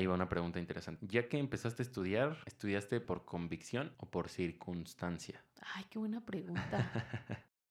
Ahí 0.00 0.06
va 0.06 0.14
una 0.14 0.30
pregunta 0.30 0.58
interesante. 0.58 1.06
Ya 1.06 1.28
que 1.28 1.38
empezaste 1.38 1.82
a 1.82 1.84
estudiar, 1.84 2.38
¿estudiaste 2.46 3.02
por 3.02 3.26
convicción 3.26 3.92
o 3.98 4.06
por 4.06 4.30
circunstancia? 4.30 5.44
Ay, 5.74 5.84
qué 5.90 5.98
buena 5.98 6.24
pregunta. 6.24 6.90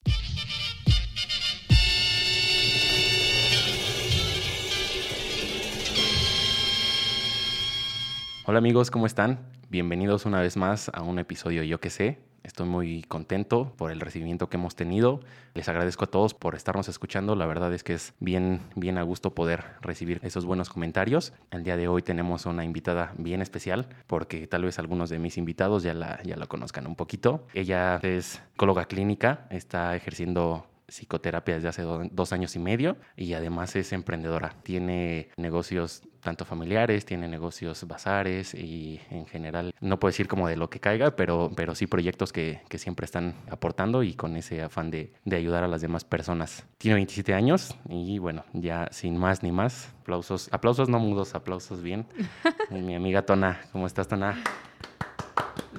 Hola 8.46 8.60
amigos, 8.60 8.92
¿cómo 8.92 9.08
están? 9.08 9.52
Bienvenidos 9.70 10.28
una 10.28 10.40
vez 10.40 10.56
más 10.56 10.92
a 10.94 11.02
un 11.02 11.18
episodio 11.18 11.64
Yo 11.64 11.80
que 11.80 11.90
sé. 11.90 12.29
Estoy 12.44 12.68
muy 12.68 13.04
contento 13.04 13.74
por 13.78 13.92
el 13.92 14.00
recibimiento 14.00 14.50
que 14.50 14.58
hemos 14.58 14.76
tenido. 14.76 15.20
Les 15.54 15.68
agradezco 15.70 16.06
a 16.06 16.08
todos 16.08 16.34
por 16.34 16.56
estarnos 16.56 16.88
escuchando. 16.88 17.36
La 17.36 17.46
verdad 17.46 17.74
es 17.74 17.84
que 17.84 17.94
es 17.94 18.14
bien, 18.20 18.62
bien 18.76 18.98
a 18.98 19.04
gusto 19.04 19.36
poder 19.36 19.64
recibir 19.82 20.20
esos 20.24 20.46
buenos 20.46 20.70
comentarios. 20.70 21.34
El 21.52 21.64
día 21.64 21.78
de 21.78 21.88
hoy 21.88 22.02
tenemos 22.02 22.46
una 22.46 22.64
invitada 22.64 23.14
bien 23.18 23.42
especial 23.42 23.88
porque 24.08 24.48
tal 24.48 24.64
vez 24.64 24.80
algunos 24.80 25.10
de 25.10 25.20
mis 25.20 25.38
invitados 25.38 25.84
ya 25.84 25.94
la, 25.94 26.22
ya 26.24 26.36
conozcan 26.48 26.88
un 26.88 26.96
poquito. 26.96 27.46
Ella 27.54 28.00
es 28.04 28.42
psicóloga 28.52 28.86
clínica, 28.86 29.48
está 29.50 29.96
ejerciendo 29.96 30.66
psicoterapia 30.90 31.56
desde 31.56 31.68
hace 31.68 31.84
dos 31.84 32.34
años 32.34 32.56
y 32.56 32.60
medio 32.60 32.98
y 33.16 33.34
además 33.34 33.76
es 33.76 33.94
emprendedora. 33.94 34.56
Tiene 34.64 35.30
negocios 35.38 36.04
tanto 36.22 36.46
familiares, 36.46 37.06
tiene 37.06 37.28
negocios 37.28 37.86
bazares 37.88 38.54
y 38.54 39.00
en 39.10 39.26
general, 39.26 39.74
no 39.80 40.00
puedo 40.00 40.10
decir 40.10 40.28
como 40.28 40.48
de 40.48 40.56
lo 40.56 40.70
que 40.70 40.80
caiga, 40.80 41.16
pero, 41.16 41.52
pero 41.56 41.76
sí 41.76 41.88
proyectos 41.88 42.34
que, 42.34 42.62
que 42.70 42.78
siempre 42.78 43.06
están 43.06 43.36
aportando 43.50 44.04
y 44.04 44.14
con 44.14 44.36
ese 44.36 44.62
afán 44.62 44.92
de, 44.92 45.14
de, 45.26 45.36
ayudar 45.36 45.64
a 45.64 45.68
las 45.68 45.82
demás 45.82 46.04
personas. 46.04 46.66
Tiene 46.78 46.96
27 46.96 47.34
años 47.34 47.76
y 47.90 48.20
bueno, 48.20 48.44
ya 48.54 48.88
sin 48.92 49.18
más 49.18 49.44
ni 49.44 49.52
más, 49.52 49.94
aplausos, 50.02 50.50
aplausos 50.52 50.90
no 50.90 51.00
mudos, 51.00 51.36
aplausos 51.36 51.82
bien. 51.82 52.06
Mi 52.70 52.96
amiga 52.96 53.24
Tona, 53.24 53.62
¿cómo 53.72 53.88
estás 53.88 54.08
Tona? 54.08 54.42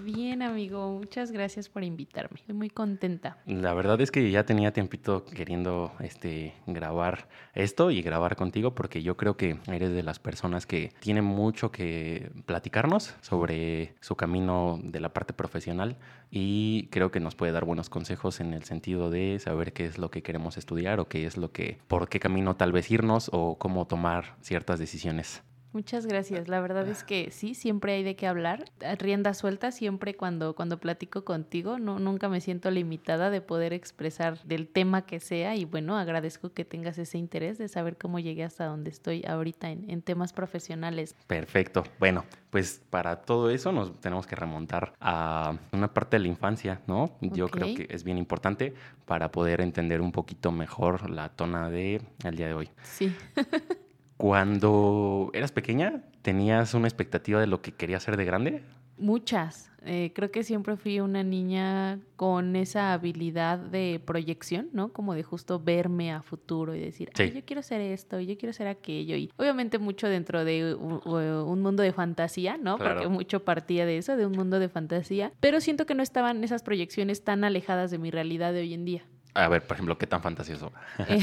Bien, 0.02 0.42
amigo, 0.42 0.90
muchas 0.90 1.30
gracias 1.30 1.68
por 1.68 1.84
invitarme. 1.84 2.38
Estoy 2.40 2.54
muy 2.54 2.70
contenta. 2.70 3.36
La 3.46 3.74
verdad 3.74 4.00
es 4.00 4.10
que 4.10 4.30
ya 4.30 4.44
tenía 4.44 4.72
tiempito 4.72 5.24
queriendo 5.24 5.92
este, 6.00 6.54
grabar 6.66 7.28
esto 7.54 7.90
y 7.90 8.02
grabar 8.02 8.36
contigo 8.36 8.74
porque 8.74 9.02
yo 9.02 9.16
creo 9.16 9.36
que 9.36 9.58
eres 9.66 9.92
de 9.92 10.02
las 10.02 10.18
personas 10.18 10.66
que 10.66 10.92
tienen 11.00 11.24
mucho 11.24 11.70
que 11.70 12.30
platicarnos 12.46 13.14
sobre 13.20 13.94
su 14.00 14.16
camino 14.16 14.80
de 14.82 15.00
la 15.00 15.12
parte 15.12 15.32
profesional 15.32 15.96
y 16.30 16.88
creo 16.90 17.10
que 17.10 17.20
nos 17.20 17.34
puede 17.34 17.52
dar 17.52 17.64
buenos 17.64 17.90
consejos 17.90 18.40
en 18.40 18.54
el 18.54 18.64
sentido 18.64 19.10
de 19.10 19.38
saber 19.38 19.72
qué 19.72 19.84
es 19.84 19.98
lo 19.98 20.10
que 20.10 20.22
queremos 20.22 20.56
estudiar 20.56 21.00
o 21.00 21.08
qué 21.08 21.26
es 21.26 21.36
lo 21.36 21.52
que, 21.52 21.78
por 21.88 22.08
qué 22.08 22.20
camino 22.20 22.56
tal 22.56 22.72
vez 22.72 22.90
irnos 22.90 23.30
o 23.32 23.58
cómo 23.58 23.86
tomar 23.86 24.36
ciertas 24.40 24.78
decisiones. 24.78 25.42
Muchas 25.72 26.06
gracias. 26.06 26.48
La 26.48 26.60
verdad 26.60 26.88
es 26.88 27.04
que 27.04 27.30
sí, 27.30 27.54
siempre 27.54 27.92
hay 27.92 28.02
de 28.02 28.16
qué 28.16 28.26
hablar. 28.26 28.64
Rienda 28.98 29.34
suelta, 29.34 29.70
siempre 29.70 30.14
cuando, 30.14 30.54
cuando 30.56 30.80
platico 30.80 31.24
contigo, 31.24 31.78
no, 31.78 31.98
nunca 32.00 32.28
me 32.28 32.40
siento 32.40 32.70
limitada 32.70 33.30
de 33.30 33.40
poder 33.40 33.72
expresar 33.72 34.42
del 34.42 34.66
tema 34.66 35.06
que 35.06 35.20
sea 35.20 35.54
y 35.54 35.64
bueno, 35.64 35.96
agradezco 35.96 36.52
que 36.52 36.64
tengas 36.64 36.98
ese 36.98 37.18
interés 37.18 37.58
de 37.58 37.68
saber 37.68 37.96
cómo 37.96 38.18
llegué 38.18 38.42
hasta 38.42 38.66
donde 38.66 38.90
estoy 38.90 39.24
ahorita 39.24 39.70
en, 39.70 39.88
en 39.88 40.02
temas 40.02 40.32
profesionales. 40.32 41.14
Perfecto. 41.28 41.84
Bueno, 42.00 42.24
pues 42.50 42.82
para 42.90 43.22
todo 43.22 43.50
eso 43.50 43.70
nos 43.70 44.00
tenemos 44.00 44.26
que 44.26 44.34
remontar 44.34 44.94
a 45.00 45.56
una 45.72 45.94
parte 45.94 46.16
de 46.16 46.22
la 46.22 46.28
infancia, 46.28 46.80
¿no? 46.88 47.16
Yo 47.20 47.48
creo 47.48 47.76
que 47.76 47.86
es 47.90 48.02
bien 48.02 48.18
importante 48.18 48.74
para 49.06 49.30
poder 49.30 49.60
entender 49.60 50.00
un 50.00 50.10
poquito 50.10 50.50
mejor 50.50 51.10
la 51.10 51.28
tona 51.28 51.70
de 51.70 52.02
el 52.24 52.36
día 52.36 52.48
de 52.48 52.54
hoy. 52.54 52.70
Sí. 52.82 53.14
Cuando 54.20 55.30
eras 55.32 55.50
pequeña, 55.50 56.02
¿tenías 56.20 56.74
una 56.74 56.86
expectativa 56.86 57.40
de 57.40 57.46
lo 57.46 57.62
que 57.62 57.72
querías 57.72 58.02
ser 58.02 58.18
de 58.18 58.26
grande? 58.26 58.62
Muchas. 58.98 59.70
Eh, 59.86 60.12
creo 60.14 60.30
que 60.30 60.44
siempre 60.44 60.76
fui 60.76 61.00
una 61.00 61.22
niña 61.22 62.00
con 62.16 62.54
esa 62.54 62.92
habilidad 62.92 63.58
de 63.58 63.98
proyección, 64.04 64.68
¿no? 64.74 64.92
Como 64.92 65.14
de 65.14 65.22
justo 65.22 65.58
verme 65.58 66.12
a 66.12 66.20
futuro 66.20 66.74
y 66.74 66.80
decir, 66.80 67.08
sí. 67.14 67.32
yo 67.34 67.42
quiero 67.46 67.62
ser 67.62 67.80
esto, 67.80 68.20
yo 68.20 68.36
quiero 68.36 68.52
ser 68.52 68.66
aquello. 68.66 69.16
Y 69.16 69.30
obviamente 69.38 69.78
mucho 69.78 70.06
dentro 70.06 70.44
de 70.44 70.74
un, 70.74 71.00
un 71.02 71.62
mundo 71.62 71.82
de 71.82 71.94
fantasía, 71.94 72.58
¿no? 72.58 72.76
Claro. 72.76 72.96
Porque 72.96 73.08
mucho 73.08 73.42
partía 73.42 73.86
de 73.86 73.96
eso, 73.96 74.18
de 74.18 74.26
un 74.26 74.32
mundo 74.32 74.58
de 74.58 74.68
fantasía. 74.68 75.32
Pero 75.40 75.62
siento 75.62 75.86
que 75.86 75.94
no 75.94 76.02
estaban 76.02 76.44
esas 76.44 76.62
proyecciones 76.62 77.24
tan 77.24 77.42
alejadas 77.42 77.90
de 77.90 77.96
mi 77.96 78.10
realidad 78.10 78.52
de 78.52 78.60
hoy 78.60 78.74
en 78.74 78.84
día. 78.84 79.02
A 79.34 79.48
ver, 79.48 79.66
por 79.66 79.76
ejemplo, 79.76 79.96
¿qué 79.96 80.06
tan 80.06 80.22
fantasioso? 80.22 80.72
Eh. 80.98 81.20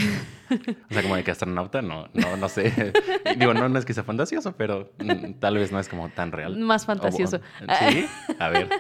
o 0.90 0.94
sea, 0.94 1.01
como 1.01 1.16
de 1.16 1.23
que 1.23 1.31
astronauta, 1.31 1.81
no, 1.81 2.07
no, 2.13 2.38
no 2.38 2.50
sé. 2.50 2.94
Digo, 3.38 3.53
no, 3.53 3.68
no 3.68 3.78
es 3.79 3.85
que 3.85 3.94
sea 3.94 4.03
fantasioso, 4.03 4.53
pero 4.53 4.91
mm, 5.00 5.34
tal 5.40 5.56
vez 5.57 5.72
no 5.72 5.79
es 5.79 5.90
como 5.90 6.09
tan 6.09 6.31
real. 6.31 6.57
Más 6.57 6.85
fantasioso. 6.85 7.38
O, 7.38 7.75
sí, 7.90 8.07
a 8.40 8.50
ver. 8.50 8.69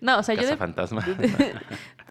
No, 0.00 0.20
o 0.20 0.22
sea, 0.22 0.34
Casa 0.34 0.46
yo. 0.46 0.52
De, 0.52 0.56
fantasma. 0.56 1.04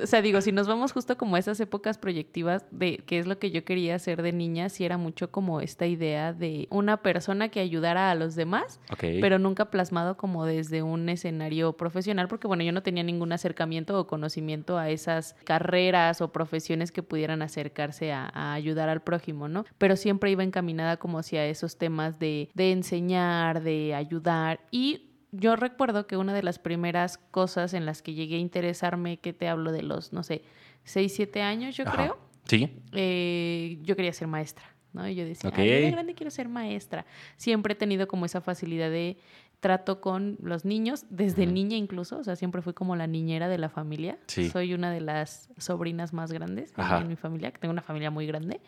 O 0.02 0.08
sea, 0.08 0.22
digo, 0.22 0.42
si 0.42 0.52
nos 0.52 0.68
vamos 0.68 0.92
justo 0.92 1.18
como 1.18 1.36
a 1.36 1.40
esas 1.40 1.60
épocas 1.60 1.98
proyectivas 1.98 2.66
de 2.72 2.98
qué 3.06 3.20
es 3.20 3.28
lo 3.28 3.40
que 3.40 3.52
yo 3.52 3.64
quería 3.66 3.96
hacer 3.96 4.22
de 4.22 4.32
niña, 4.32 4.70
sí 4.70 4.86
era 4.86 4.98
mucho 4.98 5.32
como 5.32 5.62
esta 5.62 5.88
idea 5.88 6.34
de 6.34 6.68
una 6.70 6.98
persona 6.98 7.50
que 7.50 7.60
ayudara 7.60 8.12
a 8.12 8.16
los 8.16 8.36
demás, 8.36 8.80
okay. 8.92 9.20
pero 9.22 9.40
nunca 9.40 9.72
plasmado 9.72 10.18
como 10.18 10.46
desde 10.46 10.84
un 10.84 11.09
escenario 11.09 11.74
profesional, 11.74 12.28
porque 12.28 12.48
bueno, 12.48 12.64
yo 12.64 12.72
no 12.72 12.84
tenía 12.84 13.04
ningún 13.04 13.32
acercamiento 13.32 14.00
o 14.00 14.08
conocimiento 14.08 14.78
a 14.78 14.90
esas 14.90 15.36
carreras 15.44 16.22
o 16.22 16.32
profesiones 16.32 16.92
que 16.92 17.04
pudieran 17.04 17.42
acercarse 17.42 18.12
a, 18.12 18.30
a 18.34 18.54
ayudar 18.54 18.90
al 18.90 19.02
prójimo, 19.02 19.48
¿no? 19.48 19.66
Pero 19.78 19.96
siempre 19.96 20.32
iba 20.32 20.44
encaminada 20.44 20.98
como 20.98 21.20
hacia 21.20 21.46
esos 21.46 21.78
temas 21.78 22.20
de, 22.20 22.50
de 22.54 22.72
enseñar, 22.72 23.62
de 23.62 23.94
ayudar 23.96 24.62
y 24.72 25.09
yo 25.31 25.56
recuerdo 25.56 26.07
que 26.07 26.17
una 26.17 26.34
de 26.34 26.44
las 26.44 26.59
primeras 26.59 27.17
cosas 27.17 27.73
en 27.73 27.85
las 27.85 28.01
que 28.01 28.13
llegué 28.13 28.35
a 28.35 28.40
interesarme, 28.40 29.17
que 29.17 29.34
te 29.34 29.47
hablo 29.47 29.72
de 29.72 29.84
los, 29.84 30.13
no 30.13 30.23
sé, 30.23 30.44
6, 30.84 31.13
7 31.13 31.41
años, 31.41 31.75
yo 31.78 31.85
Ajá. 31.88 31.94
creo. 31.95 32.17
Sí. 32.45 32.69
Eh, 32.94 33.78
yo 33.84 33.95
quería 33.95 34.13
ser 34.13 34.28
maestra, 34.28 34.66
¿no? 34.94 35.07
Y 35.07 35.16
yo 35.16 35.25
decía, 35.25 35.50
okay. 35.50 35.69
Ay, 35.69 35.81
de 35.84 35.91
grande 35.91 36.16
quiero 36.16 36.31
ser 36.31 36.50
maestra. 36.50 37.06
Siempre 37.38 37.73
he 37.73 37.75
tenido 37.75 38.07
como 38.07 38.25
esa 38.25 38.41
facilidad 38.41 38.90
de 38.90 39.17
trato 39.59 40.00
con 40.00 40.38
los 40.41 40.66
niños, 40.66 41.06
desde 41.09 41.46
niña 41.46 41.75
incluso, 41.75 42.17
o 42.17 42.23
sea, 42.23 42.35
siempre 42.38 42.61
fui 42.61 42.73
como 42.73 42.96
la 42.96 43.07
niñera 43.07 43.50
de 43.50 43.57
la 43.57 43.69
familia. 43.69 44.17
Sí. 44.28 44.50
Soy 44.50 44.73
una 44.73 44.90
de 44.90 45.01
las 45.01 45.50
sobrinas 45.57 46.13
más 46.13 46.31
grandes 46.31 46.73
en 46.78 47.07
mi 47.07 47.17
familia, 47.17 47.51
que 47.51 47.59
tengo 47.59 47.73
una 47.73 47.81
familia 47.81 48.09
muy 48.09 48.25
grande 48.25 48.61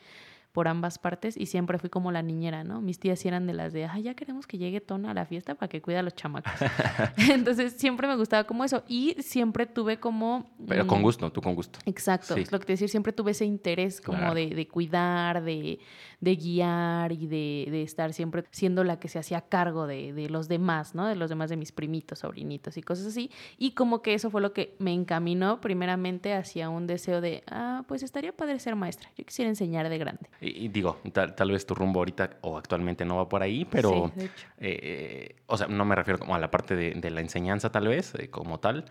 por 0.51 0.67
ambas 0.67 0.99
partes 0.99 1.37
y 1.37 1.45
siempre 1.45 1.77
fui 1.79 1.89
como 1.89 2.11
la 2.11 2.21
niñera, 2.21 2.63
¿no? 2.63 2.81
Mis 2.81 2.99
tías 2.99 3.25
eran 3.25 3.47
de 3.47 3.53
las 3.53 3.71
de, 3.73 3.85
ah, 3.85 3.99
ya 3.99 4.13
queremos 4.15 4.47
que 4.47 4.57
llegue 4.57 4.81
Tona 4.81 5.11
a 5.11 5.13
la 5.13 5.25
fiesta 5.25 5.55
para 5.55 5.69
que 5.69 5.81
cuide 5.81 5.97
a 5.99 6.03
los 6.03 6.13
chamacos. 6.15 6.51
Entonces 7.31 7.73
siempre 7.77 8.07
me 8.07 8.15
gustaba 8.15 8.43
como 8.45 8.63
eso 8.63 8.83
y 8.87 9.15
siempre 9.19 9.65
tuve 9.65 9.99
como... 9.99 10.49
Pero 10.67 10.87
con 10.87 11.01
gusto, 11.01 11.31
tú 11.31 11.41
con 11.41 11.55
gusto. 11.55 11.79
Exacto, 11.85 12.35
Sí. 12.35 12.41
es 12.41 12.51
lo 12.51 12.59
que 12.59 12.65
te 12.65 12.73
decir, 12.73 12.89
siempre 12.89 13.13
tuve 13.13 13.31
ese 13.31 13.45
interés 13.45 14.01
como 14.01 14.17
Claro. 14.17 14.35
de, 14.35 14.49
de 14.49 14.67
cuidar, 14.67 15.43
de, 15.43 15.79
de 16.19 16.35
guiar 16.35 17.11
y 17.11 17.27
de, 17.27 17.67
de 17.71 17.81
estar 17.83 18.13
siempre 18.13 18.43
siendo 18.51 18.83
la 18.83 18.99
que 18.99 19.07
se 19.07 19.19
hacía 19.19 19.41
cargo 19.41 19.87
de, 19.87 20.13
de 20.13 20.29
los 20.29 20.47
demás, 20.47 20.93
¿no? 20.95 21.07
De 21.07 21.15
los 21.15 21.29
demás 21.29 21.49
de 21.49 21.57
mis 21.57 21.71
primitos, 21.71 22.19
sobrinitos 22.19 22.77
y 22.77 22.81
cosas 22.83 23.05
así. 23.07 23.31
Y 23.57 23.71
como 23.71 24.01
que 24.01 24.13
eso 24.13 24.29
fue 24.29 24.41
lo 24.41 24.53
que 24.53 24.75
me 24.79 24.93
encaminó 24.93 25.61
primeramente 25.61 26.33
hacia 26.33 26.69
un 26.69 26.87
deseo 26.87 27.21
de, 27.21 27.43
ah, 27.49 27.83
pues 27.87 28.03
estaría 28.03 28.31
padre 28.35 28.59
ser 28.59 28.75
maestra. 28.75 29.09
Yo 29.17 29.25
quisiera 29.25 29.49
enseñar 29.49 29.89
de 29.89 29.97
grande. 29.97 30.29
Y, 30.41 30.65
y 30.65 30.67
digo, 30.69 30.99
tal, 31.13 31.35
tal 31.35 31.51
vez 31.51 31.65
tu 31.65 31.75
rumbo 31.75 31.99
ahorita 31.99 32.39
o 32.41 32.57
actualmente 32.57 33.05
no 33.05 33.17
va 33.17 33.29
por 33.29 33.43
ahí, 33.43 33.63
pero, 33.65 34.11
Sí, 34.15 34.19
de 34.19 34.25
hecho. 34.25 34.47
eh, 34.57 35.35
o 35.45 35.55
sea, 35.55 35.67
no 35.67 35.85
me 35.85 35.95
refiero 35.95 36.17
como 36.19 36.33
a 36.35 36.39
la 36.39 36.49
parte 36.49 36.75
de, 36.75 36.95
de 36.95 37.09
la 37.11 37.21
enseñanza 37.21 37.71
tal 37.71 37.87
vez, 37.87 38.15
eh, 38.15 38.29
como 38.29 38.59
tal. 38.59 38.85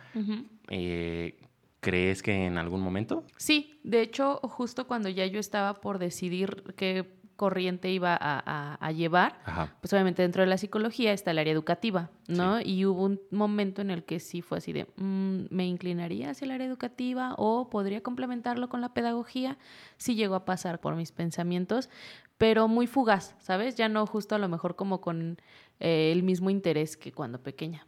Eh, 0.68 1.36
¿Crees 1.80 2.22
que 2.22 2.46
en 2.46 2.58
algún 2.58 2.82
momento? 2.82 3.24
Sí, 3.38 3.80
de 3.84 4.02
hecho, 4.02 4.36
justo 4.42 4.86
cuando 4.86 5.08
ya 5.08 5.24
yo 5.26 5.40
estaba 5.40 5.80
por 5.80 5.98
decidir 5.98 6.62
qué 6.76 7.19
corriente 7.40 7.90
iba 7.90 8.12
a, 8.14 8.42
a- 8.44 8.74
a 8.74 8.92
llevar, 8.92 9.40
Ajá. 9.46 9.74
pues 9.80 9.90
obviamente 9.94 10.20
dentro 10.20 10.42
de 10.42 10.46
la 10.48 10.58
psicología 10.58 11.14
está 11.14 11.30
el 11.30 11.38
área 11.38 11.54
educativa, 11.54 12.10
¿no? 12.28 12.60
Y 12.60 12.84
hubo 12.84 13.02
un 13.04 13.18
momento 13.30 13.80
en 13.80 13.90
el 13.90 14.04
que 14.04 14.20
sí 14.20 14.42
fue 14.42 14.58
así 14.58 14.74
de, 14.74 14.84
mm, 14.96 15.46
¿me 15.48 15.66
inclinaría 15.66 16.28
hacia 16.30 16.44
el 16.44 16.50
área 16.50 16.66
educativa 16.66 17.34
o 17.38 17.70
podría 17.70 18.02
complementarlo 18.02 18.68
con 18.68 18.82
la 18.82 18.92
pedagogía? 18.92 19.56
Sí 19.96 20.14
llegó 20.16 20.34
a 20.34 20.44
pasar 20.44 20.80
por 20.80 20.94
mis 20.96 21.12
pensamientos, 21.12 21.88
pero 22.36 22.68
muy 22.68 22.86
fugaz, 22.86 23.34
¿sabes? 23.38 23.74
Ya 23.74 23.88
no 23.88 24.04
justo 24.06 24.34
a 24.34 24.38
lo 24.38 24.48
mejor 24.48 24.76
como 24.76 25.00
con 25.00 25.38
eh, 25.78 26.12
el 26.12 26.22
mismo 26.22 26.50
interés 26.50 26.98
que 26.98 27.10
cuando 27.12 27.42
pequeña. 27.42 27.86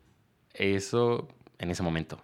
Eso 0.55 1.29
en 1.59 1.71
ese 1.71 1.82
momento. 1.82 2.19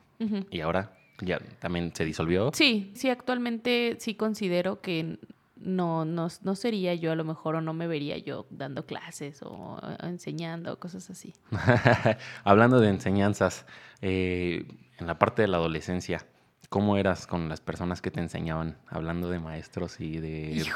Y 0.51 0.61
ahora 0.63 0.95
ya 1.21 1.39
también 1.61 1.93
se 1.95 2.05
disolvió. 2.05 2.51
Sí, 2.55 2.91
sí, 2.95 3.11
actualmente 3.11 3.97
sí 4.01 4.15
considero 4.15 4.81
que 4.81 5.19
no, 5.61 6.05
no, 6.05 6.29
no 6.43 6.55
sería 6.55 6.95
yo 6.95 7.13
a 7.13 7.15
lo 7.15 7.25
mejor 7.25 7.57
o 7.57 7.61
no 7.61 7.73
me 7.73 7.87
vería 7.87 8.19
yo 8.19 8.47
dando 8.51 8.87
clases 8.87 9.43
o 9.43 9.79
eh, 9.83 9.97
enseñando, 10.03 10.79
cosas 10.79 11.11
así. 11.11 11.35
Hablando 12.45 12.81
de 12.81 12.89
enseñanzas, 12.89 13.67
eh, 14.01 14.67
en 14.99 15.07
la 15.07 15.19
parte 15.19 15.43
de 15.43 15.49
la 15.49 15.57
adolescencia, 15.59 16.27
¿Cómo 16.69 16.99
eras 16.99 17.27
con 17.27 17.49
las 17.49 17.63
personas 17.63 18.03
que 18.03 18.11
te 18.11 18.21
enseñaban, 18.21 18.77
hablando 18.89 19.31
de 19.31 19.39
maestros 19.39 20.01
y 20.01 20.19
de... 20.19 20.67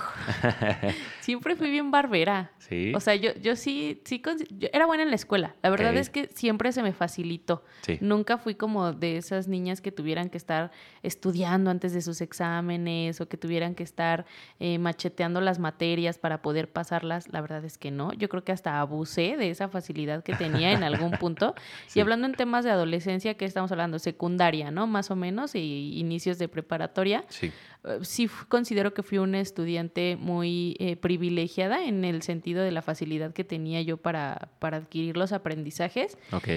siempre 1.20 1.54
fui 1.54 1.70
bien 1.70 1.90
barbera. 1.90 2.50
Sí. 2.56 2.94
O 2.94 3.00
sea, 3.00 3.14
yo, 3.14 3.34
yo 3.34 3.56
sí, 3.56 4.00
sí, 4.06 4.22
yo 4.56 4.68
era 4.72 4.86
buena 4.86 5.02
en 5.02 5.10
la 5.10 5.16
escuela. 5.16 5.54
La 5.62 5.68
verdad 5.68 5.94
es 5.94 6.08
que 6.08 6.30
siempre 6.32 6.72
se 6.72 6.82
me 6.82 6.94
facilitó. 6.94 7.62
Sí. 7.82 7.98
Nunca 8.00 8.38
fui 8.38 8.54
como 8.54 8.94
de 8.94 9.18
esas 9.18 9.48
niñas 9.48 9.82
que 9.82 9.92
tuvieran 9.92 10.30
que 10.30 10.38
estar 10.38 10.70
estudiando 11.02 11.70
antes 11.70 11.92
de 11.92 12.00
sus 12.00 12.22
exámenes 12.22 13.20
o 13.20 13.28
que 13.28 13.36
tuvieran 13.36 13.74
que 13.74 13.82
estar 13.82 14.24
eh, 14.60 14.78
macheteando 14.78 15.42
las 15.42 15.58
materias 15.58 16.16
para 16.16 16.40
poder 16.40 16.72
pasarlas. 16.72 17.30
La 17.30 17.42
verdad 17.42 17.66
es 17.66 17.76
que 17.76 17.90
no. 17.90 18.14
Yo 18.14 18.30
creo 18.30 18.44
que 18.44 18.52
hasta 18.52 18.80
abusé 18.80 19.36
de 19.36 19.50
esa 19.50 19.68
facilidad 19.68 20.24
que 20.24 20.34
tenía 20.34 20.72
en 20.72 20.84
algún 20.84 21.10
punto. 21.20 21.54
Sí. 21.86 21.98
Y 21.98 22.00
hablando 22.00 22.26
en 22.26 22.32
temas 22.32 22.64
de 22.64 22.70
adolescencia, 22.70 23.34
que 23.34 23.44
estamos 23.44 23.70
hablando? 23.72 23.98
Secundaria, 23.98 24.70
¿no? 24.70 24.86
Más 24.86 25.10
o 25.10 25.16
menos, 25.16 25.54
y 25.54 25.81
inicios 25.98 26.38
de 26.38 26.48
preparatoria. 26.48 27.24
Sí. 27.28 27.50
Eh, 27.84 27.98
sí 28.02 28.28
considero 28.48 28.94
que 28.94 29.02
fui 29.02 29.18
una 29.18 29.40
estudiante 29.40 30.16
muy 30.18 30.76
eh, 30.78 30.96
privilegiada 30.96 31.86
en 31.86 32.04
el 32.04 32.22
sentido 32.22 32.62
de 32.62 32.70
la 32.70 32.82
facilidad 32.82 33.32
que 33.32 33.44
tenía 33.44 33.82
yo 33.82 33.96
para, 33.96 34.50
para 34.58 34.78
adquirir 34.78 35.16
los 35.16 35.32
aprendizajes, 35.32 36.16
Ok. 36.32 36.48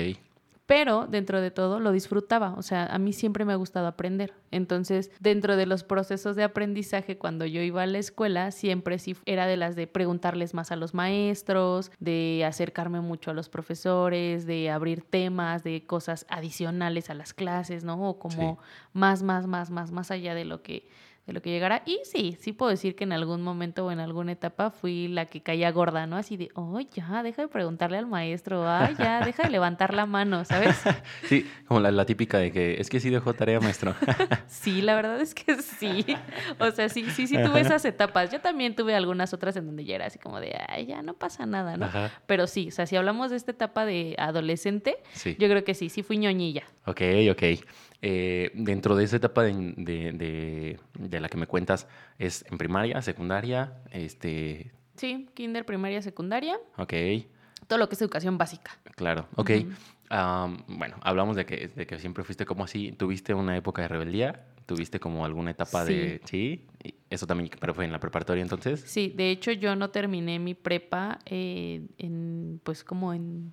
Pero 0.66 1.06
dentro 1.08 1.42
de 1.42 1.52
todo 1.52 1.80
lo 1.80 1.92
disfrutaba, 1.92 2.54
o 2.58 2.64
sea, 2.64 2.86
a 2.88 2.98
mí 2.98 3.14
siempre 3.14 3.46
me 3.46 3.54
ha 3.54 3.58
gustado 3.58 3.88
aprender. 3.88 4.34
Entonces, 4.52 5.12
dentro 5.20 5.58
de 5.58 5.66
los 5.66 5.84
procesos 5.84 6.36
de 6.36 6.44
aprendizaje, 6.44 7.18
cuando 7.18 7.46
yo 7.46 7.62
iba 7.62 7.84
a 7.84 7.86
la 7.88 8.00
escuela, 8.00 8.52
siempre 8.52 8.98
sí 8.98 9.16
era 9.26 9.46
de 9.46 9.58
las 9.58 9.76
de 9.76 9.88
preguntarles 9.88 10.54
más 10.54 10.72
a 10.72 10.76
los 10.76 10.94
maestros, 10.94 11.92
de 12.00 12.44
acercarme 12.48 13.02
mucho 13.02 13.32
a 13.32 13.34
los 13.34 13.50
profesores, 13.50 14.46
de 14.46 14.72
abrir 14.72 15.04
temas, 15.04 15.64
de 15.64 15.86
cosas 15.86 16.26
adicionales 16.30 17.10
a 17.10 17.14
las 17.14 17.34
clases, 17.34 17.84
¿no? 17.84 18.10
O 18.10 18.18
como 18.18 18.60
más, 18.94 19.22
más, 19.24 19.46
más, 19.48 19.70
más, 19.70 19.92
más 19.92 20.10
allá 20.10 20.34
de 20.34 20.46
lo 20.46 20.64
que 20.64 20.88
de 21.26 21.34
lo 21.34 21.42
que 21.42 21.50
llegara. 21.50 21.82
Y 21.86 22.00
sí, 22.04 22.38
sí 22.40 22.54
puedo 22.54 22.70
decir 22.70 22.96
que 22.96 23.04
en 23.04 23.12
algún 23.12 23.42
momento 23.42 23.86
o 23.86 23.92
en 23.92 24.00
alguna 24.00 24.32
etapa 24.34 24.70
fui 24.70 25.08
la 25.08 25.26
que 25.26 25.42
caía 25.42 25.72
gorda, 25.72 26.06
¿no? 26.06 26.18
Así 26.18 26.38
de, 26.38 26.50
oh, 26.54 26.80
ya, 26.80 27.24
deja 27.24 27.42
de 27.42 27.48
preguntarle 27.48 27.98
al 27.98 28.06
maestro, 28.06 28.68
ay, 28.70 28.96
ya, 28.98 29.26
deja 29.26 29.44
de 29.44 29.50
levantar 29.50 29.94
la 29.94 30.06
mano, 30.06 30.46
¿sabes? 30.46 30.76
Sí, 31.24 31.50
como 31.68 31.80
la, 31.80 31.92
la 31.92 32.06
típica 32.06 32.38
de 32.38 32.52
que 32.52 32.80
es 32.80 32.90
que 32.90 33.00
sí 33.00 33.10
dejó 33.10 33.34
tarea, 33.34 33.60
maestro. 33.60 33.96
Sí, 34.48 34.82
la 34.82 34.96
verdad 34.96 35.20
es 35.20 35.34
que 35.34 35.62
sí. 35.62 36.06
O 36.60 36.70
sea, 36.72 36.90
sí, 36.90 37.06
sí, 37.10 37.28
sí 37.28 37.36
tuve 37.42 37.62
esas 37.62 37.84
etapas. 37.86 38.32
Yo 38.32 38.40
también 38.42 38.76
tuve 38.76 38.96
algunas 38.96 39.34
otras 39.34 39.56
en 39.56 39.66
donde 39.66 39.84
ya 39.86 39.96
era 39.96 40.06
así 40.06 40.20
como 40.20 40.40
de, 40.40 40.56
ay, 40.68 40.86
ya 40.86 41.02
no 41.02 41.14
pasa 41.16 41.46
nada, 41.46 41.78
¿no? 41.78 41.86
Ajá. 41.86 42.12
Pero 42.28 42.48
sí, 42.48 42.68
o 42.68 42.72
sea, 42.72 42.86
si 42.86 42.96
hablamos 42.96 43.32
de 43.32 43.38
esta 43.38 43.52
etapa 43.52 43.86
de 43.86 44.16
adolescente, 44.18 44.98
Sí. 45.14 45.36
yo 45.40 45.48
creo 45.48 45.64
que 45.64 45.74
sí, 45.74 45.90
sí 45.90 46.04
fui 46.04 46.18
ñoñilla. 46.18 46.64
Ok, 46.86 47.02
ok. 47.32 47.44
Eh, 48.08 48.52
dentro 48.54 48.96
de 48.96 49.04
esa 49.04 49.16
etapa 49.16 49.42
de, 49.42 49.54
de- 49.78 50.12
de- 50.12 50.80
de 51.00 51.20
la 51.20 51.28
que 51.28 51.38
me 51.38 51.48
cuentas, 51.48 51.88
¿es 52.20 52.46
en 52.52 52.60
primaria, 52.60 53.02
secundaria? 53.02 53.82
Este, 53.92 54.72
Sí, 54.96 55.28
kinder, 55.34 55.66
primaria, 55.66 56.04
secundaria, 56.04 56.56
ok, 56.78 56.94
todo 57.68 57.80
lo 57.80 57.90
que 57.90 57.96
es 57.96 58.02
educación 58.04 58.38
básica. 58.38 58.78
claro, 58.96 59.28
ok. 59.36 59.50
Bueno, 60.68 60.98
hablamos 61.02 61.36
de 61.36 61.46
que, 61.48 61.68
de 61.70 61.88
que 61.88 61.98
siempre 62.00 62.24
fuiste 62.24 62.46
como 62.46 62.64
así. 62.64 62.92
¿Tuviste 62.92 63.34
una 63.34 63.58
época 63.58 63.82
de 63.82 63.88
rebeldía? 63.88 64.46
¿Tuviste 64.68 65.00
como 65.00 65.26
alguna 65.26 65.50
etapa 65.52 65.84
de... 65.84 66.22
Sí, 66.26 66.68
eso 67.10 67.26
también, 67.26 67.50
pero 67.60 67.74
fue 67.74 67.86
en 67.86 67.92
la 67.92 68.00
preparatoria 68.00 68.42
entonces. 68.44 68.82
Sí, 68.82 69.12
de 69.16 69.32
hecho 69.32 69.52
yo 69.52 69.76
no 69.76 69.90
terminé 69.90 70.38
mi 70.38 70.54
prepa 70.54 71.18
eh, 71.26 71.82
en, 71.98 72.62
pues 72.64 72.84
como 72.84 73.14
en 73.14 73.52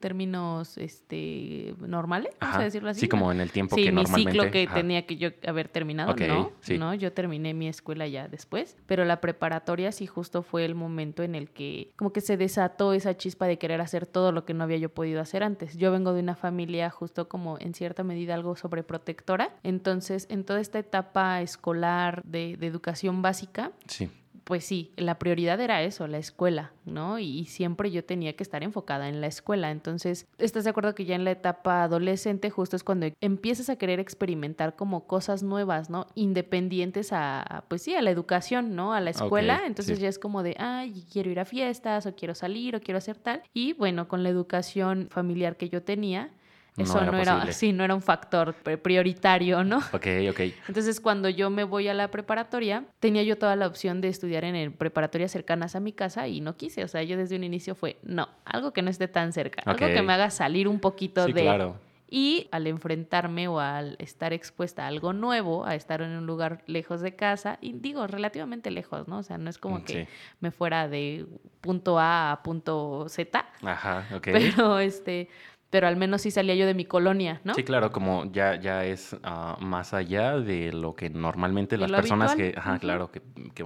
términos 0.00 0.76
este 0.78 1.74
normales, 1.78 2.32
vamos 2.40 2.54
Ajá, 2.54 2.62
a 2.62 2.64
decirlo 2.64 2.90
así. 2.90 3.00
Sí, 3.00 3.08
como 3.08 3.30
en 3.30 3.40
el 3.40 3.52
tiempo 3.52 3.76
Sí, 3.76 3.84
que 3.84 3.90
mi 3.92 3.96
normalmente... 4.02 4.32
ciclo 4.32 4.50
que 4.50 4.64
ajá. 4.64 4.74
tenía 4.74 5.06
que 5.06 5.16
yo 5.16 5.28
haber 5.46 5.68
terminado, 5.68 6.14
no, 6.16 6.52
sí. 6.60 6.78
no, 6.78 6.94
yo 6.94 7.12
terminé 7.12 7.54
mi 7.54 7.68
escuela 7.68 8.08
ya 8.08 8.26
después, 8.26 8.76
pero 8.86 9.04
la 9.04 9.20
preparatoria 9.20 9.92
sí 9.92 10.06
justo 10.06 10.42
fue 10.42 10.64
el 10.64 10.74
momento 10.74 11.22
en 11.22 11.34
el 11.34 11.50
que 11.50 11.92
como 11.96 12.12
que 12.12 12.20
se 12.20 12.36
desató 12.36 12.92
esa 12.92 13.16
chispa 13.16 13.46
de 13.46 13.58
querer 13.58 13.80
hacer 13.80 14.06
todo 14.06 14.32
lo 14.32 14.44
que 14.44 14.54
no 14.54 14.64
había 14.64 14.78
yo 14.78 14.88
podido 14.88 15.20
hacer 15.20 15.42
antes. 15.42 15.76
Yo 15.76 15.92
vengo 15.92 16.12
de 16.14 16.20
una 16.22 16.34
familia 16.34 16.90
justo 16.90 17.28
como 17.28 17.58
en 17.60 17.74
cierta 17.74 18.02
medida 18.02 18.34
algo 18.34 18.56
sobreprotectora, 18.56 19.54
entonces 19.62 20.26
en 20.30 20.44
toda 20.44 20.60
esta 20.60 20.78
etapa 20.78 21.42
escolar 21.42 22.22
de, 22.24 22.56
de 22.56 22.66
educación 22.66 23.22
básica, 23.22 23.72
Sí, 23.86 24.08
pues 24.44 24.64
sí, 24.64 24.92
la 24.96 25.18
prioridad 25.18 25.60
era 25.60 25.82
eso, 25.82 26.06
la 26.06 26.18
escuela, 26.18 26.72
¿no? 26.84 27.18
Y, 27.18 27.44
siempre 27.46 27.90
yo 27.90 28.04
tenía 28.04 28.34
que 28.34 28.42
estar 28.42 28.62
enfocada 28.62 29.08
en 29.08 29.20
la 29.20 29.26
escuela. 29.26 29.70
Entonces, 29.70 30.26
¿estás 30.38 30.64
de 30.64 30.70
acuerdo 30.70 30.94
que 30.94 31.04
ya 31.04 31.14
en 31.14 31.24
la 31.24 31.30
etapa 31.30 31.82
adolescente 31.82 32.50
justo 32.50 32.76
es 32.76 32.84
cuando 32.84 33.08
empiezas 33.20 33.70
a 33.70 33.76
querer 33.76 34.00
experimentar 34.00 34.76
como 34.76 35.06
cosas 35.06 35.42
nuevas, 35.42 35.90
¿no? 35.90 36.06
Independientes 36.14 37.12
a, 37.12 37.64
pues 37.68 37.82
sí, 37.82 37.94
a 37.94 38.02
la 38.02 38.10
educación, 38.10 38.74
¿no? 38.76 38.92
A 38.92 39.00
la 39.00 39.10
escuela. 39.10 39.62
Entonces 39.66 39.98
sí. 39.98 40.02
ya 40.02 40.08
es 40.08 40.18
como 40.18 40.42
de, 40.42 40.56
ay, 40.58 41.04
quiero 41.12 41.30
ir 41.30 41.40
a 41.40 41.44
fiestas 41.44 42.06
o 42.06 42.14
quiero 42.14 42.34
salir 42.34 42.76
o 42.76 42.80
quiero 42.80 42.98
hacer 42.98 43.16
tal. 43.16 43.42
Y 43.52 43.72
bueno, 43.74 44.08
con 44.08 44.22
la 44.22 44.28
educación 44.28 45.08
familiar 45.10 45.56
que 45.56 45.68
yo 45.68 45.82
tenía, 45.82 46.30
No 46.76 46.84
eso 46.84 46.98
era 47.02 47.10
no 47.12 47.18
era, 47.18 47.32
posible. 47.34 47.52
sí, 47.54 47.72
no 47.72 47.84
era 47.84 47.94
un 47.94 48.02
factor 48.02 48.54
pri- 48.54 48.76
prioritario, 48.76 49.64
¿no? 49.64 49.78
ok, 49.78 50.06
ok. 50.30 50.40
Entonces, 50.68 51.00
cuando 51.00 51.28
yo 51.28 51.50
me 51.50 51.64
voy 51.64 51.88
a 51.88 51.94
la 51.94 52.10
preparatoria, 52.10 52.84
tenía 53.00 53.22
yo 53.22 53.36
toda 53.38 53.56
la 53.56 53.66
opción 53.66 54.00
de 54.00 54.08
estudiar 54.08 54.44
en 54.44 54.54
el 54.54 54.72
preparatorias 54.72 55.30
cercanas 55.32 55.74
a 55.76 55.80
mi 55.80 55.92
casa 55.92 56.28
y 56.28 56.40
no 56.40 56.56
quise. 56.56 56.84
O 56.84 56.88
sea, 56.88 57.02
yo 57.02 57.16
desde 57.16 57.36
un 57.36 57.44
inicio 57.44 57.74
fue, 57.74 57.98
no, 58.02 58.28
algo 58.44 58.72
que 58.72 58.82
no 58.82 58.90
esté 58.90 59.08
tan 59.08 59.32
cerca, 59.32 59.62
algo 59.66 59.86
que 59.86 60.02
me 60.02 60.12
haga 60.12 60.30
salir 60.30 60.68
un 60.68 60.80
poquito 60.80 61.24
Sí, 61.26 61.32
de... 61.32 61.42
claro. 61.42 61.76
Y 62.12 62.48
al 62.50 62.66
enfrentarme 62.66 63.46
o 63.46 63.60
al 63.60 63.94
estar 64.00 64.32
expuesta 64.32 64.82
a 64.84 64.88
algo 64.88 65.12
nuevo, 65.12 65.64
a 65.64 65.76
estar 65.76 66.02
en 66.02 66.10
un 66.10 66.26
lugar 66.26 66.64
lejos 66.66 67.02
de 67.02 67.14
casa, 67.14 67.58
y 67.60 67.72
digo, 67.72 68.04
relativamente 68.08 68.72
lejos, 68.72 69.06
¿no? 69.06 69.18
O 69.18 69.22
sea, 69.22 69.38
no 69.38 69.48
es 69.48 69.58
como 69.58 69.78
Mm, 69.78 69.82
que 69.84 70.08
me 70.40 70.50
fuera 70.50 70.88
de 70.88 71.24
punto 71.60 72.00
A 72.00 72.32
a 72.32 72.42
punto 72.42 73.06
Z, 73.08 73.46
Ajá, 73.62 74.08
ok. 74.12 74.26
pero 74.32 74.80
este, 74.80 75.28
pero 75.70 75.86
al 75.86 75.96
menos 75.96 76.22
sí 76.22 76.30
salía 76.30 76.54
yo 76.56 76.66
de 76.66 76.74
mi 76.74 76.84
colonia, 76.84 77.40
¿no? 77.44 77.54
Sí, 77.54 77.62
claro, 77.64 77.92
como 77.92 78.30
ya, 78.30 78.60
ya 78.60 78.84
es 78.84 79.16
ah, 79.22 79.56
más 79.60 79.94
allá 79.94 80.38
de 80.38 80.72
lo 80.72 80.94
que 80.94 81.10
normalmente 81.10 81.78
las 81.78 81.90
lo 81.90 81.96
personas 81.96 82.32
habitual. 82.32 82.52
que, 82.52 82.58
ajá, 82.58 82.78
claro, 82.78 83.10
que, 83.10 83.22
que 83.54 83.64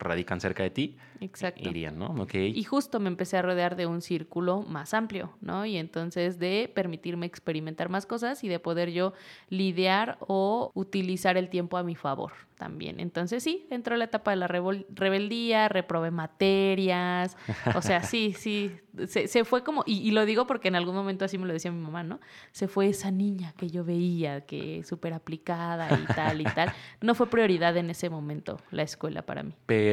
radican 0.00 0.40
cerca 0.40 0.62
de 0.62 0.70
ti 0.70 0.96
Exacto. 1.20 1.68
irían, 1.68 1.98
¿no? 1.98 2.06
Ok. 2.22 2.34
Y 2.34 2.64
justo 2.64 2.98
me 3.00 3.08
empecé 3.08 3.36
a 3.36 3.42
rodear 3.42 3.76
de 3.76 3.86
un 3.86 4.00
círculo 4.02 4.62
más 4.62 4.94
amplio, 4.94 5.32
¿no? 5.40 5.66
Y 5.66 5.76
entonces 5.76 6.38
de 6.38 6.70
permitirme 6.74 7.26
experimentar 7.26 7.88
más 7.88 8.06
cosas 8.06 8.42
y 8.42 8.48
de 8.48 8.58
poder 8.58 8.90
yo 8.90 9.12
lidiar 9.48 10.18
o 10.20 10.72
utilizar 10.74 11.36
el 11.36 11.48
tiempo 11.48 11.76
a 11.76 11.82
mi 11.82 11.94
favor 11.94 12.32
también. 12.60 13.00
Entonces 13.00 13.42
sí, 13.42 13.66
entró 13.70 13.96
la 13.96 14.04
etapa 14.04 14.32
de 14.32 14.36
la 14.36 14.46
rebeldía, 14.46 15.68
reprobé 15.68 16.10
materias, 16.10 17.36
o 17.74 17.80
sea, 17.80 18.02
sí, 18.02 18.34
sí, 18.36 18.76
se, 19.06 19.28
se 19.28 19.44
fue 19.44 19.64
como, 19.64 19.82
y, 19.86 19.98
y 20.06 20.10
lo 20.10 20.26
digo 20.26 20.46
porque 20.46 20.68
en 20.68 20.74
algún 20.74 20.94
momento 20.94 21.24
así 21.24 21.38
me 21.38 21.46
lo 21.46 21.54
decía 21.54 21.72
mi 21.72 21.80
mamá, 21.80 22.02
¿no? 22.02 22.20
Se 22.52 22.68
fue 22.68 22.88
esa 22.88 23.10
niña 23.10 23.54
que 23.56 23.70
yo 23.70 23.82
veía, 23.82 24.42
que 24.42 24.84
súper 24.84 25.14
aplicada 25.14 25.88
y 25.98 26.04
tal 26.12 26.40
y 26.40 26.44
tal. 26.44 26.72
No 27.00 27.14
fue 27.14 27.30
prioridad 27.30 27.76
en 27.76 27.88
ese 27.88 28.10
momento 28.10 28.58
la 28.70 28.82
escuela 28.82 29.22
para 29.22 29.42
mí. 29.42 29.54
Pero, 29.66 29.89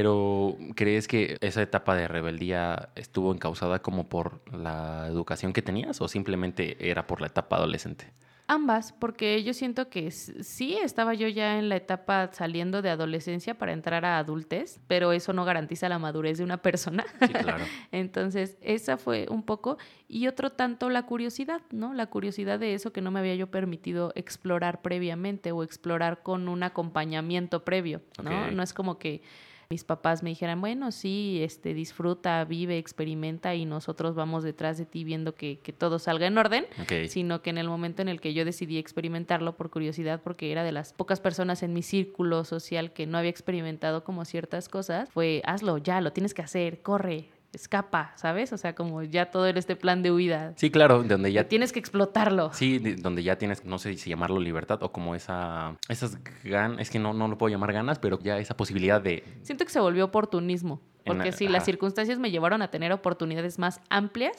¿crees 0.75 1.07
que 1.07 1.37
esa 1.41 1.61
etapa 1.61 1.95
de 1.95 2.07
rebeldía 2.07 2.89
estuvo 2.95 3.33
encausada 3.33 3.79
como 3.79 4.07
por 4.07 4.41
la 4.53 5.07
educación 5.07 5.53
que 5.53 5.61
tenías 5.61 6.01
o 6.01 6.07
simplemente 6.07 6.89
era 6.89 7.07
por 7.07 7.21
la 7.21 7.27
etapa 7.27 7.57
adolescente? 7.57 8.11
Ambas, 8.49 8.93
porque 8.93 9.43
yo 9.43 9.53
siento 9.53 9.89
que 9.89 10.09
sí 10.09 10.77
estaba 10.81 11.13
yo 11.13 11.27
ya 11.27 11.59
en 11.59 11.67
la 11.67 11.75
etapa 11.75 12.29
saliendo 12.31 12.81
de 12.81 12.89
adolescencia 12.89 13.57
para 13.57 13.73
entrar 13.73 14.05
a 14.05 14.19
adultez, 14.19 14.79
pero 14.87 15.11
eso 15.11 15.33
no 15.33 15.43
garantiza 15.43 15.89
la 15.89 15.99
madurez 15.99 16.37
de 16.37 16.45
una 16.45 16.61
persona. 16.61 17.05
Sí, 17.19 17.33
claro. 17.33 17.65
Entonces, 17.91 18.57
esa 18.61 18.95
fue 18.95 19.25
un 19.29 19.43
poco. 19.43 19.77
Y 20.07 20.27
otro 20.27 20.49
tanto 20.49 20.89
la 20.89 21.05
curiosidad, 21.05 21.61
¿no? 21.71 21.93
La 21.93 22.05
curiosidad 22.05 22.57
de 22.57 22.73
eso 22.73 22.93
que 22.93 23.01
no 23.01 23.11
me 23.11 23.19
había 23.19 23.35
yo 23.35 23.51
permitido 23.51 24.13
explorar 24.15 24.81
previamente 24.81 25.51
o 25.51 25.61
explorar 25.61 26.23
con 26.23 26.47
un 26.47 26.63
acompañamiento 26.63 27.65
previo, 27.65 28.01
¿no? 28.23 28.49
No 28.51 28.63
es 28.63 28.73
como 28.73 28.97
que 28.97 29.23
mis 29.69 29.83
papás 29.83 30.23
me 30.23 30.29
dijeran, 30.29 30.61
bueno, 30.61 30.91
sí, 30.91 31.39
este, 31.41 31.73
disfruta, 31.73 32.43
vive, 32.45 32.77
experimenta 32.77 33.53
y 33.55 33.65
nosotros 33.65 34.15
vamos 34.15 34.43
detrás 34.43 34.77
de 34.77 34.85
ti 34.85 35.03
viendo 35.03 35.35
que, 35.35 35.59
que 35.59 35.73
todo 35.73 35.99
salga 35.99 36.27
en 36.27 36.37
orden 36.37 36.65
Ok. 36.81 37.07
sino 37.09 37.41
que 37.41 37.49
en 37.49 37.57
el 37.57 37.67
momento 37.67 38.01
en 38.01 38.07
el 38.07 38.21
que 38.21 38.33
yo 38.33 38.45
decidí 38.45 38.77
experimentarlo 38.77 39.57
por 39.57 39.69
curiosidad, 39.69 40.21
porque 40.23 40.51
era 40.51 40.63
de 40.63 40.71
las 40.71 40.93
pocas 40.93 41.19
personas 41.19 41.63
en 41.63 41.73
mi 41.73 41.81
círculo 41.81 42.43
social 42.45 42.93
que 42.93 43.07
no 43.07 43.17
había 43.17 43.29
experimentado 43.29 44.03
como 44.03 44.25
ciertas 44.25 44.69
cosas, 44.69 45.09
fue 45.09 45.41
hazlo, 45.45 45.77
ya, 45.77 46.01
lo 46.01 46.13
tienes 46.13 46.33
que 46.33 46.41
hacer, 46.41 46.81
corre, 46.81 47.29
escapa, 47.53 48.11
¿sabes? 48.15 48.53
O 48.53 48.57
sea, 48.57 48.75
como 48.75 49.03
ya 49.03 49.31
todo 49.31 49.45
era 49.47 49.57
este 49.59 49.75
plan 49.75 50.01
de 50.03 50.11
huida. 50.11 50.53
Sí, 50.57 50.69
claro, 50.69 51.03
donde 51.03 51.31
ya... 51.31 51.47
Tienes 51.47 51.71
que 51.71 51.79
explotarlo. 51.79 52.51
Sí, 52.53 52.79
de- 52.79 52.95
donde 52.95 53.23
ya 53.23 53.37
tienes, 53.37 53.65
no 53.65 53.79
sé 53.79 53.95
si 53.97 54.09
llamarlo 54.09 54.39
libertad 54.39 54.81
o 54.83 54.91
como 54.91 55.15
esa, 55.15 55.75
esas 55.89 56.17
ganas, 56.43 56.79
es 56.81 56.89
que 56.89 56.99
no, 56.99 57.13
no 57.13 57.27
lo 57.27 57.37
puedo 57.37 57.49
llamar 57.51 57.73
ganas, 57.73 57.99
pero 57.99 58.19
ya 58.19 58.37
esa 58.37 58.55
posibilidad 58.57 59.01
de, 59.01 59.23
Siento 59.43 59.65
que 59.65 59.71
se 59.71 59.79
volvió 59.79 60.05
oportunismo 60.05 60.81
Porque 61.07 61.31
sí, 61.31 61.47
las 61.47 61.65
circunstancias 61.65 62.19
me 62.19 62.31
llevaron 62.31 62.61
a 62.61 62.69
tener 62.69 62.91
oportunidades 62.91 63.59
más 63.59 63.81
amplias 63.89 64.37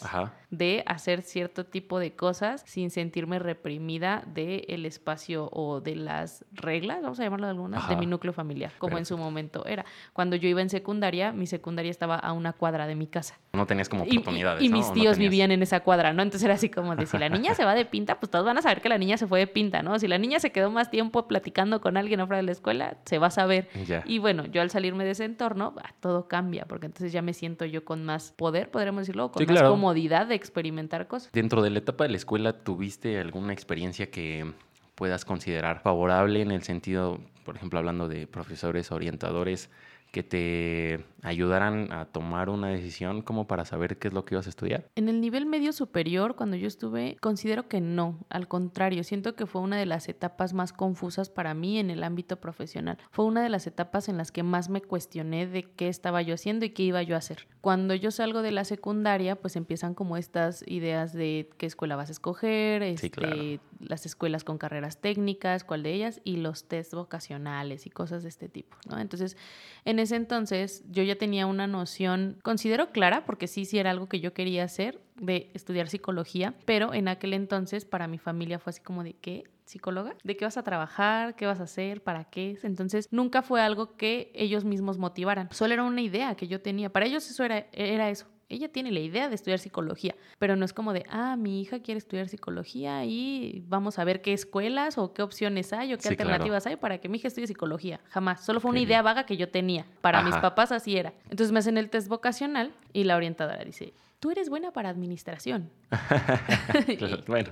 de 0.50 0.82
hacer 0.86 1.22
cierto 1.22 1.66
tipo 1.66 1.98
de 1.98 2.12
cosas 2.12 2.62
sin 2.66 2.90
sentirme 2.90 3.38
reprimida 3.38 4.22
del 4.26 4.86
espacio 4.86 5.48
o 5.52 5.80
de 5.80 5.96
las 5.96 6.44
reglas, 6.52 7.02
vamos 7.02 7.20
a 7.20 7.24
llamarlo 7.24 7.46
de 7.46 7.50
algunas, 7.52 7.88
de 7.88 7.96
mi 7.96 8.06
núcleo 8.06 8.32
familiar, 8.32 8.72
como 8.78 8.98
en 8.98 9.06
su 9.06 9.16
momento 9.18 9.66
era. 9.66 9.84
Cuando 10.12 10.36
yo 10.36 10.48
iba 10.48 10.62
en 10.62 10.70
secundaria, 10.70 11.32
mi 11.32 11.46
secundaria 11.46 11.90
estaba 11.90 12.16
a 12.16 12.32
una 12.32 12.52
cuadra 12.52 12.86
de 12.86 12.94
mi 12.94 13.06
casa. 13.06 13.38
No 13.52 13.66
tenías 13.66 13.88
como 13.88 14.04
oportunidades. 14.04 14.62
Y, 14.62 14.68
mis 14.68 14.92
tíos 14.92 15.18
vivían 15.18 15.50
en 15.50 15.62
esa 15.62 15.80
cuadra, 15.80 16.12
¿no? 16.12 16.22
Entonces 16.22 16.44
era 16.44 16.54
así 16.54 16.68
como 16.68 16.94
de 16.94 17.06
si 17.06 17.18
la 17.18 17.28
niña 17.28 17.54
se 17.54 17.64
va 17.66 17.74
de 17.74 17.84
pinta, 17.84 18.18
pues 18.20 18.30
todos 18.30 18.44
van 18.44 18.58
a 18.58 18.62
saber 18.62 18.80
que 18.80 18.88
la 18.88 18.98
niña 18.98 19.16
se 19.16 19.26
fue 19.26 19.40
de 19.40 19.46
pinta, 19.46 19.82
¿no? 19.82 19.98
Si 19.98 20.08
la 20.08 20.18
niña 20.18 20.40
se 20.40 20.50
quedó 20.50 20.70
más 20.70 20.90
tiempo 20.90 21.26
platicando 21.26 21.80
con 21.80 21.96
alguien 21.96 22.20
afuera 22.20 22.38
de 22.38 22.44
la 22.44 22.52
escuela, 22.52 22.96
se 23.04 23.18
va 23.18 23.28
a 23.28 23.30
saber. 23.30 23.68
Y 24.04 24.18
bueno, 24.18 24.46
yo 24.46 24.62
al 24.62 24.70
salirme 24.70 25.04
de 25.04 25.12
ese 25.12 25.24
entorno, 25.24 25.74
todo 26.00 26.28
cambia, 26.28 26.57
porque 26.66 26.86
entonces 26.86 27.12
ya 27.12 27.22
me 27.22 27.34
siento 27.34 27.64
yo 27.64 27.84
con 27.84 28.04
más 28.04 28.32
poder, 28.32 28.70
podríamos 28.70 29.02
decirlo, 29.02 29.30
con 29.30 29.44
más 29.46 29.62
comodidad 29.62 30.26
de 30.26 30.34
experimentar 30.34 31.06
cosas. 31.08 31.30
Dentro 31.32 31.62
de 31.62 31.70
la 31.70 31.78
etapa 31.78 32.04
de 32.04 32.10
la 32.10 32.16
escuela, 32.16 32.52
¿tuviste 32.52 33.18
alguna 33.18 33.52
experiencia 33.52 34.10
que 34.10 34.52
puedas 34.94 35.24
considerar 35.24 35.80
favorable 35.80 36.42
en 36.42 36.50
el 36.50 36.62
sentido, 36.62 37.20
por 37.44 37.56
ejemplo, 37.56 37.78
hablando 37.78 38.08
de 38.08 38.26
profesores, 38.26 38.90
orientadores, 38.90 39.70
que 40.10 40.22
te 40.22 41.04
ayudaran 41.22 41.92
a 41.92 42.06
tomar 42.06 42.48
una 42.48 42.68
decisión 42.68 43.22
como 43.22 43.46
para 43.46 43.64
saber 43.64 43.98
qué 43.98 44.08
es 44.08 44.14
lo 44.14 44.24
que 44.24 44.34
ibas 44.34 44.46
a 44.46 44.50
estudiar? 44.50 44.88
En 44.94 45.08
el 45.08 45.20
nivel 45.20 45.46
medio 45.46 45.72
superior, 45.72 46.36
cuando 46.36 46.56
yo 46.56 46.68
estuve, 46.68 47.16
considero 47.20 47.68
que 47.68 47.80
no, 47.80 48.18
al 48.28 48.48
contrario, 48.48 49.04
siento 49.04 49.34
que 49.34 49.46
fue 49.46 49.60
una 49.60 49.76
de 49.76 49.86
las 49.86 50.08
etapas 50.08 50.54
más 50.54 50.72
confusas 50.72 51.28
para 51.30 51.54
mí 51.54 51.78
en 51.78 51.90
el 51.90 52.04
ámbito 52.04 52.36
profesional. 52.36 52.98
Fue 53.10 53.24
una 53.24 53.42
de 53.42 53.48
las 53.48 53.66
etapas 53.66 54.08
en 54.08 54.16
las 54.16 54.32
que 54.32 54.42
más 54.42 54.68
me 54.68 54.80
cuestioné 54.80 55.46
de 55.46 55.64
qué 55.64 55.88
estaba 55.88 56.22
yo 56.22 56.34
haciendo 56.34 56.64
y 56.64 56.70
qué 56.70 56.84
iba 56.84 57.02
yo 57.02 57.14
a 57.14 57.18
hacer. 57.18 57.48
Cuando 57.60 57.94
yo 57.94 58.10
salgo 58.10 58.42
de 58.42 58.52
la 58.52 58.64
secundaria, 58.64 59.36
pues 59.36 59.56
empiezan 59.56 59.94
como 59.94 60.16
estas 60.16 60.64
ideas 60.66 61.12
de 61.12 61.50
qué 61.58 61.66
escuela 61.66 61.96
vas 61.96 62.08
a 62.08 62.12
escoger, 62.12 62.82
este, 62.82 63.60
las 63.80 64.06
escuelas 64.06 64.44
con 64.44 64.58
carreras 64.58 65.00
técnicas, 65.00 65.64
cuál 65.64 65.82
de 65.82 65.92
ellas, 65.92 66.20
y 66.24 66.36
los 66.36 66.64
test 66.64 66.94
vocacionales 66.94 67.86
y 67.86 67.90
cosas 67.90 68.22
de 68.22 68.28
este 68.28 68.48
tipo, 68.48 68.76
¿no? 68.88 68.98
Entonces, 68.98 69.36
en 69.84 69.98
ese 69.98 70.16
entonces 70.16 70.84
yo 70.90 71.02
ya 71.08 71.16
tenía 71.16 71.46
una 71.46 71.66
noción, 71.66 72.38
considero 72.42 72.90
clara, 72.90 73.24
porque 73.24 73.46
sí, 73.46 73.64
sí 73.64 73.78
era 73.78 73.90
algo 73.90 74.08
que 74.08 74.20
yo 74.20 74.32
quería 74.32 74.64
hacer, 74.64 75.00
de 75.16 75.50
estudiar 75.54 75.88
psicología, 75.88 76.54
pero 76.64 76.94
en 76.94 77.08
aquel 77.08 77.34
entonces 77.34 77.84
para 77.84 78.06
mi 78.06 78.18
familia 78.18 78.58
fue 78.58 78.70
así 78.70 78.80
como 78.80 79.02
de 79.02 79.14
qué 79.14 79.44
psicóloga, 79.64 80.14
de 80.24 80.36
qué 80.36 80.44
vas 80.44 80.56
a 80.56 80.62
trabajar, 80.62 81.34
qué 81.34 81.46
vas 81.46 81.60
a 81.60 81.64
hacer, 81.64 82.02
para 82.02 82.24
qué. 82.24 82.58
Entonces 82.62 83.08
nunca 83.10 83.42
fue 83.42 83.60
algo 83.60 83.96
que 83.96 84.30
ellos 84.34 84.64
mismos 84.64 84.98
motivaran, 84.98 85.48
solo 85.52 85.74
era 85.74 85.82
una 85.82 86.00
idea 86.00 86.34
que 86.34 86.48
yo 86.48 86.60
tenía. 86.60 86.90
Para 86.90 87.06
ellos 87.06 87.28
eso 87.28 87.44
era, 87.44 87.66
era 87.72 88.08
eso, 88.10 88.26
ella 88.48 88.68
tiene 88.68 88.90
la 88.90 89.00
idea 89.00 89.28
de 89.28 89.34
estudiar 89.34 89.58
psicología, 89.58 90.14
pero 90.38 90.56
no 90.56 90.64
es 90.64 90.72
como 90.72 90.92
de, 90.92 91.04
ah, 91.10 91.36
mi 91.36 91.60
hija 91.60 91.80
quiere 91.80 91.98
estudiar 91.98 92.28
psicología 92.28 93.04
y 93.04 93.62
vamos 93.68 93.98
a 93.98 94.04
ver 94.04 94.22
qué 94.22 94.32
escuelas 94.32 94.98
o 94.98 95.12
qué 95.12 95.22
opciones 95.22 95.72
hay 95.72 95.92
o 95.92 95.98
qué 95.98 96.08
alternativas 96.08 96.66
hay 96.66 96.76
para 96.76 96.98
que 96.98 97.08
mi 97.08 97.18
hija 97.18 97.28
estudie 97.28 97.46
psicología. 97.46 98.00
Jamás. 98.08 98.44
Solo 98.44 98.60
fue 98.60 98.70
una 98.70 98.80
idea 98.80 99.02
vaga 99.02 99.26
que 99.26 99.36
yo 99.36 99.50
tenía. 99.50 99.86
Para 100.00 100.22
mis 100.22 100.36
papás 100.36 100.72
así 100.72 100.96
era. 100.96 101.12
Entonces 101.24 101.52
me 101.52 101.58
hacen 101.58 101.76
el 101.76 101.90
test 101.90 102.08
vocacional 102.08 102.72
y 102.92 103.04
la 103.04 103.16
orientadora 103.16 103.64
dice, 103.64 103.92
tú 104.20 104.30
eres 104.30 104.48
buena 104.48 104.72
para 104.72 104.88
administración. 104.88 105.70
bueno, 107.26 107.50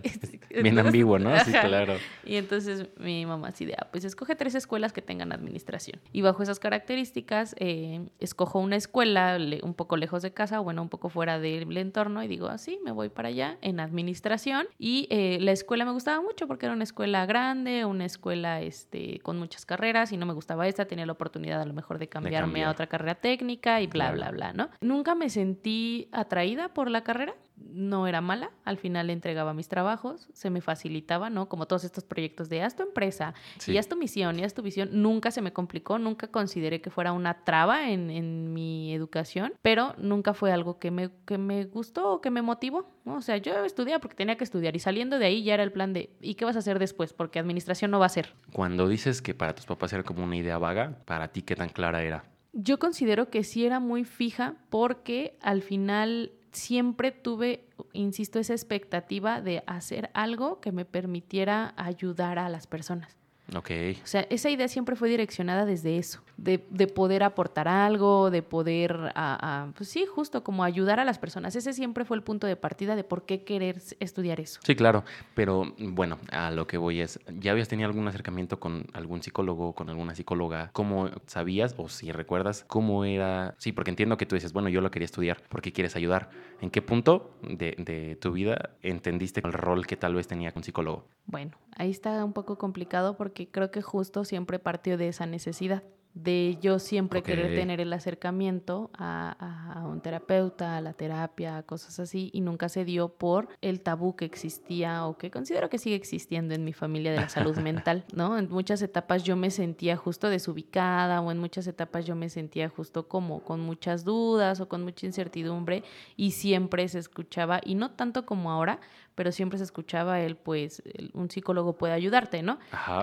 bien 0.63 0.79
ambiguo, 0.79 1.19
¿no? 1.19 1.39
Sí, 1.41 1.53
claro. 1.53 1.95
Y 2.25 2.37
entonces 2.37 2.87
mi 2.99 3.25
mamá 3.25 3.49
así 3.49 3.65
de, 3.65 3.75
ah, 3.75 3.89
pues 3.91 4.05
escoge 4.05 4.35
tres 4.35 4.55
escuelas 4.55 4.93
que 4.93 5.03
tengan 5.03 5.33
administración. 5.33 6.01
Y 6.13 6.23
bajo 6.23 6.43
esas 6.43 6.59
características, 6.59 7.55
eh, 7.59 8.09
escojo 8.19 8.59
una 8.59 8.77
escuela 8.77 9.39
un 9.63 9.75
poco 9.75 9.97
lejos 9.97 10.23
de 10.23 10.33
casa, 10.33 10.59
bueno, 10.61 10.83
un 10.83 10.89
poco 10.89 11.09
fuera 11.09 11.39
del 11.39 11.77
entorno, 11.77 12.23
y 12.23 12.29
digo, 12.29 12.49
así, 12.49 12.79
me 12.85 12.91
voy 12.91 13.09
para 13.09 13.29
allá 13.29 13.59
en 13.63 13.81
administración. 13.81 14.67
Y 14.79 15.07
eh, 15.11 15.39
la 15.41 15.53
escuela 15.53 15.85
me 15.85 15.93
gustaba 15.93 16.21
mucho 16.21 16.47
porque 16.47 16.67
era 16.67 16.75
una 16.75 16.85
escuela 16.85 17.27
grande, 17.27 17.85
una 17.85 18.05
escuela 18.05 18.61
este, 18.61 19.21
con 19.21 19.39
muchas 19.39 19.65
carreras, 19.67 20.13
y 20.13 20.17
no 20.17 20.27
me 20.27 20.35
gustaba 20.35 20.67
esta, 20.69 20.87
tenía 20.87 21.07
la 21.07 21.13
oportunidad 21.13 21.61
a 21.63 21.67
lo 21.67 21.73
mejor 21.73 21.99
de 21.99 22.09
cambiarme 22.09 22.65
a 22.65 22.71
otra 22.71 22.87
carrera 22.87 23.15
técnica 23.15 23.81
y 23.81 23.87
bla, 23.87 24.13
bla, 24.13 24.31
bla, 24.31 24.53
¿no? 24.53 24.69
Nunca 24.81 25.15
me 25.15 25.31
sentí 25.31 26.09
atraída 26.13 26.56
por 26.73 26.91
la 26.91 27.03
carrera 27.03 27.35
no 27.57 28.07
era 28.07 28.21
mala, 28.21 28.51
al 28.65 28.77
final 28.77 29.11
entregaba 29.11 29.55
mis 29.55 29.69
trabajos, 29.69 30.29
se 30.33 30.51
me 30.51 30.61
facilitaba, 30.61 31.31
¿no? 31.31 31.49
Como 31.49 31.67
todos 31.67 31.85
estos 31.85 32.05
proyectos 32.05 32.49
de 32.49 32.63
haz 32.63 32.77
tu 32.77 32.83
empresa 32.83 33.35
y 33.67 33.77
haz 33.79 33.89
tu 33.89 33.97
misión 33.97 34.39
y 34.39 34.45
haz 34.45 34.55
tu 34.55 34.63
visión, 34.63 34.91
nunca 34.93 35.31
se 35.31 35.43
me 35.43 35.53
complicó, 35.53 35.99
nunca 35.99 36.29
consideré 36.29 36.81
que 36.81 36.91
fuera 36.91 37.13
una 37.13 37.45
traba 37.45 37.91
en, 37.91 38.11
en, 38.11 38.53
mi 38.53 38.95
educación, 38.95 39.55
pero 39.63 39.95
nunca 39.99 40.35
fue 40.35 40.53
algo 40.53 40.79
que 40.79 40.91
me, 40.91 41.11
que 41.27 41.39
me 41.39 41.65
gustó 41.65 42.13
o 42.13 42.21
que 42.21 42.31
me 42.31 42.43
motivó, 42.43 42.91
¿no? 43.05 43.17
O 43.17 43.21
sea, 43.23 43.37
yo 43.39 43.65
estudiaba 43.65 44.01
porque 44.01 44.17
tenía 44.17 44.37
que 44.37 44.45
estudiar 44.45 44.77
y 44.77 44.79
saliendo 44.79 45.19
de 45.19 45.27
ahí 45.27 45.43
ya 45.43 45.55
era 45.55 45.63
el 45.63 45.73
plan 45.73 45.93
de, 45.93 46.11
¿y 46.21 46.35
qué 46.35 46.45
vas 46.45 46.57
a 46.57 46.61
hacer 46.61 46.79
después? 46.79 47.13
Porque 47.13 47.39
administración 47.39 47.91
no 47.91 47.99
va 47.99 48.07
a 48.07 48.11
ser. 48.11 48.35
Cuando 48.53 48.89
dices 48.89 49.23
que 49.23 49.35
para 49.35 49.55
tus 49.55 49.67
papás 49.67 49.93
era 49.93 50.03
como 50.03 50.25
una 50.25 50.37
idea 50.37 50.59
vaga, 50.59 50.99
¿para 51.05 51.29
ti 51.29 51.43
qué 51.43 51.57
tan 51.57 51.69
clara 51.69 52.03
era? 52.03 52.25
Yo 52.53 52.79
considero 52.79 53.29
que 53.29 53.45
sí 53.45 53.67
era 53.67 53.81
muy 53.81 54.05
fija 54.05 54.55
porque 54.71 55.37
al 55.43 55.61
final 55.61 56.33
siempre 56.57 57.13
tuve, 57.13 57.69
insisto, 57.93 58.39
esa 58.39 58.55
expectativa 58.55 59.41
de 59.41 59.63
hacer 59.67 60.11
algo 60.15 60.61
que 60.61 60.73
me 60.73 60.85
permitiera 60.85 61.75
ayudar 61.77 62.39
a 62.39 62.49
las 62.49 62.67
personas. 62.67 63.17
Ok. 63.55 63.71
O 64.03 64.07
sea, 64.07 64.27
esa 64.31 64.51
idea 64.51 64.67
siempre 64.67 64.97
fue 64.97 65.09
direccionada 65.09 65.65
desde 65.65 65.99
eso, 65.99 66.23
de, 66.37 66.59
poder 66.87 67.23
aportar 67.23 67.69
algo, 67.69 68.31
de 68.31 68.43
poder, 68.43 69.13
a, 69.15 69.71
pues 69.77 69.89
sí, 69.89 70.07
justo 70.07 70.45
como 70.45 70.65
ayudar 70.65 71.01
a 71.01 71.05
las 71.05 71.19
personas. 71.19 71.57
Ese 71.57 71.73
siempre 71.73 72.05
fue 72.05 72.17
el 72.17 72.23
punto 72.23 72.47
de 72.47 72.57
partida 72.57 72.97
de 72.97 73.05
por 73.05 73.25
qué 73.25 73.45
querer 73.45 73.81
estudiar 74.01 74.41
eso. 74.41 74.61
Sí, 74.65 74.75
claro, 74.77 75.05
pero 75.35 75.75
bueno, 75.79 76.19
a 76.31 76.51
lo 76.51 76.67
que 76.67 76.79
voy 76.79 77.01
es, 77.01 77.21
¿ya 77.29 77.53
habías 77.53 77.69
tenido 77.69 77.89
algún 77.89 78.07
acercamiento 78.09 78.61
con 78.61 78.87
algún 78.93 79.23
psicólogo, 79.23 79.75
con 79.75 79.89
alguna 79.89 80.15
psicóloga? 80.15 80.71
¿Cómo 80.73 81.11
sabías 81.27 81.75
o 81.79 81.89
si 81.89 82.13
recuerdas 82.13 82.65
cómo 82.67 83.05
era? 83.05 83.55
Sí, 83.59 83.73
porque 83.73 83.91
entiendo 83.91 84.17
que 84.17 84.27
tú 84.27 84.35
dices, 84.35 84.53
bueno, 84.53 84.69
yo 84.69 84.81
lo 84.81 84.91
quería 84.91 85.07
estudiar 85.07 85.43
porque 85.49 85.73
quieres 85.73 85.97
ayudar. 85.97 86.31
¿En 86.61 86.71
qué 86.71 86.83
punto 86.83 87.31
de, 87.43 87.75
de 87.79 88.17
tu 88.17 88.33
vida 88.33 88.71
entendiste 88.83 89.41
el 89.45 89.53
rol 89.53 89.87
que 89.87 89.97
tal 89.97 90.15
vez 90.15 90.27
tenía 90.27 90.53
con 90.53 90.63
psicólogo? 90.63 91.07
Bueno, 91.27 91.57
ahí 91.77 91.91
está 91.91 92.25
un 92.25 92.33
poco 92.33 92.59
complicado 92.59 93.17
porque 93.17 93.51
creo 93.51 93.71
que 93.71 93.83
justo 93.83 94.25
siempre 94.25 94.59
partió 94.59 94.97
de 94.97 95.09
esa 95.09 95.27
necesidad 95.27 95.83
de 96.17 96.57
yo 96.63 96.79
siempre 96.79 97.23
querer 97.23 97.55
tener 97.55 97.79
el 97.79 97.93
acercamiento 97.93 98.91
a, 98.95 99.85
un 99.87 100.01
terapeuta, 100.01 100.79
a 100.79 100.81
la 100.81 100.95
terapia, 100.95 101.63
cosas 101.65 102.01
así, 102.01 102.31
y 102.33 102.41
nunca 102.41 102.71
se 102.71 102.87
dio 102.87 103.11
por 103.11 103.51
el 103.61 103.83
tabú 103.83 104.17
que 104.17 104.25
existía 104.25 105.05
o 105.05 105.19
que 105.19 105.31
considero 105.31 105.69
que 105.69 105.77
sigue 105.77 105.95
existiendo 105.95 106.55
en 106.55 106.65
mi 106.65 106.73
familia 106.73 107.13
de 107.13 107.19
la 107.19 107.29
salud 107.29 107.57
mental, 107.59 108.07
¿no? 108.15 108.39
En 108.39 108.49
muchas 108.49 108.81
etapas 108.81 109.25
yo 109.25 109.37
me 109.37 109.51
sentía 109.51 109.99
justo 109.99 110.31
desubicada 110.31 111.21
o 111.21 111.31
en 111.31 111.39
muchas 111.39 111.67
etapas 111.67 112.07
yo 112.07 112.17
me 112.17 112.31
sentía 112.31 112.71
justo 112.71 113.09
como 113.09 113.43
con 113.43 113.61
muchas 113.61 114.03
dudas 114.03 114.61
o 114.61 114.69
con 114.71 114.85
mucha 114.85 115.05
incertidumbre 115.05 115.85
y 116.17 116.31
siempre 116.31 116.89
se 116.89 116.99
escuchaba, 116.99 117.61
y 117.63 117.75
no 117.75 117.91
tanto 117.91 118.25
como 118.25 118.51
ahora, 118.51 118.81
pero 119.17 119.33
siempre 119.33 119.59
se 119.59 119.65
escuchaba 119.65 120.21
el, 120.21 120.37
pues, 120.37 120.83
un 121.15 121.31
psicólogo 121.31 121.77
puede 121.77 121.95
ayudarte, 121.95 122.43
¿no? 122.43 122.59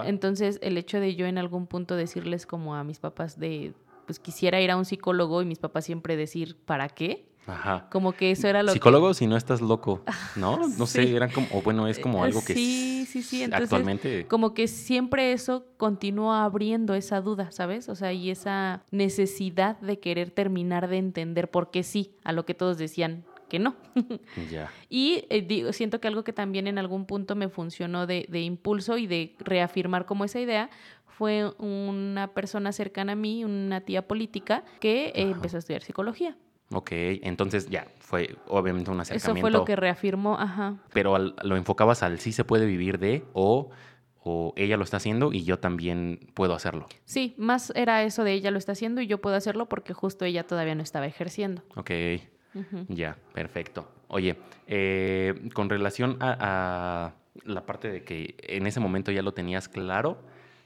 Entonces, 0.06 0.60
el 0.62 0.78
hecho 0.78 1.00
de 1.00 1.16
yo 1.16 1.26
en 1.26 1.38
algún 1.38 1.68
punto 1.68 1.96
decirles 1.96 2.46
como 2.46 2.76
a 2.76 2.84
mis 2.86 3.00
papás 3.00 3.38
de, 3.38 3.74
pues 4.06 4.20
quisiera 4.20 4.62
ir 4.62 4.72
a 4.72 4.78
un 4.78 4.86
psicólogo 4.86 5.42
y 5.42 5.46
mis 5.46 5.60
papás 5.60 5.86
siempre 5.86 6.16
decir, 6.16 6.56
¿para 6.66 6.88
qué? 6.88 7.26
Ajá. 7.48 7.88
Como 7.92 8.14
que 8.14 8.32
eso 8.32 8.48
era 8.48 8.64
lo 8.64 8.72
Psicólogo 8.72 9.14
si 9.14 9.28
no 9.28 9.36
estás 9.36 9.60
loco, 9.60 10.02
¿no? 10.38 10.68
No 10.78 10.86
sé, 10.86 11.14
eran 11.14 11.32
como, 11.32 11.48
o 11.52 11.62
bueno, 11.62 11.88
es 11.88 12.00
como 12.00 12.24
algo 12.24 12.46
que 12.46 12.54
sí, 12.54 13.06
sí, 13.10 13.22
sí. 13.22 13.44
Entonces, 13.44 13.66
actualmente... 13.66 14.28
Como 14.28 14.54
que 14.54 14.68
siempre 14.68 15.34
eso 15.34 15.66
continúa 15.78 16.46
abriendo 16.46 16.94
esa 16.94 17.22
duda, 17.22 17.52
¿sabes? 17.52 17.90
O 17.90 17.96
sea, 17.96 18.14
y 18.14 18.30
esa 18.30 18.84
necesidad 18.92 19.78
de 19.80 20.00
querer 20.00 20.30
terminar 20.30 20.88
de 20.88 20.98
entender 20.98 21.50
por 21.50 21.72
qué 21.72 21.84
sí, 21.84 22.14
a 22.24 22.32
lo 22.32 22.46
que 22.46 22.54
todos 22.54 22.78
decían, 22.78 23.26
que 23.54 23.60
no. 23.60 23.76
Y 24.90 25.26
eh, 25.30 25.44
digo, 25.44 25.72
siento 25.74 26.02
que 26.02 26.08
algo 26.08 26.24
que 26.24 26.34
también 26.34 26.66
en 26.66 26.80
algún 26.80 27.06
punto 27.06 27.36
me 27.36 27.50
funcionó 27.50 28.08
de, 28.08 28.26
impulso 28.32 28.98
y 28.98 29.06
de 29.06 29.36
reafirmar 29.38 30.08
como 30.08 30.26
esa 30.26 30.40
idea 30.40 30.72
fue 31.06 31.54
una 31.60 32.34
persona 32.34 32.72
cercana 32.72 33.12
a 33.12 33.16
mí, 33.16 33.46
una 33.46 33.82
tía 33.82 34.08
política, 34.08 34.64
que 34.80 35.10
eh, 35.10 35.30
empezó 35.30 35.58
a 35.58 35.60
estudiar 35.60 35.84
psicología. 35.84 36.36
Ok, 36.72 36.90
entonces 36.94 37.70
ya, 37.70 37.86
fue 38.00 38.36
obviamente 38.48 38.90
un 38.90 39.00
acercamiento. 39.00 39.38
Eso 39.38 39.42
fue 39.42 39.52
lo 39.52 39.66
que 39.66 39.76
reafirmó, 39.76 40.40
ajá. 40.40 40.78
Pero 40.92 41.16
lo 41.20 41.56
enfocabas 41.56 42.02
al 42.02 42.18
sí 42.18 42.32
se 42.32 42.44
puede 42.44 42.66
vivir 42.66 42.98
de 42.98 43.24
o 43.34 43.70
o 44.24 44.54
ella 44.56 44.78
lo 44.78 44.84
está 44.84 44.98
haciendo 44.98 45.34
y 45.34 45.44
yo 45.44 45.60
también 45.60 46.32
puedo 46.34 46.54
hacerlo. 46.54 46.88
Sí, 47.06 47.36
más 47.38 47.74
era 47.76 48.04
eso 48.04 48.24
de 48.24 48.32
ella 48.32 48.52
lo 48.52 48.58
está 48.58 48.72
haciendo 48.72 49.02
y 49.02 49.08
yo 49.08 49.20
puedo 49.20 49.36
hacerlo 49.36 49.68
porque 49.68 49.94
justo 49.94 50.24
ella 50.24 50.48
todavía 50.48 50.76
no 50.76 50.82
estaba 50.82 51.06
ejerciendo. 51.06 51.62
Ok. 51.76 51.92
Ya, 52.88 53.18
perfecto. 53.34 53.88
Oye, 54.08 54.38
eh, 54.68 55.50
con 55.54 55.70
relación 55.70 56.18
a, 56.20 57.14
la 57.44 57.66
parte 57.66 57.92
de 57.92 58.04
que 58.04 58.36
en 58.44 58.68
ese 58.68 58.80
momento 58.80 59.12
ya 59.12 59.24
lo 59.24 59.34
tenías 59.34 59.68
claro 59.68 60.20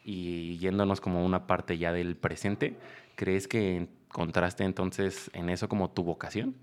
y 0.03 0.57
yéndonos 0.57 0.99
como 0.99 1.25
una 1.25 1.47
parte 1.47 1.77
ya 1.77 1.93
del 1.93 2.17
presente, 2.17 2.77
¿crees 3.15 3.47
que 3.47 3.77
¿encontraste 3.77 4.63
entonces 4.63 5.31
en 5.33 5.49
eso 5.49 5.69
como 5.69 5.89
tu 5.91 6.03
vocación? 6.03 6.55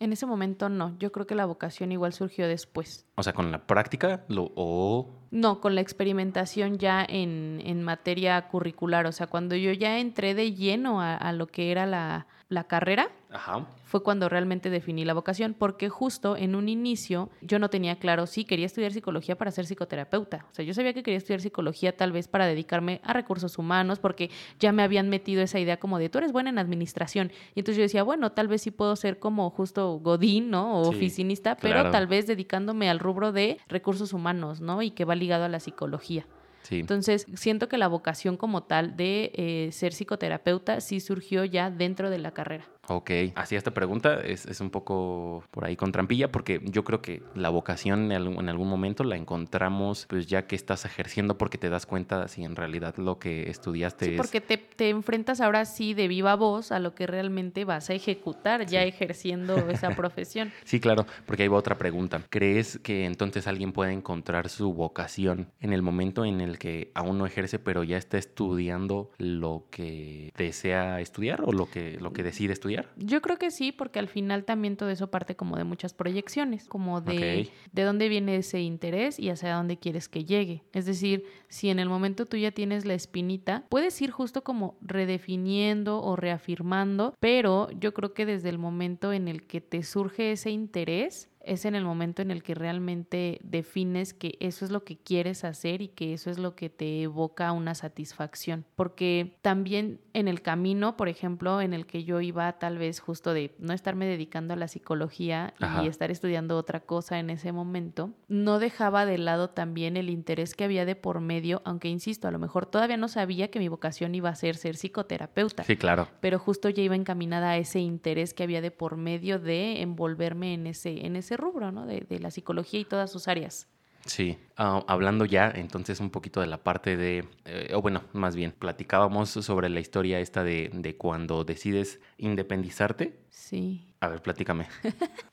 En 0.00 0.12
ese 0.12 0.26
momento 0.26 0.68
no, 0.68 0.96
yo 0.98 1.12
creo 1.12 1.26
que 1.26 1.34
la 1.34 1.46
vocación 1.46 1.92
igual 1.92 2.12
surgió 2.12 2.48
después. 2.48 3.06
O 3.14 3.22
sea, 3.22 3.32
con 3.32 3.52
la 3.52 3.66
práctica 3.66 4.24
lo, 4.28 4.52
o... 4.54 5.10
No, 5.30 5.60
con 5.60 5.74
la 5.74 5.80
experimentación 5.80 6.78
ya 6.78 7.04
en, 7.08 7.62
en 7.64 7.82
materia 7.82 8.48
curricular, 8.48 9.06
o 9.06 9.12
sea, 9.12 9.28
cuando 9.28 9.54
yo 9.54 9.72
ya 9.72 9.98
entré 9.98 10.34
de 10.34 10.52
lleno 10.52 11.00
a, 11.00 11.14
a 11.14 11.32
lo 11.32 11.46
que 11.46 11.70
era 11.70 11.86
la, 11.86 12.26
la 12.54 12.64
carrera, 12.64 13.10
Ajá. 13.30 13.66
fue 13.84 14.02
cuando 14.02 14.28
realmente 14.28 14.70
definí 14.70 15.04
la 15.04 15.12
vocación, 15.12 15.54
porque 15.58 15.88
justo 15.88 16.36
en 16.36 16.54
un 16.54 16.68
inicio 16.68 17.28
yo 17.42 17.58
no 17.58 17.68
tenía 17.68 17.96
claro 17.98 18.26
si 18.26 18.44
quería 18.44 18.66
estudiar 18.66 18.92
psicología 18.92 19.36
para 19.36 19.50
ser 19.50 19.66
psicoterapeuta. 19.66 20.46
O 20.50 20.54
sea, 20.54 20.64
yo 20.64 20.72
sabía 20.72 20.92
que 20.94 21.02
quería 21.02 21.18
estudiar 21.18 21.40
psicología 21.40 21.96
tal 21.96 22.12
vez 22.12 22.28
para 22.28 22.46
dedicarme 22.46 23.00
a 23.04 23.12
recursos 23.12 23.58
humanos, 23.58 23.98
porque 23.98 24.30
ya 24.58 24.72
me 24.72 24.82
habían 24.82 25.08
metido 25.10 25.42
esa 25.42 25.58
idea 25.58 25.78
como 25.78 25.98
de 25.98 26.08
tú 26.08 26.18
eres 26.18 26.32
buena 26.32 26.50
en 26.50 26.58
administración. 26.58 27.30
Y 27.54 27.60
entonces 27.60 27.76
yo 27.76 27.82
decía, 27.82 28.02
bueno, 28.02 28.32
tal 28.32 28.48
vez 28.48 28.62
sí 28.62 28.70
puedo 28.70 28.96
ser 28.96 29.18
como 29.18 29.50
justo 29.50 29.98
godín, 29.98 30.50
¿no? 30.50 30.80
O 30.80 30.84
Sí, 30.92 30.96
oficinista, 30.96 31.56
claro. 31.56 31.76
pero 31.80 31.90
tal 31.90 32.06
vez 32.06 32.26
dedicándome 32.26 32.88
al 32.88 32.98
rubro 33.00 33.32
de 33.32 33.58
recursos 33.68 34.12
humanos, 34.12 34.60
¿no? 34.60 34.80
Y 34.82 34.90
que 34.92 35.04
va 35.04 35.14
ligado 35.14 35.44
a 35.44 35.48
la 35.48 35.60
psicología. 35.60 36.26
Sí. 36.64 36.80
Entonces, 36.80 37.26
siento 37.34 37.68
que 37.68 37.78
la 37.78 37.88
vocación 37.88 38.36
como 38.36 38.64
tal 38.64 38.96
de 38.96 39.30
eh, 39.34 39.68
ser 39.70 39.92
psicoterapeuta 39.92 40.80
sí 40.80 40.98
surgió 40.98 41.44
ya 41.44 41.70
dentro 41.70 42.10
de 42.10 42.18
la 42.18 42.32
carrera. 42.32 42.73
Ok, 42.88 43.10
así 43.34 43.56
esta 43.56 43.72
pregunta 43.72 44.20
es, 44.20 44.46
es 44.46 44.60
un 44.60 44.70
poco 44.70 45.44
por 45.50 45.64
ahí 45.64 45.76
con 45.76 45.92
trampilla 45.92 46.30
porque 46.30 46.60
yo 46.64 46.84
creo 46.84 47.00
que 47.00 47.22
la 47.34 47.48
vocación 47.48 48.10
en 48.10 48.12
algún, 48.12 48.38
en 48.40 48.48
algún 48.48 48.68
momento 48.68 49.04
la 49.04 49.16
encontramos 49.16 50.06
pues 50.08 50.26
ya 50.26 50.46
que 50.46 50.56
estás 50.56 50.84
ejerciendo 50.84 51.38
porque 51.38 51.58
te 51.58 51.70
das 51.70 51.86
cuenta 51.86 52.28
si 52.28 52.44
en 52.44 52.56
realidad 52.56 52.96
lo 52.96 53.18
que 53.18 53.48
estudiaste 53.50 54.04
Sí, 54.06 54.10
es... 54.12 54.16
porque 54.16 54.40
te, 54.40 54.56
te 54.58 54.90
enfrentas 54.90 55.40
ahora 55.40 55.64
sí 55.64 55.94
de 55.94 56.08
viva 56.08 56.34
voz 56.36 56.72
a 56.72 56.78
lo 56.78 56.94
que 56.94 57.06
realmente 57.06 57.64
vas 57.64 57.90
a 57.90 57.94
ejecutar 57.94 58.66
ya 58.66 58.82
Sí. 58.82 58.88
ejerciendo 58.88 59.70
esa 59.70 59.90
profesión. 59.96 60.52
Sí, 60.64 60.80
claro, 60.80 61.06
porque 61.26 61.42
ahí 61.44 61.48
va 61.48 61.56
otra 61.56 61.78
pregunta. 61.78 62.20
¿Crees 62.30 62.78
que 62.82 63.04
entonces 63.06 63.46
alguien 63.46 63.72
puede 63.72 63.92
encontrar 63.92 64.48
su 64.48 64.72
vocación 64.74 65.48
en 65.60 65.72
el 65.72 65.82
momento 65.82 66.24
en 66.24 66.40
el 66.40 66.58
que 66.58 66.90
aún 66.94 67.18
no 67.18 67.26
ejerce 67.26 67.58
pero 67.58 67.82
ya 67.84 67.96
está 67.96 68.18
estudiando 68.18 69.10
lo 69.18 69.64
que 69.70 70.32
desea 70.36 71.00
estudiar 71.00 71.42
o 71.42 71.52
lo 71.52 71.70
que, 71.70 71.98
lo 72.00 72.12
que 72.12 72.22
decide 72.22 72.52
estudiar? 72.52 72.73
Yo 72.96 73.20
creo 73.22 73.38
que 73.38 73.50
sí, 73.50 73.72
porque 73.72 73.98
al 73.98 74.08
final 74.08 74.44
también 74.44 74.76
todo 74.76 74.90
eso 74.90 75.10
parte 75.10 75.36
como 75.36 75.56
de 75.56 75.64
muchas 75.64 75.94
proyecciones, 75.94 76.66
como 76.66 77.00
de, 77.00 77.50
de 77.72 77.82
dónde 77.82 78.08
viene 78.08 78.36
ese 78.36 78.60
interés 78.60 79.18
y 79.18 79.30
hacia 79.30 79.54
dónde 79.54 79.78
quieres 79.78 80.08
que 80.08 80.24
llegue. 80.24 80.62
Es 80.72 80.86
decir, 80.86 81.24
si 81.48 81.70
en 81.70 81.78
el 81.78 81.88
momento 81.88 82.26
tú 82.26 82.36
ya 82.36 82.50
tienes 82.50 82.84
la 82.84 82.94
espinita, 82.94 83.64
puedes 83.68 84.00
ir 84.02 84.10
justo 84.10 84.42
como 84.44 84.76
redefiniendo 84.80 86.02
o 86.02 86.16
reafirmando, 86.16 87.14
pero 87.20 87.70
yo 87.72 87.94
creo 87.94 88.14
que 88.14 88.26
desde 88.26 88.48
el 88.48 88.58
momento 88.58 89.12
en 89.12 89.28
el 89.28 89.46
que 89.46 89.60
te 89.60 89.82
surge 89.82 90.32
ese 90.32 90.50
interés, 90.50 91.28
es 91.46 91.64
en 91.64 91.74
el 91.74 91.84
momento 91.84 92.22
en 92.22 92.30
el 92.30 92.42
que 92.42 92.54
realmente 92.54 93.40
defines 93.42 94.14
que 94.14 94.36
eso 94.40 94.64
es 94.64 94.70
lo 94.70 94.84
que 94.84 94.96
quieres 94.96 95.44
hacer 95.44 95.82
y 95.82 95.88
que 95.88 96.12
eso 96.14 96.30
es 96.30 96.38
lo 96.38 96.54
que 96.54 96.70
te 96.70 97.02
evoca 97.02 97.52
una 97.52 97.74
satisfacción. 97.74 98.64
Porque 98.76 99.36
también 99.42 100.00
en 100.12 100.28
el 100.28 100.42
camino, 100.42 100.96
por 100.96 101.08
ejemplo, 101.08 101.60
en 101.60 101.74
el 101.74 101.86
que 101.86 102.04
yo 102.04 102.20
iba 102.20 102.52
tal 102.58 102.78
vez 102.78 103.00
justo 103.00 103.34
de 103.34 103.54
no 103.58 103.72
estarme 103.72 104.06
dedicando 104.06 104.54
a 104.54 104.56
la 104.56 104.68
psicología 104.68 105.54
Ajá. 105.60 105.84
y 105.84 105.88
estar 105.88 106.10
estudiando 106.10 106.56
otra 106.56 106.80
cosa 106.80 107.18
en 107.18 107.30
ese 107.30 107.52
momento, 107.52 108.10
no 108.28 108.58
dejaba 108.58 109.06
de 109.06 109.18
lado 109.18 109.50
también 109.50 109.96
el 109.96 110.10
interés 110.10 110.54
que 110.54 110.64
había 110.64 110.84
de 110.84 110.96
por 110.96 111.20
medio, 111.20 111.62
aunque 111.64 111.88
insisto, 111.88 112.28
a 112.28 112.30
lo 112.30 112.38
mejor 112.38 112.66
todavía 112.66 112.96
no 112.96 113.08
sabía 113.08 113.48
que 113.48 113.58
mi 113.58 113.68
vocación 113.68 114.14
iba 114.14 114.28
a 114.28 114.34
ser 114.34 114.56
ser 114.56 114.76
psicoterapeuta 114.76 115.64
Sí, 115.64 115.76
claro. 115.76 116.08
pero 116.20 116.38
justo 116.38 116.68
ya 116.68 116.82
iba 116.82 116.94
encaminada 116.96 117.50
a 117.50 117.56
ese 117.56 117.80
interés 117.80 118.34
que 118.34 118.42
había 118.42 118.60
de 118.60 118.70
por 118.70 118.96
medio 118.96 119.38
de 119.38 119.82
envolverme 119.82 120.54
en 120.54 120.66
ese, 120.66 121.04
en 121.06 121.16
ese 121.16 121.33
rubro, 121.36 121.72
¿no? 121.72 121.86
De, 121.86 122.00
de 122.08 122.18
la 122.18 122.30
psicología 122.30 122.80
y 122.80 122.84
todas 122.84 123.10
sus 123.10 123.28
áreas. 123.28 123.66
Sí, 124.06 124.36
Ah, 124.56 124.84
hablando 124.86 125.24
ya 125.24 125.50
entonces 125.54 125.98
un 125.98 126.10
poquito 126.10 126.40
de 126.42 126.46
la 126.46 126.58
parte 126.58 126.96
de, 126.96 127.24
eh, 127.46 127.72
o 127.74 127.80
bueno, 127.80 128.02
más 128.12 128.36
bien, 128.36 128.52
platicábamos 128.52 129.30
sobre 129.30 129.70
la 129.70 129.80
historia 129.80 130.20
esta 130.20 130.44
de, 130.44 130.70
de 130.74 130.96
cuando 130.96 131.42
decides 131.44 132.00
independizarte. 132.18 133.18
Sí. 133.30 133.94
A 134.00 134.08
ver, 134.08 134.20
platícame. 134.22 134.66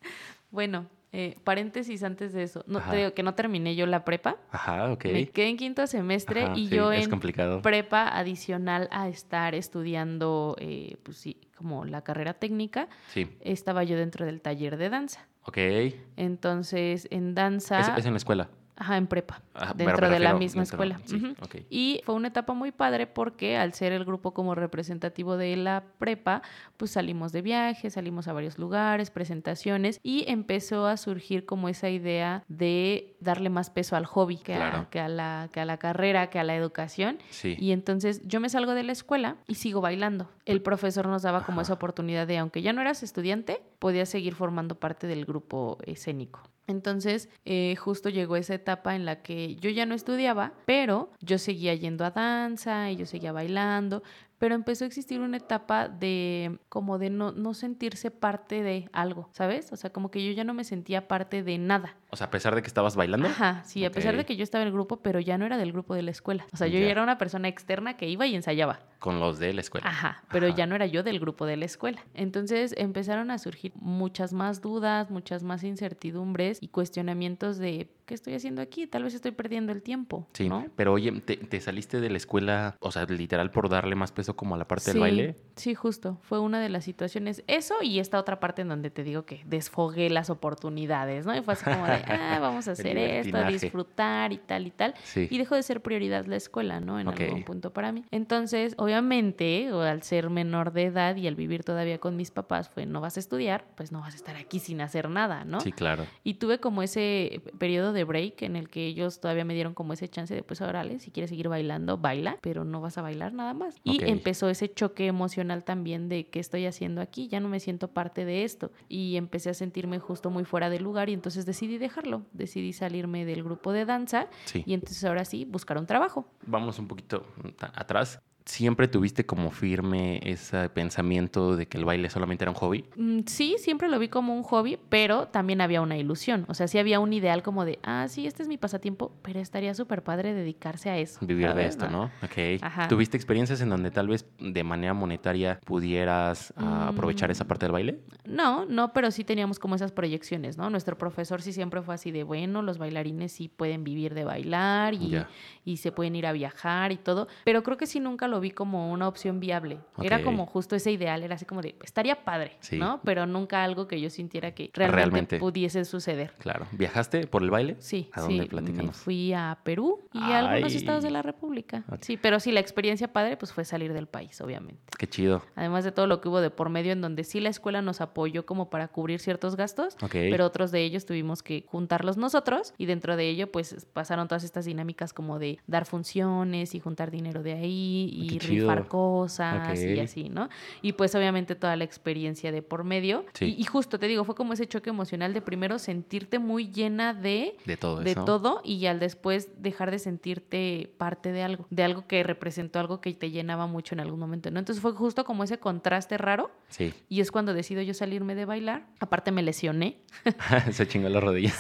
Bueno, 0.50 0.88
eh, 1.14 1.38
paréntesis 1.46 2.04
antes 2.04 2.34
de 2.34 2.44
eso. 2.44 2.64
No, 2.68 2.80
Ajá. 2.80 2.92
te 2.92 2.98
digo 2.98 3.14
que 3.14 3.24
no 3.24 3.36
terminé 3.36 3.76
yo 3.76 3.86
la 3.86 4.04
prepa. 4.04 4.36
Ajá, 4.52 4.92
ok. 4.92 5.06
Me 5.06 5.28
quedé 5.30 5.48
en 5.48 5.56
quinto 5.58 5.88
semestre 5.88 6.44
Ajá, 6.44 6.54
y 6.58 6.68
sí, 6.68 6.76
yo 6.76 6.92
en 6.92 7.10
complicado. 7.10 7.62
prepa 7.62 8.08
adicional 8.10 8.90
a 8.92 9.08
estar 9.08 9.56
estudiando, 9.56 10.58
eh, 10.60 10.98
pues 11.04 11.18
sí, 11.18 11.38
como 11.56 11.86
la 11.86 12.04
carrera 12.04 12.34
técnica, 12.34 12.90
Sí, 13.14 13.30
estaba 13.40 13.84
yo 13.86 13.96
dentro 13.98 14.26
del 14.26 14.42
taller 14.42 14.76
de 14.78 14.90
danza. 14.90 15.26
Ok. 15.44 15.58
Es, 15.58 15.96
Entonces, 16.18 17.08
en 17.12 17.36
danza... 17.36 17.98
es 17.98 18.06
en 18.06 18.14
la 18.14 18.18
escuela. 18.18 18.50
Ajá, 18.82 18.98
en 18.98 19.06
prepa, 19.06 19.44
Ajá, 19.54 19.76
me 19.76 19.86
dentro 19.86 20.10
de 20.10 20.18
la 20.20 20.34
misma 20.34 20.64
dentro- 20.64 20.76
escuela. 20.84 21.00
sí. 21.06 21.22
Y 21.70 22.02
fue 22.04 22.16
una 22.16 22.30
etapa 22.30 22.54
muy 22.54 22.72
padre 22.72 23.06
porque 23.06 23.56
al 23.56 23.74
ser 23.74 23.92
el 23.94 24.04
grupo 24.06 24.34
como 24.34 24.56
representativo 24.56 25.38
de 25.38 25.56
la 25.56 25.84
prepa, 26.00 26.42
pues 26.78 26.90
salimos 26.90 27.32
de 27.32 27.44
viaje, 27.44 27.92
salimos 27.92 28.28
a 28.28 28.34
varios 28.34 28.58
lugares, 28.58 29.12
presentaciones 29.12 30.00
y 30.02 30.26
empezó 30.28 30.88
a 30.88 30.98
surgir 30.98 31.46
como 31.46 31.70
esa 31.70 31.92
idea 31.92 32.44
de 32.48 33.16
darle 33.20 33.52
más 33.52 33.70
peso 33.70 33.96
al 33.96 34.08
hobby 34.08 34.38
que, 34.38 34.56
Claro. 34.56 34.78
a, 34.80 34.90
que, 34.90 35.00
a, 35.00 35.08
la, 35.10 35.50
que 35.54 35.60
a 35.60 35.66
la 35.66 35.78
carrera, 35.78 36.32
que 36.32 36.40
a 36.40 36.44
la 36.44 36.56
educación. 36.56 37.20
Sí. 37.30 37.56
Y 37.60 37.74
entonces 37.74 38.28
yo 38.28 38.40
me 38.40 38.50
salgo 38.50 38.74
de 38.74 38.82
la 38.82 38.94
escuela 38.94 39.36
y 39.48 39.56
sigo 39.56 39.82
bailando. 39.82 40.32
El 40.46 40.64
profesor 40.64 41.06
nos 41.08 41.22
daba 41.22 41.46
como 41.46 41.58
Ajá. 41.60 41.66
esa 41.68 41.74
oportunidad 41.74 42.26
de, 42.26 42.40
aunque 42.40 42.64
ya 42.64 42.74
no 42.74 42.82
eras 42.82 43.04
estudiante, 43.04 43.62
podías 43.78 44.10
seguir 44.10 44.34
formando 44.34 44.74
parte 44.74 45.06
del 45.06 45.26
grupo 45.26 45.78
escénico. 45.86 46.42
Entonces, 46.72 47.30
eh, 47.46 47.76
justo 47.78 48.10
llegó 48.10 48.36
esa 48.36 48.56
etapa 48.56 48.96
en 48.96 49.06
la 49.06 49.22
que 49.22 49.56
yo 49.58 49.70
ya 49.70 49.86
no 49.86 49.94
estudiaba, 49.94 50.54
pero 50.66 51.12
yo 51.20 51.38
seguía 51.38 51.76
yendo 51.76 52.04
a 52.06 52.12
danza 52.12 52.90
y 52.90 52.96
yo 52.96 53.06
seguía 53.06 53.32
bailando, 53.32 54.02
pero 54.40 54.56
empezó 54.56 54.86
a 54.86 54.88
existir 54.88 55.20
una 55.20 55.38
etapa 55.38 55.88
de 55.88 56.58
como 56.68 56.98
de 56.98 57.12
no, 57.12 57.32
no 57.32 57.54
sentirse 57.54 58.10
parte 58.10 58.64
de 58.64 58.90
algo, 58.92 59.30
¿sabes? 59.34 59.72
O 59.72 59.76
sea, 59.76 59.92
como 59.92 60.10
que 60.10 60.26
yo 60.26 60.32
ya 60.32 60.44
no 60.44 60.56
me 60.56 60.64
sentía 60.64 61.08
parte 61.08 61.44
de 61.44 61.60
nada. 61.60 61.96
O 62.10 62.18
sea, 62.18 62.26
a 62.28 62.32
pesar 62.32 62.56
de 62.56 62.62
que 62.64 62.68
estabas 62.68 62.96
bailando. 62.96 63.28
Ajá, 63.28 63.62
sí, 63.66 63.86
a 63.86 63.92
pesar 63.92 64.18
de 64.18 64.26
que 64.26 64.36
yo 64.36 64.44
estaba 64.44 64.64
en 64.64 64.70
el 64.70 64.74
grupo, 64.74 64.98
pero 65.04 65.20
ya 65.20 65.38
no 65.38 65.46
era 65.46 65.58
del 65.58 65.72
grupo 65.72 65.94
de 65.94 66.02
la 66.02 66.10
escuela. 66.12 66.46
O 66.52 66.58
sea, 66.58 66.66
yo 66.68 66.80
ya 66.80 66.86
Ya. 66.86 66.92
era 66.92 67.04
una 67.04 67.20
persona 67.20 67.48
externa 67.50 67.96
que 67.98 68.10
iba 68.10 68.26
y 68.26 68.34
ensayaba. 68.36 68.80
Con 68.98 69.20
los 69.20 69.38
de 69.40 69.54
la 69.54 69.62
escuela. 69.62 69.88
Ajá, 69.88 70.24
pero 70.32 70.48
Ajá. 70.48 70.56
ya 70.56 70.66
no 70.66 70.76
era 70.76 70.88
yo 70.88 71.04
del 71.04 71.20
grupo 71.20 71.46
de 71.46 71.58
la 71.58 71.66
escuela. 71.66 72.04
Entonces 72.16 72.74
empezaron 72.78 73.30
a 73.32 73.38
surgir 73.38 73.72
muchas 73.76 74.34
más 74.34 74.62
dudas, 74.62 75.10
muchas 75.12 75.44
más 75.44 75.64
incertidumbres 75.64 76.58
y 76.62 76.68
cuestionamientos 76.70 77.58
de 77.58 77.90
¿qué 78.12 78.16
estoy 78.16 78.34
haciendo 78.34 78.62
aquí? 78.62 78.88
Tal 78.88 79.04
vez 79.04 79.14
estoy 79.14 79.32
perdiendo 79.32 79.72
el 79.72 79.82
tiempo. 79.82 80.28
Sí, 80.34 80.50
¿no? 80.50 80.66
pero 80.76 80.94
oye, 80.94 81.12
¿te, 81.22 81.38
te 81.38 81.62
saliste 81.62 82.02
de 82.02 82.10
la 82.10 82.18
escuela, 82.18 82.76
o 82.82 82.92
sea, 82.92 83.06
literal 83.06 83.52
por 83.52 83.70
darle 83.70 83.96
más 83.96 84.12
peso 84.12 84.36
como 84.36 84.56
a 84.56 84.58
la 84.58 84.68
parte 84.68 84.86
sí, 84.86 84.92
del 84.92 85.00
baile? 85.00 85.36
Sí, 85.56 85.76
justo. 85.76 86.20
Fue 86.22 86.40
una 86.40 86.60
de 86.60 86.68
las 86.68 86.84
situaciones. 86.84 87.44
Eso 87.48 87.76
y 87.82 88.00
esta 88.00 88.20
otra 88.20 88.42
parte 88.42 88.64
en 88.64 88.68
donde 88.68 88.90
te 88.90 89.04
digo 89.04 89.24
que 89.24 89.44
desfogué 89.46 90.10
las 90.10 90.30
oportunidades, 90.30 91.26
¿no? 91.26 91.36
Y 91.36 91.42
fue 91.42 91.54
así 91.54 91.64
como 91.64 91.86
de, 91.86 91.94
ah, 92.08 92.38
vamos 92.42 92.68
a 92.68 92.72
hacer 92.72 92.98
esto, 92.98 93.38
a 93.38 93.50
disfrutar 93.50 94.34
y 94.34 94.38
tal 94.38 94.68
y 94.68 94.72
tal. 94.72 94.94
Sí. 95.04 95.28
Y 95.32 95.38
dejó 95.38 95.56
de 95.56 95.64
ser 95.64 95.82
prioridad 95.82 96.26
la 96.26 96.36
escuela, 96.36 96.82
¿no? 96.82 97.00
En 97.00 97.08
algún 97.08 97.44
punto 97.44 97.72
para 97.72 97.94
mí. 97.94 98.04
Entonces, 98.12 98.76
obviamente, 98.78 99.72
o 99.72 99.82
al 99.82 100.04
ser 100.04 100.30
menor 100.30 100.74
de 100.74 100.84
edad 100.84 101.16
y 101.16 101.28
al 101.28 101.36
vivir 101.36 101.64
todavía 101.64 101.98
con 101.98 102.18
mis 102.18 102.30
papás, 102.30 102.70
fue 102.70 102.86
no 102.86 103.00
vas 103.00 103.16
a 103.16 103.22
estudiar, 103.22 103.66
pues 103.76 103.94
no 103.94 104.02
vas 104.02 104.14
a 104.14 104.18
estar 104.18 104.36
aquí 104.36 104.60
sin 104.60 104.82
hacer 104.82 105.10
nada, 105.10 105.46
¿no? 105.46 105.62
Sí, 105.62 105.72
claro. 105.72 106.06
Y 106.26 106.36
tuve 106.42 106.60
como 106.60 106.82
ese 106.82 107.42
periodo 107.60 107.94
de 107.94 108.04
break 108.04 108.42
en 108.42 108.56
el 108.56 108.68
que 108.68 108.88
ellos 108.88 109.20
todavía 109.22 109.46
me 109.46 109.54
dieron 109.54 109.74
como 109.76 109.94
ese 109.94 110.10
chance 110.10 110.34
de, 110.34 110.42
pues, 110.42 110.60
órale, 110.60 111.00
si 111.00 111.12
quieres 111.12 111.30
seguir 111.30 111.48
bailando, 111.48 111.98
baila, 112.00 112.38
pero 112.42 112.66
no 112.66 112.82
vas 112.82 112.98
a 112.98 113.04
bailar 113.04 113.32
nada 113.34 113.54
más. 113.54 113.76
Y 113.84 114.04
empezó 114.04 114.50
ese 114.50 114.74
choque 114.74 115.06
emocional 115.06 115.64
también 115.64 116.10
de 116.10 116.26
qué 116.28 116.40
estoy 116.40 116.66
haciendo 116.66 117.00
aquí, 117.00 117.28
ya 117.28 117.40
no 117.40 117.48
me 117.48 117.60
siento 117.60 117.90
parte 117.90 118.26
de 118.26 118.44
esto. 118.44 118.72
Y 118.90 119.16
empecé 119.18 119.52
a 119.52 119.54
sentirme 119.54 120.00
justo 120.00 120.32
muy 120.32 120.44
fuera 120.44 120.70
de 120.72 120.80
lugar 120.80 121.10
y 121.10 121.14
entonces 121.14 121.46
decidí 121.46 121.78
dejarlo. 121.78 122.24
Decidí 122.34 122.74
salirme 122.74 123.24
del 123.24 123.44
grupo 123.44 123.72
de 123.72 123.86
danza 123.86 124.28
Sí. 124.46 124.64
y 124.66 124.74
entonces 124.74 125.04
ahora 125.06 125.24
sí, 125.26 125.46
buscar 125.46 125.78
un 125.78 125.86
trabajo. 125.86 126.26
Vamos 126.48 126.80
un 126.80 126.88
poquito 126.88 127.24
ta- 127.58 127.72
atrás. 127.76 128.20
¿Siempre 128.52 128.90
tuviste 128.90 129.26
como 129.26 129.50
firme 129.50 130.20
ese 130.30 130.68
pensamiento 130.68 131.56
de 131.56 131.68
que 131.68 131.78
el 131.78 131.86
baile 131.86 132.10
solamente 132.10 132.44
era 132.44 132.52
un 132.52 132.58
hobby? 132.58 132.84
Mm, 132.98 133.22
Sí, 133.26 133.56
siempre 133.58 133.88
lo 133.88 133.98
vi 133.98 134.10
como 134.10 134.36
un 134.36 134.44
hobby, 134.44 134.78
pero 134.90 135.30
también 135.30 135.62
había 135.62 135.80
una 135.80 135.96
ilusión. 135.98 136.44
O 136.50 136.54
sea, 136.54 136.68
sí 136.68 136.78
había 136.78 137.00
un 137.00 137.14
ideal 137.14 137.44
como 137.44 137.64
de, 137.64 137.80
ah, 137.84 138.08
sí, 138.10 138.28
este 138.28 138.44
es 138.44 138.50
mi 138.50 138.58
pasatiempo, 138.58 139.14
pero 139.22 139.40
estaría 139.40 139.74
súper 139.74 140.04
padre 140.04 140.34
dedicarse 140.34 140.90
a 140.90 140.98
eso. 140.98 141.26
Vivir 141.26 141.54
de 141.54 141.66
esto, 141.66 141.88
¿no? 141.90 142.12
Ok. 142.24 142.62
Ajá. 142.62 142.90
¿Tuviste 142.90 143.16
experiencias 143.16 143.62
en 143.62 143.70
donde 143.70 143.90
tal 143.90 144.10
vez 144.10 144.26
de 144.38 144.64
manera 144.66 144.94
monetaria 144.94 145.58
pudieras 145.66 146.54
ah, 146.58 146.90
aprovechar 146.90 147.32
esa 147.32 147.46
Mm. 147.46 147.48
parte 147.48 147.66
del 147.68 147.72
baile? 147.72 148.00
No, 148.26 148.66
no, 148.66 148.92
pero 148.92 149.12
sí 149.12 149.24
teníamos 149.24 149.60
como 149.60 149.76
esas 149.76 149.94
proyecciones, 149.94 150.58
¿no? 150.58 150.70
Nuestro 150.70 150.98
profesor 150.98 151.42
sí 151.42 151.54
siempre 151.54 151.82
fue 151.82 151.96
así 151.96 152.12
de, 152.12 152.24
bueno, 152.24 152.62
los 152.64 152.78
bailarines 152.80 153.32
sí 153.32 153.48
pueden 153.48 153.86
vivir 153.86 154.14
de 154.14 154.26
bailar 154.26 154.94
y, 154.94 155.16
y 155.64 155.78
se 155.78 155.94
pueden 155.94 156.18
ir 156.18 156.26
a 156.26 156.34
viajar 156.34 156.92
y 156.92 156.98
todo, 156.98 157.30
pero 157.46 157.64
creo 157.64 157.78
que 157.78 157.88
sí 157.88 158.02
nunca 158.02 158.28
lo 158.28 158.41
vi 158.42 158.52
como 158.52 158.92
una 158.92 159.08
opción 159.08 159.40
viable. 159.40 159.78
Era 160.02 160.22
como 160.24 160.46
justo 160.46 160.76
ese 160.76 160.92
ideal, 160.92 161.24
era 161.24 161.36
así 161.36 161.46
como 161.46 161.62
de, 161.62 161.76
estaría 161.84 162.26
padre, 162.26 162.58
Sí. 162.60 162.78
¿no? 162.78 163.00
Pero 163.04 163.26
nunca 163.26 163.64
algo 163.64 163.88
que 163.88 164.02
yo 164.02 164.10
sintiera 164.10 164.52
que 164.54 164.70
realmente, 164.74 164.96
Realmente. 165.02 165.40
pudiese 165.40 165.86
suceder. 165.86 166.34
Claro. 166.40 166.66
¿Viajaste 166.72 167.28
por 167.28 167.44
el 167.44 167.50
baile? 167.52 167.76
Sí, 167.80 168.10
¿A 168.14 168.22
dónde? 168.22 168.50
sí, 168.50 168.74
me 168.74 168.92
fui 168.94 169.34
a 169.34 169.60
Perú 169.64 170.02
y 170.14 170.20
a 170.20 170.40
algunos 170.40 170.74
estados 170.76 171.04
de 171.04 171.12
la 171.12 171.22
República. 171.22 171.84
Sí, 172.02 172.18
pero 172.18 172.40
sí, 172.40 172.52
la 172.52 172.60
experiencia 172.60 173.14
padre 173.14 173.38
pues 173.38 173.54
fue 173.54 173.64
salir 173.64 173.94
del 173.94 174.08
país, 174.08 174.42
obviamente. 174.42 174.82
Qué 174.98 175.08
chido. 175.08 175.44
Además 175.56 175.84
de 175.84 175.92
todo 175.92 176.08
lo 176.08 176.20
que 176.22 176.28
hubo 176.30 176.42
de 176.42 176.50
por 176.50 176.70
medio 176.70 176.92
en 176.92 177.02
donde 177.02 177.24
sí 177.24 177.40
la 177.40 177.50
escuela 177.50 177.82
nos 177.82 178.02
apoyó 178.02 178.46
como 178.46 178.70
para 178.70 178.88
cubrir 178.88 179.20
ciertos 179.20 179.56
gastos, 179.56 179.96
pero 180.12 180.46
otros 180.46 180.72
de 180.72 180.82
ellos 180.84 181.06
tuvimos 181.06 181.44
que 181.44 181.66
juntarlos 181.68 182.18
nosotros 182.18 182.74
y 182.78 182.86
dentro 182.88 183.16
de 183.16 183.30
ello 183.30 183.52
pues 183.52 183.88
pasaron 183.94 184.28
todas 184.28 184.44
estas 184.44 184.66
dinámicas 184.66 185.14
como 185.14 185.38
de 185.40 185.60
dar 185.68 185.86
funciones 185.86 186.74
y 186.76 186.80
juntar 186.80 187.12
dinero 187.12 187.44
de 187.44 187.54
ahí 187.54 188.10
y 188.24 188.28
Qué 188.28 188.38
chido. 188.40 188.70
rifar 188.70 188.88
cosas 188.88 189.80
y 189.82 190.00
así, 190.00 190.30
¿no? 190.30 190.50
Y 190.82 190.94
pues 190.94 191.14
obviamente 191.16 191.56
toda 191.56 191.76
la 191.76 191.84
experiencia 191.84 192.52
de 192.52 192.62
por 192.62 192.84
medio. 192.84 193.26
Sí. 193.34 193.56
Y, 193.58 193.62
y 193.62 193.64
justo 193.66 194.00
te 194.00 194.08
digo, 194.08 194.24
fue 194.24 194.36
como 194.36 194.54
ese 194.54 194.68
choque 194.68 194.90
emocional 194.90 195.34
de 195.34 195.42
primero 195.42 195.80
sentirte 195.80 196.40
muy 196.40 196.72
llena 196.72 197.14
de 197.14 197.56
De 197.66 197.78
todo 197.78 198.02
de 198.02 198.12
eso. 198.12 198.26
todo 198.26 198.62
y 198.64 198.86
al 198.86 199.00
después 199.00 199.50
dejar 199.62 199.92
de 199.92 200.00
sentirte 200.00 200.94
parte 200.98 201.32
de 201.32 201.44
algo, 201.44 201.66
de 201.70 201.84
algo 201.84 202.08
que 202.08 202.24
representó 202.24 202.80
algo 202.80 203.02
que 203.02 203.14
te 203.14 203.32
llenaba 203.32 203.68
mucho 203.68 203.96
en 203.96 204.00
algún 204.02 204.20
momento, 204.20 204.52
¿no? 204.52 204.60
Entonces 204.60 204.82
fue 204.82 204.94
justo 204.94 205.24
como 205.26 205.44
ese 205.44 205.58
contraste 205.60 206.18
raro 206.18 206.52
Sí. 206.70 206.94
y 207.10 207.20
es 207.22 207.32
cuando 207.32 207.54
decido 207.54 207.82
yo 207.82 207.94
salirme 207.94 208.36
de 208.36 208.46
bailar. 208.46 208.86
Aparte 209.00 209.32
me 209.32 209.42
lesioné, 209.44 209.98
Se 210.72 210.88
chingó 210.88 211.10
la 211.10 211.20
rodilla. 211.20 211.54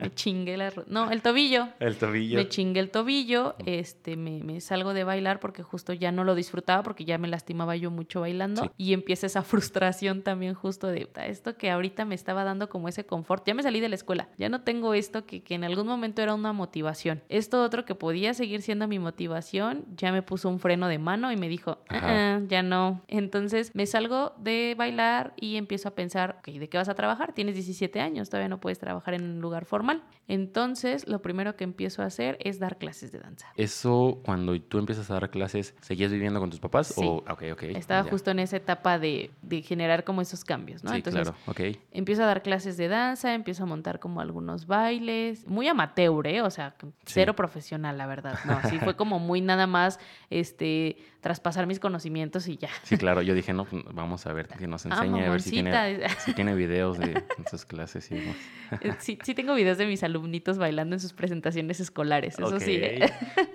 me 0.00 0.14
chingué 0.14 0.56
la... 0.56 0.70
ro- 0.70 0.84
No, 0.88 1.10
el 1.10 1.22
tobillo. 1.22 1.68
el 1.80 1.96
tobillo. 1.96 2.36
Me 2.38 2.48
chingué 2.48 2.80
el 2.80 2.90
tobillo, 2.90 3.54
este, 3.66 4.16
me, 4.16 4.42
me 4.42 4.60
salgo 4.60 4.94
de 4.94 5.04
bailar 5.04 5.40
porque 5.40 5.62
justo 5.62 5.87
ya 5.92 6.12
no 6.12 6.24
lo 6.24 6.34
disfrutaba 6.34 6.82
porque 6.82 7.04
ya 7.04 7.18
me 7.18 7.28
lastimaba 7.28 7.76
yo 7.76 7.90
mucho 7.90 8.20
bailando 8.20 8.62
Sí. 8.64 8.70
y 8.76 8.92
empieza 8.92 9.26
esa 9.26 9.42
frustración 9.72 10.22
también 10.22 10.54
justo 10.54 10.86
de 10.88 11.06
"Ta, 11.06 11.26
esto 11.26 11.56
que 11.56 11.70
ahorita 11.70 12.04
me 12.04 12.14
estaba 12.14 12.44
dando 12.44 12.68
como 12.68 12.88
ese 12.88 13.04
confort. 13.06 13.46
Ya 13.46 13.54
me 13.54 13.62
salí 13.62 13.80
de 13.80 13.88
la 13.88 13.94
escuela, 13.94 14.28
ya 14.38 14.48
no 14.48 14.62
tengo 14.62 14.94
esto 14.94 15.26
que, 15.26 15.42
que 15.42 15.54
en 15.54 15.64
algún 15.64 15.86
momento 15.86 16.22
era 16.22 16.34
una 16.34 16.52
motivación. 16.52 17.22
Esto 17.28 17.62
otro 17.62 17.84
que 17.84 17.94
podía 17.94 18.34
seguir 18.34 18.62
siendo 18.62 18.88
mi 18.88 18.98
motivación, 18.98 19.84
ya 19.96 20.12
me 20.12 20.22
puso 20.22 20.48
un 20.48 20.58
freno 20.60 20.88
de 20.88 20.98
mano 20.98 21.30
y 21.32 21.36
me 21.36 21.48
dijo. 21.48 21.78
"Ah, 21.88 22.00
ah, 22.02 22.40
ya 22.48 22.62
no. 22.62 23.02
Entonces 23.08 23.74
me 23.74 23.86
salgo 23.86 24.34
de 24.38 24.74
bailar 24.76 25.34
y 25.36 25.56
empiezo 25.56 25.88
a 25.88 25.94
pensar, 25.94 26.36
ok, 26.40 26.48
¿de 26.58 26.68
qué 26.68 26.78
vas 26.78 26.88
a 26.88 26.94
trabajar? 26.94 27.32
Tienes 27.32 27.54
17 27.54 28.00
años, 28.00 28.28
todavía 28.30 28.48
no 28.48 28.60
puedes 28.60 28.78
trabajar 28.78 29.14
en 29.14 29.24
un 29.24 29.40
lugar 29.40 29.64
formal. 29.64 30.02
Entonces 30.26 31.06
lo 31.08 31.20
primero 31.22 31.56
que 31.56 31.64
empiezo 31.64 32.02
a 32.02 32.06
hacer 32.06 32.36
es 32.40 32.58
dar 32.58 32.78
clases 32.78 33.12
de 33.12 33.18
danza. 33.18 33.46
Eso, 33.56 34.20
cuando 34.24 34.60
tú 34.60 34.78
empiezas 34.78 35.10
a 35.10 35.14
dar 35.14 35.30
clases, 35.30 35.74
¿seguías 35.80 36.10
viviendo 36.12 36.40
con 36.40 36.50
tus 36.50 36.60
papás? 36.60 36.88
Sí. 36.88 37.02
O, 37.04 37.16
ok, 37.28 37.42
ok. 37.52 37.62
Estaba 37.74 38.04
ya. 38.04 38.10
justo 38.10 38.30
en 38.30 38.38
esa 38.40 38.56
etapa 38.56 38.98
de, 38.98 39.30
de 39.42 39.62
generar 39.62 40.04
como 40.04 40.20
esos 40.20 40.44
cambios, 40.44 40.84
¿no? 40.84 40.90
Sí, 40.90 40.96
Entonces 40.96 41.22
claro. 41.22 41.36
Ok. 41.46 41.78
empiezo 41.92 42.22
a 42.22 42.26
dar 42.26 42.42
clases 42.42 42.76
de 42.76 42.88
danza, 42.88 43.34
empiezo 43.34 43.62
a 43.62 43.66
montar 43.66 43.98
como 44.00 44.20
algunos 44.20 44.66
bailes, 44.66 45.46
muy 45.46 45.68
amateur, 45.68 46.26
¿eh? 46.26 46.42
O 46.42 46.50
sea, 46.50 46.74
cero 47.04 47.34
profesional, 47.34 47.96
la 47.98 48.06
verdad. 48.06 48.38
No, 48.44 48.60
sí 48.68 48.78
fue 48.78 48.96
como 48.96 49.18
muy 49.18 49.40
nada 49.40 49.66
más, 49.66 49.98
este, 50.30 50.96
traspasar 51.20 51.66
mis 51.66 51.80
conocimientos 51.80 52.46
y 52.48 52.56
ya. 52.56 52.68
Sí, 52.82 52.96
claro. 52.96 53.22
Yo 53.22 53.34
dije, 53.34 53.52
no, 53.52 53.64
pues, 53.64 53.82
vamos 53.92 54.26
a 54.26 54.32
ver 54.32 54.48
que 54.48 54.66
nos 54.66 54.86
Ah, 54.86 54.90
enseñe, 55.04 55.24
a 55.26 55.30
ver 55.30 55.42
si 55.42 55.50
tiene, 55.50 56.08
si 56.18 56.32
tiene 56.34 56.54
videos 56.54 56.98
de 56.98 57.22
sus 57.50 57.64
clases 57.64 58.10
y 58.10 58.16
demás. 58.16 58.36
Eh, 58.80 58.92
Sí, 58.98 59.18
sí 59.22 59.34
tengo 59.34 59.54
videos 59.54 59.78
de 59.78 59.86
mis 59.86 60.02
alumnitos 60.02 60.58
bailando 60.58 60.94
en 60.96 61.00
sus 61.00 61.12
presentaciones 61.12 61.80
escolares, 61.80 62.38
eso 62.38 62.58
sí. 62.60 62.76
¿eh? 62.80 63.10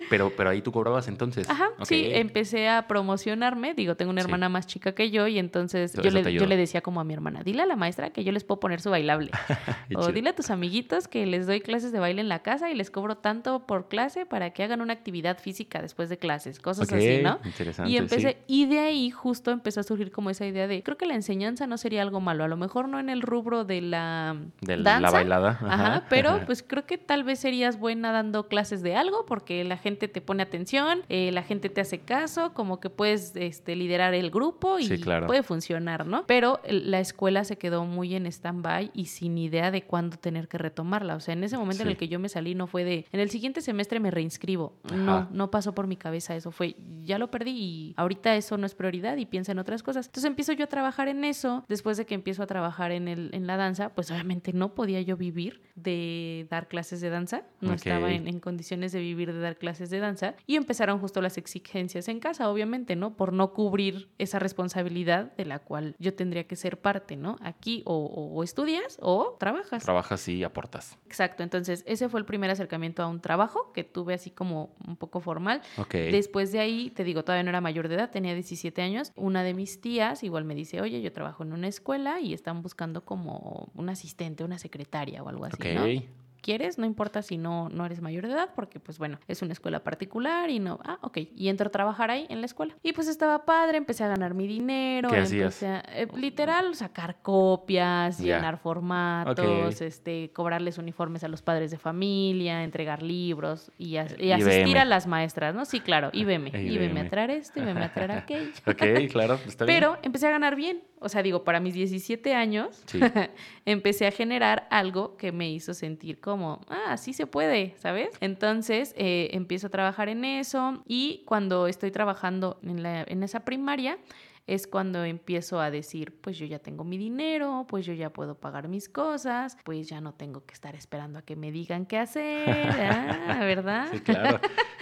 Pero, 0.09 0.31
pero 0.35 0.49
ahí 0.49 0.61
tú 0.61 0.71
cobrabas 0.71 1.07
entonces. 1.07 1.49
Ajá, 1.49 1.69
sí, 1.83 2.05
empecé 2.19 2.69
a 2.69 2.87
promocionarme. 2.87 3.73
Digo, 3.73 3.95
tengo 3.95 4.11
una 4.11 4.21
Sí. 4.21 4.25
hermana 4.27 4.49
más 4.49 4.67
chica 4.67 4.93
que 4.93 5.11
yo 5.11 5.27
y 5.27 5.39
entonces 5.39 5.93
yo 5.93 6.09
le, 6.11 6.33
yo 6.33 6.45
le 6.45 6.57
decía 6.57 6.81
como 6.81 7.01
a 7.01 7.03
mi 7.03 7.13
hermana, 7.13 7.43
dile 7.43 7.61
a 7.63 7.65
la 7.65 7.75
maestra 7.75 8.09
que 8.11 8.23
yo 8.23 8.31
les 8.31 8.43
puedo 8.43 8.59
poner 8.59 8.81
su 8.81 8.89
bailable. 8.89 9.31
O 9.95 10.01
chido. 10.01 10.11
dile 10.13 10.29
a 10.29 10.35
tus 10.35 10.49
amiguitos 10.49 11.07
que 11.07 11.25
les 11.25 11.45
doy 11.45 11.61
clases 11.61 11.91
de 11.91 11.99
baile 11.99 12.21
en 12.21 12.29
la 12.29 12.39
casa 12.39 12.71
y 12.71 12.75
les 12.75 12.89
cobro 12.89 13.17
tanto 13.17 13.65
por 13.67 13.87
clase 13.89 14.25
para 14.25 14.51
que 14.51 14.63
hagan 14.63 14.81
una 14.81 14.93
actividad 14.93 15.37
física 15.39 15.81
después 15.81 16.09
de 16.09 16.17
clases, 16.17 16.59
cosas 16.59 16.91
así, 16.91 17.19
¿no? 17.21 17.39
Interesante. 17.43 17.91
Y 17.91 17.97
empecé, 17.97 18.31
sí. 18.31 18.37
y 18.47 18.65
de 18.65 18.79
ahí 18.79 19.11
justo 19.11 19.51
empezó 19.51 19.81
a 19.81 19.83
surgir 19.83 20.11
como 20.11 20.29
esa 20.29 20.45
idea 20.45 20.67
de, 20.67 20.81
creo 20.83 20.97
que 20.97 21.05
la 21.05 21.13
enseñanza 21.15 21.67
no 21.67 21.77
sería 21.77 22.01
algo 22.01 22.21
malo, 22.21 22.43
a 22.43 22.47
lo 22.47 22.57
mejor 22.57 22.87
no 22.87 22.99
en 22.99 23.09
el 23.09 23.21
rubro 23.21 23.65
de 23.65 23.81
la 23.81 24.35
De 24.61 24.77
danza, 24.77 24.99
la 25.01 25.11
bailada. 25.11 25.59
Ajá, 25.61 26.05
pero 26.09 26.41
pues 26.45 26.63
creo 26.63 26.85
que 26.85 26.97
tal 26.97 27.23
vez 27.23 27.39
serías 27.39 27.77
buena 27.77 28.11
dando 28.11 28.47
clases 28.47 28.81
de 28.81 28.95
algo 28.95 29.25
porque 29.25 29.63
la 29.63 29.77
gente 29.77 30.07
te 30.07 30.21
pone 30.21 30.43
atención, 30.43 31.01
eh, 31.09 31.31
la 31.31 31.43
gente 31.43 31.69
te 31.69 31.81
hace 31.81 31.99
caso, 32.03 32.53
como 32.53 32.79
que 32.79 32.89
puedes 32.89 33.35
este, 33.35 33.75
liderar 33.75 34.13
el 34.13 34.29
grupo 34.31 34.79
y 34.79 34.85
Sí, 34.85 34.99
claro. 34.99 35.27
puede 35.27 35.43
funcionar, 35.43 36.05
¿no? 36.05 36.25
Pero 36.27 36.59
la 36.67 36.99
escuela 36.99 37.43
se 37.43 37.57
quedó 37.57 37.85
muy 37.85 38.15
en 38.15 38.25
stand-by 38.25 38.91
y 38.93 39.05
sin 39.05 39.37
idea 39.37 39.71
de 39.71 39.83
cuándo 39.83 40.17
tener 40.17 40.47
que 40.47 40.57
retomarla. 40.57 41.15
O 41.15 41.19
sea, 41.19 41.33
en 41.33 41.43
ese 41.43 41.57
momento 41.57 41.83
en 41.83 41.89
el 41.89 41.97
que 41.97 42.07
yo 42.07 42.19
me 42.19 42.29
salí 42.29 42.55
no 42.55 42.67
fue 42.67 42.83
de, 42.83 43.05
en 43.11 43.19
el 43.19 43.29
siguiente 43.29 43.61
semestre 43.61 43.99
me 43.99 44.11
reinscribo. 44.11 44.73
No, 44.93 45.17
Ajá. 45.17 45.29
no 45.31 45.51
pasó 45.51 45.73
por 45.73 45.87
mi 45.87 45.95
cabeza 45.97 46.35
eso. 46.35 46.51
Fue, 46.51 46.75
ya 47.03 47.17
lo 47.17 47.29
perdí 47.31 47.51
y 47.51 47.93
ahorita 47.97 48.35
eso 48.35 48.57
no 48.57 48.65
es 48.65 48.75
prioridad 48.75 49.17
y 49.17 49.25
piensa 49.25 49.51
en 49.51 49.59
otras 49.59 49.83
cosas. 49.83 50.07
Entonces 50.07 50.27
empiezo 50.29 50.53
yo 50.53 50.65
a 50.65 50.67
trabajar 50.67 51.07
en 51.07 51.23
eso. 51.23 51.63
Después 51.67 51.97
de 51.97 52.05
que 52.05 52.15
empiezo 52.15 52.43
a 52.43 52.47
trabajar 52.47 52.91
en, 52.91 53.07
el, 53.07 53.29
en 53.33 53.47
la 53.47 53.57
danza, 53.57 53.89
pues 53.89 54.09
obviamente 54.11 54.53
no 54.53 54.73
podía 54.73 55.01
yo 55.01 55.17
vivir 55.17 55.61
de 55.75 56.47
dar 56.49 56.67
clases 56.67 57.01
de 57.01 57.09
danza. 57.09 57.43
No 57.61 57.73
estaba 57.73 58.11
en, 58.11 58.27
en 58.27 58.39
condiciones 58.39 58.91
de 58.91 58.99
vivir 58.99 59.33
de 59.33 59.39
dar 59.39 59.57
clases 59.57 59.89
de 59.89 59.99
danza. 59.99 60.35
Y 60.47 60.55
empezaron 60.55 60.99
justo 60.99 61.21
las 61.21 61.37
exigencias 61.37 61.92
en 61.95 62.19
casa, 62.19 62.49
obviamente, 62.49 62.95
¿no? 62.95 63.15
Por 63.15 63.33
no 63.33 63.53
cubrir 63.53 64.09
esa 64.17 64.39
responsabilidad 64.39 65.35
de 65.35 65.45
la 65.45 65.59
cual 65.59 65.95
yo 65.99 66.13
tendría 66.13 66.45
que 66.45 66.55
ser 66.55 66.79
parte, 66.79 67.15
¿no? 67.15 67.37
Aquí 67.41 67.83
o, 67.85 68.41
estudias 68.43 68.97
o 69.01 69.37
trabajas. 69.39 69.83
Trabajas 69.83 70.27
y 70.27 70.43
aportas. 70.43 70.97
Exacto, 71.05 71.43
entonces 71.43 71.83
ese 71.87 72.09
fue 72.09 72.19
el 72.19 72.25
primer 72.25 72.49
acercamiento 72.49 73.03
a 73.03 73.07
un 73.07 73.21
trabajo 73.21 73.71
que 73.73 73.83
tuve 73.83 74.13
así 74.13 74.31
como 74.31 74.75
un 74.87 74.97
poco 74.97 75.19
formal. 75.19 75.61
Ok. 75.77 75.93
Después 75.93 76.51
de 76.51 76.59
ahí, 76.59 76.89
te 76.89 77.03
digo, 77.03 77.23
todavía 77.23 77.43
no 77.43 77.49
era 77.49 77.61
mayor 77.61 77.87
de 77.87 77.95
edad, 77.95 78.11
tenía 78.11 78.33
17 78.33 78.81
años. 78.81 79.11
Una 79.15 79.43
de 79.43 79.53
mis 79.53 79.81
tías 79.81 80.23
igual 80.23 80.45
me 80.45 80.55
dice, 80.55 80.81
oye, 80.81 81.01
yo 81.01 81.11
trabajo 81.11 81.43
en 81.43 81.53
una 81.53 81.67
escuela 81.67 82.19
y 82.19 82.33
están 82.33 82.61
buscando 82.61 83.05
como 83.05 83.71
un 83.75 83.89
asistente, 83.89 84.43
una 84.43 84.57
secretaria 84.57 85.23
o 85.23 85.29
algo 85.29 85.45
así. 85.45 86.07
¿Quieres? 86.43 86.77
No 86.77 86.85
importa 86.85 87.21
si 87.21 87.37
no, 87.37 87.69
no 87.69 87.85
eres 87.85 88.01
mayor 88.01 88.27
de 88.27 88.33
edad, 88.33 88.49
porque 88.53 88.79
pues 88.81 88.99
bueno, 88.99 89.17
es 89.29 89.41
una 89.41 89.53
escuela 89.53 89.81
particular 89.81 90.49
y 90.49 90.59
no, 90.59 90.77
ah, 90.83 90.99
ok. 91.01 91.19
Y 91.35 91.47
entro 91.47 91.69
a 91.69 91.71
trabajar 91.71 92.11
ahí 92.11 92.25
en 92.29 92.41
la 92.41 92.45
escuela. 92.47 92.75
Y 92.83 92.91
pues 92.91 93.07
estaba 93.07 93.45
padre, 93.45 93.77
empecé 93.77 94.03
a 94.03 94.09
ganar 94.09 94.33
mi 94.33 94.45
dinero. 94.45 95.07
¿Qué 95.09 95.19
empecé 95.19 95.67
a- 95.67 95.79
eh, 95.87 96.07
literal, 96.17 96.75
sacar 96.75 97.21
copias, 97.21 98.19
llenar 98.19 98.57
formatos, 98.57 99.79
este, 99.81 100.31
cobrarles 100.33 100.77
uniformes 100.77 101.23
a 101.23 101.29
los 101.29 101.41
padres 101.41 101.71
de 101.71 101.77
familia, 101.77 102.63
entregar 102.63 103.01
libros 103.03 103.71
y, 103.77 103.95
as- 103.95 104.15
y 104.19 104.29
Eh, 104.29 104.33
asistir 104.33 104.67
IBM. 104.67 104.79
a 104.81 104.85
las 104.85 105.07
maestras, 105.07 105.55
¿no? 105.55 105.63
Sí, 105.63 105.79
claro, 105.79 106.09
IBM. 106.11 106.49
Eh, 106.53 106.61
IBM 106.63 106.85
IBM. 106.91 106.99
a 106.99 107.09
traer 107.09 107.29
esto, 107.31 107.59
IBM 107.61 107.83
a 107.85 107.93
traer 107.93 108.11
aquello. 108.11 108.51
Ok, 108.67 108.83
claro. 109.11 109.35
Está 109.47 109.63
bien. 109.65 109.77
Pero 109.79 109.97
empecé 110.03 110.27
a 110.27 110.31
ganar 110.31 110.55
bien. 110.57 110.81
O 111.03 111.09
sea, 111.09 111.21
digo, 111.23 111.43
para 111.43 111.59
mis 111.59 111.73
17 111.73 112.33
años, 112.33 112.83
Sí. 112.87 112.99
empecé 113.65 114.07
a 114.07 114.11
generar 114.11 114.67
algo 114.69 115.17
que 115.17 115.31
me 115.31 115.49
hizo 115.51 115.73
sentir 115.73 116.19
como, 116.19 116.61
ah, 116.69 116.97
sí 116.97 117.13
se 117.13 117.27
puede, 117.27 117.75
¿sabes? 117.77 118.09
Entonces 118.21 118.93
eh, 118.97 119.29
empiezo 119.33 119.67
a 119.67 119.69
trabajar 119.69 120.09
en 120.09 120.25
eso 120.25 120.83
y 120.87 121.23
cuando 121.25 121.67
estoy 121.67 121.91
trabajando 121.91 122.59
en, 122.63 122.83
la, 122.83 123.03
en 123.07 123.23
esa 123.23 123.41
primaria 123.41 123.97
es 124.45 124.67
cuando 124.67 125.03
empiezo 125.05 125.59
a 125.61 125.71
decir, 125.71 126.19
pues 126.19 126.37
yo 126.37 126.45
ya 126.45 126.59
tengo 126.59 126.83
mi 126.83 126.97
dinero, 126.97 127.65
pues 127.67 127.85
yo 127.85 127.93
ya 127.93 128.11
puedo 128.11 128.35
pagar 128.35 128.67
mis 128.67 128.89
cosas, 128.89 129.57
pues 129.63 129.87
ya 129.87 130.01
no 130.01 130.13
tengo 130.13 130.45
que 130.45 130.53
estar 130.53 130.75
esperando 130.75 131.19
a 131.19 131.21
que 131.21 131.35
me 131.35 131.51
digan 131.51 131.85
qué 131.85 131.97
hacer, 131.97 132.47
ah, 132.81 133.39
¿verdad? 133.41 133.87
Sí, 133.91 133.99
claro. 134.01 134.39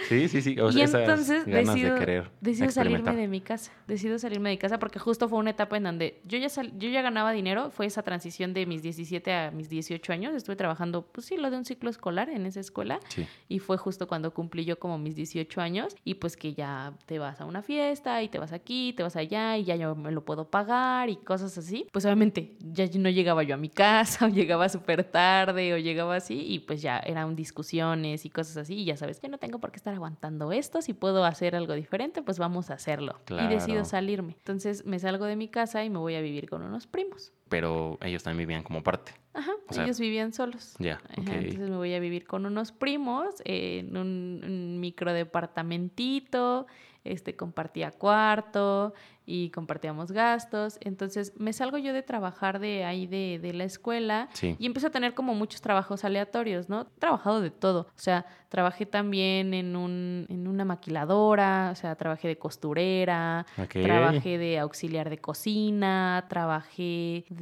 Sí, 0.08 0.28
sí, 0.28 0.42
sí. 0.42 0.58
O 0.58 0.68
y 0.70 0.72
sea, 0.72 0.84
esas 0.84 1.00
entonces 1.00 1.46
ganas 1.46 1.74
decido, 1.74 1.94
de 1.94 2.00
querer 2.00 2.30
decido 2.40 2.70
salirme 2.70 3.14
de 3.14 3.28
mi 3.28 3.40
casa. 3.40 3.72
Decido 3.86 4.18
salirme 4.18 4.50
de 4.50 4.58
casa 4.58 4.78
porque 4.78 4.98
justo 4.98 5.28
fue 5.28 5.38
una 5.38 5.50
etapa 5.50 5.76
en 5.76 5.84
donde 5.84 6.20
yo 6.24 6.38
ya, 6.38 6.48
sal- 6.48 6.72
yo 6.78 6.88
ya 6.88 7.02
ganaba 7.02 7.32
dinero. 7.32 7.70
Fue 7.70 7.86
esa 7.86 8.02
transición 8.02 8.54
de 8.54 8.66
mis 8.66 8.82
17 8.82 9.32
a 9.32 9.50
mis 9.52 9.68
18 9.68 10.12
años. 10.12 10.34
Estuve 10.34 10.56
trabajando, 10.56 11.02
pues 11.06 11.26
sí, 11.26 11.36
lo 11.36 11.50
de 11.50 11.56
un 11.56 11.64
ciclo 11.64 11.88
escolar 11.88 12.28
en 12.30 12.46
esa 12.46 12.60
escuela. 12.60 12.98
Sí. 13.08 13.26
Y 13.48 13.60
fue 13.60 13.76
justo 13.76 14.08
cuando 14.08 14.34
cumplí 14.34 14.64
yo 14.64 14.78
como 14.78 14.98
mis 14.98 15.14
18 15.14 15.60
años. 15.60 15.94
Y 16.04 16.14
pues 16.14 16.36
que 16.36 16.54
ya 16.54 16.94
te 17.06 17.18
vas 17.20 17.40
a 17.40 17.44
una 17.44 17.62
fiesta 17.62 18.22
y 18.22 18.28
te 18.28 18.38
vas 18.38 18.52
aquí, 18.52 18.92
te 18.96 19.02
vas 19.04 19.14
allá 19.16 19.51
y 19.58 19.64
ya 19.64 19.76
yo 19.76 19.94
me 19.94 20.10
lo 20.10 20.24
puedo 20.24 20.50
pagar 20.50 21.10
y 21.10 21.16
cosas 21.16 21.56
así. 21.58 21.86
Pues 21.92 22.04
obviamente 22.04 22.56
ya 22.60 22.86
no 22.98 23.08
llegaba 23.08 23.42
yo 23.42 23.54
a 23.54 23.58
mi 23.58 23.68
casa 23.68 24.26
o 24.26 24.28
llegaba 24.28 24.68
súper 24.68 25.04
tarde 25.04 25.74
o 25.74 25.78
llegaba 25.78 26.16
así. 26.16 26.40
Y 26.46 26.60
pues 26.60 26.82
ya 26.82 26.98
eran 26.98 27.34
discusiones 27.36 28.24
y 28.24 28.30
cosas 28.30 28.56
así. 28.56 28.74
Y 28.74 28.84
ya 28.84 28.96
sabes, 28.96 29.20
yo 29.20 29.28
no 29.28 29.38
tengo 29.38 29.58
por 29.58 29.72
qué 29.72 29.76
estar 29.76 29.94
aguantando 29.94 30.52
esto. 30.52 30.82
Si 30.82 30.94
puedo 30.94 31.24
hacer 31.24 31.56
algo 31.56 31.74
diferente, 31.74 32.22
pues 32.22 32.38
vamos 32.38 32.70
a 32.70 32.74
hacerlo. 32.74 33.20
Y 33.28 33.46
decido 33.48 33.84
salirme. 33.84 34.34
Entonces 34.38 34.84
me 34.84 34.98
salgo 34.98 35.24
de 35.26 35.36
mi 35.36 35.48
casa 35.48 35.84
y 35.84 35.90
me 35.90 35.98
voy 35.98 36.14
a 36.14 36.20
vivir 36.20 36.48
con 36.48 36.62
unos 36.62 36.86
primos. 36.86 37.32
Pero 37.52 37.98
ellos 38.00 38.22
también 38.22 38.48
vivían 38.48 38.62
como 38.64 38.82
parte. 38.82 39.12
Ajá, 39.34 39.52
O 39.68 39.72
sea, 39.74 39.84
ellos 39.84 40.00
vivían 40.00 40.32
solos. 40.32 40.74
Ya, 40.78 41.00
ok. 41.18 41.28
Entonces 41.28 41.68
me 41.70 41.76
voy 41.76 41.92
a 41.94 42.00
vivir 42.00 42.26
con 42.26 42.46
unos 42.46 42.72
primos 42.72 43.26
eh, 43.44 43.78
en 43.80 43.96
un, 43.96 44.40
un 44.44 44.80
micro 44.80 45.12
departamentito. 45.12 46.66
este, 47.04 47.34
compartía 47.34 47.90
cuarto 47.90 48.94
y 49.26 49.50
compartíamos 49.50 50.12
gastos. 50.12 50.78
Entonces 50.82 51.32
me 51.36 51.52
salgo 51.52 51.76
yo 51.78 51.92
de 51.92 52.02
trabajar 52.02 52.60
de 52.60 52.84
ahí 52.84 53.06
de, 53.08 53.40
de 53.42 53.52
la 53.52 53.64
escuela 53.64 54.28
Sí. 54.34 54.54
y 54.58 54.66
empiezo 54.66 54.86
a 54.86 54.90
tener 54.90 55.12
como 55.14 55.34
muchos 55.34 55.60
trabajos 55.60 56.04
aleatorios, 56.04 56.68
¿no? 56.68 56.82
He 56.82 57.00
trabajado 57.00 57.40
de 57.40 57.50
todo. 57.50 57.80
O 57.96 57.98
sea, 57.98 58.24
trabajé 58.48 58.86
también 58.86 59.52
en, 59.52 59.74
un, 59.74 60.26
en 60.28 60.46
una 60.46 60.64
maquiladora, 60.64 61.70
o 61.72 61.74
sea, 61.74 61.96
trabajé 61.96 62.28
de 62.28 62.36
costurera, 62.38 63.46
trabajé 63.72 64.38
de 64.38 64.58
auxiliar 64.60 65.10
de 65.10 65.18
cocina, 65.18 66.26
trabajé 66.28 67.24
de 67.30 67.41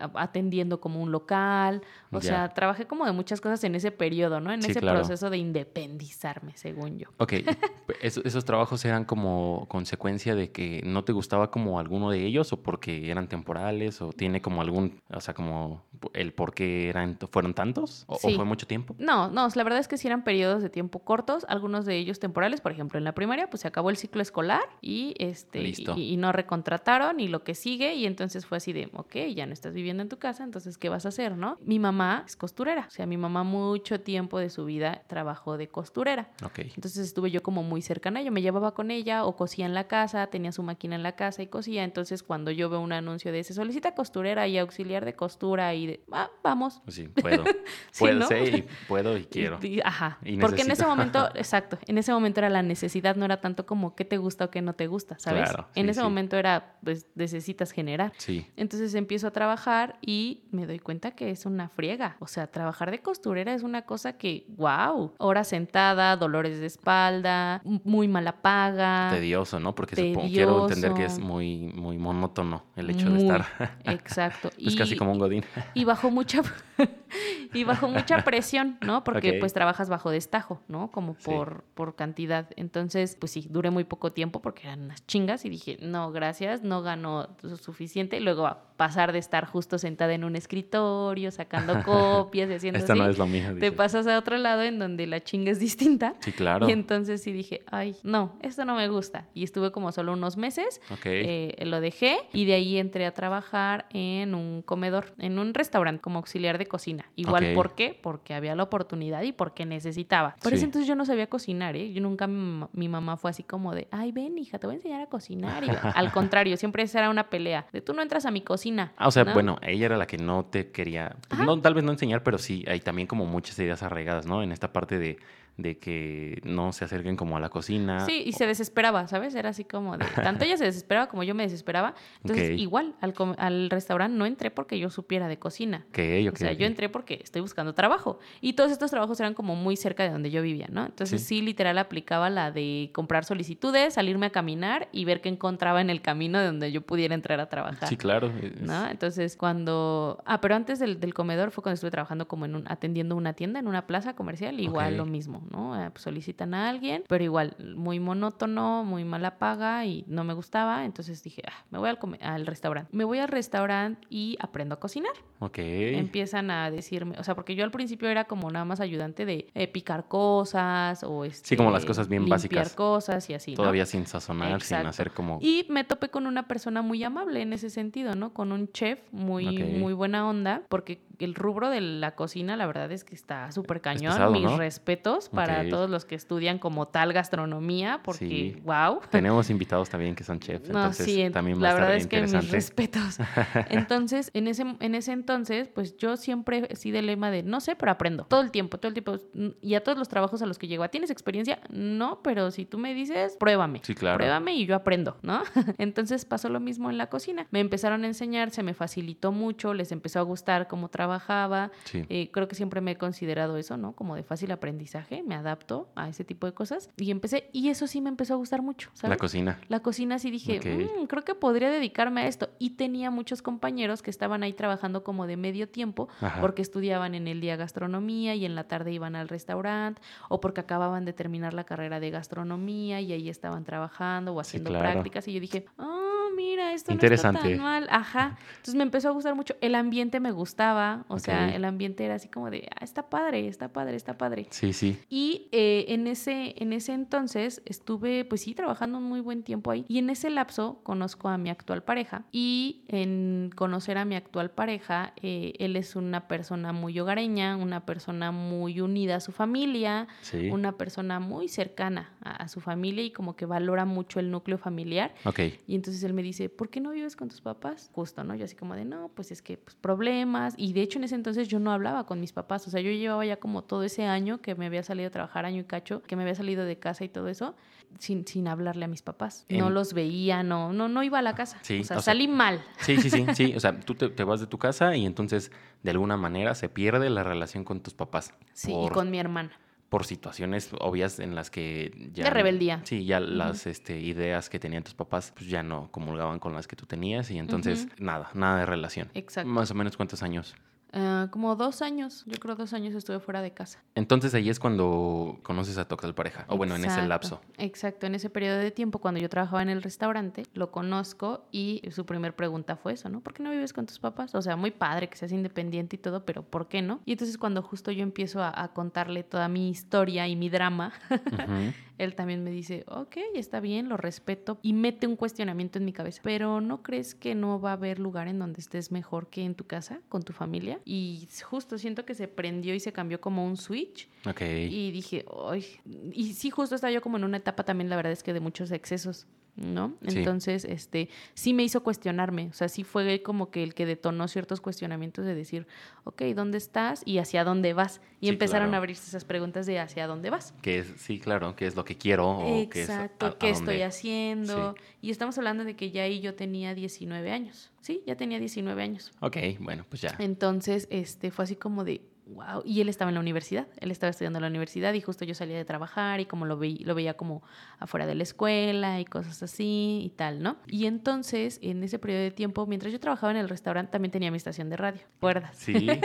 a- 0.00 0.10
atendiendo 0.22 0.80
como 0.80 1.00
un 1.02 1.12
local. 1.12 1.82
O 2.10 2.20
sea, 2.20 2.48
trabajé 2.54 2.86
como 2.86 3.04
de 3.04 3.12
muchas 3.12 3.40
cosas 3.40 3.62
en 3.64 3.74
ese 3.74 3.90
periodo, 3.90 4.40
¿no? 4.40 4.50
En 4.52 4.62
Sí, 4.62 4.70
ese 4.70 4.80
claro. 4.80 4.98
proceso 5.00 5.30
de 5.30 5.38
independizarme, 5.38 6.56
según 6.56 6.98
yo. 6.98 7.08
Ok, 7.18 7.32
¿esos, 8.00 8.24
esos 8.24 8.44
trabajos 8.44 8.84
eran 8.84 9.04
como 9.04 9.66
consecuencia 9.68 10.34
de 10.34 10.50
que 10.50 10.82
no 10.84 11.04
te 11.04 11.12
gustaba 11.12 11.50
como 11.50 11.78
alguno 11.78 12.10
de 12.10 12.24
ellos 12.24 12.52
o 12.52 12.62
porque 12.62 13.10
eran 13.10 13.28
temporales 13.28 14.00
o 14.02 14.12
tiene 14.12 14.40
como 14.42 14.60
algún, 14.62 15.00
o 15.10 15.20
sea, 15.20 15.34
como 15.34 15.82
el 16.14 16.32
por 16.32 16.54
qué 16.54 16.88
eran, 16.88 17.18
fueron 17.30 17.54
tantos 17.54 18.04
o, 18.06 18.16
fue 18.18 18.44
mucho 18.44 18.66
tiempo? 18.66 18.94
No, 18.98 19.28
no, 19.30 19.48
la 19.54 19.64
verdad 19.64 19.78
es 19.80 19.88
que 19.88 19.96
sí 19.98 20.06
eran 20.06 20.24
periodos 20.24 20.62
de 20.62 20.70
tiempo 20.70 21.00
cortos, 21.00 21.44
algunos 21.48 21.84
de 21.84 21.96
ellos 21.96 22.18
temporales, 22.20 22.60
por 22.60 22.72
ejemplo, 22.72 22.98
en 22.98 23.04
la 23.04 23.12
primaria 23.14 23.48
pues 23.50 23.62
se 23.62 23.68
acabó 23.68 23.90
el 23.90 23.96
ciclo 23.96 24.22
escolar 24.22 24.62
y 24.80 25.14
este 25.18 25.62
y, 25.62 25.84
y 25.96 26.16
no 26.16 26.32
recontrataron 26.32 27.20
y 27.20 27.28
lo 27.28 27.42
que 27.44 27.54
sigue 27.54 27.94
y 27.94 28.06
entonces 28.06 28.46
fue 28.46 28.58
así 28.58 28.72
de, 28.72 28.90
ok, 28.94 29.16
ya 29.34 29.46
no 29.46 29.52
estás 29.52 29.72
viviendo 29.74 30.02
en 30.02 30.08
tu 30.08 30.18
casa, 30.18 30.44
entonces 30.44 30.78
¿qué 30.78 30.88
vas 30.88 31.04
a 31.06 31.08
hacer, 31.08 31.36
no? 31.36 31.58
Mi 31.62 31.78
mamá 31.78 32.24
es 32.26 32.36
costurera, 32.36 32.84
o 32.88 32.90
sea, 32.90 33.06
mi 33.06 33.16
mamá 33.16 33.42
mucho 33.44 34.00
tiempo 34.00 34.38
de 34.38 34.50
su 34.50 34.64
vida 34.64 35.02
trabajó 35.06 35.56
de 35.56 35.68
costurera. 35.68 36.30
Ok, 36.44 36.60
Entonces 36.60 36.98
estuve 36.98 37.30
yo 37.30 37.42
como 37.42 37.62
muy 37.62 37.82
cercana, 37.82 38.22
yo 38.22 38.32
me 38.32 38.42
llevaba 38.42 38.74
con 38.74 38.90
ella 38.90 39.24
o 39.24 39.36
cosía 39.36 39.66
en 39.66 39.74
la 39.74 39.88
casa, 39.88 40.26
tenía 40.28 40.52
su 40.52 40.62
máquina 40.62 40.94
en 40.96 41.02
la 41.02 41.12
casa 41.16 41.42
y 41.42 41.46
cosía, 41.48 41.84
entonces 41.84 42.22
cuando 42.22 42.50
yo 42.50 42.68
veo 42.70 42.80
un 42.80 42.92
anuncio 42.92 43.32
de 43.32 43.42
se 43.44 43.54
solicita 43.54 43.94
costurera 43.94 44.46
y 44.48 44.58
auxiliar 44.58 45.04
de 45.04 45.14
costura 45.14 45.74
y 45.74 45.86
de, 45.86 46.00
ah, 46.12 46.30
vamos, 46.42 46.80
pues 46.84 46.96
sí, 46.96 47.08
puedo. 47.08 47.44
Sí, 47.90 48.04
puedo, 48.04 48.28
y 48.46 48.66
puedo 48.86 49.16
y 49.16 49.24
quiero. 49.24 49.58
y- 49.62 49.80
ajá. 49.84 50.18
Y 50.22 50.36
Porque 50.38 50.62
en 50.62 50.70
ese 50.70 50.86
momento, 50.86 51.28
exacto, 51.34 51.78
en 51.86 51.98
ese 51.98 52.12
momento 52.12 52.40
era 52.40 52.50
la 52.50 52.62
necesidad, 52.62 53.16
no 53.16 53.24
era 53.24 53.40
tanto 53.40 53.66
como 53.66 53.94
qué 53.96 54.04
te 54.04 54.18
gusta 54.18 54.44
o 54.46 54.50
qué 54.50 54.62
no 54.62 54.74
te 54.74 54.86
gusta, 54.86 55.18
¿sabes? 55.18 55.50
Claro, 55.50 55.68
en 55.74 55.88
ese 55.88 56.00
sí. 56.00 56.04
momento 56.04 56.36
era, 56.36 56.78
pues, 56.84 57.06
necesitas 57.14 57.72
generar. 57.72 58.12
Sí, 58.18 58.46
Entonces 58.56 58.94
empiezo 59.08 59.26
a 59.28 59.30
trabajar 59.30 59.96
y 60.02 60.42
me 60.50 60.66
doy 60.66 60.78
cuenta 60.80 61.12
que 61.12 61.30
es 61.30 61.46
una 61.46 61.70
friega. 61.70 62.18
O 62.20 62.26
sea, 62.26 62.46
trabajar 62.46 62.90
de 62.90 62.98
costurera 63.00 63.54
es 63.54 63.62
una 63.62 63.82
cosa 63.86 64.18
que, 64.18 64.44
wow, 64.58 65.14
horas 65.16 65.48
sentada, 65.48 66.14
dolores 66.18 66.60
de 66.60 66.66
espalda, 66.66 67.62
muy 67.64 68.06
mala 68.06 68.42
paga. 68.42 69.08
tedioso, 69.10 69.60
¿no? 69.60 69.74
Porque 69.74 69.96
supongo, 69.96 70.28
quiero 70.28 70.60
entender 70.64 70.92
que 70.92 71.06
es 71.06 71.14
Tedioso. 71.14 71.26
muy, 71.32 71.72
muy 71.74 71.96
monótono 71.96 72.64
el 72.76 72.90
hecho 72.90 73.06
Muy, 73.08 73.22
de 73.24 73.24
estar. 73.24 73.46
Exacto. 73.84 74.50
es 74.58 74.76
casi 74.76 74.94
como 74.94 75.12
un 75.12 75.18
godín. 75.18 75.42
y 75.72 75.84
bajo 75.84 76.10
mucha 76.10 76.42
y 77.54 77.64
bajo 77.64 77.88
mucha 77.88 78.22
presión, 78.24 78.76
¿no? 78.82 79.04
Porque 79.04 79.38
pues 79.40 79.54
trabajas 79.54 79.88
bajo 79.88 80.10
destajo, 80.10 80.60
¿no? 80.68 80.90
Como 80.90 81.14
Sí. 81.18 81.24
por, 81.24 81.64
por 81.74 81.96
cantidad. 81.96 82.50
Entonces, 82.56 83.16
pues 83.18 83.32
sí, 83.32 83.46
duré 83.50 83.70
muy 83.70 83.84
poco 83.84 84.12
tiempo 84.12 84.42
porque 84.42 84.64
eran 84.66 84.82
unas 84.82 85.06
chingas 85.06 85.46
y 85.46 85.48
dije, 85.48 85.78
no, 85.80 86.12
gracias, 86.12 86.62
no 86.62 86.82
gano 86.82 87.28
lo 87.40 87.56
suficiente. 87.56 88.20
Luego 88.20 88.46
a 88.46 88.64
pasar 88.98 89.12
de 89.12 89.20
estar 89.20 89.46
justo 89.46 89.78
sentada 89.78 90.12
en 90.12 90.24
un 90.24 90.34
escritorio, 90.34 91.30
sacando 91.30 91.80
copias 91.84 92.50
haciendo 92.50 92.80
Esta 92.80 92.94
así, 92.94 93.00
no 93.02 93.08
es 93.08 93.16
lo 93.16 93.26
mío. 93.28 93.54
te 93.60 93.70
pasas 93.70 94.08
a 94.08 94.18
otro 94.18 94.36
lado 94.38 94.62
en 94.64 94.80
donde 94.80 95.06
la 95.06 95.20
chinga 95.22 95.52
es 95.52 95.60
distinta. 95.60 96.14
Sí, 96.18 96.32
claro. 96.32 96.68
Y 96.68 96.72
entonces 96.72 97.22
sí 97.22 97.30
dije, 97.30 97.62
ay, 97.70 97.94
no, 98.02 98.32
esto 98.42 98.64
no 98.64 98.74
me 98.74 98.88
gusta. 98.88 99.28
Y 99.34 99.44
estuve 99.44 99.70
como 99.70 99.92
solo 99.92 100.14
unos 100.14 100.36
meses 100.36 100.80
Ok. 100.90 101.06
eh, 101.06 101.54
lo 101.64 101.80
dejé 101.80 102.18
y 102.32 102.44
de 102.46 102.54
ahí 102.54 102.76
entré 102.78 103.06
a 103.06 103.12
trabajar 103.14 103.86
en 103.90 104.34
un 104.34 104.62
comedor, 104.62 105.14
en 105.18 105.38
un 105.38 105.54
restaurante 105.54 106.00
como 106.02 106.18
auxiliar 106.18 106.58
de 106.58 106.66
cocina. 106.66 107.04
Igual, 107.14 107.44
Ok. 107.50 107.54
¿por 107.54 107.74
qué? 107.76 107.96
Porque 108.02 108.34
había 108.34 108.56
la 108.56 108.64
oportunidad 108.64 109.22
y 109.22 109.30
porque 109.30 109.64
necesitaba. 109.64 110.34
Por 110.42 110.50
Sí. 110.50 110.56
eso 110.56 110.64
entonces 110.64 110.88
yo 110.88 110.96
no 110.96 111.04
sabía 111.04 111.28
cocinar, 111.28 111.76
¿eh? 111.76 111.92
Yo 111.92 112.00
nunca, 112.02 112.26
mi, 112.26 112.34
mamá- 112.40 112.68
mi 112.72 112.88
mamá 112.88 113.16
fue 113.16 113.30
así 113.30 113.44
como 113.44 113.76
de, 113.76 113.86
ay, 113.92 114.10
ven, 114.10 114.36
hija, 114.38 114.58
te 114.58 114.66
voy 114.66 114.74
a 114.74 114.78
enseñar 114.78 115.02
a 115.02 115.06
cocinar. 115.06 115.62
Y 115.62 115.68
al 115.94 116.10
contrario, 116.10 116.56
siempre 116.56 116.82
esa 116.82 116.98
era 116.98 117.10
una 117.10 117.30
pelea, 117.30 117.66
de 117.72 117.80
tú 117.80 117.92
no 117.92 118.02
entras 118.02 118.26
a 118.26 118.32
mi 118.32 118.40
cocina. 118.40 118.87
Ah, 118.96 119.08
o 119.08 119.10
sea, 119.10 119.24
¿no? 119.24 119.34
bueno, 119.34 119.58
ella 119.62 119.86
era 119.86 119.96
la 119.96 120.06
que 120.06 120.18
no 120.18 120.44
te 120.44 120.70
quería, 120.70 121.16
pues, 121.28 121.40
no, 121.40 121.60
tal 121.60 121.74
vez 121.74 121.84
no 121.84 121.92
enseñar, 121.92 122.22
pero 122.22 122.38
sí, 122.38 122.64
hay 122.68 122.80
también 122.80 123.06
como 123.06 123.26
muchas 123.26 123.58
ideas 123.58 123.82
arraigadas, 123.82 124.26
¿no? 124.26 124.42
En 124.42 124.52
esta 124.52 124.72
parte 124.72 124.98
de, 124.98 125.18
de 125.58 125.76
que 125.78 126.40
no 126.44 126.72
se 126.72 126.84
acerquen 126.84 127.16
como 127.16 127.36
a 127.36 127.40
la 127.40 127.48
cocina. 127.50 128.06
Sí, 128.06 128.22
y 128.24 128.32
se 128.32 128.46
desesperaba, 128.46 129.08
¿sabes? 129.08 129.34
Era 129.34 129.50
así 129.50 129.64
como 129.64 129.98
de. 129.98 130.06
Tanto 130.14 130.44
ella 130.44 130.56
se 130.56 130.64
desesperaba 130.64 131.08
como 131.08 131.24
yo 131.24 131.34
me 131.34 131.42
desesperaba. 131.42 131.94
Entonces, 132.22 132.58
igual, 132.58 132.94
al, 133.00 133.12
al 133.38 133.68
restaurante 133.68 134.16
no 134.16 134.24
entré 134.24 134.52
porque 134.52 134.78
yo 134.78 134.88
supiera 134.88 135.26
de 135.28 135.38
cocina. 135.38 135.84
Ok, 135.90 135.98
ok. 136.28 136.34
O 136.34 136.36
sea, 136.36 136.52
yo 136.52 136.64
entré 136.64 136.88
porque 136.88 137.20
estoy 137.22 137.42
buscando 137.42 137.74
trabajo. 137.74 138.20
Y 138.40 138.52
todos 138.52 138.70
estos 138.70 138.90
trabajos 138.92 139.18
eran 139.18 139.34
como 139.34 139.56
muy 139.56 139.76
cerca 139.76 140.04
de 140.04 140.10
donde 140.10 140.30
yo 140.30 140.42
vivía, 140.42 140.68
¿no? 140.70 140.86
Entonces 140.86 141.20
Sí. 141.22 141.38
sí, 141.38 141.42
literal 141.42 141.76
aplicaba 141.78 142.30
la 142.30 142.52
de 142.52 142.90
comprar 142.94 143.24
solicitudes, 143.24 143.94
salirme 143.94 144.26
a 144.26 144.30
caminar 144.30 144.88
y 144.92 145.04
ver 145.06 145.20
qué 145.20 145.28
encontraba 145.28 145.80
en 145.80 145.90
el 145.90 146.00
camino 146.00 146.38
de 146.38 146.46
donde 146.46 146.70
yo 146.70 146.82
pudiera 146.82 147.16
entrar 147.16 147.40
a 147.40 147.48
trabajar. 147.48 147.88
Sí, 147.88 147.96
claro. 147.96 148.30
¿no? 148.60 148.88
Entonces, 148.88 149.36
cuando... 149.36 150.22
Ah, 150.24 150.40
pero 150.40 150.54
antes 150.54 150.78
del, 150.78 151.00
del 151.00 151.14
comedor 151.14 151.50
fue 151.50 151.62
cuando 151.64 151.74
estuve 151.74 151.90
trabajando 151.90 152.28
como 152.28 152.44
en 152.44 152.54
un... 152.54 152.64
atendiendo 152.68 153.16
una 153.16 153.32
tienda, 153.32 153.58
en 153.58 153.66
una 153.66 153.86
plaza 153.88 154.14
comercial, 154.14 154.60
igual 154.60 154.96
lo 154.96 155.04
mismo, 155.04 155.42
¿no? 155.50 155.80
Eh, 155.80 155.90
pues 155.90 156.02
solicitan 156.02 156.54
a 156.54 156.68
alguien, 156.68 157.04
pero 157.08 157.24
igual 157.24 157.56
muy 157.76 158.00
monótono, 158.00 158.84
muy 158.84 159.04
mala 159.04 159.38
paga 159.38 159.84
y 159.86 160.04
no 160.06 160.24
me 160.24 160.34
gustaba, 160.34 160.84
entonces 160.84 161.22
dije, 161.22 161.42
ah, 161.48 161.64
me 161.70 161.78
voy 161.78 161.88
al, 161.88 161.98
al 162.20 162.46
restaurante. 162.46 162.90
Me 162.96 163.04
voy 163.04 163.18
al 163.18 163.28
restaurante 163.28 164.06
y 164.10 164.36
aprendo 164.40 164.74
a 164.74 164.80
cocinar 164.80 165.12
Ok. 165.40 165.58
empiezan 165.58 166.50
a 166.50 166.70
decirme, 166.70 167.16
o 167.18 167.24
sea, 167.24 167.34
porque 167.34 167.54
yo 167.54 167.64
al 167.64 167.70
principio 167.70 168.08
era 168.08 168.24
como 168.24 168.50
nada 168.50 168.64
más 168.64 168.80
ayudante 168.80 169.24
de 169.24 169.48
eh, 169.54 169.68
picar 169.68 170.08
cosas 170.08 171.02
o 171.04 171.24
este, 171.24 171.48
Sí, 171.48 171.56
como 171.56 171.70
las 171.70 171.84
cosas 171.84 172.08
bien 172.08 172.28
básicas. 172.28 172.74
cosas 172.74 173.28
y 173.30 173.34
así, 173.34 173.52
¿no? 173.52 173.56
Todavía 173.58 173.86
sin 173.86 174.06
sazonar, 174.06 174.52
Exacto. 174.52 174.82
sin 174.82 174.86
hacer 174.88 175.10
como... 175.12 175.38
Y 175.40 175.66
me 175.68 175.84
topé 175.84 176.08
con 176.08 176.26
una 176.26 176.48
persona 176.48 176.82
muy 176.82 177.02
amable 177.04 177.42
en 177.42 177.52
ese 177.52 177.70
sentido, 177.70 178.14
¿no? 178.14 178.32
Con 178.34 178.52
un 178.52 178.68
chef 178.72 179.00
muy, 179.12 179.46
muy 179.62 179.92
buena 179.92 180.28
onda, 180.28 180.62
porque 180.68 181.00
el 181.24 181.34
rubro 181.34 181.70
de 181.70 181.80
la 181.80 182.14
cocina, 182.14 182.56
la 182.56 182.66
verdad 182.66 182.90
es 182.92 183.04
que 183.04 183.14
está 183.14 183.50
súper 183.52 183.80
cañón. 183.80 184.12
pesado, 184.12 184.32
Mis 184.32 184.42
¿no? 184.42 184.56
respetos 184.56 185.28
para 185.28 185.68
todos 185.68 185.88
los 185.90 186.04
que 186.04 186.14
estudian 186.14 186.58
como 186.58 186.86
tal 186.88 187.12
gastronomía, 187.12 188.00
porque, 188.04 188.18
Sí. 188.28 188.56
wow. 188.64 189.00
Tenemos 189.10 189.50
invitados 189.50 189.88
también 189.90 190.14
que 190.14 190.24
son 190.24 190.38
chefs, 190.40 190.68
No, 190.68 190.78
entonces 190.78 191.06
sí, 191.06 191.30
también 191.30 191.58
va 191.58 191.62
la 191.62 191.68
a 191.68 191.72
estar 191.72 191.82
verdad 191.88 191.96
es 191.96 192.06
que 192.06 192.20
mis 192.22 192.50
respetos. 192.50 193.18
Entonces, 193.70 194.30
en 194.34 194.48
ese, 194.48 194.64
en 194.80 194.94
ese 194.94 195.12
entonces, 195.12 195.68
pues 195.68 195.96
yo 195.96 196.16
siempre 196.16 196.74
sí 196.76 196.90
de 196.90 197.02
lema 197.02 197.30
de 197.30 197.42
no 197.42 197.60
sé, 197.60 197.76
pero 197.76 197.92
aprendo. 197.92 198.24
Todo 198.24 198.40
el 198.42 198.50
tiempo, 198.50 198.78
todo 198.78 198.88
el 198.88 198.94
tiempo. 198.94 199.16
Y 199.60 199.74
a 199.74 199.82
todos 199.82 199.98
los 199.98 200.08
trabajos 200.08 200.42
a 200.42 200.46
los 200.46 200.58
que 200.58 200.66
llego, 200.68 200.88
¿tienes 200.88 201.10
experiencia? 201.10 201.60
No, 201.70 202.20
pero 202.22 202.50
si 202.50 202.64
tú 202.64 202.78
me 202.78 202.94
dices, 202.94 203.36
pruébame. 203.38 203.80
Sí, 203.82 203.94
claro. 203.94 204.18
Pruébame 204.18 204.54
y 204.54 204.66
yo 204.66 204.74
aprendo, 204.74 205.16
¿no? 205.22 205.42
Entonces 205.78 206.24
pasó 206.24 206.48
lo 206.48 206.60
mismo 206.60 206.90
en 206.90 206.98
la 206.98 207.08
cocina. 207.08 207.46
Me 207.50 207.60
empezaron 207.60 208.04
a 208.04 208.06
enseñar, 208.06 208.50
se 208.50 208.62
me 208.62 208.74
facilitó 208.74 209.32
mucho, 209.32 209.74
les 209.74 209.92
empezó 209.92 210.18
a 210.18 210.22
gustar 210.22 210.68
cómo 210.68 210.88
trabajaba. 211.08 211.70
Sí. 211.84 212.04
Eh, 212.08 212.30
creo 212.30 212.48
que 212.48 212.54
siempre 212.54 212.80
me 212.80 212.92
he 212.92 212.96
considerado 212.96 213.56
eso, 213.56 213.76
¿no? 213.76 213.92
Como 213.92 214.14
de 214.14 214.22
fácil 214.22 214.50
aprendizaje, 214.52 215.22
me 215.26 215.34
adapto 215.34 215.88
a 215.94 216.08
ese 216.08 216.24
tipo 216.24 216.46
de 216.46 216.52
cosas. 216.52 216.90
Y 216.96 217.10
empecé, 217.10 217.48
y 217.52 217.70
eso 217.70 217.86
sí 217.86 218.00
me 218.00 218.10
empezó 218.10 218.34
a 218.34 218.36
gustar 218.36 218.60
mucho, 218.62 218.90
¿sabes? 218.94 219.10
La 219.10 219.16
cocina. 219.16 219.58
La 219.68 219.80
cocina 219.80 220.18
sí 220.18 220.30
dije, 220.30 220.58
Ok. 220.58 220.66
"Mm, 220.66 221.06
creo 221.06 221.24
que 221.24 221.34
podría 221.34 221.70
dedicarme 221.70 222.22
a 222.22 222.26
esto. 222.26 222.50
Y 222.58 222.70
tenía 222.70 223.10
muchos 223.10 223.40
compañeros 223.42 224.02
que 224.02 224.10
estaban 224.10 224.42
ahí 224.42 224.52
trabajando 224.52 225.02
como 225.02 225.26
de 225.26 225.36
medio 225.36 225.68
tiempo 225.68 226.08
Ajá. 226.20 226.40
porque 226.40 226.62
estudiaban 226.62 227.14
en 227.14 227.26
el 227.26 227.40
día 227.40 227.56
gastronomía 227.56 228.34
y 228.34 228.44
en 228.44 228.54
la 228.54 228.64
tarde 228.64 228.92
iban 228.92 229.16
al 229.16 229.28
restaurante 229.28 230.02
o 230.28 230.40
porque 230.40 230.60
acababan 230.60 231.04
de 231.04 231.12
terminar 231.14 231.54
la 231.54 231.64
carrera 231.64 232.00
de 232.00 232.10
gastronomía 232.10 233.00
y 233.00 233.12
ahí 233.12 233.28
estaban 233.28 233.64
trabajando 233.64 234.34
o 234.34 234.40
haciendo 234.40 234.70
claro. 234.70 234.90
prácticas. 234.92 235.26
Y 235.28 235.32
yo 235.32 235.40
dije, 235.40 235.64
ah, 235.78 236.07
mira, 236.36 236.72
esto 236.72 236.90
no 236.90 236.94
Interesante. 236.94 237.38
está 237.40 237.48
tan 237.56 237.62
mal. 237.62 237.86
Ajá. 237.90 238.36
Entonces 238.50 238.74
me 238.74 238.82
empezó 238.82 239.08
a 239.08 239.12
gustar 239.12 239.34
mucho. 239.34 239.54
El 239.60 239.74
ambiente 239.74 240.20
me 240.20 240.30
gustaba. 240.32 241.04
O 241.08 241.18
sea, 241.18 241.54
el 241.54 241.64
ambiente 241.64 242.04
era 242.04 242.14
así 242.14 242.28
como 242.28 242.50
de, 242.50 242.68
ah, 242.74 242.84
está 242.84 243.08
padre, 243.08 243.48
está 243.48 243.68
padre, 243.72 243.96
está 243.96 244.16
padre. 244.18 244.46
Sí, 244.50 244.72
sí. 244.72 244.98
Y 245.08 245.48
eh, 245.52 245.86
en, 245.88 246.06
ese, 246.06 246.54
en 246.62 246.72
ese 246.72 246.92
entonces 246.92 247.62
estuve, 247.64 248.24
pues 248.24 248.42
sí, 248.42 248.54
trabajando 248.54 248.98
un 248.98 249.04
muy 249.04 249.20
buen 249.20 249.42
tiempo 249.42 249.70
ahí. 249.70 249.84
Y 249.88 249.98
en 249.98 250.10
ese 250.10 250.30
lapso 250.30 250.80
conozco 250.82 251.28
a 251.28 251.38
mi 251.38 251.50
actual 251.50 251.82
pareja. 251.82 252.24
Y 252.32 252.84
en 252.88 253.50
conocer 253.54 253.98
a 253.98 254.04
mi 254.04 254.14
actual 254.16 254.50
pareja, 254.50 255.12
eh, 255.22 255.52
él 255.58 255.76
es 255.76 255.96
una 255.96 256.28
persona 256.28 256.72
muy 256.72 256.98
hogareña, 256.98 257.56
una 257.56 257.84
persona 257.86 258.32
muy 258.32 258.80
unida 258.80 259.16
a 259.16 259.20
su 259.20 259.32
familia, 259.32 260.06
Sí. 260.22 260.50
una 260.50 260.72
persona 260.72 261.20
muy 261.20 261.48
cercana 261.48 262.12
a, 262.22 262.30
a 262.44 262.48
su 262.48 262.60
familia 262.60 263.04
y 263.04 263.10
como 263.10 263.36
que 263.36 263.46
valora 263.46 263.84
mucho 263.84 264.20
el 264.20 264.30
núcleo 264.30 264.58
familiar. 264.58 265.14
Ok. 265.24 265.40
Y 265.66 265.74
entonces 265.74 266.02
él 266.02 266.12
me 266.18 266.24
dice, 266.24 266.48
¿por 266.48 266.68
qué 266.68 266.80
no 266.80 266.90
vives 266.90 267.14
con 267.14 267.28
tus 267.28 267.40
papás? 267.40 267.90
Justo, 267.94 268.24
¿no? 268.24 268.34
Yo 268.34 268.44
así 268.44 268.56
como 268.56 268.74
de, 268.74 268.84
no, 268.84 269.08
pues 269.14 269.30
es 269.30 269.40
que 269.40 269.56
pues, 269.56 269.76
problemas. 269.76 270.54
Y 270.56 270.72
de 270.72 270.82
hecho 270.82 270.98
en 270.98 271.04
ese 271.04 271.14
entonces 271.14 271.46
yo 271.46 271.60
no 271.60 271.70
hablaba 271.70 272.06
con 272.06 272.18
mis 272.18 272.32
papás. 272.32 272.66
O 272.66 272.70
sea, 272.70 272.80
yo 272.80 272.90
llevaba 272.90 273.24
ya 273.24 273.36
como 273.36 273.62
todo 273.62 273.84
ese 273.84 274.04
año 274.04 274.40
que 274.40 274.56
me 274.56 274.66
había 274.66 274.82
salido 274.82 275.06
a 275.06 275.10
trabajar, 275.12 275.44
año 275.44 275.60
y 275.60 275.64
cacho, 275.64 276.02
que 276.02 276.16
me 276.16 276.22
había 276.22 276.34
salido 276.34 276.64
de 276.64 276.76
casa 276.76 277.04
y 277.04 277.08
todo 277.08 277.28
eso, 277.28 277.54
sin, 278.00 278.26
sin 278.26 278.48
hablarle 278.48 278.86
a 278.86 278.88
mis 278.88 279.02
papás. 279.02 279.46
No 279.48 279.70
los 279.70 279.92
veía, 279.92 280.42
no, 280.42 280.72
no, 280.72 280.88
no 280.88 281.04
iba 281.04 281.20
a 281.20 281.22
la 281.22 281.36
casa. 281.36 281.60
Sí, 281.62 281.82
o 281.82 281.84
sea, 281.84 281.98
o 281.98 282.00
sea, 282.00 282.12
salí 282.14 282.26
mal. 282.26 282.64
Sí, 282.80 282.96
sí, 282.96 283.10
sí, 283.10 283.24
sí. 283.36 283.54
O 283.54 283.60
sea, 283.60 283.78
tú 283.78 283.94
te, 283.94 284.08
te 284.08 284.24
vas 284.24 284.40
de 284.40 284.48
tu 284.48 284.58
casa 284.58 284.96
y 284.96 285.06
entonces 285.06 285.52
de 285.84 285.92
alguna 285.92 286.16
manera 286.16 286.56
se 286.56 286.68
pierde 286.68 287.10
la 287.10 287.22
relación 287.22 287.62
con 287.62 287.78
tus 287.78 287.94
papás. 287.94 288.34
Sí, 288.54 288.74
y 288.74 288.88
con 288.88 289.08
mi 289.12 289.20
hermana. 289.20 289.52
Por 289.88 290.04
situaciones 290.04 290.70
obvias 290.80 291.18
en 291.18 291.34
las 291.34 291.50
que 291.50 292.10
ya... 292.12 292.24
De 292.24 292.30
rebeldía. 292.30 292.82
Sí, 292.84 293.04
ya 293.04 293.20
las 293.20 293.66
este, 293.66 293.98
ideas 293.98 294.50
que 294.50 294.58
tenían 294.58 294.84
tus 294.84 294.94
papás 294.94 295.32
pues 295.34 295.48
ya 295.48 295.62
no 295.62 295.90
comulgaban 295.90 296.38
con 296.38 296.52
las 296.52 296.66
que 296.66 296.76
tú 296.76 296.86
tenías 296.86 297.30
y 297.30 297.38
entonces 297.38 297.88
nada, 297.98 298.30
nada 298.34 298.60
de 298.60 298.66
relación. 298.66 299.10
Exacto. 299.14 299.48
Más 299.48 299.70
o 299.70 299.74
menos 299.74 299.96
cuántos 299.96 300.22
años. 300.22 300.54
Ah, 300.92 301.28
como 301.30 301.54
dos 301.54 301.82
años, 301.82 302.24
yo 302.26 302.38
creo 302.38 302.54
dos 302.54 302.72
años 302.72 302.94
estuve 302.94 303.20
fuera 303.20 303.42
de 303.42 303.52
casa. 303.52 303.82
Entonces 303.94 304.34
ahí 304.34 304.48
es 304.48 304.58
cuando 304.58 305.38
conoces 305.42 305.76
a 305.78 305.86
tu 305.86 305.94
actual 305.94 306.14
pareja. 306.14 306.46
O 306.48 306.56
bueno, 306.56 306.76
en 306.76 306.84
ese 306.84 307.06
lapso. 307.06 307.40
Exacto, 307.58 308.06
en 308.06 308.14
ese 308.14 308.30
periodo 308.30 308.58
de 308.58 308.70
tiempo, 308.70 308.98
cuando 308.98 309.20
yo 309.20 309.28
trabajaba 309.28 309.62
en 309.62 309.68
el 309.68 309.82
restaurante, 309.82 310.44
lo 310.54 310.70
conozco 310.70 311.46
y 311.52 311.82
su 311.90 312.06
primer 312.06 312.34
pregunta 312.34 312.76
fue 312.76 312.94
eso, 312.94 313.08
¿no? 313.08 313.20
¿Por 313.20 313.34
qué 313.34 313.42
no 313.42 313.50
vives 313.50 313.72
con 313.72 313.86
tus 313.86 313.98
papás? 313.98 314.34
O 314.34 314.42
sea, 314.42 314.56
muy 314.56 314.70
padre 314.70 315.08
que 315.08 315.16
seas 315.16 315.32
independiente 315.32 315.96
y 315.96 315.98
todo, 315.98 316.24
pero 316.24 316.42
¿por 316.42 316.68
qué 316.68 316.80
no? 316.80 317.00
Y 317.04 317.12
entonces 317.12 317.36
cuando 317.36 317.62
justo 317.62 317.90
yo 317.90 318.02
empiezo 318.02 318.42
a, 318.42 318.62
a 318.62 318.72
contarle 318.72 319.24
toda 319.24 319.48
mi 319.48 319.68
historia 319.68 320.26
y 320.26 320.36
mi 320.36 320.48
drama, 320.48 320.92
él 321.98 322.14
también 322.14 322.44
me 322.44 322.50
dice, 322.50 322.84
ok, 322.86 323.16
está 323.34 323.60
bien, 323.60 323.88
lo 323.88 323.96
respeto 323.96 324.58
y 324.62 324.72
mete 324.72 325.06
un 325.06 325.16
cuestionamiento 325.16 325.78
en 325.78 325.84
mi 325.84 325.92
cabeza, 325.92 326.20
pero 326.22 326.60
¿no 326.60 326.82
crees 326.82 327.14
que 327.14 327.34
no 327.34 327.60
va 327.60 327.70
a 327.70 327.72
haber 327.74 327.98
lugar 327.98 328.28
en 328.28 328.38
donde 328.38 328.60
estés 328.60 328.90
mejor 328.90 329.28
que 329.28 329.44
en 329.44 329.54
tu 329.54 329.66
casa, 329.66 330.00
con 330.08 330.22
tu 330.22 330.32
familia? 330.32 330.77
Y 330.84 331.28
justo 331.42 331.78
siento 331.78 332.04
que 332.04 332.14
se 332.14 332.28
prendió 332.28 332.74
y 332.74 332.80
se 332.80 332.92
cambió 332.92 333.20
como 333.20 333.44
un 333.46 333.56
switch. 333.56 334.08
Ok. 334.26 334.40
y 334.42 334.90
dije, 334.90 335.24
ay, 335.50 335.64
y 336.12 336.34
sí, 336.34 336.50
justo 336.50 336.74
estaba 336.74 336.90
yo 336.90 337.00
como 337.00 337.16
en 337.16 337.24
una 337.24 337.36
etapa 337.38 337.64
también, 337.64 337.88
la 337.88 337.96
verdad 337.96 338.12
es 338.12 338.22
que 338.22 338.32
de 338.32 338.40
muchos 338.40 338.70
excesos, 338.70 339.26
¿no? 339.58 339.94
Sí. 340.06 340.18
Entonces, 340.18 340.64
este, 340.64 341.08
sí 341.34 341.52
me 341.52 341.64
hizo 341.64 341.82
cuestionarme, 341.82 342.48
o 342.48 342.52
sea, 342.52 342.68
sí 342.68 342.84
fue 342.84 343.22
como 343.22 343.50
que 343.50 343.62
el 343.62 343.74
que 343.74 343.86
detonó 343.86 344.28
ciertos 344.28 344.60
cuestionamientos 344.60 345.24
de 345.26 345.34
decir, 345.34 345.66
ok, 346.04 346.22
¿dónde 346.34 346.58
estás 346.58 347.02
y 347.04 347.18
hacia 347.18 347.42
dónde 347.44 347.72
vas? 347.74 348.00
Y 348.20 348.26
Sí, 348.26 348.32
empezaron 348.32 348.68
claro. 348.68 348.74
a 348.74 348.78
abrirse 348.78 349.08
esas 349.08 349.24
preguntas 349.24 349.66
de 349.66 349.80
hacia 349.80 350.06
dónde 350.06 350.30
vas. 350.30 350.54
Que 350.62 350.78
es, 350.78 350.86
sí, 350.96 351.18
claro, 351.18 351.56
que 351.56 351.66
es 351.66 351.74
lo 351.76 351.84
que 351.84 351.96
quiero 351.96 352.28
o 352.30 352.62
es 352.62 352.68
a- 352.76 352.80
Exacto, 352.80 353.26
a 353.26 353.38
¿qué 353.38 353.52
dónde- 353.52 353.58
estoy 353.72 353.82
haciendo? 353.82 354.74
Y 355.02 355.10
estamos 355.10 355.36
hablando 355.38 355.64
de 355.64 355.74
que 355.76 355.90
ya 355.90 356.04
ahí 356.04 356.20
yo 356.20 356.34
tenía 356.34 356.74
19 356.74 357.30
años, 357.32 357.70
¿sí? 357.80 358.02
Ya 358.06 358.16
tenía 358.16 358.38
19 358.38 358.82
años. 358.82 359.12
Ok, 359.20 359.36
bueno, 359.60 359.84
pues 359.88 360.02
ya. 360.02 360.14
Entonces, 360.18 360.86
este, 360.90 361.30
fue 361.30 361.44
así 361.44 361.56
como 361.56 361.84
de, 361.84 362.00
wow, 362.34 362.62
y 362.64 362.80
él 362.80 362.88
estaba 362.88 363.10
en 363.10 363.14
la 363.14 363.20
universidad, 363.20 363.66
él 363.80 363.90
estaba 363.90 364.10
estudiando 364.10 364.38
en 364.38 364.42
la 364.42 364.48
universidad 364.48 364.92
y 364.94 365.00
justo 365.00 365.24
yo 365.24 365.34
salía 365.34 365.56
de 365.56 365.64
trabajar 365.64 366.20
y 366.20 366.26
como 366.26 366.46
lo, 366.46 366.56
lo 366.56 366.94
veía 366.94 367.14
como 367.14 367.42
afuera 367.78 368.06
de 368.06 368.14
la 368.14 368.22
escuela 368.22 369.00
y 369.00 369.04
cosas 369.04 369.42
así 369.42 370.02
y 370.04 370.10
tal, 370.10 370.42
¿no? 370.42 370.56
Y 370.66 370.86
entonces, 370.86 371.58
en 371.62 371.82
ese 371.82 371.98
periodo 371.98 372.22
de 372.22 372.30
tiempo, 372.30 372.66
mientras 372.66 372.92
yo 372.92 373.00
trabajaba 373.00 373.30
en 373.32 373.38
el 373.38 373.48
restaurante, 373.48 373.92
también 373.92 374.10
tenía 374.12 374.30
mi 374.30 374.36
estación 374.36 374.68
de 374.70 374.76
radio, 374.76 375.00
¿recuerdas? 375.14 375.56
Sí, 375.56 375.88
en, 375.88 376.00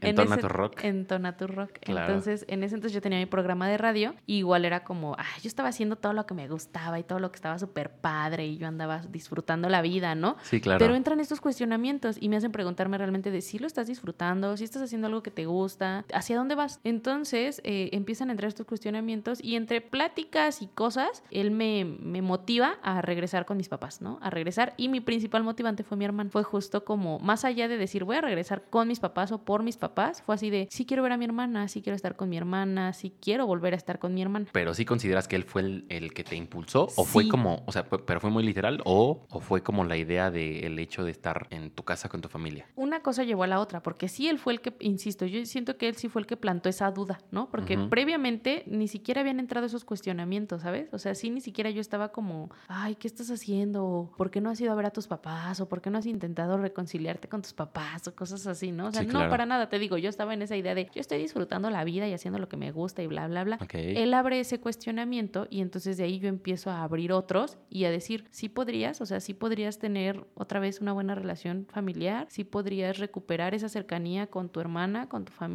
en 0.00 0.14
Tonato 0.16 0.40
ese- 0.40 0.48
Rock. 0.48 0.84
En 0.84 1.06
Tonatur 1.06 1.54
Rock. 1.54 1.72
Claro. 1.80 2.06
Entonces, 2.12 2.44
en 2.48 2.62
ese 2.64 2.74
entonces 2.74 2.92
yo 2.94 3.00
tenía 3.00 3.18
mi 3.18 3.26
programa 3.26 3.68
de 3.68 3.78
radio. 3.78 4.14
y 4.26 4.38
igual 4.38 4.64
era 4.64 4.84
como, 4.84 5.14
ah, 5.18 5.24
yo 5.42 5.48
estaba 5.48 5.68
haciendo 5.68 5.96
todo 5.96 6.12
lo 6.12 6.26
que 6.26 6.34
me 6.34 6.48
gustaba 6.48 6.98
y 6.98 7.02
todo 7.04 7.18
lo 7.18 7.30
que 7.30 7.36
estaba 7.36 7.58
súper 7.58 7.90
padre 7.90 8.46
y 8.46 8.56
yo 8.58 8.66
andaba 8.68 8.98
disfrutando 9.08 9.68
la 9.68 9.82
vida, 9.82 10.14
¿no? 10.14 10.36
Sí, 10.42 10.60
claro. 10.60 10.78
Pero 10.78 10.94
entran 10.94 11.20
estos 11.20 11.40
cuestionamientos 11.40 12.16
y 12.20 12.28
me 12.28 12.36
hacen 12.36 12.52
preguntarme 12.52 12.98
realmente 12.98 13.30
de 13.30 13.40
si 13.40 13.58
lo 13.58 13.66
estás 13.66 13.86
disfrutando, 13.86 14.56
si 14.56 14.64
estás 14.64 14.82
haciendo 14.82 15.06
algo 15.06 15.22
que 15.22 15.30
te 15.30 15.46
gusta, 15.46 15.67
hacia 16.12 16.36
dónde 16.36 16.54
vas. 16.54 16.80
Entonces 16.84 17.60
eh, 17.64 17.90
empiezan 17.92 18.28
a 18.28 18.32
entrar 18.32 18.48
estos 18.48 18.66
cuestionamientos 18.66 19.42
y 19.42 19.56
entre 19.56 19.80
pláticas 19.80 20.62
y 20.62 20.66
cosas, 20.68 21.22
él 21.30 21.50
me, 21.50 21.84
me 21.84 22.22
motiva 22.22 22.78
a 22.82 23.02
regresar 23.02 23.44
con 23.46 23.56
mis 23.56 23.68
papás, 23.68 24.00
¿no? 24.00 24.18
A 24.22 24.30
regresar 24.30 24.74
y 24.76 24.88
mi 24.88 25.00
principal 25.00 25.42
motivante 25.44 25.84
fue 25.84 25.96
mi 25.96 26.04
hermano. 26.04 26.30
Fue 26.30 26.42
justo 26.42 26.84
como, 26.84 27.18
más 27.18 27.44
allá 27.44 27.68
de 27.68 27.76
decir 27.76 28.04
voy 28.04 28.16
a 28.16 28.20
regresar 28.20 28.64
con 28.70 28.88
mis 28.88 29.00
papás 29.00 29.32
o 29.32 29.38
por 29.44 29.62
mis 29.62 29.76
papás, 29.76 30.22
fue 30.22 30.34
así 30.34 30.50
de 30.50 30.68
sí 30.70 30.86
quiero 30.86 31.02
ver 31.02 31.12
a 31.12 31.16
mi 31.16 31.24
hermana, 31.24 31.68
sí 31.68 31.82
quiero 31.82 31.96
estar 31.96 32.16
con 32.16 32.28
mi 32.28 32.36
hermana, 32.36 32.92
sí 32.92 33.12
quiero 33.20 33.46
volver 33.46 33.74
a 33.74 33.76
estar 33.76 33.98
con 33.98 34.14
mi 34.14 34.22
hermana. 34.22 34.46
Pero 34.52 34.74
sí 34.74 34.84
consideras 34.84 35.28
que 35.28 35.36
él 35.36 35.44
fue 35.44 35.62
el, 35.62 35.86
el 35.88 36.12
que 36.14 36.24
te 36.24 36.36
impulsó 36.36 36.88
o 36.96 37.04
fue 37.04 37.24
Sí. 37.24 37.28
como, 37.28 37.62
o 37.66 37.72
sea, 37.72 37.84
pero 37.88 38.20
fue 38.20 38.30
muy 38.30 38.42
literal 38.44 38.80
o, 38.84 39.26
o 39.30 39.40
fue 39.40 39.62
como 39.62 39.84
la 39.84 39.96
idea 39.96 40.30
del 40.30 40.78
hecho 40.78 41.04
de 41.04 41.10
estar 41.10 41.46
en 41.50 41.70
tu 41.70 41.82
casa 41.84 42.08
con 42.08 42.20
tu 42.20 42.28
familia. 42.28 42.66
una 42.76 43.00
cosa 43.00 43.24
llevó 43.24 43.42
a 43.42 43.46
la 43.46 43.60
otra, 43.60 43.82
porque 43.82 44.08
sí 44.08 44.28
él 44.28 44.38
fue 44.38 44.52
el 44.52 44.60
que, 44.60 44.74
insisto, 44.80 45.26
yo 45.26 45.38
siento 45.58 45.76
que 45.76 45.88
él 45.88 45.96
sí 45.96 46.08
fue 46.08 46.20
el 46.22 46.26
que 46.26 46.36
plantó 46.36 46.68
esa 46.68 46.88
duda, 46.92 47.18
¿no? 47.32 47.50
Porque 47.50 47.76
previamente 47.90 48.62
ni 48.66 48.86
siquiera 48.86 49.22
habían 49.22 49.40
entrado 49.40 49.66
esos 49.66 49.84
cuestionamientos, 49.84 50.62
¿sabes? 50.62 50.88
O 50.92 50.98
sea, 50.98 51.16
sí 51.16 51.30
ni 51.30 51.40
siquiera 51.40 51.68
yo 51.70 51.80
estaba 51.80 52.12
como, 52.12 52.50
ay, 52.68 52.94
¿qué 52.94 53.08
estás 53.08 53.28
haciendo? 53.30 54.12
¿Por 54.16 54.30
qué 54.30 54.40
no 54.40 54.50
has 54.50 54.60
ido 54.60 54.70
a 54.70 54.76
ver 54.76 54.86
a 54.86 54.90
tus 54.90 55.08
papás? 55.08 55.58
¿O 55.60 55.68
por 55.68 55.80
qué 55.80 55.90
no 55.90 55.98
has 55.98 56.06
intentado 56.06 56.58
reconciliarte 56.58 57.28
con 57.28 57.42
tus 57.42 57.54
papás? 57.54 58.06
O 58.06 58.14
cosas 58.14 58.46
así, 58.46 58.70
¿no? 58.70 58.86
O 58.86 58.92
sea, 58.92 59.02
Sí, 59.02 59.08
no, 59.08 59.28
para 59.28 59.46
nada, 59.46 59.68
te 59.68 59.80
digo, 59.80 59.98
yo 59.98 60.08
estaba 60.08 60.32
en 60.32 60.42
esa 60.42 60.56
idea 60.56 60.76
de, 60.76 60.84
yo 60.94 61.00
estoy 61.00 61.18
disfrutando 61.18 61.70
la 61.70 61.82
vida 61.82 62.06
y 62.06 62.12
haciendo 62.12 62.38
lo 62.38 62.48
que 62.48 62.56
me 62.56 62.70
gusta 62.70 63.02
y 63.02 63.08
bla, 63.08 63.26
bla, 63.26 63.42
bla. 63.42 63.58
Ok. 63.60 63.74
Él 63.74 64.14
abre 64.14 64.38
ese 64.38 64.60
cuestionamiento 64.60 65.48
y 65.50 65.60
entonces 65.60 65.96
de 65.96 66.04
ahí 66.04 66.20
yo 66.20 66.28
empiezo 66.28 66.70
a 66.70 66.84
abrir 66.84 67.10
otros 67.10 67.58
y 67.68 67.84
a 67.84 67.90
decir, 67.90 68.26
sí 68.30 68.48
podrías, 68.48 69.00
o 69.00 69.06
sea, 69.06 69.18
sí 69.18 69.34
podrías 69.34 69.80
tener 69.80 70.24
otra 70.34 70.60
vez 70.60 70.80
una 70.80 70.92
buena 70.92 71.16
relación 71.16 71.66
familiar, 71.68 72.26
sí 72.30 72.44
podrías 72.44 72.98
recuperar 72.98 73.54
esa 73.54 73.68
cercanía 73.68 74.28
con 74.28 74.48
tu 74.48 74.60
hermana, 74.60 75.08
con 75.08 75.24
tu 75.24 75.32
familia. 75.32 75.47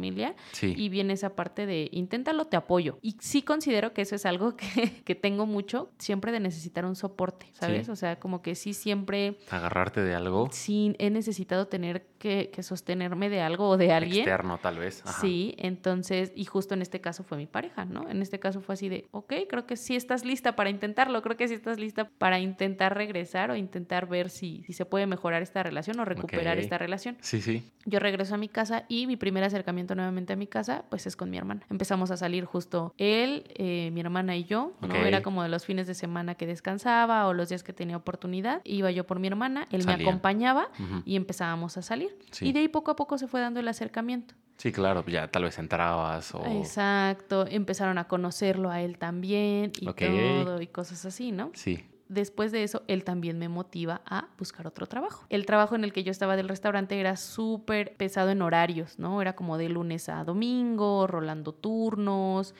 Sí. 0.52 0.74
Y 0.76 0.88
viene 0.88 1.12
esa 1.12 1.34
parte 1.34 1.66
de, 1.66 1.88
inténtalo, 1.92 2.46
te 2.46 2.56
apoyo. 2.56 2.98
Y 3.02 3.16
sí 3.20 3.42
considero 3.42 3.92
que 3.92 4.02
eso 4.02 4.14
es 4.14 4.26
algo 4.26 4.56
que, 4.56 5.02
que 5.04 5.14
tengo 5.14 5.46
mucho, 5.46 5.90
siempre 5.98 6.32
de 6.32 6.40
necesitar 6.40 6.84
un 6.84 6.96
soporte, 6.96 7.46
¿sabes? 7.52 7.86
Sí. 7.86 7.92
O 7.92 7.96
sea, 7.96 8.18
como 8.18 8.42
que 8.42 8.54
sí 8.54 8.74
siempre, 8.74 9.38
Agarrarte 9.50 10.02
de 10.02 10.14
algo 10.14 10.48
sí 10.50 10.94
he 10.98 11.10
necesitado 11.10 11.66
tener 11.66 12.06
que, 12.18 12.50
que 12.52 12.62
sostenerme 12.62 13.28
de 13.28 13.40
algo 13.40 13.68
o 13.68 13.76
de 13.76 13.92
alguien. 13.92 14.20
externo, 14.20 14.58
tal 14.58 14.78
vez. 14.78 15.02
Ajá. 15.04 15.20
Sí, 15.20 15.54
entonces, 15.58 16.32
y 16.34 16.44
justo 16.46 16.74
en 16.74 16.82
este 16.82 17.00
caso 17.00 17.22
fue 17.22 17.36
mi 17.36 17.46
pareja, 17.46 17.84
¿no? 17.84 18.08
En 18.08 18.22
este 18.22 18.38
caso 18.40 18.60
fue 18.60 18.74
así 18.74 18.88
de, 18.88 19.06
ok, 19.10 19.34
creo 19.48 19.66
que 19.66 19.76
sí 19.76 19.94
estás 19.94 20.24
lista 20.24 20.56
para 20.56 20.70
intentarlo, 20.70 21.20
creo 21.20 21.36
que 21.36 21.48
sí 21.48 21.54
estás 21.54 21.78
lista 21.78 22.08
para 22.18 22.38
intentar 22.38 22.96
regresar 22.96 23.50
o 23.50 23.56
intentar 23.56 24.08
ver 24.08 24.30
si, 24.30 24.62
si 24.64 24.72
se 24.72 24.86
puede 24.86 25.06
mejorar 25.06 25.42
esta 25.42 25.62
relación 25.62 26.00
o 26.00 26.04
recuperar 26.04 26.58
esta 26.58 26.78
relación. 26.78 27.18
Sí, 27.20 27.42
sí. 27.42 27.62
Yo 27.84 27.98
regreso 27.98 28.34
a 28.34 28.38
mi 28.38 28.48
casa 28.48 28.84
y 28.88 29.06
mi 29.06 29.16
primer 29.16 29.44
acercamiento 29.44 29.83
nuevamente 29.94 30.32
a 30.32 30.36
mi 30.36 30.46
casa, 30.46 30.84
pues 30.88 31.06
es 31.06 31.16
con 31.16 31.28
mi 31.28 31.36
hermana. 31.36 31.62
Empezamos 31.68 32.10
a 32.10 32.16
salir 32.16 32.44
justo 32.46 32.94
él, 32.96 33.44
eh, 33.56 33.90
mi 33.92 34.00
hermana 34.00 34.36
y 34.36 34.44
yo. 34.44 34.72
Era 34.94 35.22
como 35.22 35.42
de 35.42 35.48
los 35.48 35.66
fines 35.66 35.86
de 35.86 35.94
semana 35.94 36.36
que 36.36 36.46
descansaba 36.46 37.26
o 37.26 37.34
los 37.34 37.50
días 37.50 37.62
que 37.62 37.72
tenía 37.72 37.96
oportunidad. 37.96 38.62
Iba 38.64 38.90
yo 38.90 39.06
por 39.06 39.18
mi 39.18 39.26
hermana, 39.26 39.68
él 39.70 39.84
me 39.84 39.92
acompañaba 39.92 40.70
y 41.04 41.16
empezábamos 41.16 41.76
a 41.76 41.82
salir. 41.82 42.16
Sí. 42.30 42.48
Y 42.48 42.52
de 42.52 42.60
ahí 42.60 42.68
poco 42.68 42.90
a 42.90 42.96
poco 42.96 43.18
se 43.18 43.28
fue 43.28 43.40
dando 43.40 43.60
el 43.60 43.68
acercamiento. 43.68 44.34
Sí, 44.56 44.70
claro, 44.70 45.04
ya 45.06 45.28
tal 45.28 45.42
vez 45.42 45.58
entrabas 45.58 46.32
o... 46.34 46.44
Exacto, 46.46 47.44
empezaron 47.48 47.98
a 47.98 48.06
conocerlo 48.06 48.70
a 48.70 48.80
él 48.82 48.98
también 48.98 49.72
y 49.80 49.86
todo 49.92 50.62
y 50.62 50.68
cosas 50.68 51.04
así, 51.04 51.32
¿no? 51.32 51.50
Sí. 51.54 51.84
Después 52.14 52.52
de 52.52 52.62
eso, 52.62 52.82
él 52.86 53.02
también 53.04 53.38
me 53.38 53.48
motiva 53.48 54.00
a 54.06 54.28
buscar 54.38 54.66
otro 54.66 54.86
trabajo. 54.86 55.26
El 55.30 55.46
trabajo 55.46 55.74
en 55.74 55.82
el 55.84 55.92
que 55.92 56.04
yo 56.04 56.10
estaba 56.12 56.36
del 56.36 56.48
restaurante 56.48 56.98
era 57.00 57.16
súper 57.16 57.94
pesado 57.96 58.30
en 58.30 58.40
horarios, 58.40 58.98
¿no? 58.98 59.20
Era 59.20 59.34
como 59.34 59.58
de 59.58 59.68
lunes 59.68 60.08
a 60.08 60.22
domingo, 60.24 61.06
rolando 61.06 61.52
turnos, 61.52 62.54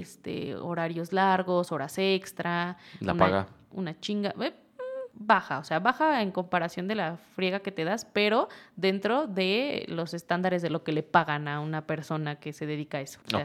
este, 0.00 0.56
horarios 0.56 1.12
largos, 1.12 1.72
horas 1.72 1.96
extra. 1.98 2.76
La 3.00 3.12
una- 3.12 3.24
paga. 3.24 3.46
Una 3.70 3.98
chinga. 4.00 4.34
eh, 4.40 4.50
mm, 4.50 5.26
baja, 5.26 5.58
o 5.58 5.64
sea, 5.64 5.78
baja 5.80 6.22
en 6.22 6.30
comparación 6.32 6.88
de 6.88 6.94
la 6.94 7.16
friega 7.34 7.60
que 7.60 7.70
te 7.72 7.84
das, 7.84 8.04
pero 8.06 8.48
dentro 8.74 9.26
de 9.26 9.84
los 9.88 10.14
estándares 10.14 10.62
de 10.62 10.70
lo 10.70 10.82
que 10.82 10.92
le 10.92 11.02
pagan 11.02 11.46
a 11.48 11.60
una 11.60 11.86
persona 11.86 12.36
que 12.36 12.52
se 12.52 12.66
dedica 12.66 12.98
a 12.98 13.00
eso. 13.02 13.20
O 13.26 13.30
sea. 13.30 13.40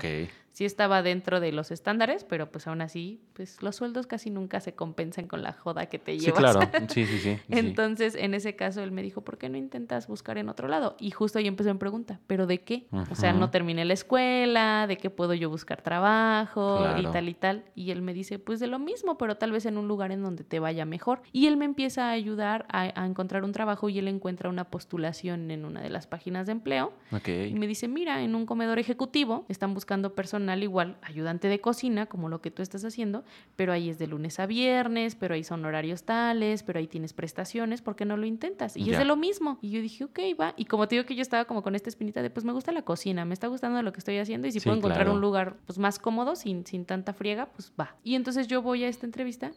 Sí 0.52 0.66
estaba 0.66 1.02
dentro 1.02 1.40
de 1.40 1.52
los 1.52 1.72
estándares, 1.72 2.24
pero 2.24 2.52
pues 2.52 2.68
aún 2.68 2.82
así, 2.82 3.22
pues 3.34 3.62
los 3.64 3.76
sueldos 3.78 4.06
casi 4.08 4.30
nunca 4.30 4.60
se 4.60 4.76
compensan 4.76 5.28
con 5.28 5.42
la 5.44 5.54
joda 5.54 5.86
que 5.86 5.98
te 6.00 6.14
Sí, 6.20 6.26
llevas. 6.26 6.40
claro. 6.40 6.60
Sí, 6.90 7.06
sí, 7.06 7.18
sí. 7.20 7.36
sí. 7.38 7.40
Entonces, 7.50 8.16
en 8.16 8.34
ese 8.34 8.56
caso, 8.56 8.82
él 8.84 8.92
me 8.92 9.02
dijo, 9.02 9.22
¿por 9.22 9.38
qué 9.38 9.48
no 9.50 9.58
intentas 9.58 10.08
buscar 10.08 10.38
en 10.38 10.50
otro 10.50 10.68
lado? 10.68 10.96
Y 11.00 11.12
justo 11.12 11.40
ahí 11.40 11.48
empezó 11.48 11.72
mi 11.74 11.80
pregunta, 11.80 12.20
¿pero 12.28 12.48
de 12.48 12.62
qué? 12.62 12.88
O 13.10 13.16
sea, 13.16 13.32
no 13.34 13.50
terminé 13.50 13.86
la 13.86 13.94
escuela, 13.94 14.88
¿de 14.88 14.98
qué 14.98 15.10
puedo 15.10 15.34
yo 15.34 15.50
buscar 15.50 15.82
trabajo? 15.82 16.86
Y 16.98 17.04
tal 17.08 17.30
y 17.30 17.34
tal. 17.34 17.64
Y 17.76 17.92
él 17.92 18.02
me 18.02 18.14
dice, 18.14 18.40
pues 18.40 18.60
de 18.60 18.68
lo 18.68 18.80
mismo, 18.80 19.18
pero 19.18 19.38
tal 19.38 19.52
vez 19.52 19.66
en 19.66 19.78
un 19.78 19.88
lugar 19.88 20.12
en 20.12 20.22
donde 20.22 20.44
te 20.44 20.60
vaya 20.60 20.86
mejor. 20.86 21.22
Y 21.32 21.48
él 21.48 21.56
me 21.58 21.66
empieza 21.66 22.10
a 22.10 22.12
ayudar 22.12 22.66
a, 22.70 22.92
a 23.02 23.06
encontrar 23.06 23.44
un 23.44 23.52
trabajo 23.54 23.88
y 23.90 24.00
él 24.00 24.08
encuentra 24.08 24.50
una 24.50 24.66
postulación 24.66 25.50
en 25.52 25.66
una 25.66 25.82
de 25.82 25.90
las 25.90 26.08
páginas 26.08 26.46
de 26.48 26.52
empleo. 26.54 26.94
Ok. 27.12 27.28
Y 27.30 27.54
me 27.56 27.68
dice, 27.68 27.88
mira, 27.88 28.22
en 28.24 28.36
un 28.36 28.46
comedor 28.46 28.80
ejecutivo 28.80 29.46
están 29.48 29.74
buscando 29.74 30.14
personas 30.16 30.41
personal 30.42 30.64
igual, 30.64 30.98
ayudante 31.04 31.48
de 31.50 31.62
cocina, 31.62 32.08
como 32.08 32.28
lo 32.28 32.42
que 32.42 32.50
tú 32.52 32.62
estás 32.64 32.84
haciendo, 32.84 33.24
pero 33.56 33.72
ahí 33.74 33.90
es 33.90 34.00
de 34.00 34.08
lunes 34.08 34.40
a 34.40 34.48
viernes, 34.48 35.14
pero 35.16 35.36
ahí 35.36 35.44
son 35.44 35.64
horarios 35.66 36.04
tales, 36.04 36.64
pero 36.64 36.80
ahí 36.80 36.88
tienes 36.88 37.14
prestaciones, 37.14 37.82
¿por 37.84 37.96
qué 37.96 38.06
no 38.06 38.18
lo 38.18 38.26
intentas? 38.26 38.76
Y 38.76 38.90
es 38.90 38.98
de 38.98 39.06
lo 39.06 39.16
mismo. 39.16 39.60
Y 39.62 39.70
yo 39.70 39.82
dije, 39.82 40.04
ok, 40.06 40.20
va. 40.40 40.54
Y 40.58 40.66
como 40.66 40.88
te 40.88 40.96
digo 40.96 41.06
que 41.06 41.16
yo 41.16 41.22
estaba 41.22 41.46
como 41.46 41.62
con 41.62 41.76
esta 41.76 41.90
espinita 41.90 42.22
de, 42.24 42.30
pues 42.32 42.44
me 42.44 42.54
gusta 42.54 42.72
la 42.72 42.82
cocina, 42.82 43.24
me 43.24 43.34
está 43.34 43.48
gustando 43.48 43.82
lo 43.84 43.94
que 43.94 44.00
estoy 44.00 44.18
haciendo 44.18 44.48
y 44.48 44.52
si 44.52 44.60
Sí, 44.60 44.66
puedo 44.66 44.78
encontrar 44.78 45.04
claro. 45.06 45.14
un 45.16 45.22
lugar 45.22 45.58
pues 45.68 45.78
más 45.78 46.00
cómodo, 46.00 46.36
sin, 46.36 46.66
sin 46.66 46.86
tanta 46.86 47.14
friega, 47.14 47.46
pues 47.48 47.72
va. 47.80 47.96
Y 48.04 48.16
entonces 48.16 48.48
yo 48.48 48.62
voy 48.64 48.84
a 48.84 48.88
esta 48.88 49.06
entrevista. 49.06 49.52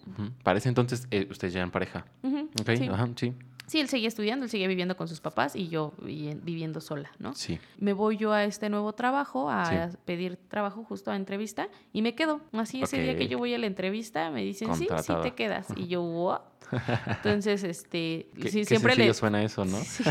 Ese 0.54 0.68
entonces, 0.68 1.06
eh, 1.10 1.26
ustedes 1.30 1.54
ya 1.54 1.62
en 1.62 1.70
pareja. 1.70 2.04
Ok, 2.60 2.70
sí. 2.76 2.88
ajá, 2.88 3.08
sí. 3.16 3.32
Sí, 3.66 3.80
él 3.80 3.88
seguía 3.88 4.08
estudiando, 4.08 4.44
él 4.44 4.50
seguía 4.50 4.68
viviendo 4.68 4.94
con 4.94 5.08
sus 5.08 5.22
papás 5.22 5.56
y 5.56 5.68
yo 5.68 5.94
vi- 6.02 6.34
viviendo 6.42 6.82
sola, 6.82 7.10
¿no? 7.18 7.32
Sí. 7.34 7.58
Me 7.78 7.94
voy 7.94 8.18
yo 8.18 8.30
a 8.34 8.44
este 8.44 8.68
nuevo 8.68 8.92
trabajo, 8.92 9.48
a 9.48 9.88
Sí. 9.90 9.96
pedir 10.04 10.36
trabajo 10.36 10.73
justo 10.82 11.10
a 11.10 11.16
entrevista 11.16 11.68
y 11.92 12.02
me 12.02 12.14
quedo. 12.14 12.40
Así 12.52 12.82
ese 12.82 13.00
día 13.00 13.16
que 13.16 13.28
yo 13.28 13.38
voy 13.38 13.54
a 13.54 13.58
la 13.58 13.66
entrevista 13.66 14.30
me 14.30 14.42
dicen, 14.42 14.74
sí, 14.74 14.88
sí 15.02 15.12
te 15.22 15.34
quedas. 15.34 15.68
Y 15.76 15.86
yo, 15.86 16.02
¿what? 16.02 16.40
Entonces, 17.06 17.64
este, 17.64 18.28
Qué, 18.40 18.48
sí, 18.50 18.60
qué 18.60 18.64
siempre 18.64 18.96
le, 18.96 19.12
suena 19.14 19.42
eso, 19.42 19.64
¿no? 19.64 19.78
Sí. 19.84 20.04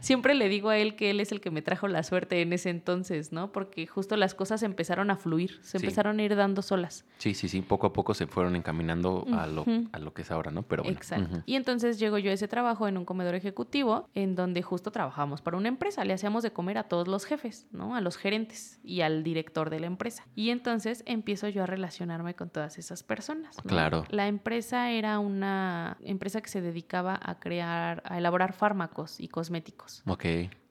Siempre 0.00 0.34
le 0.34 0.48
digo 0.48 0.68
a 0.68 0.76
él 0.78 0.96
que 0.96 1.10
él 1.10 1.20
es 1.20 1.32
el 1.32 1.40
que 1.40 1.50
me 1.50 1.62
trajo 1.62 1.88
la 1.88 2.02
suerte 2.02 2.40
en 2.42 2.52
ese 2.52 2.70
entonces, 2.70 3.32
¿no? 3.32 3.52
Porque 3.52 3.86
justo 3.86 4.16
las 4.16 4.34
cosas 4.34 4.62
empezaron 4.62 5.10
a 5.10 5.16
fluir, 5.16 5.58
se 5.62 5.78
Sí. 5.78 5.84
empezaron 5.84 6.18
a 6.18 6.22
ir 6.22 6.36
dando 6.36 6.62
solas. 6.62 7.04
Sí, 7.18 7.34
sí, 7.34 7.48
sí. 7.48 7.60
Poco 7.62 7.86
a 7.88 7.92
poco 7.92 8.14
se 8.14 8.26
fueron 8.26 8.56
encaminando 8.56 9.26
a 9.32 9.46
lo, 9.46 9.64
a 9.92 9.98
lo 9.98 10.14
que 10.14 10.22
es 10.22 10.30
ahora, 10.30 10.50
¿no? 10.50 10.62
Pero 10.62 10.82
bueno. 10.82 10.96
Exacto. 10.96 11.42
Y 11.46 11.56
entonces 11.56 11.98
llego 11.98 12.18
yo 12.18 12.30
a 12.30 12.34
ese 12.34 12.48
trabajo 12.48 12.88
en 12.88 12.96
un 12.96 13.04
comedor 13.04 13.34
ejecutivo 13.34 14.08
en 14.14 14.34
donde 14.34 14.62
justo 14.62 14.90
trabajamos 14.90 15.42
para 15.42 15.56
una 15.56 15.68
empresa. 15.68 16.04
Le 16.04 16.12
hacíamos 16.14 16.42
de 16.42 16.52
comer 16.52 16.78
a 16.78 16.84
todos 16.84 17.08
los 17.08 17.24
jefes, 17.24 17.66
¿no? 17.72 17.94
A 17.94 18.00
los 18.00 18.16
gerentes 18.16 18.80
y 18.82 19.00
al 19.00 19.22
director 19.22 19.70
de 19.70 19.80
la 19.80 19.86
empresa. 19.86 20.26
Y 20.34 20.50
entonces 20.50 21.02
empiezo 21.06 21.48
yo 21.48 21.62
a 21.62 21.66
relacionarme 21.66 22.34
con 22.34 22.50
todas 22.50 22.78
esas 22.78 23.02
personas. 23.02 23.56
¿no? 23.56 23.62
Claro. 23.64 24.04
La 24.10 24.26
empresa 24.28 24.90
era 24.90 25.18
una 25.18 25.77
empresa 26.00 26.40
que 26.40 26.48
se 26.48 26.60
dedicaba 26.60 27.18
a 27.22 27.38
crear, 27.38 28.02
a 28.04 28.18
elaborar 28.18 28.52
fármacos 28.52 29.20
y 29.20 29.28
cosméticos. 29.28 30.02
Ok. 30.06 30.24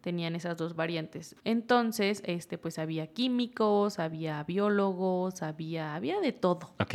Tenían 0.07 0.37
esas 0.37 0.55
dos 0.55 0.73
variantes. 0.73 1.35
Entonces, 1.43 2.23
este, 2.25 2.57
pues 2.57 2.79
había 2.79 3.07
químicos, 3.07 3.99
había 3.99 4.41
biólogos, 4.43 5.43
había, 5.43 5.95
había 5.95 6.21
de 6.21 6.31
todo. 6.31 6.71
Ok, 6.79 6.93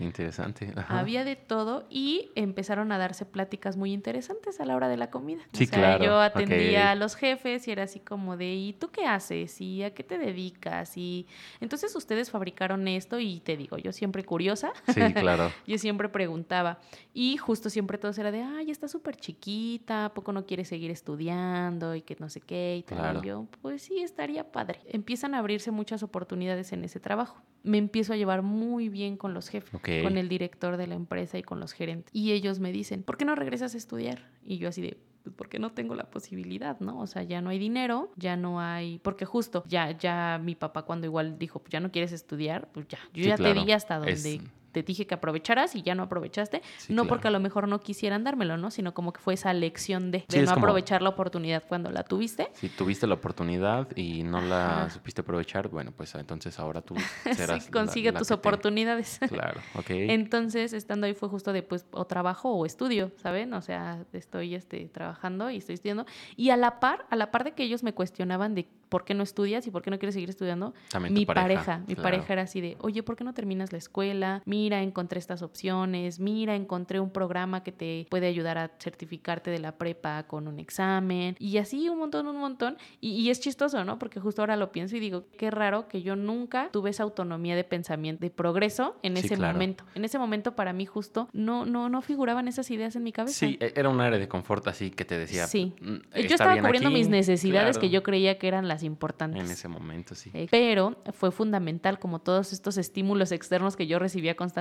interesante. 0.00 0.72
Ajá. 0.74 0.98
Había 0.98 1.24
de 1.24 1.36
todo 1.36 1.84
y 1.90 2.30
empezaron 2.36 2.90
a 2.90 2.96
darse 2.96 3.26
pláticas 3.26 3.76
muy 3.76 3.92
interesantes 3.92 4.60
a 4.60 4.64
la 4.64 4.76
hora 4.76 4.88
de 4.88 4.96
la 4.96 5.10
comida. 5.10 5.42
Sí, 5.52 5.64
o 5.64 5.66
sea, 5.66 5.78
claro, 5.78 6.04
Yo 6.04 6.20
atendía 6.22 6.92
a 6.92 6.94
los 6.94 7.16
jefes 7.16 7.68
y 7.68 7.72
era 7.72 7.82
así 7.82 8.00
como 8.00 8.38
de, 8.38 8.54
¿y 8.54 8.72
tú 8.72 8.88
qué 8.90 9.04
haces? 9.04 9.60
¿Y 9.60 9.82
a 9.82 9.92
qué 9.92 10.02
te 10.02 10.16
dedicas? 10.16 10.96
Y 10.96 11.26
entonces 11.60 11.94
ustedes 11.94 12.30
fabricaron 12.30 12.88
esto 12.88 13.20
y 13.20 13.40
te 13.40 13.58
digo, 13.58 13.76
yo 13.76 13.92
siempre 13.92 14.24
curiosa, 14.24 14.72
Sí, 14.88 15.02
claro. 15.12 15.52
yo 15.66 15.76
siempre 15.76 16.08
preguntaba 16.08 16.78
y 17.12 17.36
justo 17.36 17.68
siempre 17.68 17.98
todos 17.98 18.16
era 18.16 18.32
de, 18.32 18.40
ay, 18.40 18.70
está 18.70 18.88
súper 18.88 19.16
chiquita, 19.16 20.06
¿a 20.06 20.14
poco 20.14 20.32
no 20.32 20.46
quiere 20.46 20.64
seguir 20.64 20.90
estudiando? 20.90 21.94
Y 21.94 22.00
que 22.00 22.16
no 22.18 22.30
sé 22.30 22.40
qué 22.40 22.53
y 22.78 22.82
tal. 22.82 22.98
Claro. 22.98 23.22
Yo, 23.22 23.46
pues 23.62 23.82
sí, 23.82 23.98
estaría 24.02 24.50
padre. 24.52 24.80
Empiezan 24.86 25.34
a 25.34 25.38
abrirse 25.38 25.70
muchas 25.70 26.02
oportunidades 26.02 26.72
en 26.72 26.84
ese 26.84 27.00
trabajo. 27.00 27.42
Me 27.62 27.78
empiezo 27.78 28.12
a 28.12 28.16
llevar 28.16 28.42
muy 28.42 28.88
bien 28.88 29.16
con 29.16 29.34
los 29.34 29.48
jefes, 29.48 29.74
Ok. 29.74 29.88
con 30.02 30.18
el 30.18 30.28
director 30.28 30.76
de 30.76 30.86
la 30.86 30.94
empresa 30.94 31.38
y 31.38 31.42
con 31.42 31.60
los 31.60 31.72
gerentes. 31.72 32.14
Y 32.14 32.32
ellos 32.32 32.60
me 32.60 32.72
dicen, 32.72 33.02
¿por 33.02 33.16
qué 33.16 33.24
no 33.24 33.34
regresas 33.34 33.74
a 33.74 33.78
estudiar? 33.78 34.28
Y 34.44 34.58
yo 34.58 34.68
así 34.68 34.82
de, 34.82 34.98
pues 35.22 35.34
porque 35.34 35.58
no 35.58 35.70
tengo 35.72 35.94
la 35.94 36.10
posibilidad, 36.10 36.78
¿no? 36.80 37.00
O 37.00 37.06
sea, 37.06 37.22
ya 37.22 37.40
no 37.40 37.48
hay 37.50 37.58
dinero, 37.58 38.10
ya 38.16 38.36
no 38.36 38.60
hay, 38.60 38.98
porque 38.98 39.24
justo, 39.24 39.64
ya, 39.66 39.90
ya 39.92 40.38
mi 40.42 40.54
papá 40.54 40.82
cuando 40.82 41.06
igual 41.06 41.38
dijo, 41.38 41.60
pues 41.60 41.70
ya 41.72 41.80
no 41.80 41.90
quieres 41.90 42.12
estudiar, 42.12 42.68
pues 42.72 42.86
ya, 42.88 42.98
yo 43.14 43.22
Sí, 43.22 43.28
ya 43.30 43.36
claro. 43.36 43.60
te 43.60 43.64
di 43.66 43.72
hasta 43.72 43.96
donde 43.96 44.12
Es- 44.12 44.40
te 44.82 44.82
dije 44.82 45.06
que 45.06 45.14
aprovecharas 45.14 45.74
y 45.76 45.82
ya 45.82 45.94
no 45.94 46.02
aprovechaste, 46.02 46.60
Sí, 46.78 46.92
no 46.92 47.02
claro. 47.02 47.08
porque 47.08 47.28
a 47.28 47.30
lo 47.30 47.40
mejor 47.40 47.68
no 47.68 47.80
quisieran 47.80 48.24
dármelo, 48.24 48.56
¿no? 48.56 48.70
Sino 48.70 48.92
como 48.92 49.12
que 49.12 49.20
fue 49.20 49.34
esa 49.34 49.52
lección 49.54 50.10
de, 50.10 50.24
Sí, 50.28 50.40
no 50.40 50.46
como- 50.46 50.58
aprovechar 50.58 51.00
la 51.02 51.10
oportunidad 51.10 51.62
cuando 51.66 51.90
la 51.90 52.02
tuviste. 52.02 52.48
Si 52.54 52.68
tuviste 52.68 53.06
la 53.06 53.14
oportunidad 53.14 53.88
y 53.96 54.22
no 54.24 54.40
la 54.40 54.82
Ajá. 54.82 54.90
supiste 54.90 55.20
aprovechar, 55.22 55.68
bueno, 55.68 55.92
pues 55.96 56.14
entonces 56.16 56.58
ahora 56.58 56.80
tú 56.82 56.94
Sí, 57.24 57.34
serás. 57.34 57.64
la- 57.66 57.70
consigue 57.70 58.12
la 58.12 58.18
tus 58.18 58.28
te- 58.28 58.34
oportunidades. 58.34 59.18
Claro, 59.28 59.60
ok. 59.74 59.90
Entonces, 59.90 60.72
estando 60.72 61.06
ahí 61.06 61.14
fue 61.14 61.28
justo 61.28 61.52
de, 61.52 61.62
pues, 61.62 61.86
o 61.92 62.04
trabajo 62.06 62.50
o 62.52 62.66
estudio, 62.66 63.10
¿saben? 63.16 63.52
O 63.54 63.62
sea, 63.62 64.04
estoy 64.12 64.54
este, 64.54 64.88
trabajando 64.88 65.50
y 65.50 65.58
estoy 65.58 65.74
estudiando. 65.74 66.06
Y 66.36 66.50
a 66.50 66.56
la 66.56 66.80
par, 66.80 67.06
a 67.10 67.16
la 67.16 67.30
par 67.30 67.44
de 67.44 67.52
que 67.52 67.62
ellos 67.64 67.82
me 67.82 67.92
cuestionaban 67.94 68.54
de 68.54 68.66
por 68.88 69.04
qué 69.04 69.14
no 69.14 69.22
estudias 69.24 69.66
y 69.66 69.70
por 69.72 69.82
qué 69.82 69.90
no 69.90 69.98
quieres 69.98 70.14
seguir 70.14 70.30
estudiando, 70.30 70.72
También 70.90 71.14
mi 71.14 71.26
pareja, 71.26 71.42
pareja, 71.42 71.78
mi 71.80 71.94
claro. 71.94 72.02
pareja 72.02 72.32
era 72.34 72.42
así 72.42 72.60
de, 72.60 72.76
oye, 72.80 73.02
¿por 73.02 73.16
qué 73.16 73.24
no 73.24 73.34
terminas 73.34 73.72
la 73.72 73.78
escuela? 73.78 74.40
Mira, 74.64 74.80
encontré 74.82 75.18
estas 75.18 75.42
opciones, 75.42 76.18
mira, 76.20 76.54
encontré 76.56 76.98
un 76.98 77.10
programa 77.10 77.62
que 77.62 77.70
te 77.70 78.06
puede 78.08 78.26
ayudar 78.28 78.56
a 78.56 78.70
certificarte 78.78 79.50
de 79.50 79.58
la 79.58 79.76
prepa 79.76 80.22
con 80.22 80.48
un 80.48 80.58
examen. 80.58 81.36
Y 81.38 81.58
así 81.58 81.90
un 81.90 81.98
montón, 81.98 82.26
un 82.28 82.38
montón. 82.38 82.78
Y, 83.02 83.10
y 83.10 83.28
es 83.28 83.40
chistoso, 83.40 83.84
¿no? 83.84 83.98
Porque 83.98 84.20
justo 84.20 84.40
ahora 84.40 84.56
lo 84.56 84.72
pienso 84.72 84.96
y 84.96 85.00
digo, 85.00 85.26
qué 85.36 85.50
raro 85.50 85.86
que 85.86 86.00
yo 86.00 86.16
nunca 86.16 86.70
tuve 86.72 86.88
esa 86.90 87.02
autonomía 87.02 87.54
de 87.56 87.64
pensamiento, 87.64 88.22
de 88.22 88.30
progreso 88.30 88.96
en 89.02 89.18
Sí, 89.18 89.26
ese 89.26 89.36
claro. 89.36 89.52
momento. 89.52 89.84
En 89.94 90.02
ese 90.06 90.18
momento 90.18 90.56
para 90.56 90.72
mí 90.72 90.86
justo 90.86 91.28
no, 91.34 91.66
no, 91.66 91.90
no 91.90 92.00
figuraban 92.00 92.48
esas 92.48 92.70
ideas 92.70 92.96
en 92.96 93.02
mi 93.02 93.12
cabeza. 93.12 93.34
Sí, 93.46 93.58
e- 93.60 93.74
era 93.76 93.90
un 93.90 94.00
área 94.00 94.18
de 94.18 94.28
confort 94.28 94.66
así 94.68 94.90
que 94.90 95.04
te 95.04 95.18
decía. 95.18 95.46
Sí. 95.46 95.74
"Mm, 95.82 95.96
yo 96.20 96.34
estaba 96.36 96.56
cubriendo 96.58 96.88
aquí". 96.88 96.96
mis 96.98 97.08
necesidades 97.10 97.76
Claro, 97.76 97.80
que 97.82 97.90
yo 97.90 98.02
creía 98.02 98.38
que 98.38 98.48
eran 98.48 98.66
las 98.66 98.82
importantes. 98.82 99.44
En 99.44 99.50
ese 99.50 99.68
momento, 99.68 100.14
sí. 100.14 100.30
Eh, 100.32 100.46
Pero 100.50 100.96
fue 101.12 101.30
fundamental 101.32 101.98
como 101.98 102.20
todos 102.20 102.54
estos 102.54 102.78
estímulos 102.78 103.30
externos 103.30 103.76
que 103.76 103.86
yo 103.86 103.98
recibía 103.98 104.34
constantemente, 104.36 104.53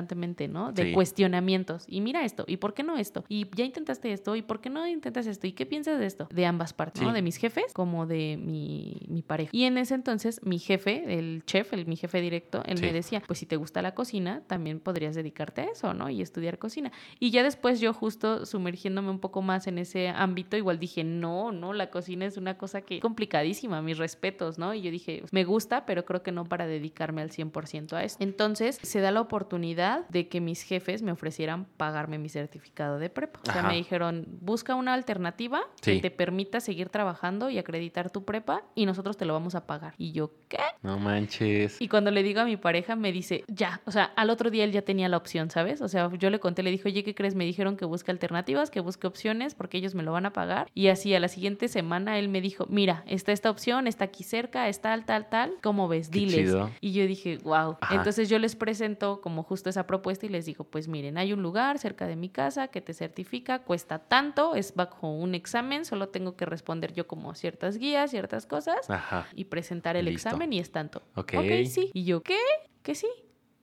¿no? 0.50 0.72
De 0.72 0.84
Sí. 0.84 0.92
cuestionamientos. 0.94 1.86
Y 1.88 2.02
mira 2.02 2.24
esto, 2.26 2.44
¿y 2.48 2.58
por 2.58 2.74
qué 2.74 2.84
no 2.84 2.98
esto? 2.98 3.24
¿Y 3.30 3.48
ya 3.56 3.64
intentaste 3.66 4.12
esto? 4.12 4.36
¿Y 4.36 4.42
por 4.42 4.60
qué 4.62 4.70
no 4.70 4.86
intentas 4.88 5.28
esto? 5.28 5.48
¿Y 5.48 5.54
qué 5.54 5.66
piensas 5.66 6.00
de 6.00 6.06
esto? 6.06 6.28
De 6.34 6.46
ambas 6.46 6.74
partes, 6.74 7.02
¿no? 7.02 7.14
De 7.14 7.22
mis 7.22 7.38
jefes 7.38 7.74
como 7.74 8.06
de 8.06 8.38
mi, 8.42 9.02
mi 9.08 9.22
pareja. 9.22 9.50
Y 9.54 9.64
en 9.66 9.78
ese 9.78 9.96
entonces 9.96 10.42
mi 10.44 10.60
jefe, 10.60 11.04
el 11.18 11.44
chef, 11.46 11.74
el, 11.74 11.86
mi 11.86 11.96
jefe 11.96 12.22
directo, 12.22 12.64
él 12.66 12.78
Sí. 12.78 12.86
me 12.86 12.94
decía, 12.94 13.22
pues 13.26 13.40
si 13.40 13.46
te 13.46 13.56
gusta 13.56 13.82
la 13.82 13.94
cocina, 13.94 14.42
también 14.48 14.80
podrías 14.80 15.16
dedicarte 15.16 15.62
a 15.62 15.66
eso, 15.66 15.94
¿no? 15.94 16.10
Y 16.10 16.22
estudiar 16.22 16.58
cocina. 16.58 16.92
Y 17.20 17.32
ya 17.32 17.44
después 17.44 17.80
yo 17.80 17.94
justo 17.94 18.46
sumergiéndome 18.46 19.10
un 19.10 19.20
poco 19.20 19.42
más 19.42 19.68
en 19.68 19.78
ese 19.78 20.10
ámbito, 20.10 20.58
igual 20.58 20.80
dije, 20.80 21.04
no, 21.04 21.52
no, 21.52 21.74
la 21.74 21.90
cocina 21.90 22.26
es 22.26 22.38
una 22.38 22.58
cosa 22.58 22.82
que 22.82 23.00
complicadísima, 23.00 23.82
mis 23.82 23.98
respetos, 23.98 24.58
¿no? 24.58 24.74
Y 24.74 24.82
yo 24.82 24.92
dije, 24.92 25.24
me 25.32 25.44
gusta, 25.44 25.86
pero 25.86 26.06
creo 26.06 26.24
que 26.24 26.32
no 26.32 26.46
para 26.46 26.66
dedicarme 26.68 27.22
al 27.22 27.30
100% 27.32 27.94
a 27.94 28.04
eso. 28.04 28.18
Entonces 28.20 28.80
se 28.82 29.00
da 29.00 29.12
la 29.12 29.22
oportunidad 29.22 29.83
de 30.10 30.28
que 30.28 30.42
mis 30.42 30.62
jefes 30.62 31.02
me 31.02 31.12
ofrecieran 31.12 31.66
pagarme 31.78 32.18
mi 32.18 32.30
certificado 32.30 33.00
de 33.00 33.10
prepa. 33.10 33.40
O 33.42 33.46
sea, 33.46 33.60
Ajá. 33.62 33.68
me 33.70 33.76
dijeron, 33.76 34.26
busca 34.42 34.76
una 34.76 34.94
alternativa 34.94 35.62
que 35.82 36.00
te 36.00 36.12
permita 36.12 36.60
seguir 36.60 36.90
trabajando 36.90 37.50
y 37.50 37.58
acreditar 37.58 38.10
tu 38.10 38.24
prepa 38.24 38.64
y 38.76 38.86
nosotros 38.86 39.18
te 39.18 39.26
lo 39.26 39.34
vamos 39.34 39.56
a 39.56 39.66
pagar. 39.66 39.94
Y 39.98 40.12
yo, 40.12 40.32
¿qué? 40.48 40.60
No 40.82 41.00
manches. 41.00 41.82
Y 41.82 41.88
cuando 41.88 42.12
le 42.12 42.24
digo 42.24 42.42
a 42.42 42.46
mi 42.46 42.58
pareja, 42.58 42.96
me 42.96 43.12
dice, 43.12 43.44
ya, 43.48 43.82
o 43.86 43.92
sea, 43.92 44.06
al 44.16 44.30
otro 44.30 44.50
día 44.50 44.64
él 44.64 44.72
ya 44.72 44.82
tenía 44.82 45.10
la 45.10 45.18
opción, 45.18 45.50
¿sabes? 45.50 45.82
O 45.82 45.88
sea, 45.88 46.10
yo 46.18 46.30
le 46.30 46.40
conté, 46.40 46.64
le 46.64 46.72
dije, 46.72 46.88
oye, 46.88 47.04
¿qué 47.04 47.16
crees? 47.16 47.36
Me 47.36 47.46
dijeron 47.46 47.78
que 47.78 47.86
busque 47.86 48.12
alternativas, 48.12 48.70
que 48.70 48.80
busque 48.80 49.08
opciones, 49.08 49.56
porque 49.56 49.78
ellos 49.78 49.96
me 49.96 50.04
lo 50.04 50.12
van 50.12 50.26
a 50.26 50.34
pagar. 50.34 50.68
Y 50.74 50.88
así 50.88 51.14
a 51.14 51.20
la 51.20 51.28
siguiente 51.28 51.68
semana 51.68 52.18
él 52.18 52.30
me 52.30 52.42
dijo, 52.42 52.66
mira, 52.70 53.04
está 53.08 53.32
esta 53.32 53.50
opción, 53.50 53.88
está 53.88 54.06
aquí 54.06 54.24
cerca, 54.24 54.68
es 54.70 54.82
tal, 54.82 55.06
tal, 55.06 55.30
tal, 55.30 55.54
¿cómo 55.62 55.88
ves? 55.88 56.12
Diles. 56.12 56.54
Y 56.82 56.94
yo 56.94 57.06
dije, 57.08 57.38
wow. 57.44 57.78
Ajá. 57.82 57.96
Entonces 57.96 58.30
yo 58.30 58.40
les 58.40 58.56
presento 58.56 59.22
como 59.22 59.44
justo 59.44 59.70
esa 59.74 59.88
propuesta 59.88 60.26
y 60.26 60.30
les 60.30 60.46
digo, 60.46 60.64
pues 60.64 60.88
miren, 60.88 61.18
hay 61.18 61.34
un 61.34 61.42
lugar 61.42 61.80
cerca 61.80 62.08
de 62.08 62.16
mi 62.16 62.30
casa 62.30 62.68
que 62.70 62.82
te 62.82 62.94
certifica, 62.94 63.60
cuesta 63.64 64.00
tanto, 64.00 64.56
es 64.56 64.74
bajo 64.76 65.10
un 65.12 65.36
examen, 65.36 65.86
solo 65.86 66.10
tengo 66.10 66.36
que 66.36 66.46
responder 66.46 66.94
yo 66.94 67.08
como 67.08 67.34
ciertas 67.36 67.78
guías, 67.78 68.12
ciertas 68.12 68.46
cosas 68.46 68.90
Ajá. 68.90 69.28
y 69.36 69.46
presentar 69.46 69.96
el 69.98 70.06
Listo. 70.06 70.30
examen 70.30 70.54
y 70.54 70.60
es 70.60 70.72
tanto. 70.72 71.02
Ok. 71.16 71.34
Ok, 71.38 71.66
sí. 71.68 71.92
Y 71.94 72.06
yo, 72.06 72.22
¿qué? 72.24 72.38
Que 72.82 72.96
sí. 72.96 73.08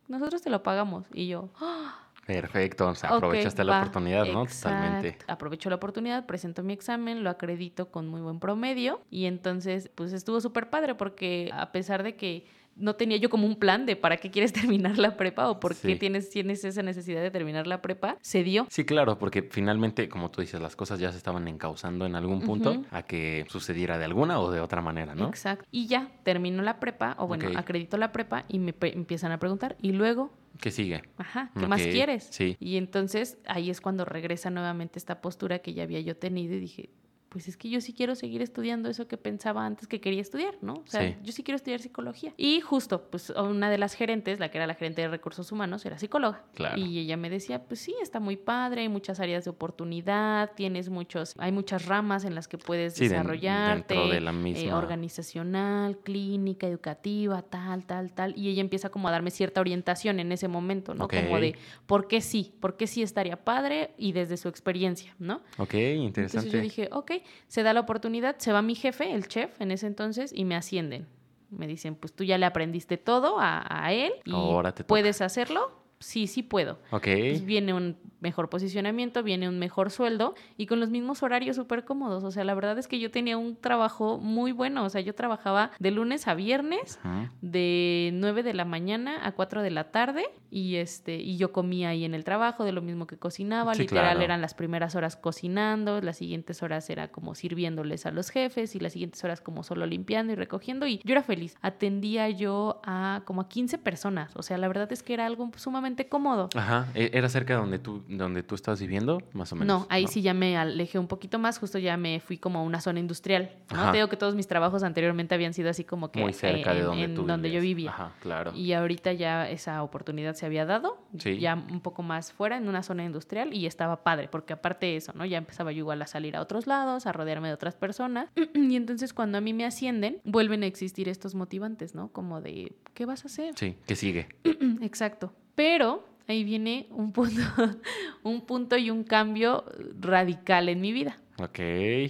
Nosotros 0.08 0.42
te 0.42 0.50
lo 0.50 0.62
pagamos. 0.62 1.06
Y 1.14 1.28
yo, 1.28 1.50
"Ah, 1.60 2.06
Perfecto. 2.26 2.88
O 2.88 2.94
sea, 2.94 3.10
aprovechaste 3.10 3.64
la 3.64 3.72
va". 3.72 3.80
oportunidad, 3.80 4.24
¿no? 4.26 4.42
Exacto. 4.44 4.76
Totalmente. 4.84 5.24
Aprovecho 5.26 5.68
la 5.70 5.76
oportunidad, 5.76 6.26
presento 6.26 6.62
mi 6.62 6.72
examen, 6.72 7.24
lo 7.24 7.30
acredito 7.30 7.90
con 7.90 8.06
muy 8.08 8.20
buen 8.20 8.38
promedio 8.38 9.00
y 9.10 9.24
entonces 9.26 9.90
pues 9.94 10.12
estuvo 10.12 10.40
súper 10.40 10.70
padre 10.70 10.94
porque 10.94 11.50
a 11.52 11.72
pesar 11.72 12.02
de 12.04 12.14
que 12.16 12.46
no 12.80 12.96
tenía 12.96 13.18
yo 13.18 13.30
como 13.30 13.46
un 13.46 13.56
plan 13.56 13.86
de 13.86 13.96
para 13.96 14.16
qué 14.16 14.30
quieres 14.30 14.52
terminar 14.52 14.98
la 14.98 15.16
prepa 15.16 15.48
o 15.48 15.60
por 15.60 15.76
qué 15.76 15.96
tienes, 15.96 16.30
tienes 16.30 16.64
esa 16.64 16.82
necesidad 16.82 17.22
de 17.22 17.30
terminar 17.30 17.66
la 17.66 17.82
prepa, 17.82 18.16
se 18.20 18.42
dio. 18.42 18.66
Sí, 18.70 18.84
claro, 18.84 19.18
porque 19.18 19.42
finalmente, 19.42 20.08
como 20.08 20.30
tú 20.30 20.40
dices, 20.40 20.60
las 20.60 20.76
cosas 20.76 20.98
ya 20.98 21.12
se 21.12 21.18
estaban 21.18 21.46
encauzando 21.48 22.06
en 22.06 22.14
algún 22.14 22.40
punto 22.40 22.82
a 22.90 23.02
que 23.02 23.46
sucediera 23.48 23.98
de 23.98 24.04
alguna 24.04 24.40
o 24.40 24.50
de 24.50 24.60
otra 24.60 24.80
manera, 24.80 25.14
¿no? 25.14 25.28
Exacto. 25.28 25.64
Y 25.70 25.86
ya 25.86 26.10
termino 26.24 26.62
la 26.62 26.80
prepa, 26.80 27.16
o 27.18 27.26
bueno, 27.26 27.50
acredito 27.56 27.96
la 27.96 28.12
prepa 28.12 28.44
y 28.48 28.58
me 28.58 28.74
empiezan 28.80 29.32
a 29.32 29.38
preguntar, 29.38 29.76
¿y 29.80 29.92
luego? 29.92 30.32
¿Qué 30.60 30.70
sigue? 30.70 31.02
Ajá, 31.16 31.52
¿qué 31.58 31.66
más 31.66 31.82
quieres? 31.82 32.28
sí. 32.30 32.56
Y 32.58 32.76
entonces 32.76 33.38
ahí 33.46 33.70
es 33.70 33.80
cuando 33.80 34.04
regresa 34.04 34.50
nuevamente 34.50 34.98
esta 34.98 35.20
postura 35.20 35.60
que 35.60 35.72
ya 35.72 35.84
había 35.84 36.00
yo 36.00 36.16
tenido 36.16 36.54
y 36.54 36.60
dije, 36.60 36.90
pues 37.30 37.46
es 37.46 37.56
que 37.56 37.70
yo 37.70 37.80
sí 37.80 37.92
quiero 37.92 38.16
seguir 38.16 38.42
estudiando 38.42 38.90
eso 38.90 39.06
que 39.06 39.16
pensaba 39.16 39.64
antes 39.64 39.86
que 39.86 40.00
quería 40.00 40.20
estudiar, 40.20 40.56
¿no? 40.62 40.74
O 40.74 40.86
sea, 40.86 41.16
yo 41.22 41.32
sí 41.32 41.44
quiero 41.44 41.56
estudiar 41.56 41.80
psicología. 41.80 42.34
Y 42.36 42.60
justo, 42.60 43.08
pues 43.08 43.30
una 43.30 43.70
de 43.70 43.78
las 43.78 43.94
gerentes, 43.94 44.40
la 44.40 44.50
que 44.50 44.58
era 44.58 44.66
la 44.66 44.74
gerente 44.74 45.02
de 45.02 45.08
recursos 45.08 45.52
humanos, 45.52 45.86
era 45.86 45.96
psicóloga. 45.96 46.44
Y 46.76 46.98
ella 46.98 47.16
me 47.16 47.30
decía, 47.30 47.62
pues 47.62 47.80
sí, 47.80 47.94
está 48.02 48.18
muy 48.18 48.36
padre, 48.36 48.82
hay 48.82 48.88
muchas 48.88 49.20
áreas 49.20 49.44
de 49.44 49.50
oportunidad, 49.50 50.50
tienes 50.56 50.88
muchos, 50.88 51.34
hay 51.38 51.52
muchas 51.52 51.86
ramas 51.86 52.24
en 52.24 52.34
las 52.34 52.48
que 52.48 52.58
puedes 52.58 52.96
desarrollarte, 52.96 53.94
de 53.94 54.20
la 54.20 54.32
misma... 54.32 54.60
Eh, 54.62 54.72
organizacional, 54.72 55.98
clínica, 55.98 56.66
educativa, 56.66 57.42
tal, 57.42 57.86
tal, 57.86 58.12
tal. 58.12 58.36
Y 58.36 58.48
ella 58.48 58.60
empieza 58.60 58.90
como 58.90 59.06
a 59.06 59.12
darme 59.12 59.30
cierta 59.30 59.60
orientación 59.60 60.18
en 60.18 60.32
ese 60.32 60.48
momento, 60.48 60.94
¿no? 60.94 61.06
Como 61.06 61.38
de 61.38 61.54
por 61.86 62.08
qué 62.08 62.20
sí, 62.20 62.52
por 62.58 62.76
qué 62.76 62.88
sí 62.88 63.02
estaría 63.02 63.36
padre 63.44 63.92
y 63.96 64.10
desde 64.10 64.36
su 64.36 64.48
experiencia, 64.48 65.14
¿no? 65.20 65.42
Ok, 65.58 65.74
interesante. 65.74 66.48
Entonces 66.48 66.52
yo 66.52 66.60
dije, 66.60 66.88
ok, 66.90 67.19
se 67.46 67.62
da 67.62 67.72
la 67.72 67.80
oportunidad, 67.80 68.36
se 68.38 68.52
va 68.52 68.62
mi 68.62 68.74
jefe, 68.74 69.12
el 69.12 69.28
chef 69.28 69.60
en 69.60 69.70
ese 69.70 69.86
entonces, 69.86 70.32
y 70.34 70.44
me 70.44 70.56
ascienden. 70.56 71.06
Me 71.50 71.66
dicen, 71.66 71.96
pues 71.96 72.12
tú 72.12 72.24
ya 72.24 72.38
le 72.38 72.46
aprendiste 72.46 72.96
todo 72.96 73.36
a, 73.40 73.92
él 73.92 74.12
y 74.24 74.82
puedes 74.84 75.20
hacerlo. 75.20 75.72
Sí, 76.00 76.26
sí 76.26 76.42
puedo. 76.42 76.78
Ok. 76.90 77.04
Pues 77.04 77.44
viene 77.44 77.74
un 77.74 77.96
mejor 78.20 78.48
posicionamiento, 78.48 79.22
viene 79.22 79.48
un 79.48 79.58
mejor 79.58 79.90
sueldo 79.90 80.34
y 80.56 80.66
con 80.66 80.80
los 80.80 80.90
mismos 80.90 81.22
horarios 81.22 81.56
súper 81.56 81.84
cómodos. 81.84 82.24
O 82.24 82.30
sea, 82.30 82.42
la 82.44 82.54
verdad 82.54 82.78
es 82.78 82.88
que 82.88 82.98
yo 82.98 83.10
tenía 83.10 83.36
un 83.36 83.56
trabajo 83.56 84.18
muy 84.18 84.52
bueno. 84.52 84.84
O 84.84 84.88
sea, 84.88 85.02
yo 85.02 85.14
trabajaba 85.14 85.72
de 85.78 85.90
lunes 85.90 86.26
a 86.26 86.34
viernes, 86.34 86.98
de 87.42 88.10
9 88.14 88.42
de 88.42 88.54
la 88.54 88.64
mañana 88.64 89.26
a 89.26 89.32
4 89.32 89.62
de 89.62 89.70
la 89.70 89.90
tarde 89.90 90.24
y 90.50 90.76
este 90.76 91.16
y 91.16 91.36
yo 91.36 91.52
comía 91.52 91.90
ahí 91.90 92.04
en 92.04 92.14
el 92.14 92.24
trabajo 92.24 92.64
de 92.64 92.72
lo 92.72 92.80
mismo 92.80 93.06
que 93.06 93.18
cocinaba. 93.18 93.74
Literal 93.74 94.22
eran 94.22 94.40
las 94.40 94.54
primeras 94.54 94.94
horas 94.94 95.16
cocinando, 95.16 96.00
las 96.00 96.16
siguientes 96.16 96.62
horas 96.62 96.88
era 96.88 97.08
como 97.08 97.34
sirviéndoles 97.34 98.06
a 98.06 98.10
los 98.10 98.30
jefes 98.30 98.74
y 98.74 98.80
las 98.80 98.94
siguientes 98.94 99.22
horas 99.22 99.42
como 99.42 99.62
solo 99.64 99.84
limpiando 99.84 100.32
y 100.32 100.36
recogiendo 100.36 100.86
y 100.86 100.98
yo 101.04 101.12
era 101.12 101.22
feliz. 101.22 101.56
Atendía 101.60 102.30
yo 102.30 102.80
a 102.84 103.22
como 103.26 103.42
a 103.42 103.48
15 103.48 103.76
personas. 103.78 104.34
O 104.36 104.42
sea, 104.42 104.56
la 104.56 104.68
verdad 104.68 104.90
es 104.92 105.02
que 105.02 105.12
era 105.12 105.26
algo 105.26 105.50
sumamente 105.56 105.89
cómodo. 106.08 106.48
Ajá, 106.54 106.88
e-, 106.94 107.10
era 107.12 107.28
cerca 107.28 107.54
de 107.54 107.60
donde 107.60 107.78
tú 107.78 108.04
donde 108.08 108.42
tú 108.42 108.54
estás 108.54 108.80
viviendo, 108.80 109.22
más 109.32 109.52
o 109.52 109.56
menos. 109.56 109.80
No, 109.80 109.86
ahí 109.90 110.06
sí 110.06 110.22
ya 110.22 110.34
me 110.34 110.56
alejé 110.56 110.98
un 110.98 111.06
poquito 111.06 111.38
más, 111.38 111.58
justo 111.58 111.78
ya 111.78 111.96
me 111.96 112.20
fui 112.20 112.38
como 112.38 112.58
a 112.60 112.62
una 112.62 112.80
zona 112.80 113.00
industrial. 113.00 113.50
¿no? 113.72 113.90
Te 113.90 113.98
digo 113.98 114.08
que 114.08 114.16
todos 114.16 114.34
mis 114.34 114.46
trabajos 114.46 114.82
anteriormente 114.82 115.34
habían 115.34 115.54
sido 115.54 115.70
así 115.70 115.84
como 115.84 116.10
que 116.10 116.20
Muy 116.20 116.32
cerca 116.32 116.74
de 116.74 116.82
donde, 116.82 117.04
en, 117.04 117.14
tú 117.14 117.24
donde 117.24 117.50
yo 117.50 117.60
vivía. 117.60 117.90
Ajá, 117.90 118.12
claro. 118.20 118.52
Y 118.54 118.72
ahorita 118.72 119.12
ya 119.12 119.48
esa 119.48 119.82
oportunidad 119.82 120.34
se 120.34 120.46
había 120.46 120.64
dado, 120.64 120.98
ya 121.12 121.54
un 121.54 121.80
poco 121.80 122.02
más 122.02 122.32
fuera, 122.32 122.56
en 122.56 122.68
una 122.68 122.82
zona 122.82 123.04
industrial, 123.04 123.54
y 123.54 123.66
estaba 123.66 124.02
padre, 124.02 124.28
porque 124.28 124.52
aparte 124.52 124.86
de 124.86 124.96
eso, 124.96 125.12
¿no? 125.14 125.24
Ya 125.24 125.38
empezaba 125.38 125.72
yo 125.72 125.78
igual 125.78 126.02
a 126.02 126.06
salir 126.06 126.36
a 126.36 126.40
otros 126.40 126.66
lados, 126.66 127.06
a 127.06 127.12
rodearme 127.12 127.48
de 127.48 127.54
otras 127.54 127.76
personas. 127.76 128.28
Y 128.70 128.76
entonces 128.76 129.12
cuando 129.12 129.38
a 129.38 129.40
mí 129.40 129.52
me 129.52 129.64
ascienden, 129.64 130.20
vuelven 130.24 130.62
a 130.62 130.66
existir 130.66 131.08
estos 131.08 131.34
motivantes, 131.34 131.94
¿no? 131.94 132.08
Como 132.12 132.40
de, 132.40 132.76
¿qué 132.94 133.06
vas 133.06 133.24
a 133.24 133.26
hacer? 133.26 133.54
Sí, 133.56 133.76
que 133.86 133.96
sigue. 133.96 134.28
Exacto. 134.80 135.32
Pero 135.54 136.04
ahí 136.28 136.44
viene 136.44 136.86
un 136.90 137.12
punto, 137.12 137.40
un 138.22 138.42
punto 138.42 138.76
y 138.76 138.90
un 138.90 139.04
cambio 139.04 139.64
radical 140.00 140.68
en 140.68 140.80
mi 140.80 140.92
vida. 140.92 141.18
Ok. 141.42 141.58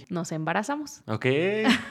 Nos 0.09 0.31
embarazamos. 0.31 1.01
Ok, 1.07 1.25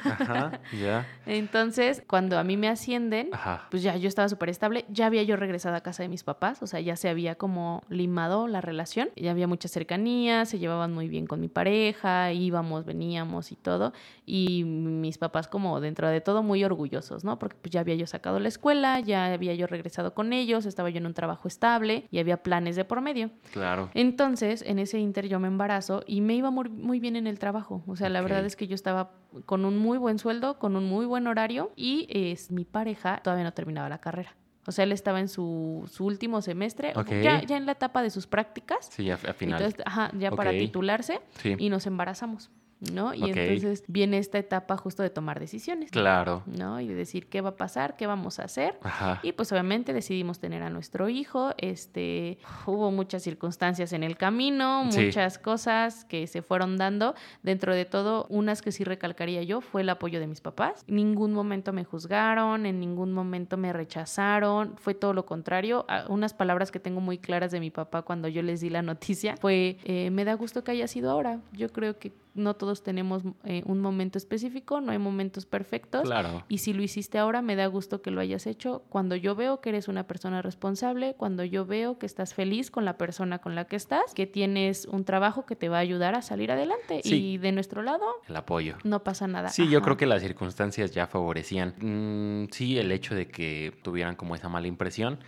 ajá, 0.05 0.61
ya. 0.81 1.07
Entonces, 1.27 2.03
cuando 2.07 2.39
a 2.39 2.45
mí 2.45 2.57
me 2.57 2.69
ascienden, 2.69 3.31
pues 3.71 3.83
ya 3.83 3.97
yo 3.97 4.09
estaba 4.09 4.29
súper 4.29 4.51
estable, 4.51 4.85
ya 4.89 5.07
había 5.07 5.23
yo 5.23 5.37
regresado 5.37 5.77
a 5.77 5.81
casa 5.81 6.03
de 6.03 6.09
mis 6.09 6.25
papás, 6.25 6.63
o 6.63 6.67
sea, 6.67 6.81
ya 6.81 6.97
se 6.97 7.09
había 7.09 7.37
como 7.37 7.83
limado 7.89 8.47
la 8.47 8.61
relación, 8.61 9.11
ya 9.17 9.31
había 9.31 9.47
mucha 9.47 9.69
cercanía, 9.69 10.45
se 10.45 10.59
llevaban 10.59 10.93
muy 10.93 11.09
bien 11.09 11.27
con 11.27 11.41
mi 11.41 11.49
pareja, 11.49 12.33
íbamos, 12.33 12.85
veníamos 12.85 13.53
y 13.53 13.57
todo, 13.57 13.93
y 14.27 14.65
mis 14.65 15.19
papás 15.19 15.49
como 15.49 15.81
dentro 15.81 16.09
de 16.09 16.21
todo 16.21 16.43
muy 16.43 16.65
orgullosos, 16.65 17.25
¿no? 17.25 17.39
Porque 17.39 17.57
pues 17.61 17.73
ya 17.73 17.81
había 17.81 17.95
yo 17.95 18.07
sacado 18.07 18.39
la 18.39 18.49
escuela, 18.49 19.01
ya 19.01 19.33
había 19.33 19.55
yo 19.55 19.67
regresado 19.67 20.15
con 20.15 20.33
ellos, 20.33 20.67
estaba 20.67 20.91
yo 20.91 20.99
en 20.99 21.07
un 21.07 21.15
trabajo 21.15 21.49
estable 21.49 22.07
y 22.11 22.19
había 22.19 22.43
planes 22.43 22.77
de 22.77 22.85
por 22.85 23.01
medio. 23.01 23.31
Claro. 23.53 23.91
Entonces, 23.95 24.63
en 24.67 24.79
ese 24.79 24.99
inter 24.99 25.29
yo 25.29 25.41
me 25.41 25.49
embarazo 25.49 26.03
y 26.07 26.21
me 26.21 26.35
iba 26.35 26.51
muy, 26.51 26.69
muy 26.69 27.01
bien 27.01 27.17
en 27.17 27.27
el 27.27 27.30
trabajo. 27.39 27.83
O 27.87 27.97
sea, 27.97 28.09
la 28.09 28.21
verdad 28.21 28.45
es 28.45 28.57
que 28.57 28.67
yo 28.67 28.75
estaba 28.75 29.13
con 29.47 29.65
un 29.65 29.79
muy 29.79 29.99
buen 29.99 30.19
sueldo, 30.19 30.59
con 30.59 30.77
un 30.77 30.85
muy 30.85 31.07
buen 31.07 31.27
horario 31.27 31.73
y 31.77 32.37
mi 32.51 32.65
pareja 32.65 33.21
todavía 33.23 33.45
no 33.45 33.53
terminaba 33.53 33.89
la 33.89 33.99
carrera. 33.99 34.37
O 34.67 34.73
sea, 34.73 34.85
él 34.85 34.93
estaba 34.93 35.21
en 35.21 35.29
su, 35.29 35.89
su 35.91 36.05
último 36.05 36.43
semestre, 36.43 36.93
ya, 37.23 37.43
ya 37.43 37.57
en 37.57 37.67
la 37.67 37.73
etapa 37.73 38.03
de 38.03 38.11
sus 38.11 38.27
prácticas. 38.27 38.89
Sí, 38.91 39.11
a 39.11 39.17
final. 39.17 39.61
Entonces, 39.61 39.83
ajá, 39.87 40.11
ya 40.19 40.31
para 40.31 40.51
titularse 40.51 41.21
y 41.45 41.71
nos 41.71 41.87
embarazamos. 41.87 42.51
¿No? 42.93 43.15
Y 43.15 43.31
entonces 43.31 43.85
viene 43.89 44.19
esta 44.19 44.39
etapa 44.39 44.77
justo 44.77 45.03
de 45.03 45.11
tomar 45.11 45.39
decisiones. 45.39 45.91
Claro. 45.91 46.43
¿No? 46.47 46.81
Y 46.81 46.89
de 46.89 46.95
decir 46.95 47.29
qué 47.29 47.41
va 47.41 47.51
a 47.51 47.57
pasar, 47.57 47.97
qué 47.97 48.07
vamos 48.07 48.39
a 48.39 48.45
hacer. 48.45 48.79
Y 49.23 49.33
pues 49.33 49.53
obviamente 49.53 49.93
decidimos 49.93 50.39
tener 50.39 50.63
a 50.63 50.71
nuestro 50.71 51.09
hijo. 51.09 51.53
Este, 51.59 52.39
hubo 52.67 52.91
muchas 52.91 53.23
circunstancias 53.23 53.93
en 53.93 54.03
el 54.03 54.17
camino, 54.17 54.85
muchas 54.85 55.39
cosas 55.39 56.05
que 56.05 56.27
se 56.27 56.43
fueron 56.43 56.77
dando. 56.77 57.15
Dentro 57.43 57.75
de 57.75 57.85
todo, 57.85 58.27
unas 58.29 58.63
que 58.63 58.73
sí 58.73 58.85
recalcaría 58.85 59.43
yo 59.43 59.61
fue 59.61 59.83
el 59.83 59.89
apoyo 59.91 60.21
de 60.21 60.27
mis 60.27 60.41
papás. 60.41 60.85
En 60.89 60.97
ningún 60.97 61.33
momento 61.33 61.73
me 61.73 61.85
juzgaron, 61.85 62.67
en 62.67 62.81
ningún 62.81 63.13
momento 63.13 63.57
me 63.57 63.73
rechazaron. 63.73 64.77
Fue 64.77 64.95
todo 64.95 65.13
lo 65.13 65.27
contrario. 65.27 65.87
Unas 66.09 66.35
palabras 66.35 66.71
que 66.71 66.81
tengo 66.81 67.01
muy 67.01 67.19
claras 67.19 67.51
de 67.51 67.61
mi 67.61 67.71
papá 67.71 68.03
cuando 68.03 68.29
yo 68.29 68.43
les 68.43 68.61
di 68.61 68.71
la 68.71 68.83
noticia 68.83 69.37
fue, 69.37 69.79
eh, 69.85 70.11
me 70.11 70.25
da 70.25 70.35
gusto 70.35 70.65
que 70.65 70.73
haya 70.73 70.87
sido 70.87 71.11
ahora. 71.11 71.41
Yo 71.53 71.71
creo 71.71 71.99
que 71.99 72.13
no 72.35 72.55
todos 72.55 72.83
tenemos 72.83 73.23
eh, 73.45 73.63
un 73.67 73.81
momento 73.81 74.19
específico, 74.19 74.81
no 74.81 74.93
hay 74.93 74.99
momentos 74.99 75.47
perfectos. 75.47 76.03
Claro. 76.03 76.45
Y 76.49 76.59
si 76.59 76.73
lo 76.73 76.83
hiciste 76.83 77.19
ahora, 77.19 77.43
me 77.43 77.57
da 77.57 77.67
gusto 77.67 78.03
que 78.03 78.11
lo 78.11 78.21
hayas 78.21 78.47
hecho. 78.47 78.83
Cuando 78.89 79.17
yo 79.17 79.35
veo 79.35 79.61
que 79.61 79.71
eres 79.71 79.89
una 79.89 80.07
persona 80.07 80.43
responsable, 80.43 81.15
cuando 81.17 81.45
yo 81.45 81.67
veo 81.67 81.99
que 81.99 82.07
estás 82.07 82.35
feliz 82.35 82.71
con 82.71 82.85
la 82.85 82.97
persona 82.97 83.39
con 83.39 83.55
la 83.55 83.67
que 83.67 83.77
estás, 83.77 84.15
que 84.15 84.27
tienes 84.27 84.87
un 84.87 85.05
trabajo 85.05 85.47
que 85.47 85.57
te 85.57 85.69
va 85.69 85.79
a 85.79 85.81
ayudar 85.81 86.15
a 86.15 86.23
salir 86.23 86.53
adelante. 86.53 87.01
Y 87.05 87.39
de 87.39 87.53
nuestro 87.53 87.83
lado, 87.83 88.05
el 88.29 88.37
apoyo. 88.37 88.77
No 88.85 89.03
pasa 89.03 89.27
nada. 89.27 89.49
Sí, 89.49 89.69
yo 89.69 89.83
creo 89.83 89.97
que 89.97 90.07
las 90.07 90.23
circunstancias 90.23 90.93
ya 90.93 91.07
favorecían. 91.07 91.75
Mm, 91.81 92.49
sí, 92.53 92.79
el 92.79 92.93
hecho 92.93 93.15
de 93.15 93.29
que 93.29 93.73
tuvieran 93.83 94.17
como 94.17 94.35
esa 94.35 94.49
mala 94.49 94.67
impresión 94.67 95.19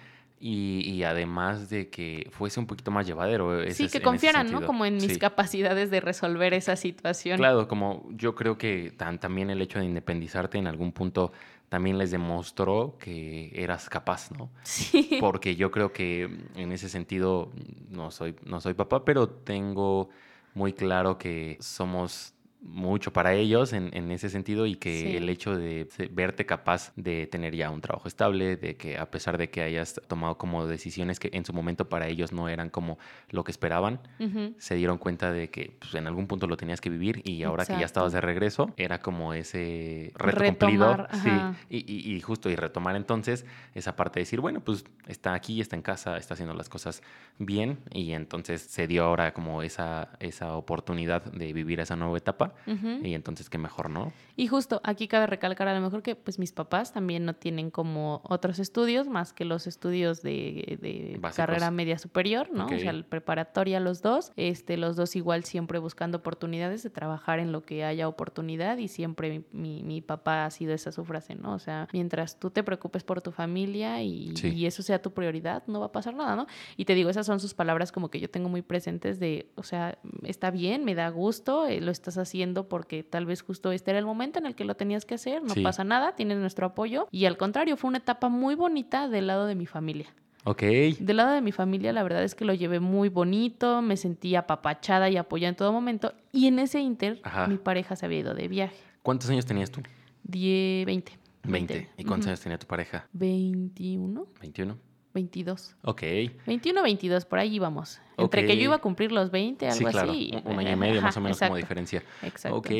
y, 0.44 1.04
además 1.04 1.70
de 1.70 1.88
que 1.88 2.28
fuese 2.32 2.58
un 2.58 2.66
poquito 2.66 2.90
más 2.90 3.06
llevadero. 3.06 3.70
sí, 3.70 3.88
que 3.88 4.02
confiaran, 4.02 4.50
¿no? 4.50 4.66
Como 4.66 4.84
en 4.84 4.96
mis 4.96 5.16
capacidades 5.16 5.90
de 5.90 6.00
resolver 6.00 6.52
esa 6.52 6.74
situación. 6.74 7.36
Claro, 7.38 7.68
como 7.68 8.08
yo 8.10 8.34
creo 8.34 8.58
que 8.58 8.92
también 9.20 9.50
el 9.50 9.62
hecho 9.62 9.78
de 9.78 9.84
independizarte 9.84 10.58
en 10.58 10.66
algún 10.66 10.90
punto 10.90 11.32
también 11.68 11.96
les 11.96 12.10
demostró 12.10 12.96
que 12.98 13.52
eras 13.54 13.88
capaz, 13.88 14.32
¿no? 14.32 14.50
Sí. 14.64 15.16
Porque 15.20 15.54
yo 15.54 15.70
creo 15.70 15.92
que 15.92 16.24
en 16.56 16.72
ese 16.72 16.88
sentido 16.88 17.52
no 17.88 18.10
soy, 18.10 18.34
no 18.44 18.60
soy 18.60 18.74
papá, 18.74 19.04
pero 19.04 19.28
tengo 19.28 20.08
muy 20.54 20.72
claro 20.72 21.18
que 21.18 21.56
somos 21.60 22.34
mucho 22.62 23.12
para 23.12 23.34
ellos 23.34 23.72
en, 23.72 23.90
en 23.92 24.10
ese 24.12 24.30
sentido 24.30 24.66
y 24.66 24.76
que 24.76 25.16
el 25.16 25.28
hecho 25.28 25.56
de 25.56 25.88
verte 26.12 26.46
capaz 26.46 26.92
de 26.94 27.26
tener 27.26 27.56
ya 27.56 27.70
un 27.70 27.80
trabajo 27.80 28.06
estable, 28.06 28.56
de 28.56 28.76
que 28.76 28.96
a 28.98 29.10
pesar 29.10 29.36
de 29.36 29.50
que 29.50 29.62
hayas 29.62 30.00
tomado 30.06 30.38
como 30.38 30.66
decisiones 30.66 31.18
que 31.18 31.30
en 31.32 31.44
su 31.44 31.52
momento 31.52 31.88
para 31.88 32.06
ellos 32.06 32.32
no 32.32 32.48
eran 32.48 32.70
como 32.70 32.98
lo 33.30 33.42
que 33.42 33.50
esperaban, 33.50 34.00
se 34.58 34.74
dieron 34.76 34.98
cuenta 34.98 35.32
de 35.32 35.50
que 35.50 35.76
pues, 35.80 35.94
en 35.94 36.06
algún 36.06 36.28
punto 36.28 36.46
lo 36.46 36.56
tenías 36.56 36.80
que 36.80 36.88
vivir 36.88 37.20
y 37.24 37.42
ahora 37.42 37.66
que 37.66 37.72
ya 37.72 37.84
estabas 37.84 38.12
de 38.12 38.20
regreso 38.20 38.72
era 38.76 39.00
como 39.00 39.34
ese 39.34 40.12
reto 40.14 40.44
cumplido. 40.44 41.06
Sí, 41.22 41.30
y, 41.68 42.14
y, 42.14 42.20
justo 42.20 42.48
y 42.48 42.56
retomar 42.56 42.94
entonces 42.96 43.44
esa 43.74 43.96
parte 43.96 44.20
de 44.20 44.22
decir, 44.22 44.40
bueno, 44.40 44.60
pues 44.60 44.84
está 45.08 45.34
aquí, 45.34 45.60
está 45.60 45.76
en 45.76 45.82
casa, 45.82 46.16
está 46.16 46.34
haciendo 46.34 46.54
las 46.54 46.68
cosas 46.68 47.02
bien 47.38 47.78
y 47.92 48.12
entonces 48.12 48.62
se 48.62 48.86
dio 48.86 49.04
ahora 49.04 49.32
como 49.32 49.62
esa, 49.62 50.10
esa 50.20 50.54
oportunidad 50.54 51.24
de 51.24 51.52
vivir 51.52 51.80
esa 51.80 51.96
nueva 51.96 52.16
etapa 52.16 52.51
y 52.66 53.14
entonces 53.14 53.48
qué 53.50 53.58
mejor, 53.58 53.90
¿no? 53.90 54.12
Y 54.36 54.46
justo 54.46 54.80
aquí 54.84 55.08
cabe 55.08 55.26
recalcar 55.26 55.68
a 55.68 55.74
lo 55.74 55.80
mejor 55.80 56.02
que 56.02 56.16
pues 56.16 56.38
mis 56.38 56.52
papás 56.52 56.92
también 56.92 57.24
no 57.24 57.34
tienen 57.34 57.70
como 57.70 58.22
otros 58.24 58.58
estudios 58.58 59.08
más 59.08 59.32
que 59.32 59.44
los 59.44 59.66
estudios 59.66 60.22
de, 60.22 61.20
carrera 61.34 61.70
media 61.70 61.98
superior, 61.98 62.50
¿no? 62.52 62.66
O 62.66 62.78
sea, 62.78 62.92
preparatoria 63.08 63.80
los 63.80 64.02
dos, 64.02 64.32
este, 64.36 64.76
los 64.76 64.96
dos 64.96 65.16
igual 65.16 65.44
siempre 65.44 65.78
buscando 65.78 66.18
oportunidades 66.18 66.82
de 66.82 66.90
trabajar 66.90 67.38
en 67.38 67.52
lo 67.52 67.62
que 67.62 67.84
haya 67.84 68.08
oportunidad 68.08 68.78
y 68.78 68.88
siempre 68.88 69.44
mi, 69.52 69.82
mi, 69.82 70.00
papá 70.00 70.44
ha 70.44 70.50
sido 70.50 70.74
esa 70.74 70.92
su 70.92 71.04
frase, 71.04 71.34
¿no? 71.34 71.54
O 71.54 71.58
sea, 71.58 71.88
mientras 71.92 72.38
tú 72.38 72.50
te 72.50 72.62
preocupes 72.62 73.04
por 73.04 73.20
tu 73.22 73.32
familia 73.32 74.02
y, 74.02 74.34
y 74.42 74.66
eso 74.66 74.82
sea 74.82 75.00
tu 75.00 75.12
prioridad, 75.12 75.62
no 75.66 75.80
va 75.80 75.86
a 75.86 75.92
pasar 75.92 76.14
nada, 76.14 76.36
¿no? 76.36 76.46
Y 76.76 76.84
te 76.84 76.94
digo, 76.94 77.10
esas 77.10 77.26
son 77.26 77.40
sus 77.40 77.54
palabras 77.54 77.92
como 77.92 78.10
que 78.10 78.20
yo 78.20 78.30
tengo 78.30 78.48
muy 78.48 78.62
presentes 78.62 79.20
de, 79.20 79.50
o 79.54 79.62
sea, 79.62 79.98
está 80.22 80.50
bien, 80.50 80.84
me 80.84 80.94
da 80.94 81.08
gusto, 81.10 81.66
eh, 81.66 81.80
lo 81.80 81.90
estás 81.90 82.18
haciendo 82.18 82.41
porque 82.68 83.02
tal 83.02 83.26
vez 83.26 83.42
justo 83.42 83.72
este 83.72 83.90
era 83.90 83.98
el 83.98 84.06
momento 84.06 84.38
en 84.38 84.46
el 84.46 84.54
que 84.54 84.64
lo 84.64 84.74
tenías 84.74 85.04
que 85.04 85.14
hacer, 85.14 85.42
no 85.42 85.54
pasa 85.62 85.84
nada, 85.84 86.14
tienes 86.14 86.38
nuestro 86.38 86.66
apoyo 86.66 87.08
y 87.10 87.24
al 87.26 87.36
contrario, 87.36 87.76
fue 87.76 87.88
una 87.88 87.98
etapa 87.98 88.28
muy 88.28 88.54
bonita 88.54 89.08
del 89.08 89.26
lado 89.26 89.46
de 89.46 89.54
mi 89.54 89.66
familia. 89.66 90.14
Ok. 90.44 90.62
Del 90.98 91.16
lado 91.16 91.32
de 91.32 91.40
mi 91.40 91.52
familia, 91.52 91.92
la 91.92 92.02
verdad 92.02 92.24
es 92.24 92.34
que 92.34 92.44
lo 92.44 92.52
llevé 92.52 92.80
muy 92.80 93.08
bonito, 93.08 93.80
me 93.80 93.96
sentía 93.96 94.40
apapachada 94.40 95.08
y 95.08 95.16
apoyada 95.16 95.50
en 95.50 95.56
todo 95.56 95.72
momento. 95.72 96.14
Y 96.32 96.48
en 96.48 96.58
ese 96.58 96.80
inter, 96.80 97.20
Ajá. 97.22 97.46
mi 97.46 97.58
pareja 97.58 97.94
se 97.94 98.06
había 98.06 98.20
ido 98.20 98.34
de 98.34 98.48
viaje. 98.48 98.76
¿Cuántos 99.02 99.30
años 99.30 99.46
tenías 99.46 99.70
tú? 99.70 99.82
Die 100.24 100.84
20. 100.84 101.12
20. 101.44 101.88
¿Y 101.96 102.04
cuántos 102.04 102.26
años 102.26 102.40
tenía 102.40 102.58
tu 102.58 102.66
pareja? 102.66 103.06
21, 103.12 104.26
21. 104.40 104.78
22. 105.14 105.76
Ok. 105.84 106.02
21, 106.46 106.82
22, 106.82 107.24
por 107.26 107.38
ahí 107.38 107.54
íbamos. 107.54 108.00
Entre 108.16 108.46
que 108.46 108.56
yo 108.56 108.64
iba 108.64 108.76
a 108.76 108.78
cumplir 108.78 109.12
los 109.12 109.30
20, 109.30 109.66
algo 109.66 109.78
Sí, 109.78 109.84
claro. 109.84 110.10
así. 110.12 110.30
Un, 110.44 110.52
un 110.52 110.58
año 110.60 110.72
y 110.72 110.76
medio 110.76 110.98
Ajá, 110.98 111.06
más 111.08 111.16
o 111.16 111.20
menos 111.20 111.38
como 111.38 111.56
diferencia. 111.56 112.02
Exacto. 112.22 112.56
Ok. 112.58 112.70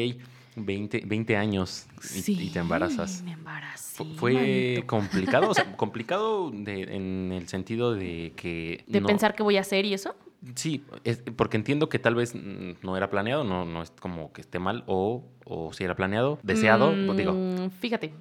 20, 0.55 1.05
20 1.07 1.37
años 1.39 1.87
y, 2.14 2.51
te 2.51 2.59
embarazas. 2.59 3.22
Me 3.22 3.33
embaracé. 3.33 4.05
¿Fue 4.16 4.35
manito. 4.35 4.87
complicado? 4.87 5.49
O 5.49 5.55
sea, 5.55 5.64
complicado 5.78 6.51
de- 6.51 6.95
en 6.95 7.33
el 7.33 7.49
sentido 7.49 7.95
de 7.95 8.35
que... 8.37 8.85
De 8.87 9.01
no- 9.01 9.07
pensar 9.07 9.35
qué 9.35 9.43
voy 9.43 9.57
a 9.57 9.61
hacer 9.62 9.87
y 9.87 9.95
eso. 9.95 10.14
Sí, 10.55 10.85
es- 11.05 11.22
porque 11.37 11.57
entiendo 11.57 11.89
que 11.89 11.99
tal 11.99 12.14
vez 12.16 12.35
no 12.35 12.97
era 12.99 13.09
planeado, 13.09 13.45
no, 13.45 13.64
no 13.64 13.83
es 13.83 13.93
como 13.93 14.33
que 14.35 14.43
esté 14.43 14.59
mal, 14.59 14.85
o, 14.87 15.24
o 15.45 15.72
si 15.72 15.84
era 15.84 15.95
planeado, 15.95 16.38
deseado, 16.43 16.93
pues 17.07 17.18
digo. 17.18 17.32
Mm, 17.32 17.70
Fíjate, 17.70 18.14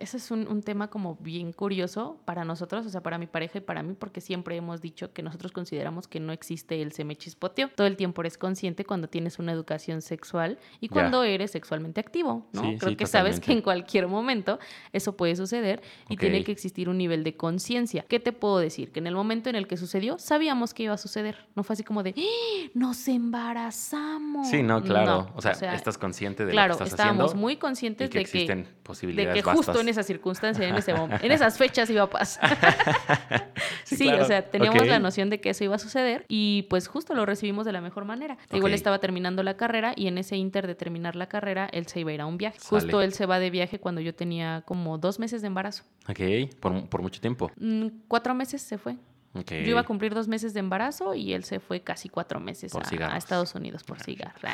ese 0.00 0.16
es 0.16 0.30
un, 0.30 0.46
un 0.48 0.62
tema 0.62 0.88
como 0.88 1.16
bien 1.16 1.52
curioso 1.52 2.18
para 2.24 2.44
nosotros, 2.44 2.86
o 2.86 2.90
sea, 2.90 3.02
para 3.02 3.18
mi 3.18 3.26
pareja 3.26 3.58
y 3.58 3.60
para 3.60 3.82
mí, 3.82 3.94
porque 3.98 4.20
siempre 4.20 4.56
hemos 4.56 4.80
dicho 4.80 5.12
que 5.12 5.22
nosotros 5.22 5.52
consideramos 5.52 6.08
que 6.08 6.20
no 6.20 6.32
existe 6.32 6.82
el 6.82 6.92
se 6.92 7.04
me 7.04 7.16
chispoteó. 7.16 7.68
Todo 7.68 7.86
el 7.86 7.96
tiempo 7.96 8.22
eres 8.22 8.38
consciente 8.38 8.84
cuando 8.84 9.08
tienes 9.08 9.38
una 9.38 9.52
educación 9.52 10.02
sexual 10.02 10.58
y 10.80 10.88
Ya. 10.88 10.92
cuando 10.92 11.24
eres 11.24 11.50
sexualmente 11.52 12.00
activo, 12.00 12.46
¿no? 12.52 12.62
Sí, 12.62 12.76
Creo 12.78 12.90
sí, 12.90 12.96
que 12.96 13.06
sabes 13.06 13.40
que 13.40 13.52
en 13.52 13.62
cualquier 13.62 14.08
momento 14.08 14.58
eso 14.92 15.16
puede 15.16 15.36
suceder 15.36 15.82
y 16.08 16.16
tiene 16.16 16.44
que 16.44 16.52
existir 16.52 16.88
un 16.88 16.98
nivel 16.98 17.24
de 17.24 17.36
conciencia. 17.36 18.04
¿Qué 18.08 18.20
te 18.20 18.32
puedo 18.32 18.58
decir? 18.58 18.92
Que 18.92 19.00
en 19.00 19.06
el 19.06 19.14
momento 19.14 19.50
en 19.50 19.56
el 19.56 19.66
que 19.66 19.76
sucedió, 19.76 20.18
sabíamos 20.18 20.74
que 20.74 20.84
iba 20.84 20.94
a 20.94 20.98
suceder. 20.98 21.46
No 21.54 21.62
fue 21.62 21.74
así 21.74 21.84
como 21.84 22.02
de, 22.02 22.14
¡Ah! 22.16 22.70
nos 22.74 23.08
embarazamos. 23.08 24.48
Sí, 24.48 24.62
no, 24.62 24.82
claro. 24.82 25.10
No, 25.10 25.32
o, 25.34 25.42
sea, 25.42 25.52
estás 25.52 25.98
consciente 25.98 26.39
de 26.46 26.52
claro, 26.52 26.74
lo 26.74 26.78
que 26.78 26.84
estás 26.84 27.00
estábamos 27.00 27.24
haciendo. 27.26 27.40
muy 27.40 27.52
y 27.54 27.56
conscientes 27.56 28.10
que 28.10 28.18
de 28.18 28.24
que 28.24 28.30
existen 28.30 28.64
de 28.64 28.70
posibilidades 28.82 29.34
que 29.44 29.50
justo 29.50 29.80
en 29.80 29.88
esa 29.88 30.02
circunstancia, 30.02 30.68
en 30.68 30.76
ese 30.76 30.94
momento, 30.94 31.24
en 31.24 31.32
esas 31.32 31.58
fechas 31.58 31.88
iba 31.90 32.02
a 32.02 32.10
pasar. 32.10 32.56
Sí, 33.84 33.96
sí, 33.96 34.04
claro. 34.04 34.22
o 34.22 34.26
sea, 34.26 34.48
teníamos 34.48 34.86
la 34.86 34.98
noción 35.00 35.30
de 35.30 35.40
que 35.40 35.50
eso 35.50 35.64
iba 35.64 35.74
a 35.74 35.78
suceder 35.78 36.24
y 36.28 36.66
pues 36.70 36.86
justo 36.86 37.14
lo 37.14 37.26
recibimos 37.26 37.66
de 37.66 37.72
la 37.72 37.80
mejor 37.80 38.04
manera. 38.04 38.38
Igual 38.52 38.72
estaba 38.72 39.00
terminando 39.00 39.42
la 39.42 39.56
carrera 39.56 39.94
y 39.96 40.06
en 40.06 40.16
ese 40.18 40.36
inter 40.36 40.66
de 40.66 40.74
terminar 40.74 41.16
la 41.16 41.28
carrera, 41.28 41.68
él 41.72 41.86
se 41.86 42.00
iba 42.00 42.10
a 42.10 42.14
ir 42.14 42.20
a 42.20 42.26
un 42.26 42.38
viaje. 42.38 42.58
Sale. 42.60 42.82
Justo 42.82 43.02
él 43.02 43.12
se 43.12 43.26
va 43.26 43.38
de 43.38 43.50
viaje 43.50 43.80
cuando 43.80 44.00
yo 44.00 44.14
tenía 44.14 44.62
como 44.64 44.98
dos 44.98 45.18
meses 45.18 45.40
de 45.40 45.48
embarazo. 45.48 45.84
Ok, 46.08 46.20
por, 46.60 46.88
por 46.88 47.02
mucho 47.02 47.20
tiempo. 47.20 47.50
Mm, 47.56 47.88
cuatro 48.06 48.34
meses 48.34 48.62
se 48.62 48.78
fue. 48.78 48.96
Yo 49.32 49.56
iba 49.56 49.80
a 49.80 49.84
cumplir 49.84 50.12
dos 50.12 50.26
meses 50.26 50.54
de 50.54 50.60
embarazo 50.60 51.14
y 51.14 51.34
él 51.34 51.44
se 51.44 51.60
fue 51.60 51.82
casi 51.82 52.08
cuatro 52.08 52.40
meses 52.40 52.72
a, 52.74 53.16
Estados 53.16 53.54
Unidos 53.54 53.84
por 53.84 54.00
cigarros. 54.00 54.40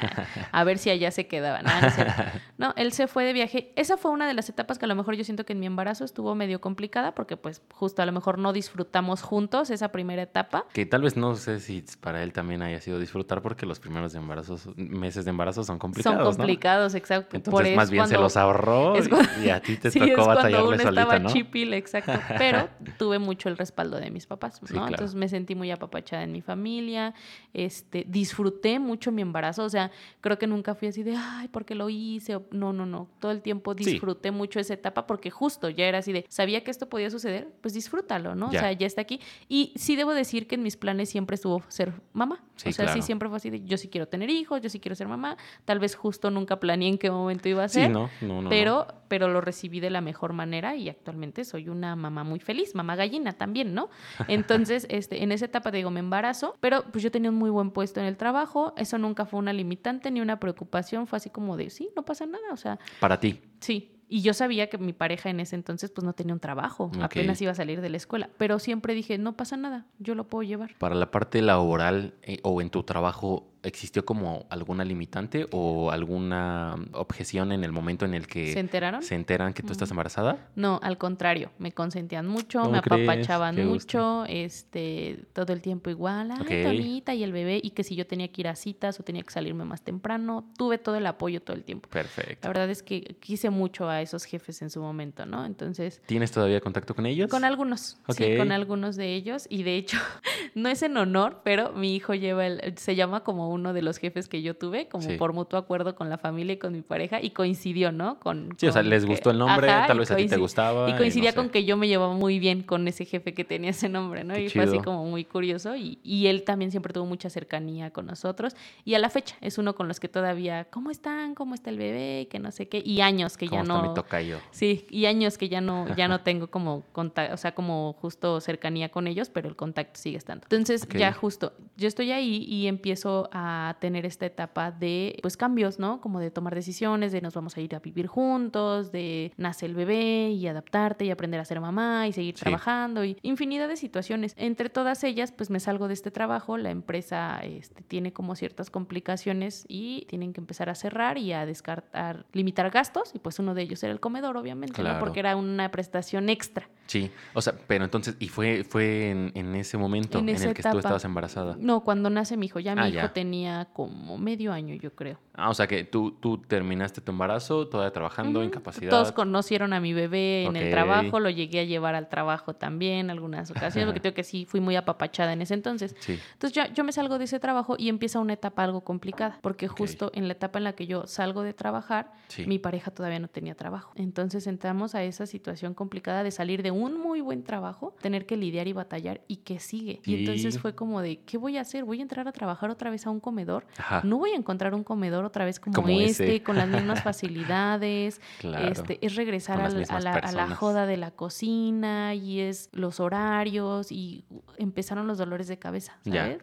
Ah, 0.52 0.60
A 0.60 0.64
ver 0.64 0.78
si 0.78 0.90
allá 0.90 1.10
se 1.10 1.26
quedaba. 1.26 1.60
No, 2.58 2.72
él 2.76 2.92
se 2.92 3.06
fue 3.06 3.24
de 3.24 3.32
viaje. 3.32 3.72
Esa 3.76 3.96
fue 3.96 4.10
una 4.10 4.26
de 4.26 4.34
las 4.34 4.48
etapas 4.48 4.78
que 4.78 4.84
a 4.84 4.88
lo 4.88 4.94
mejor 4.94 5.14
yo 5.14 5.24
siento 5.24 5.44
que 5.44 5.52
en 5.52 5.60
mi 5.60 5.66
embarazo 5.66 6.04
estuvo 6.04 6.34
medio 6.34 6.60
complicada 6.60 7.14
porque 7.14 7.36
pues 7.36 7.62
justo 7.72 8.02
a 8.02 8.06
lo 8.06 8.12
mejor 8.12 8.38
no 8.38 8.52
disfrutamos 8.52 9.22
juntos 9.22 9.70
esa 9.70 9.88
primera 9.92 10.22
etapa. 10.22 10.64
Que 10.72 10.84
tal 10.86 11.02
vez 11.02 11.16
no 11.16 11.34
sé 11.36 11.60
si 11.60 11.84
para 12.00 12.22
él 12.22 12.32
también 12.32 12.62
haya 12.62 12.80
sido 12.80 12.98
disfrutar 12.98 13.42
porque 13.42 13.66
los 13.66 13.78
primeros 13.80 14.12
de 14.12 14.18
embarazos, 14.18 14.68
meses 14.76 15.24
de 15.24 15.30
embarazo 15.30 15.64
son 15.64 15.78
complicados, 15.78 16.16
Son 16.18 16.24
¿no? 16.24 16.36
complicados, 16.36 16.94
exacto. 16.94 17.36
Entonces 17.36 17.68
Por 17.68 17.76
más 17.76 17.90
bien 17.90 18.06
se 18.08 18.16
los 18.16 18.36
ahorró 18.36 18.94
cuando- 19.08 19.42
y 19.42 19.50
a 19.50 19.60
ti 19.60 19.76
te 19.76 19.90
sí, 19.90 20.00
tocó 20.00 20.26
batallarle 20.26 20.76
estaba 20.76 21.18
¿no? 21.18 21.28
chipil, 21.30 21.72
exacto. 21.74 22.12
Pero 22.38 22.68
tuve 22.98 23.18
mucho 23.18 23.48
el 23.48 23.56
respaldo 23.56 23.98
de 23.98 24.10
mis 24.10 24.26
papás, 24.26 24.60
¿no? 24.70 24.74
Sí, 24.82 24.86
claro. 24.88 24.88
Entonces 24.94 25.14
me 25.14 25.28
sentí 25.28 25.54
muy 25.54 25.70
apapachada 25.70 26.22
en 26.22 26.32
mi 26.32 26.40
familia, 26.40 27.14
este, 27.54 28.04
disfruté 28.08 28.78
mucho 28.78 29.12
mi 29.12 29.22
embarazo, 29.22 29.64
o 29.64 29.68
sea, 29.68 29.90
creo 30.20 30.38
que 30.38 30.46
nunca 30.46 30.74
fui 30.74 30.88
así 30.88 31.02
de, 31.02 31.14
ay, 31.16 31.48
¿por 31.48 31.64
qué 31.64 31.74
lo 31.74 31.88
hice? 31.88 32.38
No, 32.50 32.72
no, 32.72 32.86
no, 32.86 33.08
todo 33.20 33.32
el 33.32 33.42
tiempo 33.42 33.74
Sí. 33.78 33.84
disfruté 33.92 34.30
mucho 34.30 34.60
esa 34.60 34.74
etapa 34.74 35.06
porque 35.06 35.30
justo 35.30 35.68
ya 35.70 35.86
era 35.86 35.98
así 35.98 36.12
de, 36.12 36.24
sabía 36.28 36.62
que 36.64 36.70
esto 36.70 36.88
podía 36.88 37.10
suceder, 37.10 37.48
pues 37.60 37.74
disfrútalo, 37.74 38.34
¿no? 38.34 38.50
Ya. 38.52 38.58
O 38.58 38.62
sea, 38.62 38.72
ya 38.72 38.86
está 38.86 39.00
aquí. 39.02 39.20
Y 39.48 39.72
sí 39.76 39.96
debo 39.96 40.14
decir 40.14 40.46
que 40.46 40.54
en 40.56 40.62
mis 40.62 40.76
planes 40.76 41.08
siempre 41.08 41.34
estuvo 41.34 41.62
ser 41.68 41.92
mamá. 42.12 42.42
Sí, 42.56 42.70
o 42.70 42.72
sea, 42.72 42.88
sí 42.88 43.02
siempre 43.02 43.28
fue 43.28 43.36
así 43.36 43.50
de, 43.50 43.62
yo 43.64 43.76
sí 43.76 43.88
quiero 43.88 44.08
tener 44.08 44.30
hijos, 44.30 44.62
yo 44.62 44.70
sí 44.70 44.80
quiero 44.80 44.94
ser 44.94 45.08
mamá, 45.08 45.36
tal 45.66 45.78
vez 45.78 45.94
justo 45.94 46.30
nunca 46.30 46.58
planeé 46.58 46.88
en 46.88 46.98
qué 46.98 47.10
momento 47.10 47.48
iba 47.48 47.62
a 47.64 47.68
ser. 47.68 47.90
No, 47.90 48.08
no, 48.22 48.40
no. 48.42 48.48
Pero, 48.48 48.86
pero 49.08 49.28
lo 49.28 49.40
recibí 49.42 49.78
de 49.80 49.90
la 49.90 50.00
mejor 50.00 50.32
manera 50.32 50.74
y 50.74 50.88
actualmente 50.88 51.44
soy 51.44 51.68
una 51.68 51.96
mamá 51.96 52.24
muy 52.24 52.40
feliz, 52.40 52.74
mamá 52.74 52.96
gallina 52.96 53.32
también, 53.32 53.74
¿no? 53.74 53.90
Entonces, 54.26 54.55
este, 54.88 55.22
en 55.22 55.32
esa 55.32 55.44
etapa, 55.46 55.70
te 55.70 55.78
digo, 55.78 55.90
me 55.90 56.00
embarazo, 56.00 56.56
pero 56.60 56.84
pues 56.90 57.02
yo 57.02 57.10
tenía 57.10 57.30
un 57.30 57.36
muy 57.36 57.50
buen 57.50 57.70
puesto 57.70 58.00
en 58.00 58.06
el 58.06 58.16
trabajo, 58.16 58.74
eso 58.76 58.98
nunca 58.98 59.26
fue 59.26 59.38
una 59.38 59.52
limitante 59.52 60.10
ni 60.10 60.20
una 60.20 60.38
preocupación, 60.38 61.06
fue 61.06 61.18
así 61.18 61.30
como 61.30 61.56
de, 61.56 61.70
sí, 61.70 61.90
no 61.96 62.04
pasa 62.04 62.26
nada, 62.26 62.52
o 62.52 62.56
sea. 62.56 62.78
Para 63.00 63.18
ti. 63.20 63.40
sí. 63.60 63.92
Y 64.08 64.22
yo 64.22 64.34
sabía 64.34 64.68
que 64.68 64.78
mi 64.78 64.92
pareja 64.92 65.30
en 65.30 65.40
ese 65.40 65.56
entonces 65.56 65.90
pues 65.90 66.04
no 66.04 66.12
tenía 66.12 66.32
un 66.32 66.38
trabajo, 66.38 66.92
apenas 67.00 67.42
iba 67.42 67.50
a 67.50 67.56
salir 67.56 67.80
de 67.80 67.90
la 67.90 67.96
escuela, 67.96 68.30
pero 68.38 68.60
siempre 68.60 68.94
dije, 68.94 69.18
no 69.18 69.36
pasa 69.36 69.56
nada, 69.56 69.86
yo 69.98 70.14
lo 70.14 70.28
puedo 70.28 70.44
llevar. 70.44 70.76
Para 70.78 70.94
la 70.94 71.10
parte 71.10 71.42
laboral 71.42 72.14
eh, 72.22 72.38
o 72.44 72.60
en 72.60 72.70
tu 72.70 72.84
trabajo, 72.84 73.48
¿existió 73.66 74.04
como 74.04 74.46
alguna 74.50 74.84
limitante 74.84 75.46
o 75.52 75.90
alguna 75.90 76.76
objeción 76.92 77.52
en 77.52 77.64
el 77.64 77.72
momento 77.72 78.04
en 78.04 78.14
el 78.14 78.26
que 78.26 78.52
¿Se 78.52 78.60
enteraron? 78.60 79.02
se 79.02 79.14
enteran 79.14 79.52
que 79.52 79.62
tú 79.62 79.72
estás 79.72 79.90
Mm. 79.90 79.92
embarazada? 79.92 80.48
No, 80.54 80.78
al 80.82 80.98
contrario, 80.98 81.50
me 81.58 81.72
consentían 81.72 82.26
mucho, 82.26 82.60
¿Cómo 82.60 82.72
me 82.72 82.78
apapachaban 82.78 83.66
mucho, 83.66 84.24
este, 84.26 85.24
todo 85.32 85.52
el 85.52 85.60
tiempo 85.60 85.90
igual, 85.90 86.30
ay, 86.30 86.40
Ok. 86.40 86.62
Tonita 86.64 87.14
y 87.14 87.22
el 87.24 87.32
bebé, 87.32 87.60
y 87.62 87.70
que 87.70 87.82
si 87.84 87.96
yo 87.96 88.06
tenía 88.06 88.28
que 88.28 88.40
ir 88.42 88.48
a 88.48 88.56
citas 88.56 88.98
o 89.00 89.02
tenía 89.02 89.22
que 89.22 89.30
salirme 89.32 89.64
más 89.64 89.82
temprano, 89.82 90.44
tuve 90.56 90.78
todo 90.78 90.96
el 90.96 91.06
apoyo 91.06 91.42
todo 91.42 91.56
el 91.56 91.64
tiempo. 91.64 91.88
La 91.90 92.02
Perfecto. 92.02 92.48
verdad 92.48 92.70
es 92.70 92.82
que 92.82 93.16
quise 93.20 93.50
mucho 93.50 93.88
a 93.88 94.00
esos 94.02 94.24
jefes 94.24 94.62
en 94.62 94.70
su 94.70 94.80
momento, 94.80 95.26
¿no? 95.26 95.44
Entonces, 95.44 96.00
¿Tienes 96.06 96.30
todavía 96.30 96.60
contacto 96.60 96.94
con 96.94 97.06
ellos? 97.06 97.30
con 97.30 97.44
algunos, 97.44 97.98
sí, 98.10 98.36
con 98.36 98.52
algunos 98.52 98.96
de 98.96 99.14
ellos, 99.14 99.46
y 99.50 99.62
de 99.62 99.76
hecho, 99.76 99.98
no 100.54 100.68
es 100.68 100.82
en 100.82 100.96
honor, 100.96 101.40
pero 101.44 101.72
mi 101.72 101.94
hijo 101.96 102.14
lleva 102.14 102.46
el, 102.46 102.76
se 102.78 102.94
llama 102.94 103.24
como 103.24 103.48
uno 103.56 103.72
de 103.72 103.82
los 103.82 103.98
jefes 103.98 104.28
que 104.28 104.40
yo 104.42 104.54
tuve, 104.54 104.86
como 104.88 105.02
Sí. 105.08 105.16
por 105.16 105.32
mutuo 105.32 105.58
acuerdo 105.58 105.94
con 105.96 106.08
la 106.08 106.18
familia 106.18 106.52
y 106.54 106.56
con 106.58 106.72
mi 106.72 106.82
pareja, 106.82 107.20
y 107.20 107.30
coincidió, 107.30 107.90
¿no? 107.90 108.20
Con, 108.20 108.54
Sí, 108.58 108.68
o 108.68 108.72
sea, 108.72 108.82
les 108.82 109.02
que- 109.02 109.08
gustó 109.10 109.30
el 109.30 109.38
nombre, 109.38 109.68
Ajá, 109.68 109.88
tal 109.88 109.98
vez 109.98 110.10
a 110.10 110.16
ti 110.16 110.26
te 110.28 110.36
gustaba. 110.36 110.88
y 110.88 110.94
coincidía 110.96 111.30
no 111.30 111.34
sé. 111.34 111.36
con 111.36 111.48
que 111.50 111.64
yo 111.64 111.76
me 111.76 111.88
llevaba 111.88 112.14
muy 112.14 112.38
bien 112.38 112.62
con 112.62 112.86
ese 112.86 113.04
jefe 113.04 113.34
que 113.34 113.44
tenía 113.44 113.70
ese 113.70 113.88
nombre, 113.88 114.22
¿no? 114.22 114.34
Qué 114.34 114.44
y 114.44 114.48
fue 114.50 114.62
así 114.62 114.78
como 114.78 115.04
muy 115.04 115.24
curioso. 115.24 115.74
Y, 115.76 115.98
y 116.04 116.26
él 116.28 116.44
también 116.44 116.70
siempre 116.70 116.92
tuvo 116.92 117.06
mucha 117.06 117.28
cercanía 117.30 117.90
con 117.90 118.06
nosotros. 118.06 118.54
Y 118.84 118.94
a 118.94 118.98
la 118.98 119.10
fecha 119.10 119.36
es 119.40 119.58
uno 119.58 119.74
con 119.74 119.88
los 119.88 119.98
que 120.00 120.08
todavía, 120.08 120.66
¿cómo 120.70 120.90
están? 120.90 121.34
¿Cómo 121.34 121.54
está 121.54 121.70
el 121.70 121.78
bebé? 121.78 122.28
Que 122.30 122.38
no 122.38 122.50
sé 122.52 122.68
qué. 122.68 122.82
Y 122.84 123.00
años 123.00 123.36
que 123.36 123.46
¿Cómo 123.48 123.62
ya 123.62 123.62
está 123.62 123.82
no. 123.82 123.88
mi 123.88 123.94
tocayo? 123.94 124.38
Sí, 124.50 124.86
y 124.90 125.06
años 125.06 125.38
que 125.38 125.48
ya 125.48 125.60
no, 125.60 125.86
ya 125.96 126.08
no 126.08 126.20
tengo 126.22 126.46
como 126.48 126.82
contacto, 126.92 127.34
o 127.34 127.36
sea, 127.36 127.54
como 127.54 127.94
justo 128.00 128.40
cercanía 128.40 128.88
con 128.90 129.06
ellos, 129.06 129.30
pero 129.30 129.48
el 129.48 129.56
contacto 129.56 129.98
sigue 130.00 130.16
estando. 130.18 130.44
Entonces, 130.44 130.86
ya 130.96 131.12
justo, 131.12 131.52
yo 131.76 131.88
estoy 131.88 132.12
ahí 132.12 132.44
y 132.48 132.66
empiezo 132.66 133.28
a 133.32 133.35
tener 133.80 134.06
esta 134.06 134.26
etapa 134.26 134.70
de, 134.70 135.18
pues, 135.22 135.36
cambios, 135.36 135.78
¿no? 135.78 136.00
Como 136.00 136.20
de 136.20 136.30
tomar 136.30 136.54
decisiones, 136.54 137.12
de 137.12 137.20
nos 137.20 137.34
vamos 137.34 137.56
a 137.56 137.60
ir 137.60 137.74
a 137.74 137.78
vivir 137.80 138.06
juntos, 138.06 138.92
de 138.92 139.32
nace 139.36 139.66
el 139.66 139.74
bebé 139.74 140.30
y 140.30 140.46
adaptarte 140.46 141.04
y 141.04 141.10
aprender 141.10 141.40
a 141.40 141.44
ser 141.44 141.60
mamá 141.60 142.06
y 142.08 142.12
seguir 142.12 142.36
Sí. 142.36 142.42
trabajando 142.42 143.04
y 143.04 143.16
infinidad 143.22 143.68
de 143.68 143.76
situaciones. 143.76 144.34
Entre 144.36 144.68
todas 144.70 145.04
ellas, 145.04 145.32
pues, 145.32 145.50
me 145.50 145.60
salgo 145.60 145.88
de 145.88 145.94
este 145.94 146.10
trabajo, 146.10 146.56
la 146.58 146.70
empresa 146.70 147.40
este, 147.42 147.82
tiene 147.82 148.12
como 148.12 148.34
ciertas 148.36 148.70
complicaciones 148.70 149.64
y 149.68 150.06
tienen 150.08 150.32
que 150.32 150.40
empezar 150.40 150.68
a 150.68 150.74
cerrar 150.74 151.18
y 151.18 151.32
a 151.32 151.46
descartar, 151.46 152.26
limitar 152.32 152.70
gastos 152.70 153.12
y 153.14 153.18
pues 153.18 153.38
uno 153.38 153.54
de 153.54 153.62
ellos 153.62 153.82
era 153.82 153.92
el 153.92 154.00
comedor, 154.00 154.36
obviamente. 154.36 154.82
Porque 155.00 155.20
era 155.20 155.36
una 155.36 155.70
prestación 155.70 156.28
extra. 156.28 156.68
Sí, 156.86 157.10
o 157.34 157.42
sea, 157.42 157.54
pero 157.66 157.84
entonces, 157.84 158.16
¿y 158.20 158.28
fue, 158.28 158.62
fue 158.64 159.10
en, 159.10 159.32
en 159.34 159.54
ese 159.56 159.76
momento 159.76 160.18
En 160.18 160.28
el 160.28 160.34
que 160.36 160.54
tú 160.54 160.68
etapa. 160.68 160.78
estabas 160.78 161.04
embarazada? 161.04 161.56
No, 161.58 161.82
cuando 161.82 162.10
nace 162.10 162.36
mi 162.36 162.46
hijo, 162.46 162.60
ya 162.60 162.74
mi 162.74 162.80
Ah, 162.82 162.88
hijo 162.88 162.94
ya. 162.96 163.12
tenía 163.12 163.68
como 163.72 164.18
medio 164.18 164.52
año, 164.52 164.74
yo 164.76 164.94
creo. 164.94 165.18
Ah, 165.34 165.50
o 165.50 165.54
sea 165.54 165.66
que 165.66 165.84
tú, 165.84 166.12
tú 166.12 166.38
terminaste 166.38 167.00
tu 167.00 167.12
embarazo, 167.12 167.68
todavía 167.68 167.92
trabajando, 167.92 168.42
incapacidad. 168.42 168.90
Todos 168.90 169.12
conocieron 169.12 169.72
a 169.72 169.80
mi 169.80 169.92
bebé 169.92 170.44
en 170.44 170.56
el 170.56 170.70
trabajo, 170.70 171.20
lo 171.20 171.28
llegué 171.28 171.60
a 171.60 171.64
llevar 171.64 171.94
al 171.94 172.08
trabajo 172.08 172.54
también 172.54 173.10
algunas 173.10 173.50
ocasiones, 173.50 173.86
porque 173.86 174.00
tengo 174.00 174.14
que 174.14 174.24
sí 174.24 174.46
fui 174.46 174.60
muy 174.60 174.76
apapachada 174.76 175.32
en 175.32 175.42
ese 175.42 175.54
entonces. 175.54 175.94
Sí, 176.00 176.18
Entonces 176.34 176.52
yo, 176.52 176.72
yo 176.72 176.84
me 176.84 176.92
salgo 176.92 177.18
de 177.18 177.24
ese 177.24 177.38
trabajo 177.40 177.74
y 177.78 177.88
empieza 177.90 178.18
una 178.20 178.32
etapa 178.32 178.62
algo 178.64 178.82
complicada, 178.82 179.38
porque 179.42 179.68
justo 179.68 180.10
en 180.14 180.26
la 180.28 180.32
etapa 180.32 180.58
en 180.58 180.64
la 180.64 180.72
que 180.74 180.86
yo 180.86 181.06
salgo 181.06 181.42
de 181.42 181.52
trabajar, 181.52 182.12
sí. 182.28 182.46
mi 182.46 182.58
pareja 182.58 182.90
todavía 182.90 183.18
no 183.18 183.28
tenía 183.28 183.54
trabajo. 183.54 183.92
Entonces 183.96 184.46
entramos 184.46 184.94
a 184.94 185.02
esa 185.02 185.26
situación 185.26 185.74
complicada 185.74 186.22
de 186.22 186.30
salir 186.30 186.62
de 186.62 186.70
un 186.70 186.75
muy 186.84 187.20
buen 187.20 187.42
trabajo, 187.42 187.94
tener 188.00 188.26
que 188.26 188.36
lidiar 188.36 188.68
y 188.68 188.72
batallar 188.72 189.20
y 189.28 189.36
que 189.36 189.58
sigue. 189.58 190.00
Y, 190.04 190.14
entonces 190.16 190.58
fue 190.58 190.74
como 190.74 191.00
de, 191.00 191.20
¿qué 191.20 191.38
voy 191.38 191.56
a 191.56 191.62
hacer? 191.62 191.84
¿Voy 191.84 192.00
a 192.00 192.02
entrar 192.02 192.28
a 192.28 192.32
trabajar 192.32 192.70
otra 192.70 192.90
vez 192.90 193.06
a 193.06 193.10
un 193.10 193.20
comedor? 193.20 193.66
No 194.02 194.18
voy 194.18 194.30
a 194.30 194.36
encontrar 194.36 194.74
un 194.74 194.84
comedor 194.84 195.24
otra 195.24 195.44
vez 195.44 195.60
como, 195.60 195.88
este, 195.88 196.42
con 196.42 196.56
las 196.56 196.68
mismas 196.68 197.02
facilidades. 197.04 198.20
Este, 198.42 199.04
es 199.04 199.14
regresar 199.16 199.60
a, 199.60 199.68
la, 199.70 200.54
joda 200.54 200.86
de 200.86 200.96
la 200.96 201.10
cocina 201.10 202.14
y 202.14 202.40
es 202.40 202.68
los 202.72 203.00
horarios 203.00 203.90
y 203.90 204.24
empezaron 204.58 205.06
los 205.06 205.18
dolores 205.18 205.48
de 205.48 205.58
cabeza, 205.58 205.98
¿sabes? 206.04 206.38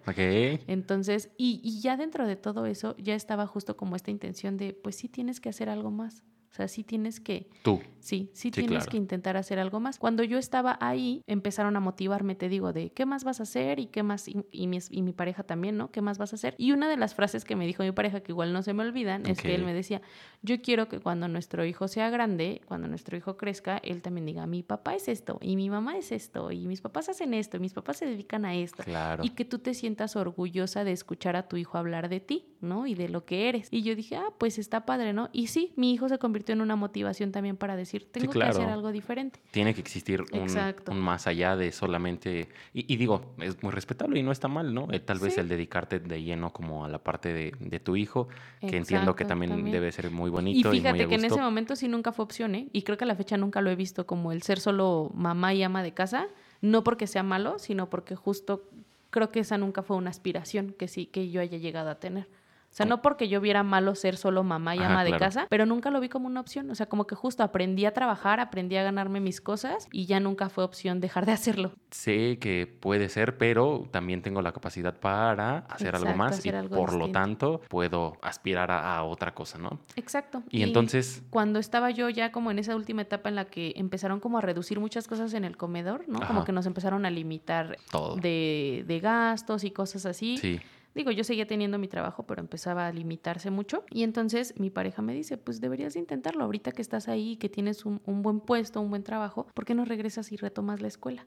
Entonces, 0.68 1.30
y, 1.38 1.62
y 1.64 1.82
ya 1.82 1.98
dentro 1.98 2.28
de 2.28 2.36
todo 2.36 2.66
eso, 2.66 2.96
ya 2.98 3.16
estaba 3.16 3.48
justo 3.48 3.78
como 3.78 3.96
esta 3.96 4.12
intención 4.12 4.58
de, 4.58 4.74
pues 4.74 4.96
sí 4.96 5.10
tienes 5.10 5.40
que 5.40 5.50
hacer 5.50 5.70
algo 5.70 5.92
más. 5.92 6.24
O 6.54 6.56
sea, 6.56 6.68
sí 6.68 6.84
tienes 6.84 7.20
que... 7.20 7.50
Tú. 7.64 7.82
Sí, 8.04 8.30
sí, 8.34 8.52
tienes 8.52 8.86
que 8.86 8.98
intentar 8.98 9.38
hacer 9.38 9.58
algo 9.58 9.80
más. 9.80 9.98
Cuando 9.98 10.24
yo 10.24 10.38
estaba 10.38 10.78
ahí, 10.82 11.24
empezaron 11.26 11.76
a 11.78 11.80
motivarme, 11.80 12.36
te 12.36 12.48
digo, 12.50 12.74
de 12.74 12.92
qué 12.92 13.06
más 13.06 13.24
vas 13.24 13.40
a 13.40 13.44
hacer 13.44 13.80
y 13.80 13.88
qué 13.88 14.04
más, 14.04 14.28
y, 14.28 14.68
mi, 14.68 14.80
y 14.90 15.02
mi, 15.02 15.14
pareja 15.14 15.44
también, 15.44 15.78
¿no? 15.78 15.90
¿Qué 15.90 16.02
más 16.02 16.18
vas 16.18 16.34
a 16.34 16.36
hacer? 16.36 16.54
Y 16.58 16.74
una 16.74 16.90
de 16.90 16.98
las 16.98 17.16
frases 17.16 17.46
que 17.46 17.56
me 17.56 17.66
dijo 17.66 17.82
mi 17.82 17.94
pareja, 17.94 18.20
que 18.20 18.34
igual 18.34 18.52
no 18.52 18.62
se 18.62 18.74
me 18.74 18.84
olvidan, 18.84 19.26
es 19.26 19.42
que 19.42 19.56
él 19.56 19.64
me 19.64 19.74
decía, 19.74 20.02
yo 20.42 20.62
quiero 20.62 20.90
que 20.90 21.00
cuando 21.00 21.30
nuestro 21.30 21.66
hijo 21.66 21.88
sea 21.88 22.10
grande, 22.10 22.62
cuando 22.68 22.90
nuestro 22.90 23.16
hijo 23.18 23.38
crezca, 23.38 23.78
él 23.78 24.02
también 24.02 24.26
diga, 24.26 24.46
mi 24.48 24.64
papá 24.64 24.96
es 24.96 25.08
esto, 25.08 25.40
y 25.42 25.56
mi 25.56 25.70
mamá 25.70 25.98
es 25.98 26.12
esto, 26.12 26.52
y 26.52 26.68
mis 26.68 26.82
papás 26.82 27.08
hacen 27.08 27.34
esto, 27.34 27.56
y 27.56 27.62
mis 27.62 27.74
papás 27.74 27.98
se 27.98 28.06
dedican 28.06 28.44
a 28.44 28.54
esto. 28.54 28.84
Claro. 28.84 29.24
Y 29.24 29.30
que 29.30 29.46
tú 29.46 29.60
te 29.60 29.74
sientas 29.74 30.18
orgullosa 30.18 30.84
de 30.84 30.92
escuchar 30.92 31.38
a 31.38 31.48
tu 31.48 31.56
hijo 31.56 31.78
hablar 31.78 32.10
de 32.10 32.20
ti, 32.20 32.46
¿no? 32.60 32.86
Y 32.86 32.96
de 32.96 33.08
lo 33.08 33.24
que 33.24 33.48
eres. 33.48 33.70
Y 33.72 33.82
yo 33.84 33.96
dije, 33.96 34.18
ah, 34.18 34.34
pues 34.38 34.60
está 34.60 34.86
padre, 34.86 35.14
¿no? 35.14 35.30
Y 35.32 35.48
sí, 35.48 35.72
mi 35.78 35.94
hijo 35.94 36.10
se 36.10 36.20
convirtió 36.20 36.43
en 36.52 36.62
una 36.62 36.76
motivación 36.76 37.32
también 37.32 37.58
para 37.58 37.76
decir, 37.76 38.12
tengo 38.12 38.32
que 38.32 38.44
hacer 38.44 38.70
algo 38.70 38.92
diferente. 38.92 39.40
Tiene 39.52 39.74
que 39.74 39.82
existir 39.82 40.24
un, 40.32 41.00
más 41.00 41.28
allá 41.28 41.56
de 41.56 41.72
solamente, 41.72 42.50
y, 42.74 42.96
digo, 42.98 43.34
es 43.40 43.62
muy 43.64 43.72
respetable 43.72 44.20
y 44.20 44.24
no 44.24 44.32
está 44.32 44.48
mal, 44.48 44.74
¿no? 44.74 44.88
Eh, 44.92 45.00
tal 45.00 45.20
vez 45.20 45.38
el 45.38 45.48
dedicarte 45.48 46.00
de 46.00 46.22
lleno 46.22 46.52
como 46.52 46.86
a 46.86 46.90
la 46.90 47.00
parte 47.00 47.34
de, 47.34 47.80
tu 47.80 47.96
hijo, 47.96 48.28
que 48.60 48.78
entiendo 48.78 49.16
que 49.16 49.26
también, 49.26 49.72
debe 49.72 49.92
ser 49.92 50.12
muy 50.12 50.30
bonito. 50.30 50.74
Y 50.74 50.80
fíjate 50.80 51.08
que 51.08 51.16
en 51.16 51.26
ese 51.26 51.42
momento 51.42 51.76
sí 51.76 51.88
nunca 51.88 52.12
fue 52.12 52.26
opción, 52.26 52.56
¿eh? 52.56 52.68
Y 52.74 52.84
creo 52.84 52.98
que 52.98 53.06
a 53.06 53.08
la 53.08 53.16
fecha 53.16 53.38
nunca 53.38 53.62
lo 53.62 53.70
he 53.70 53.76
visto 53.76 54.06
como 54.06 54.32
el 54.32 54.42
ser 54.42 54.60
solo 54.60 55.12
mamá 55.14 55.54
y 55.54 55.64
ama 55.64 55.84
de 55.84 55.94
casa, 55.94 56.28
no 56.62 56.84
porque 56.84 57.08
sea 57.08 57.24
malo, 57.24 57.60
sino 57.60 57.90
porque 57.90 58.16
justo 58.16 58.64
creo 59.10 59.32
que 59.32 59.42
esa 59.42 59.58
nunca 59.58 59.84
fue 59.84 59.96
una 59.96 60.10
aspiración 60.10 60.74
que 60.78 60.88
sí, 60.88 61.06
que 61.06 61.30
yo 61.30 61.40
haya 61.40 61.58
llegado 61.58 61.90
a 61.90 62.00
tener. 62.00 62.28
O 62.74 62.76
sea, 62.76 62.88
no 62.88 63.04
porque 63.04 63.30
yo 63.30 63.40
viera 63.40 63.62
malo 63.62 63.94
ser 63.94 64.18
solo 64.18 64.44
mamá 64.44 64.76
y 64.76 64.80
ama 64.80 65.04
de 65.04 65.16
casa, 65.20 65.46
pero 65.48 65.68
nunca 65.68 65.92
lo 65.92 66.00
vi 66.00 66.10
como 66.10 66.26
una 66.26 66.40
opción. 66.40 66.72
O 66.72 66.76
sea, 66.76 66.88
como 66.88 67.06
que 67.06 67.14
justo 67.14 67.44
aprendí 67.44 67.86
a 67.86 67.94
trabajar, 67.94 68.40
aprendí 68.40 68.78
a 68.78 68.84
ganarme 68.84 69.20
mis 69.20 69.42
cosas 69.42 69.88
y 69.92 70.08
ya 70.08 70.20
nunca 70.20 70.50
fue 70.50 70.64
opción 70.64 71.00
dejar 71.00 71.28
de 71.28 71.34
hacerlo. 71.34 71.74
Sé 71.92 72.40
que 72.40 72.66
puede 72.66 73.10
ser, 73.10 73.38
pero 73.38 73.88
también 73.92 74.24
tengo 74.24 74.42
la 74.42 74.54
capacidad 74.54 75.00
para 75.00 75.60
hacer 75.70 75.96
algo 75.96 76.16
más 76.16 76.44
y 76.44 76.52
por 76.52 76.94
lo 76.94 77.12
tanto 77.12 77.62
puedo 77.70 78.18
aspirar 78.24 78.72
a, 78.72 79.04
otra 79.04 79.36
cosa, 79.36 79.60
¿no? 79.60 79.80
Exacto. 79.96 80.42
Y, 80.50 80.64
entonces... 80.64 81.22
Cuando 81.30 81.60
estaba 81.60 81.92
yo 81.92 82.10
ya 82.10 82.32
como 82.32 82.50
en 82.50 82.58
esa 82.58 82.76
última 82.76 83.04
etapa 83.04 83.30
en 83.30 83.36
la 83.36 83.46
que 83.46 83.74
empezaron 83.76 84.20
como 84.20 84.40
a 84.40 84.42
reducir 84.42 84.80
muchas 84.80 85.08
cosas 85.08 85.36
en 85.36 85.44
el 85.44 85.58
comedor, 85.58 86.06
¿no? 86.08 86.26
Como 86.26 86.44
que 86.44 86.52
nos 86.52 86.66
empezaron 86.66 87.06
a 87.06 87.12
limitar 87.12 87.78
Todo. 87.92 88.16
De, 88.16 88.84
de 88.88 89.00
gastos 89.00 89.64
y 89.64 89.70
cosas 89.70 90.08
así. 90.08 90.40
Sí 90.40 90.60
Digo, 90.96 91.12
yo 91.12 91.24
seguía 91.24 91.48
teniendo 91.48 91.80
mi 91.80 91.88
trabajo, 91.88 92.24
pero 92.24 92.42
empezaba 92.42 92.88
a 92.88 92.92
limitarse 92.92 93.50
mucho. 93.50 93.84
Y 93.90 94.04
entonces 94.04 94.54
mi 94.60 94.70
pareja 94.70 95.02
me 95.02 95.14
dice, 95.14 95.38
pues 95.38 95.60
deberías 95.60 95.96
intentarlo. 95.96 96.44
Ahorita 96.44 96.72
que 96.72 96.82
estás 96.82 97.08
ahí, 97.08 97.38
que 97.38 97.50
tienes 97.50 97.86
un, 97.86 98.02
un 98.06 98.22
buen 98.22 98.40
puesto, 98.40 98.80
un 98.82 98.90
buen 98.90 99.04
trabajo, 99.04 99.48
¿por 99.54 99.66
qué 99.66 99.74
no 99.74 99.86
regresas 99.86 100.32
y 100.32 100.38
retomas 100.38 100.82
la 100.82 100.88
escuela? 100.88 101.26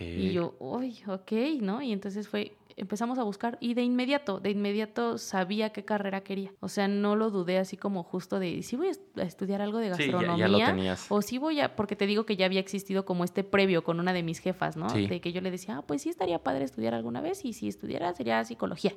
Y 0.00 0.32
yo, 0.32 0.56
uy, 0.58 0.98
ok, 1.06 1.32
¿no? 1.60 1.82
Y 1.82 1.92
entonces 1.92 2.28
fue, 2.28 2.56
empezamos 2.76 3.18
a 3.18 3.22
buscar 3.22 3.56
y 3.60 3.74
de 3.74 3.82
inmediato, 3.82 4.38
de 4.38 4.50
inmediato 4.50 5.18
sabía 5.18 5.70
qué 5.70 5.84
carrera 5.84 6.20
quería. 6.20 6.52
O 6.60 6.68
sea, 6.68 6.88
no 6.88 7.16
lo 7.16 7.30
dudé 7.30 7.58
así 7.58 7.76
como 7.76 8.02
justo 8.02 8.38
de 8.38 8.62
si 8.62 8.76
voy 8.76 8.88
a 9.16 9.22
estudiar 9.22 9.62
algo 9.62 9.78
de 9.78 9.88
gastronomía 9.88 10.96
o 11.08 11.22
si 11.22 11.38
voy 11.38 11.60
a, 11.60 11.74
porque 11.74 11.96
te 11.96 12.06
digo 12.06 12.26
que 12.26 12.36
ya 12.36 12.46
había 12.46 12.60
existido 12.60 13.04
como 13.04 13.24
este 13.24 13.44
previo 13.44 13.82
con 13.82 13.98
una 13.98 14.12
de 14.12 14.22
mis 14.22 14.38
jefas, 14.38 14.76
¿no? 14.76 14.88
De 14.88 15.20
que 15.20 15.32
yo 15.32 15.40
le 15.40 15.50
decía, 15.50 15.78
ah, 15.78 15.82
pues 15.82 16.02
sí 16.02 16.10
estaría 16.10 16.42
padre 16.42 16.64
estudiar 16.64 16.94
alguna 16.94 17.20
vez 17.20 17.44
y 17.44 17.52
si 17.52 17.68
estudiara 17.68 18.12
sería 18.14 18.44
psicología. 18.44 18.92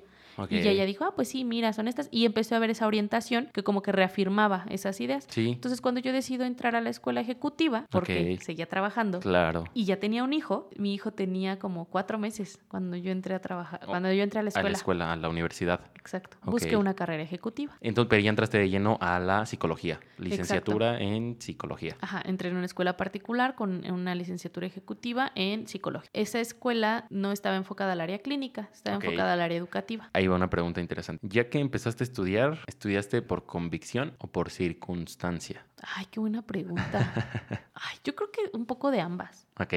Y 0.49 0.55
ella 0.55 0.85
dijo, 0.85 1.03
ah, 1.05 1.13
pues 1.15 1.29
sí, 1.29 1.43
mira, 1.43 1.73
son 1.73 1.87
estas. 1.87 2.07
Y 2.11 2.25
empecé 2.25 2.55
a 2.55 2.59
ver 2.59 2.69
esa 2.69 2.87
orientación 2.87 3.49
que 3.53 3.63
como 3.63 3.81
que 3.81 3.91
reafirmaba 3.91 4.65
esas 4.69 4.99
ideas. 5.01 5.27
Entonces, 5.35 5.81
cuando 5.81 5.99
yo 5.99 6.13
decido 6.13 6.45
entrar 6.45 6.75
a 6.75 6.81
la 6.81 6.89
escuela 6.89 7.21
ejecutiva, 7.21 7.85
porque 7.89 8.37
seguía 8.41 8.67
trabajando, 8.67 9.19
claro. 9.19 9.65
y 9.73 9.85
ya 9.85 9.99
tenía 9.99 10.23
un 10.23 10.33
hijo, 10.33 10.69
mi 10.77 10.93
hijo 10.93 11.11
tenía 11.11 11.59
como 11.59 11.85
cuatro 11.85 12.17
meses 12.17 12.59
cuando 12.67 12.95
yo 12.95 13.11
entré 13.11 13.35
a 13.35 13.39
trabajar 13.39 13.68
cuando 13.85 14.11
yo 14.11 14.23
entré 14.23 14.39
a 14.39 14.43
la 14.43 14.49
escuela. 14.49 14.67
A 14.67 14.71
la 14.71 14.77
escuela, 14.77 15.13
a 15.13 15.15
la 15.15 15.29
universidad. 15.29 15.81
Exacto. 15.95 16.37
Busqué 16.43 16.75
una 16.75 16.93
carrera 16.93 17.23
ejecutiva. 17.23 17.77
Entonces, 17.81 18.09
pero 18.09 18.21
ya 18.21 18.29
entraste 18.29 18.57
de 18.57 18.69
lleno 18.69 18.97
a 19.01 19.19
la 19.19 19.45
psicología, 19.45 19.99
licenciatura 20.17 20.99
en 20.99 21.39
psicología. 21.39 21.97
Ajá, 22.01 22.21
entré 22.25 22.49
en 22.49 22.57
una 22.57 22.65
escuela 22.65 22.97
particular 22.97 23.55
con 23.55 23.89
una 23.89 24.15
licenciatura 24.15 24.67
ejecutiva 24.67 25.31
en 25.35 25.67
psicología. 25.67 26.09
Esa 26.13 26.39
escuela 26.39 27.05
no 27.09 27.31
estaba 27.31 27.55
enfocada 27.55 27.93
al 27.93 28.01
área 28.01 28.19
clínica, 28.19 28.69
estaba 28.73 28.95
enfocada 28.97 29.33
al 29.33 29.41
área 29.41 29.57
educativa. 29.57 30.09
Ahí 30.13 30.27
va 30.27 30.35
una 30.35 30.49
pregunta 30.49 30.81
interesante. 30.81 31.25
Ya 31.27 31.49
que 31.49 31.59
empezaste 31.59 32.03
a 32.03 32.05
estudiar, 32.05 32.59
¿estudiaste 32.67 33.21
por 33.21 33.45
convicción 33.45 34.13
o 34.19 34.27
por 34.27 34.49
circunstancia? 34.49 35.65
Ay, 35.95 36.07
qué 36.09 36.19
buena 36.19 36.41
pregunta. 36.41 37.13
Ay, 37.73 37.97
yo 38.03 38.15
creo 38.15 38.31
que 38.31 38.41
un 38.53 38.65
poco 38.65 38.91
de 38.91 39.01
ambas. 39.01 39.47
Ok 39.59 39.73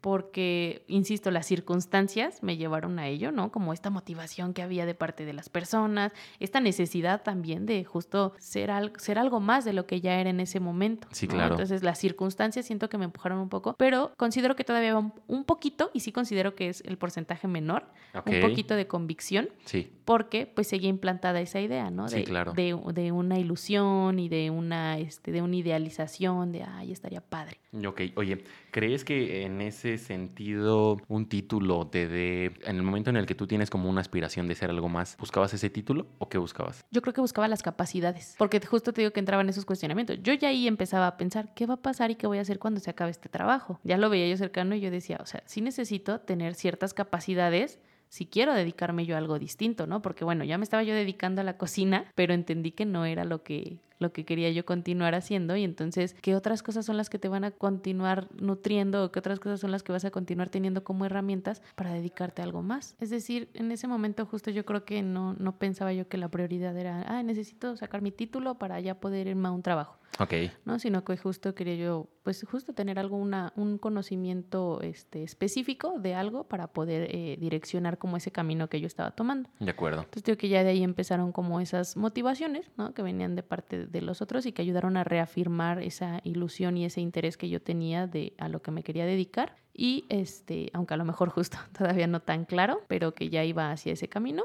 porque, 0.00 0.82
insisto, 0.86 1.30
las 1.30 1.46
circunstancias 1.46 2.42
me 2.42 2.56
llevaron 2.56 2.98
a 2.98 3.06
ello, 3.06 3.32
¿no? 3.32 3.52
Como 3.52 3.72
esta 3.72 3.90
motivación 3.90 4.54
que 4.54 4.62
había 4.62 4.86
de 4.86 4.94
parte 4.94 5.26
de 5.26 5.34
las 5.34 5.48
personas, 5.50 6.12
esta 6.38 6.60
necesidad 6.60 7.22
también 7.22 7.66
de 7.66 7.84
justo 7.84 8.32
ser, 8.38 8.70
ser 8.96 9.18
algo 9.18 9.40
más 9.40 9.64
de 9.64 9.74
lo 9.74 9.86
que 9.86 10.00
ya 10.00 10.18
era 10.18 10.30
en 10.30 10.40
ese 10.40 10.58
momento. 10.58 11.06
Sí, 11.10 11.28
claro. 11.28 11.54
Entonces, 11.54 11.82
las 11.82 11.98
circunstancias 11.98 12.64
siento 12.64 12.88
que 12.88 12.96
me 12.96 13.04
empujaron 13.04 13.38
un 13.38 13.50
poco, 13.50 13.74
pero 13.76 14.12
considero 14.16 14.56
que 14.56 14.64
todavía 14.64 14.94
va 14.94 15.12
un, 15.26 15.44
poquito, 15.44 15.90
y 15.92 16.00
sí 16.00 16.12
considero 16.12 16.54
que 16.54 16.70
es 16.70 16.82
el 16.86 16.96
porcentaje 16.96 17.46
menor, 17.46 17.84
un 18.14 18.40
poquito 18.40 18.74
de 18.74 18.86
convicción. 18.86 19.50
Sí. 19.66 19.92
Porque, 20.06 20.46
pues, 20.46 20.66
seguía 20.66 20.88
implantada 20.88 21.40
esa 21.40 21.60
idea, 21.60 21.90
¿no? 21.90 22.08
De, 22.08 22.18
sí, 22.18 22.24
claro. 22.24 22.52
de, 22.52 22.76
de, 22.94 23.12
una 23.12 23.38
ilusión 23.38 24.18
y 24.18 24.28
de 24.28 24.50
una, 24.50 24.98
este, 24.98 25.30
de 25.30 25.42
una 25.42 25.56
idealización 25.56 26.52
de, 26.52 26.62
ay, 26.62 26.90
estaría 26.90 27.20
padre. 27.20 27.58
Ok, 27.86 28.00
oye, 28.16 28.42
¿crees 28.72 29.04
que 29.04 29.44
en 29.44 29.60
ese 29.60 29.89
sentido 29.98 30.96
un 31.08 31.28
título 31.28 31.86
te 31.86 32.08
dé, 32.08 32.46
en 32.64 32.76
el 32.76 32.82
momento 32.82 33.10
en 33.10 33.16
el 33.16 33.26
que 33.26 33.34
tú 33.34 33.46
tienes 33.46 33.70
como 33.70 33.88
una 33.88 34.00
aspiración 34.00 34.46
de 34.46 34.54
ser 34.54 34.70
algo 34.70 34.88
más, 34.88 35.16
¿buscabas 35.18 35.54
ese 35.54 35.70
título 35.70 36.06
o 36.18 36.28
qué 36.28 36.38
buscabas? 36.38 36.84
Yo 36.90 37.02
creo 37.02 37.14
que 37.14 37.20
buscaba 37.20 37.48
las 37.48 37.62
capacidades, 37.62 38.34
porque 38.38 38.60
justo 38.64 38.92
te 38.92 39.02
digo 39.02 39.12
que 39.12 39.20
entraban 39.20 39.48
esos 39.48 39.64
cuestionamientos. 39.64 40.18
Yo 40.22 40.34
ya 40.34 40.48
ahí 40.48 40.66
empezaba 40.66 41.06
a 41.06 41.16
pensar, 41.16 41.54
¿qué 41.54 41.66
va 41.66 41.74
a 41.74 41.82
pasar 41.82 42.10
y 42.10 42.16
qué 42.16 42.26
voy 42.26 42.38
a 42.38 42.42
hacer 42.42 42.58
cuando 42.58 42.80
se 42.80 42.90
acabe 42.90 43.10
este 43.10 43.28
trabajo? 43.28 43.80
Ya 43.84 43.96
lo 43.96 44.10
veía 44.10 44.28
yo 44.28 44.36
cercano 44.36 44.74
y 44.74 44.80
yo 44.80 44.90
decía, 44.90 45.18
o 45.20 45.26
sea, 45.26 45.42
sí 45.46 45.60
necesito 45.60 46.20
tener 46.20 46.54
ciertas 46.54 46.94
capacidades 46.94 47.78
si 48.10 48.26
quiero 48.26 48.54
dedicarme 48.54 49.06
yo 49.06 49.14
a 49.14 49.18
algo 49.18 49.38
distinto, 49.38 49.86
¿no? 49.86 50.02
Porque 50.02 50.24
bueno, 50.24 50.44
ya 50.44 50.58
me 50.58 50.64
estaba 50.64 50.82
yo 50.82 50.94
dedicando 50.94 51.40
a 51.40 51.44
la 51.44 51.56
cocina, 51.56 52.06
pero 52.16 52.34
entendí 52.34 52.72
que 52.72 52.84
no 52.84 53.04
era 53.04 53.24
lo 53.24 53.42
que 53.44 53.78
lo 54.00 54.12
que 54.12 54.24
quería 54.24 54.50
yo 54.50 54.64
continuar 54.64 55.14
haciendo 55.14 55.54
y 55.56 55.62
entonces 55.62 56.16
qué 56.20 56.34
otras 56.34 56.62
cosas 56.62 56.86
son 56.86 56.96
las 56.96 57.08
que 57.08 57.18
te 57.18 57.28
van 57.28 57.44
a 57.44 57.52
continuar 57.52 58.28
nutriendo 58.40 59.04
o 59.04 59.12
qué 59.12 59.20
otras 59.20 59.38
cosas 59.38 59.60
son 59.60 59.70
las 59.70 59.82
que 59.82 59.92
vas 59.92 60.04
a 60.04 60.10
continuar 60.10 60.50
teniendo 60.50 60.82
como 60.82 61.04
herramientas 61.04 61.62
para 61.76 61.92
dedicarte 61.92 62.42
a 62.42 62.44
algo 62.44 62.62
más. 62.62 62.96
Es 62.98 63.10
decir, 63.10 63.50
en 63.54 63.70
ese 63.70 63.86
momento 63.86 64.26
justo 64.26 64.50
yo 64.50 64.64
creo 64.64 64.84
que 64.84 65.02
no, 65.02 65.34
no 65.34 65.58
pensaba 65.58 65.92
yo 65.92 66.08
que 66.08 66.16
la 66.16 66.28
prioridad 66.28 66.76
era, 66.76 67.04
ah, 67.06 67.22
necesito 67.22 67.76
sacar 67.76 68.02
mi 68.02 68.10
título 68.10 68.56
para 68.56 68.80
ya 68.80 68.98
poder 68.98 69.26
irme 69.28 69.48
a 69.48 69.52
un 69.52 69.62
trabajo. 69.62 69.99
Ok. 70.18 70.34
¿No? 70.64 70.78
Sino 70.78 71.04
que 71.04 71.16
justo 71.16 71.54
quería 71.54 71.76
yo, 71.76 72.08
pues 72.22 72.44
justo 72.50 72.72
tener 72.72 72.98
algo, 72.98 73.16
una, 73.16 73.52
un 73.56 73.78
conocimiento 73.78 74.80
este, 74.82 75.22
específico 75.22 75.98
de 75.98 76.14
algo 76.14 76.44
para 76.44 76.68
poder 76.68 77.08
eh, 77.14 77.36
direccionar 77.38 77.98
como 77.98 78.16
ese 78.16 78.30
camino 78.30 78.68
que 78.68 78.80
yo 78.80 78.86
estaba 78.86 79.12
tomando. 79.12 79.48
De 79.60 79.70
acuerdo. 79.70 80.00
Entonces 80.00 80.24
digo 80.24 80.36
que 80.36 80.48
ya 80.48 80.64
de 80.64 80.70
ahí 80.70 80.82
empezaron 80.82 81.32
como 81.32 81.60
esas 81.60 81.96
motivaciones, 81.96 82.70
¿no? 82.76 82.92
Que 82.94 83.02
venían 83.02 83.36
de 83.36 83.42
parte 83.42 83.86
de 83.86 84.00
los 84.02 84.20
otros 84.22 84.46
y 84.46 84.52
que 84.52 84.62
ayudaron 84.62 84.96
a 84.96 85.04
reafirmar 85.04 85.82
esa 85.82 86.20
ilusión 86.24 86.76
y 86.76 86.84
ese 86.84 87.00
interés 87.00 87.36
que 87.36 87.48
yo 87.48 87.62
tenía 87.62 88.06
de 88.06 88.34
a 88.38 88.48
lo 88.48 88.62
que 88.62 88.70
me 88.70 88.82
quería 88.82 89.06
dedicar 89.06 89.56
y 89.72 90.04
este, 90.08 90.70
aunque 90.72 90.94
a 90.94 90.96
lo 90.96 91.04
mejor 91.04 91.30
justo 91.30 91.56
todavía 91.78 92.06
no 92.06 92.20
tan 92.20 92.44
claro, 92.44 92.82
pero 92.88 93.14
que 93.14 93.28
ya 93.30 93.44
iba 93.44 93.70
hacia 93.70 93.92
ese 93.92 94.08
camino. 94.08 94.44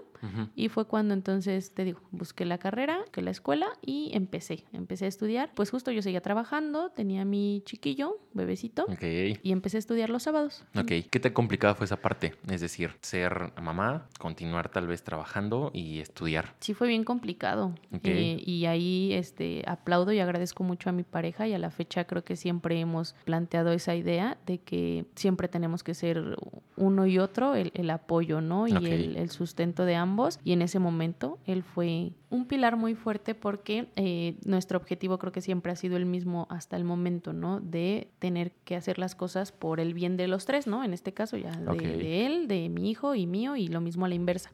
Y 0.55 0.69
fue 0.69 0.85
cuando 0.85 1.13
entonces, 1.13 1.71
te 1.75 1.83
digo, 1.83 1.99
busqué 2.09 2.45
la 2.45 2.57
carrera, 2.57 2.99
que 3.11 3.21
la 3.21 3.29
escuela 3.29 3.67
y 3.85 4.09
empecé, 4.13 4.63
empecé 4.73 5.05
a 5.05 5.07
estudiar. 5.07 5.51
Pues 5.53 5.69
justo 5.69 5.91
yo 5.91 6.01
seguía 6.01 6.21
trabajando, 6.21 6.89
tenía 6.89 7.25
mi 7.25 7.61
chiquillo, 7.63 8.17
bebecito, 8.33 8.85
Ok. 8.85 9.03
y 9.43 9.51
empecé 9.51 9.77
a 9.77 9.79
estudiar 9.79 10.09
los 10.09 10.23
sábados. 10.23 10.63
Ok, 10.75 10.91
¿qué 11.11 11.19
tan 11.19 11.33
complicada 11.33 11.75
fue 11.75 11.85
esa 11.85 11.97
parte? 11.97 12.33
Es 12.49 12.59
decir, 12.61 12.91
ser 13.01 13.53
mamá, 13.61 14.07
continuar 14.19 14.69
tal 14.69 14.87
vez 14.87 15.03
trabajando 15.03 15.69
y 15.73 15.99
estudiar. 15.99 16.55
Sí 16.59 16.73
fue 16.73 16.87
bien 16.87 17.03
complicado. 17.03 17.75
Ok. 17.93 18.05
Eh, 18.05 18.41
y 18.43 18.65
ahí 18.65 19.13
este, 19.13 19.63
aplaudo 19.67 20.11
y 20.11 20.19
agradezco 20.19 20.63
mucho 20.63 20.89
a 20.89 20.93
mi 20.93 21.03
pareja 21.03 21.47
y 21.47 21.53
a 21.53 21.59
la 21.59 21.69
fecha 21.69 22.05
creo 22.05 22.23
que 22.23 22.35
siempre 22.35 22.79
hemos 22.79 23.13
planteado 23.25 23.71
esa 23.73 23.93
idea 23.95 24.37
de 24.47 24.57
que 24.57 25.05
siempre 25.15 25.47
tenemos 25.47 25.83
que 25.83 25.93
ser 25.93 26.37
uno 26.75 27.05
y 27.05 27.19
otro 27.19 27.55
el, 27.55 27.71
el 27.73 27.89
apoyo, 27.89 28.41
¿no? 28.41 28.67
Y 28.67 28.73
el, 28.73 29.15
el 29.15 29.29
sustento 29.29 29.85
de 29.85 29.95
ambos. 29.95 30.39
Y 30.43 30.53
en 30.53 30.61
ese 30.61 30.79
momento 30.79 31.39
él 31.45 31.63
fue 31.63 32.13
un 32.29 32.45
pilar 32.45 32.75
muy 32.75 32.95
fuerte 32.95 33.35
porque 33.35 33.87
eh, 33.95 34.35
nuestro 34.45 34.77
objetivo 34.77 35.17
creo 35.17 35.31
que 35.31 35.41
siempre 35.41 35.71
ha 35.71 35.75
sido 35.75 35.97
el 35.97 36.05
mismo 36.05 36.47
hasta 36.49 36.75
el 36.75 36.83
momento, 36.83 37.33
¿no? 37.33 37.59
De 37.59 38.11
tener 38.19 38.51
que 38.63 38.75
hacer 38.75 38.99
las 38.99 39.15
cosas 39.15 39.51
por 39.51 39.79
el 39.79 39.93
bien 39.93 40.17
de 40.17 40.27
los 40.27 40.45
tres, 40.45 40.67
¿no? 40.67 40.83
En 40.83 40.93
este 40.93 41.13
caso 41.13 41.37
ya 41.37 41.51
de 41.51 42.25
él, 42.25 42.47
de 42.47 42.69
mi 42.69 42.89
hijo 42.89 43.15
y 43.15 43.25
mío 43.25 43.55
y 43.55 43.67
lo 43.67 43.81
mismo 43.81 44.05
a 44.05 44.09
la 44.09 44.15
inversa. 44.15 44.51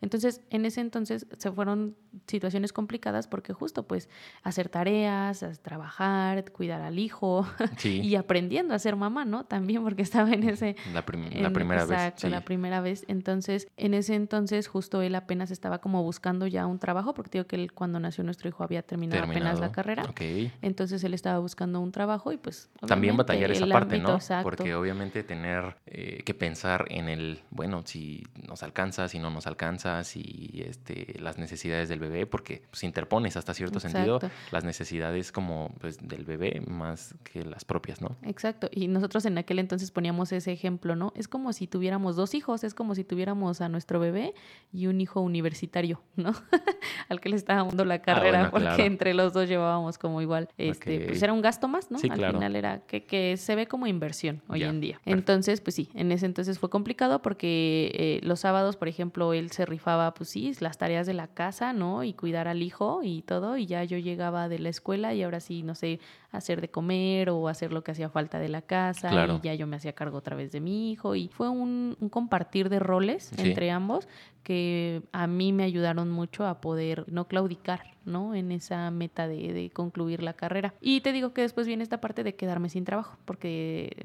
Entonces, 0.00 0.40
en 0.50 0.64
ese 0.64 0.80
entonces 0.80 1.26
se 1.38 1.52
fueron 1.52 1.96
situaciones 2.26 2.72
complicadas 2.72 3.28
porque 3.28 3.52
justo 3.52 3.86
pues 3.86 4.08
hacer 4.42 4.68
tareas, 4.68 5.42
as- 5.42 5.60
trabajar, 5.60 6.50
cuidar 6.52 6.80
al 6.80 6.98
hijo 6.98 7.46
Sí, 7.78 8.00
y 8.00 8.14
aprendiendo 8.16 8.74
a 8.74 8.78
ser 8.78 8.96
mamá, 8.96 9.24
¿no? 9.24 9.44
También 9.44 9.82
porque 9.82 10.02
estaba 10.02 10.30
en 10.32 10.48
ese... 10.48 10.76
la, 10.92 11.04
prim- 11.04 11.28
la 11.32 11.50
primera 11.50 11.82
exacto, 11.82 12.22
vez. 12.26 12.30
la 12.32 12.38
sí. 12.38 12.44
primera 12.44 12.80
vez. 12.80 13.04
Entonces, 13.08 13.68
en 13.76 13.94
ese 13.94 14.14
entonces 14.14 14.68
justo 14.68 15.02
él 15.02 15.14
apenas 15.14 15.50
estaba 15.50 15.78
como 15.80 16.02
buscando 16.02 16.46
ya 16.46 16.66
un 16.66 16.78
trabajo 16.78 17.14
porque 17.14 17.38
digo 17.38 17.46
que 17.46 17.56
él 17.56 17.72
cuando 17.72 18.00
nació 18.00 18.24
nuestro 18.24 18.48
hijo 18.48 18.64
había 18.64 18.82
terminado, 18.82 19.24
apenas 19.24 19.60
la 19.60 19.72
carrera. 19.72 20.04
Ok. 20.08 20.20
Entonces 20.62 21.04
él 21.04 21.14
estaba 21.14 21.38
buscando 21.38 21.80
un 21.80 21.92
trabajo 21.92 22.32
y 22.32 22.36
pues... 22.36 22.70
También 22.86 23.16
batallar 23.16 23.50
esa 23.50 23.66
parte, 23.66 23.96
ámbito, 23.96 24.12
¿no? 24.12 24.16
exacto. 24.16 24.44
Porque 24.44 24.74
obviamente 24.74 25.22
tener 25.22 25.76
eh, 25.86 26.22
que 26.24 26.34
pensar 26.34 26.86
en 26.88 27.08
el, 27.08 27.40
bueno, 27.50 27.82
si 27.84 28.24
nos 28.48 28.62
alcanza, 28.62 29.08
si 29.08 29.18
no 29.18 29.30
nos 29.30 29.46
alcanza, 29.46 29.89
si 30.04 30.64
este, 30.66 31.14
las 31.20 31.38
necesidades 31.38 31.88
del 31.88 31.98
bebé, 32.00 32.26
porque 32.26 32.62
pues, 32.70 32.84
interpones 32.84 33.36
hasta 33.36 33.54
cierto 33.54 33.80
sentido 33.80 34.20
las 34.50 34.64
necesidades 34.64 35.32
como 35.32 35.74
pues, 35.80 35.98
del 36.06 36.24
bebé 36.24 36.62
más 36.66 37.14
que 37.24 37.44
las 37.44 37.64
propias, 37.64 38.00
¿no? 38.00 38.16
Exacto, 38.22 38.68
y 38.72 38.88
nosotros 38.88 39.24
en 39.26 39.38
aquel 39.38 39.58
entonces 39.58 39.90
poníamos 39.90 40.32
ese 40.32 40.52
ejemplo, 40.52 40.96
¿no? 40.96 41.12
Es 41.16 41.28
como 41.28 41.52
si 41.52 41.66
tuviéramos 41.66 42.16
dos 42.16 42.34
hijos, 42.34 42.64
es 42.64 42.74
como 42.74 42.94
si 42.94 43.04
tuviéramos 43.04 43.60
a 43.60 43.68
nuestro 43.68 44.00
bebé 44.00 44.34
y 44.72 44.86
un 44.86 45.00
hijo 45.00 45.20
universitario, 45.20 46.02
¿no? 46.16 46.32
Al 47.08 47.20
que 47.20 47.28
le 47.28 47.36
estábamos 47.36 47.72
dando 47.72 47.84
la 47.84 48.02
carrera, 48.02 48.20
Ah, 48.40 48.42
bueno, 48.42 48.50
porque 48.50 48.66
claro. 48.66 48.84
entre 48.84 49.14
los 49.14 49.32
dos 49.32 49.48
llevábamos 49.48 49.98
como 49.98 50.22
igual, 50.22 50.48
este, 50.58 51.00
pues 51.06 51.22
era 51.22 51.32
un 51.32 51.42
gasto 51.42 51.68
más, 51.68 51.90
¿no? 51.90 51.98
Sí, 51.98 52.08
Al 52.10 52.18
claro. 52.18 52.34
final 52.34 52.56
era 52.56 52.80
que, 52.86 53.04
que 53.04 53.36
se 53.36 53.54
ve 53.54 53.66
como 53.66 53.86
inversión 53.86 54.42
hoy 54.48 54.62
en 54.64 54.80
día. 54.80 55.00
Entonces, 55.04 55.60
pues 55.60 55.74
sí, 55.74 55.88
en 55.94 56.12
ese 56.12 56.26
entonces 56.26 56.58
fue 56.58 56.70
complicado 56.70 57.22
porque 57.22 57.90
eh, 57.94 58.20
los 58.22 58.40
sábados, 58.40 58.76
por 58.76 58.88
ejemplo, 58.88 59.32
él 59.32 59.50
se 59.50 59.66
rifaba, 59.80 60.12
pues 60.12 60.28
sí, 60.28 60.52
las 60.60 60.76
tareas 60.76 61.06
de 61.06 61.14
la 61.14 61.26
casa, 61.26 61.72
¿no? 61.72 62.04
Y 62.04 62.12
cuidar 62.12 62.48
al 62.48 62.62
hijo 62.62 63.00
y 63.02 63.22
todo, 63.22 63.56
y 63.56 63.64
ya 63.64 63.82
yo 63.84 63.96
llegaba 63.96 64.48
de 64.50 64.58
la 64.58 64.68
escuela 64.68 65.14
y 65.14 65.22
ahora 65.22 65.40
sí, 65.40 65.62
no 65.62 65.74
sé, 65.74 66.00
hacer 66.32 66.60
de 66.60 66.68
comer 66.70 67.30
o 67.30 67.48
hacer 67.48 67.72
lo 67.72 67.82
que 67.82 67.92
hacía 67.92 68.10
falta 68.10 68.38
de 68.38 68.48
la 68.50 68.60
casa 68.62 69.08
Claro. 69.08 69.36
y 69.42 69.46
ya 69.46 69.54
yo 69.54 69.66
me 69.66 69.76
hacía 69.76 69.94
cargo 69.94 70.18
otra 70.18 70.36
vez 70.36 70.52
de 70.52 70.60
mi 70.60 70.92
hijo 70.92 71.14
y 71.16 71.28
fue 71.28 71.48
un, 71.48 71.96
un 71.98 72.08
compartir 72.10 72.68
de 72.68 72.78
roles 72.78 73.30
Sí. 73.36 73.48
entre 73.48 73.70
ambos 73.70 74.06
que 74.42 75.02
a 75.12 75.26
mí 75.26 75.52
me 75.52 75.64
ayudaron 75.64 76.10
mucho 76.10 76.46
a 76.46 76.60
poder 76.60 77.04
no 77.10 77.26
claudicar, 77.26 77.96
¿no? 78.04 78.34
En 78.34 78.52
esa 78.52 78.90
meta 78.90 79.28
de, 79.28 79.52
de 79.52 79.70
concluir 79.70 80.22
la 80.22 80.34
carrera. 80.34 80.74
Y 80.80 81.00
te 81.00 81.12
digo 81.12 81.32
que 81.32 81.40
después 81.42 81.66
viene 81.66 81.82
esta 81.82 82.00
parte 82.00 82.22
de 82.22 82.34
quedarme 82.34 82.68
sin 82.68 82.84
trabajo 82.84 83.16
porque 83.24 84.04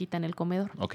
quitan 0.00 0.24
el 0.24 0.34
comedor. 0.34 0.70
Ok, 0.78 0.94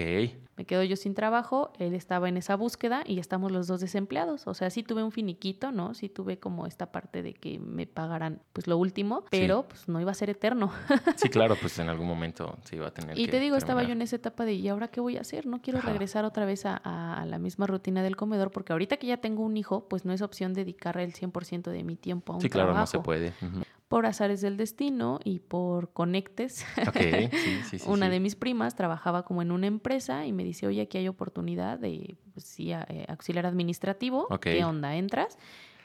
Me 0.58 0.66
quedo 0.66 0.82
yo 0.82 0.96
sin 0.96 1.14
trabajo, 1.14 1.72
él 1.78 1.94
estaba 1.94 2.28
en 2.28 2.38
esa 2.38 2.56
búsqueda 2.56 3.04
y 3.06 3.20
estamos 3.20 3.52
los 3.52 3.68
dos 3.68 3.82
desempleados. 3.82 4.48
O 4.48 4.56
sea, 4.56 4.72
sí 4.72 4.82
tuve 4.82 5.04
un 5.04 5.12
finiquito, 5.12 5.72
¿no? 5.72 5.94
Sí 5.94 6.10
tuve 6.10 6.40
como 6.40 6.66
esta 6.66 6.92
parte 6.92 7.22
de 7.22 7.36
que 7.36 7.60
me 7.60 7.86
pagaran 7.86 8.42
pues 8.52 8.66
lo 8.66 8.78
último, 8.80 9.26
pero 9.30 9.68
pues 9.68 9.88
no 9.88 10.02
iba 10.02 10.10
a 10.10 10.16
ser 10.16 10.32
eterno. 10.32 10.72
sí, 11.18 11.30
claro, 11.30 11.56
pues 11.62 11.78
en 11.78 11.88
algún 11.90 12.08
momento 12.08 12.58
se 12.64 12.78
iba 12.78 12.88
a 12.88 12.92
tener 12.92 13.16
Y 13.20 13.26
que 13.26 13.32
te 13.34 13.40
digo, 13.40 13.58
estaba 13.58 13.82
yo 13.82 13.90
terminar. 13.90 13.98
en 13.98 14.02
esa 14.04 14.16
etapa 14.16 14.44
de, 14.44 14.54
¿y 14.54 14.68
ahora 14.70 14.88
qué 14.88 15.02
voy 15.02 15.18
a 15.18 15.22
hacer? 15.22 15.46
No 15.46 15.62
quiero 15.62 15.80
Ajá. 15.80 15.90
regresar 15.90 16.26
otra 16.26 16.46
vez 16.46 16.66
a, 16.66 16.78
a 16.78 17.26
la 17.28 17.38
misma 17.38 17.68
rutina 17.68 18.02
del 18.02 18.16
comedor, 18.16 18.50
porque 18.52 18.74
ahorita 18.74 18.98
que 18.98 19.06
ya 19.06 19.18
tengo 19.18 19.44
un 19.44 19.58
hijo, 19.58 19.88
pues 19.88 20.04
no 20.04 20.14
es 20.14 20.24
opción 20.24 20.54
dedicar 20.56 20.98
el 20.98 21.14
100% 21.14 21.70
de 21.70 21.84
mi 21.84 21.96
tiempo 21.96 22.34
a 22.34 22.38
un 22.38 22.42
Sí, 22.42 22.50
claro, 22.50 22.70
trabajo. 22.70 22.82
no 22.82 22.88
se 22.88 23.00
puede. 23.00 23.34
Ujú. 23.42 23.62
Por 23.88 24.06
azares 24.06 24.42
del 24.42 24.58
destino 24.58 25.20
y 25.24 25.40
por 25.40 25.94
conectes. 25.94 26.66
Ok, 26.88 26.98
sí, 27.32 27.60
sí, 27.70 27.80
sí. 27.80 27.86
Una 27.90 28.10
de 28.10 28.20
mis 28.20 28.36
primas 28.36 28.76
trabajaba 28.76 29.24
como 29.24 29.42
en 29.42 29.52
una 29.52 29.68
empresa 29.68 30.26
y 30.26 30.34
me 30.34 30.44
dice, 30.44 30.66
oye, 30.66 30.82
aquí 30.82 30.98
hay 30.98 31.08
oportunidad 31.08 31.78
de, 31.78 32.16
pues, 32.34 32.56
eh, 32.60 33.06
auxiliar 33.08 33.46
administrativo. 33.46 34.28
Ok. 34.30 34.42
¿Qué 34.42 34.66
onda? 34.66 34.96
¿Entras? 34.96 35.38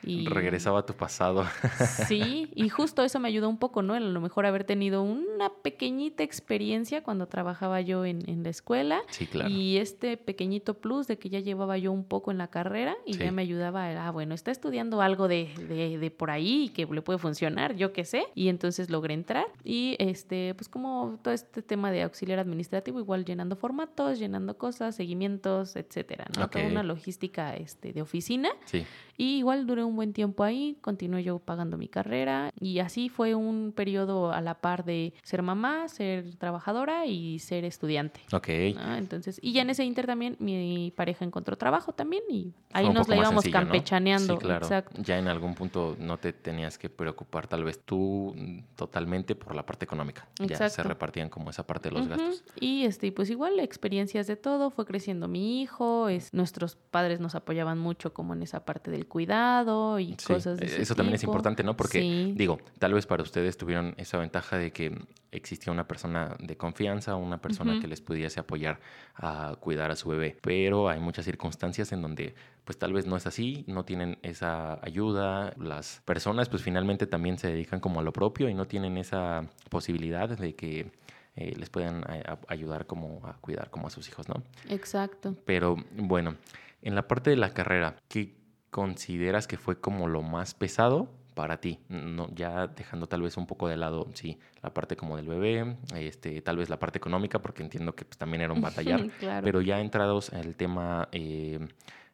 Y 0.02 0.26
Regresaba 0.26 0.80
a 0.80 0.86
tu 0.86 0.94
pasado. 0.94 1.44
Sí, 2.08 2.48
y 2.54 2.68
justo 2.68 3.02
eso 3.02 3.20
me 3.20 3.28
ayudó 3.28 3.48
un 3.48 3.58
poco, 3.58 3.82
¿no? 3.82 3.94
A 3.94 4.00
lo 4.00 4.20
mejor 4.20 4.46
haber 4.46 4.64
tenido 4.64 5.02
una 5.02 5.50
pequeñita 5.62 6.22
experiencia 6.22 7.02
cuando 7.02 7.26
trabajaba 7.26 7.80
yo 7.80 8.04
en, 8.04 8.28
en 8.28 8.42
la 8.42 8.48
escuela 8.50 9.02
Sí, 9.10 9.26
claro. 9.26 9.50
y 9.50 9.76
este 9.76 10.16
pequeñito 10.16 10.74
plus 10.74 11.06
de 11.06 11.18
que 11.18 11.28
ya 11.28 11.40
llevaba 11.40 11.76
yo 11.78 11.92
un 11.92 12.04
poco 12.04 12.30
en 12.30 12.38
la 12.38 12.48
carrera 12.48 12.96
y 13.06 13.14
Sí. 13.14 13.20
ya 13.20 13.32
me 13.32 13.42
ayudaba, 13.42 13.84
a, 13.86 14.08
ah, 14.08 14.10
bueno, 14.10 14.34
está 14.34 14.50
estudiando 14.50 15.00
algo 15.02 15.28
de, 15.28 15.50
de, 15.68 15.98
de 15.98 16.10
por 16.10 16.30
ahí 16.30 16.64
y 16.64 16.68
que 16.70 16.86
le 16.86 17.02
puede 17.02 17.18
funcionar, 17.18 17.76
yo 17.76 17.92
qué 17.92 18.04
sé, 18.04 18.24
y 18.34 18.48
entonces 18.48 18.90
logré 18.90 19.14
entrar 19.14 19.46
y 19.64 19.96
este, 19.98 20.54
pues 20.54 20.68
como 20.68 21.18
todo 21.22 21.34
este 21.34 21.62
tema 21.62 21.90
de 21.92 22.02
auxiliar 22.02 22.38
administrativo, 22.38 22.98
igual 23.00 23.24
llenando 23.24 23.56
formatos, 23.56 24.18
llenando 24.18 24.56
cosas, 24.56 24.96
seguimientos, 24.96 25.76
etcétera, 25.76 26.26
¿no? 26.38 26.48
Toda 26.48 26.66
una 26.66 26.82
logística 26.82 27.54
este, 27.56 27.92
de 27.92 28.02
oficina 28.02 28.50
Sí, 28.64 28.84
y 29.16 29.38
igual 29.38 29.66
duré 29.66 29.84
un 29.84 29.89
buen 29.96 30.12
tiempo 30.12 30.44
ahí, 30.44 30.76
continué 30.80 31.22
yo 31.22 31.38
pagando 31.38 31.76
mi 31.76 31.88
carrera 31.88 32.50
y 32.58 32.78
así 32.80 33.08
fue 33.08 33.34
un 33.34 33.72
periodo 33.74 34.32
a 34.32 34.40
la 34.40 34.54
par 34.60 34.84
de 34.84 35.12
ser 35.22 35.42
mamá, 35.42 35.88
ser 35.88 36.34
trabajadora 36.36 37.06
y 37.06 37.38
ser 37.38 37.64
estudiante. 37.64 38.20
ok. 38.32 38.48
¿no? 38.74 38.96
Entonces, 38.96 39.38
y 39.42 39.52
ya 39.52 39.62
en 39.62 39.70
ese 39.70 39.84
inter 39.84 40.06
también 40.06 40.36
mi 40.38 40.92
pareja 40.96 41.24
encontró 41.24 41.56
trabajo 41.56 41.92
también 41.92 42.22
y 42.28 42.52
ahí 42.72 42.86
un 42.86 42.94
nos 42.94 43.08
la 43.08 43.16
íbamos 43.16 43.42
sencillo, 43.42 43.60
¿no? 43.60 43.66
campechaneando. 43.68 44.34
Sí, 44.34 44.40
claro. 44.40 44.66
Exacto. 44.66 45.00
Ya 45.02 45.18
en 45.18 45.28
algún 45.28 45.54
punto 45.54 45.96
no 45.98 46.18
te 46.18 46.32
tenías 46.32 46.78
que 46.78 46.88
preocupar 46.88 47.46
tal 47.46 47.64
vez 47.64 47.80
tú 47.84 48.34
mm, 48.36 48.76
totalmente 48.76 49.34
por 49.34 49.54
la 49.54 49.64
parte 49.64 49.84
económica. 49.84 50.28
Ya 50.38 50.56
se 50.56 50.64
Exacto. 50.64 50.88
repartían 50.88 51.28
como 51.28 51.50
esa 51.50 51.66
parte 51.66 51.88
de 51.88 51.94
los 51.96 52.06
Ujú. 52.06 52.10
gastos. 52.10 52.44
Y 52.58 52.84
este, 52.84 53.12
pues 53.12 53.30
igual 53.30 53.58
experiencias 53.60 54.26
de 54.26 54.36
todo, 54.36 54.70
fue 54.70 54.84
creciendo 54.86 55.28
mi 55.28 55.62
hijo, 55.62 56.08
es, 56.08 56.32
nuestros 56.32 56.76
padres 56.76 57.20
nos 57.20 57.34
apoyaban 57.34 57.78
mucho 57.78 58.12
como 58.12 58.34
en 58.34 58.42
esa 58.42 58.64
parte 58.64 58.90
del 58.90 59.06
cuidado 59.06 59.79
y 59.98 60.14
Sí, 60.18 60.26
cosas 60.26 60.58
de 60.58 60.66
ese 60.66 60.82
Eso 60.82 60.94
también 60.94 61.14
es 61.14 61.22
importante, 61.24 61.62
¿no? 61.62 61.76
Porque, 61.76 62.00
Sí. 62.00 62.32
digo, 62.36 62.58
tal 62.78 62.94
vez 62.94 63.06
para 63.06 63.22
ustedes 63.22 63.56
tuvieron 63.56 63.94
esa 63.96 64.18
ventaja 64.18 64.56
de 64.58 64.72
que 64.72 64.96
existía 65.32 65.72
una 65.72 65.86
persona 65.86 66.36
de 66.40 66.56
confianza, 66.56 67.14
una 67.16 67.40
persona 67.40 67.78
que 67.80 67.86
les 67.88 68.00
pudiese 68.00 68.40
apoyar 68.40 68.80
a 69.14 69.56
cuidar 69.60 69.90
a 69.90 69.96
su 69.96 70.08
bebé. 70.08 70.36
Pero 70.42 70.88
hay 70.88 71.00
muchas 71.00 71.24
circunstancias 71.24 71.92
en 71.92 72.02
donde, 72.02 72.34
pues 72.64 72.78
tal 72.78 72.92
vez 72.92 73.06
no 73.06 73.16
es 73.16 73.26
así, 73.26 73.64
no 73.66 73.84
tienen 73.84 74.18
esa 74.22 74.84
ayuda. 74.84 75.52
Las 75.56 76.02
personas, 76.04 76.48
pues 76.48 76.62
finalmente 76.62 77.06
también 77.06 77.38
se 77.38 77.48
dedican 77.48 77.80
como 77.80 78.00
a 78.00 78.02
lo 78.02 78.12
propio 78.12 78.48
y 78.48 78.54
no 78.54 78.66
tienen 78.66 78.96
esa 78.98 79.44
posibilidad 79.68 80.28
de 80.28 80.54
que 80.54 80.90
eh, 81.36 81.54
les 81.56 81.70
puedan 81.70 82.02
eh, 82.10 82.24
a- 82.26 82.38
ayudar 82.48 82.86
como 82.86 83.24
a 83.24 83.34
cuidar 83.40 83.70
como 83.70 83.86
a 83.86 83.90
sus 83.90 84.08
hijos, 84.08 84.28
¿no? 84.28 84.42
Exacto. 84.68 85.36
Pero 85.46 85.76
bueno, 85.96 86.34
en 86.82 86.96
la 86.96 87.06
parte 87.06 87.30
de 87.30 87.36
la 87.36 87.54
carrera, 87.54 87.94
¿qué 88.08 88.34
consideras 88.70 89.46
que 89.46 89.56
fue 89.56 89.80
como 89.80 90.08
lo 90.08 90.22
más 90.22 90.54
pesado 90.54 91.08
para 91.34 91.60
ti? 91.60 91.78
No, 91.88 92.28
ya 92.34 92.66
dejando 92.66 93.06
tal 93.06 93.22
vez 93.22 93.36
un 93.36 93.46
poco 93.46 93.68
de 93.68 93.76
lado, 93.76 94.08
sí, 94.14 94.38
la 94.62 94.72
parte 94.74 94.96
como 94.96 95.16
del 95.16 95.26
bebé, 95.28 95.76
este, 95.96 96.40
tal 96.42 96.56
vez 96.56 96.68
la 96.68 96.78
parte 96.78 96.98
económica, 96.98 97.40
porque 97.40 97.62
entiendo 97.62 97.94
que 97.94 98.04
pues, 98.04 98.18
también 98.18 98.42
era 98.42 98.52
un 98.52 98.60
batallar, 98.60 99.06
claro. 99.18 99.44
pero 99.44 99.60
ya 99.60 99.80
entrados 99.80 100.32
en 100.32 100.40
el 100.40 100.54
tema... 100.56 101.08
eh, 101.12 101.58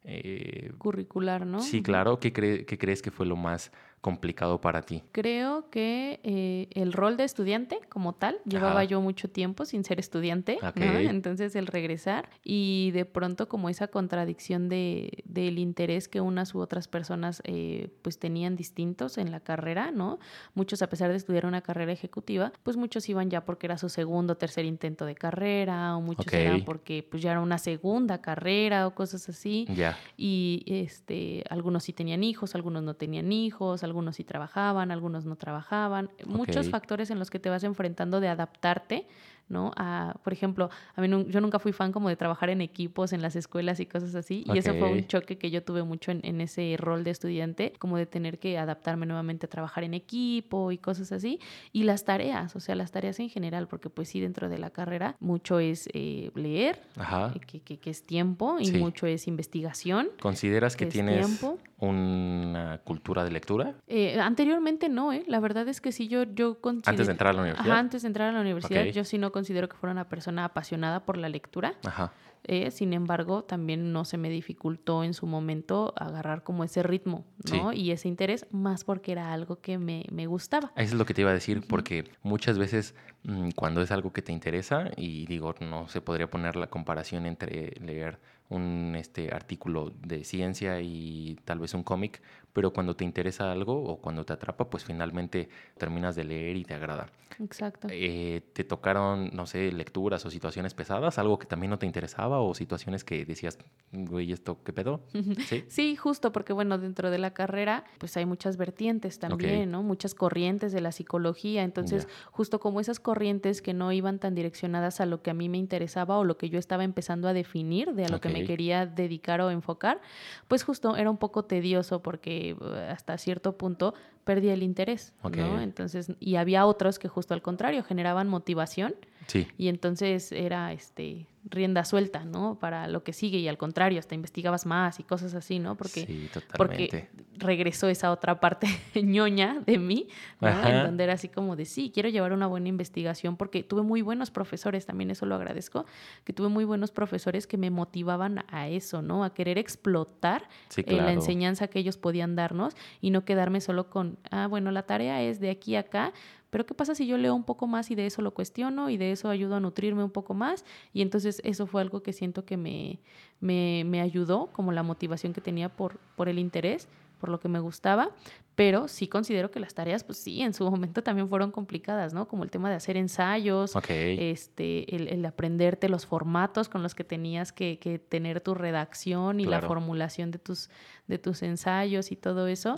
eh, 0.09 0.73
curricular, 0.79 1.45
¿no? 1.47 1.59
Sí, 1.59 1.83
claro. 1.83 2.21
¿Qué, 2.21 2.33
cre- 2.33 2.65
qué 2.65 2.79
crees 2.79 3.03
que 3.03 3.11
fue 3.11 3.27
lo 3.27 3.35
más 3.35 3.73
complicado 4.01 4.61
para 4.61 4.83
ti? 4.83 5.03
Creo 5.13 5.69
que 5.71 6.21
eh, 6.23 6.69
el 6.73 6.93
rol 6.93 7.17
de 7.17 7.25
estudiante 7.25 7.81
como 7.89 8.13
tal, 8.15 8.39
llevaba 8.45 8.81
Ajá. 8.81 8.85
yo 8.85 9.01
mucho 9.01 9.29
tiempo 9.29 9.65
sin 9.65 9.83
ser 9.85 9.99
estudiante, 9.99 10.59
entonces 10.77 11.57
el 11.57 11.67
regresar 11.67 12.29
y 12.45 12.91
de 12.93 13.05
pronto 13.05 13.49
como 13.49 13.69
esa 13.69 13.89
contradicción 13.89 14.69
de, 14.69 15.25
del 15.25 15.59
interés 15.59 16.09
que 16.09 16.21
unas 16.21 16.55
u 16.55 16.61
otras 16.61 16.89
personas 16.89 17.43
eh, 17.45 17.89
pues 18.03 18.19
tenían 18.19 18.55
distintos 18.57 19.19
en 19.19 19.31
la 19.31 19.41
carrera, 19.41 19.91
¿no? 19.91 20.19
Muchos 20.55 20.83
a 20.83 20.89
pesar 20.89 21.11
de 21.11 21.17
estudiar 21.17 21.47
una 21.47 21.63
carrera 21.63 21.93
ejecutiva, 21.93 22.53
pues 22.63 22.77
muchos 22.77 23.09
iban 23.09 23.29
ya 23.31 23.45
porque 23.45 23.67
era 23.67 23.79
su 23.79 23.89
segundo 23.89 24.35
o 24.35 24.37
tercer 24.37 24.65
intento 24.65 25.05
de 25.05 25.15
carrera 25.15 25.97
o 25.97 26.01
muchos 26.01 26.29
Ok. 26.29 26.35
eran 26.35 26.65
porque 26.65 27.07
pues 27.09 27.23
ya 27.23 27.33
era 27.33 27.41
una 27.41 27.59
segunda 27.59 28.21
carrera 28.21 28.87
o 28.87 28.95
cosas 28.95 29.29
así 29.29 29.67
Ya, 29.75 29.97
y 30.17 30.63
este 30.67 31.45
algunos 31.51 31.85
sí 31.85 31.93
tenían 31.93 32.23
hijos, 32.25 32.55
algunos 32.55 32.83
no 32.83 32.95
tenían 32.95 33.33
hijos, 33.33 33.83
algunos 33.87 34.17
sí 34.17 34.25
trabajaban, 34.25 34.91
algunos 34.91 35.25
no 35.25 35.37
trabajaban, 35.37 36.11
muchos 36.27 36.69
factores 36.69 37.11
en 37.11 37.19
los 37.19 37.31
que 37.31 37.39
te 37.39 37.49
vas 37.49 37.65
enfrentando 37.65 38.21
de 38.21 38.29
adaptarte, 38.29 39.07
¿no? 39.49 39.71
A, 39.77 40.15
por 40.25 40.33
ejemplo, 40.33 40.71
a 40.95 41.01
mí 41.01 41.09
yo 41.29 41.41
nunca 41.41 41.59
fui 41.59 41.73
fan 41.73 41.93
como 41.93 42.09
de 42.09 42.17
trabajar 42.17 42.51
en 42.51 42.61
equipos 42.61 43.13
en 43.13 43.23
las 43.23 43.37
escuelas 43.37 43.79
y 43.81 43.87
cosas 43.87 44.15
así, 44.15 44.43
y 44.47 44.59
eso 44.59 44.75
fue 44.75 44.89
un 44.91 45.07
choque 45.07 45.39
que 45.39 45.51
yo 45.51 45.63
tuve 45.63 45.83
mucho 45.85 46.11
en, 46.11 46.21
en 46.25 46.41
ese 46.41 46.75
rol 46.79 47.05
de 47.05 47.11
estudiante, 47.13 47.73
como 47.79 47.97
de 47.97 48.07
tener 48.07 48.39
que 48.39 48.59
adaptarme 48.59 49.07
nuevamente 49.07 49.47
a 49.47 49.49
trabajar 49.49 49.85
en 49.85 49.95
equipo 49.95 50.73
y 50.73 50.79
cosas 50.79 51.13
así, 51.13 51.39
y 51.73 51.85
las 51.85 52.05
tareas, 52.05 52.57
o 52.57 52.61
sea, 52.61 52.75
las 52.75 52.91
tareas 52.93 53.21
en 53.21 53.29
general, 53.29 53.69
porque 53.69 53.89
pues 53.91 54.09
sí, 54.09 54.21
dentro 54.21 54.49
de 54.49 54.59
la 54.59 54.71
carrera 54.71 55.17
mucho 55.21 55.59
es 55.61 55.89
eh, 55.93 56.31
leer, 56.35 56.81
Ajá. 56.97 57.33
eh, 57.35 57.41
que, 57.41 57.61
que- 57.61 57.79
que 57.79 57.91
es 57.91 58.05
tiempo, 58.05 58.59
y 58.61 58.67
Sí. 58.67 58.79
mucho 58.79 59.07
es 59.07 59.29
investigación. 59.29 60.09
¿Consideras 60.21 60.77
que 60.77 60.85
es 60.85 60.91
tienes 60.91 61.25
tiempo. 61.25 61.59
una 61.79 62.81
cultura 62.85 63.25
de 63.25 63.31
lectura? 63.31 63.75
Eh, 63.87 64.19
anteriormente 64.21 64.89
no, 64.89 65.13
¿eh? 65.13 65.23
La 65.27 65.41
verdad 65.41 65.69
es 65.69 65.81
que 65.81 65.93
sí, 65.93 66.09
yo, 66.09 66.25
yo 66.25 66.61
considero... 66.61 66.91
Antes 66.91 67.07
de 67.07 67.13
entrar 67.13 67.31
a 67.31 67.33
la 67.35 67.43
universidad. 67.43 67.71
Ajá, 67.71 67.79
antes 67.81 68.03
de 68.03 68.09
entrar 68.09 68.29
a 68.31 68.33
la 68.33 68.41
universidad, 68.41 68.85
yo 68.87 69.05
sí 69.05 69.19
no 69.19 69.33
considero 69.37 69.69
que 69.69 69.77
fuera 69.77 69.93
una 69.93 70.09
persona 70.09 70.47
apasionada 70.47 71.05
por 71.05 71.19
la 71.19 71.29
lectura. 71.29 71.75
Ajá. 71.85 72.11
eh, 72.45 72.71
sin 72.71 72.95
embargo, 72.95 73.45
también 73.45 73.93
no 73.93 74.05
se 74.07 74.17
me 74.17 74.31
dificultó 74.31 75.05
en 75.05 75.13
su 75.13 75.27
momento 75.27 75.93
agarrar 75.97 76.43
como 76.43 76.65
ese 76.65 76.83
ritmo, 76.83 77.27
¿no? 77.53 77.73
Y 77.75 77.91
ese 77.91 78.09
interés, 78.09 78.47
más 78.51 78.85
porque 78.85 79.13
era 79.13 79.33
algo 79.35 79.61
que 79.61 79.77
me, 79.77 80.05
me 80.11 80.27
gustaba. 80.27 80.73
Eso 80.77 80.95
es 80.95 80.99
lo 80.99 81.05
que 81.05 81.13
te 81.13 81.21
iba 81.21 81.31
a 81.31 81.35
decir, 81.35 81.67
porque 81.69 82.05
muchas 82.23 82.57
veces 82.57 82.95
mm, 83.25 83.51
cuando 83.57 83.83
es 83.83 83.91
algo 83.91 84.13
que 84.15 84.23
te 84.23 84.33
interesa, 84.33 84.91
y 84.97 85.27
digo, 85.27 85.55
no 85.61 85.89
se 85.89 86.01
podría 86.01 86.31
poner 86.31 86.57
la 86.57 86.69
comparación 86.69 87.27
entre 87.27 87.73
leer 87.81 88.19
un 88.49 88.95
este, 88.97 89.35
artículo 89.35 89.93
de 90.07 90.25
ciencia 90.25 90.81
y 90.81 91.37
tal 91.45 91.59
vez 91.59 91.75
un 91.75 91.83
cómic, 91.83 92.23
pero 92.57 92.73
cuando 92.73 92.97
te 92.97 93.05
interesa 93.05 93.53
algo 93.53 93.85
o 93.85 93.99
cuando 93.99 94.25
te 94.25 94.33
atrapa, 94.33 94.71
pues 94.71 94.83
finalmente 94.83 95.51
terminas 95.77 96.17
de 96.17 96.25
leer 96.25 96.57
y 96.57 96.65
te 96.65 96.73
agrada. 96.73 97.07
Exacto. 97.39 97.89
Eh, 97.91 98.41
¿Te 98.55 98.65
tocaron, 98.65 99.29
no 99.35 99.45
sé, 99.45 99.71
lecturas 99.73 100.25
o 100.25 100.31
situaciones 100.31 100.73
pesadas? 100.73 101.19
¿Algo 101.19 101.39
que 101.39 101.47
también 101.47 101.71
no 101.71 101.79
te 101.79 101.85
interesaba 101.85 102.41
o 102.41 102.55
situaciones 102.55 103.05
que 103.05 103.27
decías, 103.27 103.59
güey, 103.93 104.33
¿esto 104.33 104.63
qué 104.65 104.73
pedo? 104.73 105.03
¿Sí? 105.47 105.65
Sí, 105.69 105.97
justo 105.97 106.33
porque 106.33 106.55
bueno, 106.55 106.79
dentro 106.79 107.11
de 107.11 107.19
la 107.19 107.35
carrera 107.35 107.85
pues 107.99 108.17
hay 108.17 108.25
muchas 108.25 108.57
vertientes 108.57 109.19
también. 109.19 109.71
¿no? 109.71 109.83
Muchas 109.83 110.15
corrientes 110.15 110.73
de 110.73 110.81
la 110.81 110.93
psicología, 110.93 111.63
entonces 111.63 112.09
justo 112.31 112.59
como 112.59 112.81
esas 112.81 113.01
corrientes 113.01 113.61
que 113.61 113.75
no 113.75 113.93
iban 113.93 114.19
tan 114.19 114.35
direccionadas 114.35 115.03
a 115.03 115.07
lo 115.07 115.21
que 115.21 115.31
a 115.31 115.35
mí 115.35 115.51
me 115.51 115.59
interesaba 115.59 116.17
o 116.17 116.25
lo 116.25 116.39
que 116.39 116.49
yo 116.49 116.59
estaba 116.59 116.85
empezando 116.85 117.29
a 117.29 117.35
definir 117.35 117.93
de 117.93 118.07
a 118.07 118.09
lo 118.09 118.19
que 118.19 118.31
me 118.31 118.45
quería 118.45 118.87
dedicar 118.87 119.43
o 119.43 119.51
enfocar, 119.51 120.01
pues 120.49 120.65
justo 120.65 120.97
era 120.97 121.11
un 121.11 121.19
poco 121.19 121.45
tedioso 121.45 122.01
porque 122.01 122.46
eh, 122.51 122.89
hasta 122.91 123.19
cierto 123.19 123.57
punto 123.57 123.95
perdía 124.25 124.55
el 124.55 124.63
interés. 124.63 125.13
¿no? 125.23 125.61
Entonces, 125.61 126.13
y 126.21 126.37
había 126.37 126.67
otros 126.67 126.99
que 126.99 127.09
justo 127.09 127.35
al 127.35 127.43
contrario 127.43 127.83
generaban 127.85 128.29
motivación 128.29 128.95
Sí. 129.27 129.47
y 129.59 129.69
entonces 129.69 130.33
era 130.33 130.73
este 130.73 131.27
rienda 131.49 131.85
suelta, 131.85 132.25
¿no? 132.25 132.59
Para 132.59 132.89
lo 132.89 133.05
que 133.05 133.13
sigue 133.13 133.39
y 133.39 133.49
al 133.49 133.57
contrario, 133.57 133.99
hasta 133.99 134.15
investigabas 134.15 134.67
más 134.67 134.99
y 134.99 135.05
cosas 135.05 135.35
así, 135.35 135.59
¿no? 135.59 135.77
Porque, 135.77 136.05
sí, 136.07 136.31
porque 136.57 137.09
regresó 137.39 137.89
esa 137.89 138.11
otra 138.11 138.41
parte 138.41 138.67
ñoña 138.95 139.61
de 139.65 139.79
mí, 139.79 140.09
¿no? 140.41 140.49
En 140.49 140.83
donde 140.85 141.05
era 141.05 141.15
así 141.15 141.29
como 141.29 141.55
de, 141.55 141.65
sí, 141.65 141.91
quiero 141.95 142.09
llevar 142.09 142.33
una 142.33 142.47
buena 142.47 142.69
investigación 142.69 143.37
porque 143.37 143.63
tuve 143.63 143.83
muy 143.83 144.03
buenos 144.03 144.31
profesores, 144.31 144.87
también 144.87 145.11
eso 145.11 145.27
lo 145.27 145.35
agradezco, 145.37 145.87
que 146.25 146.33
tuve 146.33 146.49
muy 146.49 146.65
buenos 146.65 146.91
profesores 146.91 147.47
que 147.47 147.57
me 147.57 147.71
motivaban 147.71 148.45
a 148.49 148.69
eso, 148.69 149.03
¿no? 149.03 149.25
A 149.25 149.33
querer 149.33 149.59
explotar 149.59 150.49
Sí, 150.69 150.83
eh, 150.87 150.97
la 150.97 151.13
enseñanza 151.13 151.69
que 151.69 151.79
ellos 151.79 151.97
podían 151.97 152.35
darnos 152.35 152.75
y 153.01 153.11
no 153.11 153.25
quedarme 153.25 153.61
solo 153.61 153.89
con, 153.89 154.19
ah, 154.31 154.47
bueno, 154.49 154.71
la 154.73 154.83
tarea 154.83 155.23
es 155.23 155.39
de 155.41 155.51
aquí 155.51 155.77
a 155.77 155.81
acá, 155.81 156.13
pero 156.57 156.65
¿qué 156.65 156.73
pasa 156.73 156.95
si 156.95 157.07
yo 157.07 157.19
leo 157.19 157.35
un 157.35 157.45
poco 157.45 157.67
más 157.67 157.91
y 157.91 157.95
de 157.95 158.07
eso 158.07 158.23
lo 158.23 158.33
cuestiono 158.33 158.89
y 158.89 158.97
de 158.97 159.13
eso 159.13 159.29
ayudo 159.29 159.57
a 159.57 159.61
nutrirme 159.61 160.03
un 160.03 160.11
poco 160.11 160.33
más? 160.33 160.65
Y 160.95 161.03
entonces 161.03 161.43
eso 161.45 161.67
fue 161.67 161.83
algo 161.83 162.03
que 162.03 162.15
siento 162.15 162.47
que 162.47 162.57
me, 162.57 162.99
me, 163.41 163.85
me 163.85 164.01
ayudó, 164.01 164.47
como 164.55 164.73
la 164.73 164.83
motivación 164.83 165.35
que 165.35 165.43
tenía 165.43 165.69
por, 165.69 165.99
por 166.17 166.31
el 166.31 166.39
interés, 166.39 166.89
por 167.21 167.29
lo 167.29 167.41
que 167.41 167.51
me 167.51 167.61
gustaba, 167.61 168.09
pero 168.55 168.89
sí 168.89 169.07
considero 169.07 169.51
que 169.51 169.61
las 169.61 169.75
tareas, 169.75 170.03
pues 170.03 170.17
sí, 170.17 170.41
en 170.41 170.55
su 170.55 170.65
momento 170.71 171.03
también 171.03 171.29
fueron 171.29 171.51
complicadas, 171.51 172.15
¿no? 172.15 172.27
Como 172.27 172.43
el 172.43 172.51
tema 172.51 172.71
de 172.71 172.77
hacer 172.77 172.97
ensayos, 172.97 173.75
este, 173.87 174.97
el, 174.97 175.09
el 175.09 175.27
aprenderte 175.27 175.91
los 175.91 176.07
formatos 176.07 176.71
con 176.71 176.83
los 176.83 176.95
que 176.95 177.05
tenías 177.05 177.53
que, 177.53 177.79
que 177.79 177.99
tener 177.99 178.41
tu 178.41 178.55
redacción 178.55 179.41
y 179.41 179.45
la 179.45 179.61
formulación 179.61 180.31
de 180.31 180.39
tus, 180.39 180.71
de 181.07 181.19
tus 181.19 181.43
ensayos 181.43 182.11
y 182.13 182.17
todo 182.17 182.47
eso. 182.47 182.77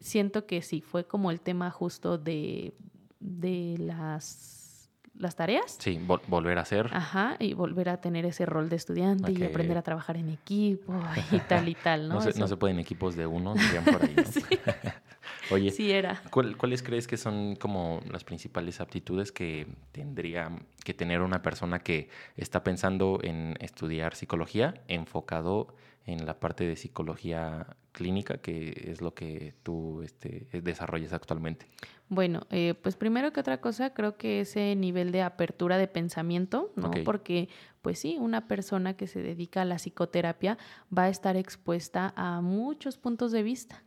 Siento 0.00 0.46
que 0.46 0.62
sí, 0.62 0.80
fue 0.80 1.04
como 1.04 1.30
el 1.30 1.42
tema 1.42 1.70
justo 1.70 2.16
de, 2.16 2.72
de 3.20 3.76
las, 3.78 4.88
las 5.14 5.36
tareas. 5.36 5.76
Sí, 5.78 5.98
vol- 6.04 6.22
volver 6.26 6.58
a 6.58 6.62
hacer. 6.62 6.88
Ajá, 6.92 7.36
y 7.38 7.54
volver 7.54 7.88
a 7.90 8.00
tener 8.00 8.24
ese 8.26 8.46
rol 8.46 8.68
de 8.68 8.76
estudiante 8.76 9.30
y 9.32 9.42
aprender 9.44 9.76
a 9.78 9.82
trabajar 9.82 10.16
en 10.16 10.28
equipo 10.30 11.00
y 11.32 11.38
tal 11.40 11.68
y 11.68 11.74
tal, 11.74 12.08
¿no? 12.08 12.14
No, 12.16 12.20
se, 12.22 12.30
no 12.30 12.44
Eso 12.44 12.48
se 12.48 12.56
pueden 12.56 12.78
equipos 12.78 13.14
de 13.16 13.26
uno, 13.26 13.54
dirían 13.54 13.84
por 13.84 14.02
ahí. 14.04 14.14
¿no? 14.16 14.22
Sí. 14.32 14.42
Oye, 15.52 15.70
sí 15.72 15.90
era. 15.90 16.22
¿cuál- 16.30 16.56
¿cuáles 16.56 16.82
crees 16.82 17.06
que 17.08 17.16
son 17.16 17.56
como 17.56 18.00
las 18.10 18.22
principales 18.24 18.80
aptitudes 18.80 19.32
que 19.32 19.66
tendría 19.92 20.50
que 20.84 20.94
tener 20.94 21.22
una 21.22 21.42
persona 21.42 21.80
que 21.80 22.08
está 22.36 22.62
pensando 22.62 23.18
en 23.22 23.56
estudiar 23.60 24.14
psicología 24.14 24.74
enfocado 24.86 25.68
en 25.68 25.74
la 26.18 26.38
parte 26.40 26.64
de 26.64 26.76
psicología 26.76 27.76
clínica, 27.92 28.38
que 28.38 28.88
es 28.88 29.00
lo 29.00 29.14
que 29.14 29.54
tú 29.62 30.02
este, 30.02 30.46
desarrollas 30.62 31.12
actualmente? 31.12 31.66
Bueno, 32.08 32.46
eh, 32.50 32.74
pues 32.82 32.96
primero 32.96 33.32
que 33.32 33.40
otra 33.40 33.60
cosa, 33.60 33.94
creo 33.94 34.16
que 34.16 34.40
ese 34.40 34.74
nivel 34.74 35.12
de 35.12 35.22
apertura 35.22 35.78
de 35.78 35.86
pensamiento, 35.86 36.72
¿no? 36.74 36.90
Porque, 37.04 37.48
pues 37.82 38.00
sí, 38.00 38.16
una 38.18 38.48
persona 38.48 38.94
que 38.94 39.06
se 39.06 39.22
dedica 39.22 39.62
a 39.62 39.64
la 39.64 39.76
psicoterapia 39.76 40.58
va 40.96 41.04
a 41.04 41.08
estar 41.08 41.36
expuesta 41.36 42.12
a 42.16 42.40
muchos 42.40 42.98
puntos 42.98 43.30
de 43.30 43.42
vista. 43.42 43.84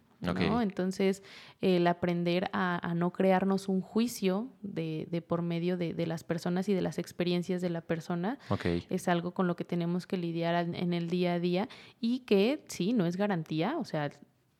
¿No? 0.50 0.62
Entonces, 0.62 1.22
el 1.62 1.86
aprender 1.88 2.50
a, 2.54 2.80
a 2.88 2.94
no 2.96 3.12
crearnos 3.12 3.68
un 3.68 3.82
juicio 3.82 4.50
de, 4.62 5.08
de 5.12 5.22
por 5.22 5.42
medio 5.42 5.78
de, 5.78 5.94
de 5.94 6.08
las 6.08 6.24
personas 6.24 6.70
y 6.70 6.74
de 6.74 6.82
las 6.82 6.98
experiencias 6.98 7.62
de 7.62 7.70
la 7.70 7.82
persona 7.82 8.40
es 8.90 9.08
algo 9.08 9.34
con 9.34 9.48
lo 9.48 9.56
que 9.56 9.66
tenemos 9.66 10.08
que 10.08 10.18
lidiar 10.18 10.56
en 10.74 10.94
el 10.94 11.10
día 11.10 11.34
a 11.34 11.40
día 11.40 11.70
y 12.00 12.20
que 12.20 12.64
sí, 12.68 12.94
no 12.94 13.06
es 13.06 13.18
garantía, 13.18 13.78
o 13.78 13.86
sea, 13.86 14.12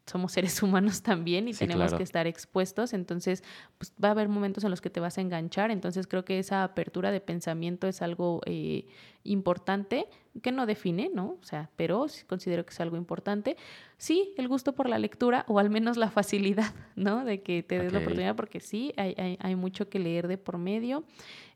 somos 0.06 0.34
seres 0.34 0.62
humanos 0.64 1.02
también 1.02 1.48
y 1.48 1.54
Sí, 1.54 1.60
tenemos 1.60 1.86
claro. 1.86 1.98
que 1.98 2.04
estar 2.04 2.28
expuestos, 2.28 2.94
entonces 2.94 3.44
pues, 3.78 3.94
va 4.04 4.10
a 4.10 4.12
haber 4.12 4.30
momentos 4.30 4.64
en 4.64 4.70
los 4.70 4.82
que 4.82 4.90
te 4.90 5.00
vas 5.00 5.18
a 5.18 5.22
enganchar, 5.22 5.72
entonces 5.72 6.08
creo 6.08 6.26
que 6.26 6.40
esa 6.40 6.64
apertura 6.64 7.12
de 7.12 7.22
pensamiento 7.22 7.88
es 7.88 8.02
algo 8.02 8.42
eh, 8.46 8.86
importante 9.24 10.08
que 10.42 10.52
no 10.52 10.66
define, 10.66 11.12
¿no? 11.14 11.38
O 11.42 11.44
sea, 11.44 11.70
pero 11.76 12.08
sí 12.08 12.26
considero 12.26 12.66
que 12.66 12.72
es 12.72 12.80
algo 12.80 12.98
importante. 12.98 13.56
Sí, 13.98 14.34
el 14.38 14.48
gusto 14.48 14.74
por 14.74 14.90
la 14.90 14.98
lectura 14.98 15.46
o 15.48 15.60
al 15.60 15.70
menos 15.70 15.96
la 15.96 16.10
facilidad, 16.10 16.74
¿no? 16.96 17.24
De 17.24 17.42
que 17.42 17.64
te 17.64 17.80
des 17.80 17.94
la 17.94 18.00
oportunidad 18.00 18.36
porque 18.36 18.60
sí, 18.60 18.94
hay, 18.98 19.14
hay, 19.18 19.38
hay 19.40 19.56
mucho 19.56 19.90
que 19.90 20.00
leer 20.00 20.28
de 20.28 20.38
por 20.38 20.58
medio. 20.58 21.04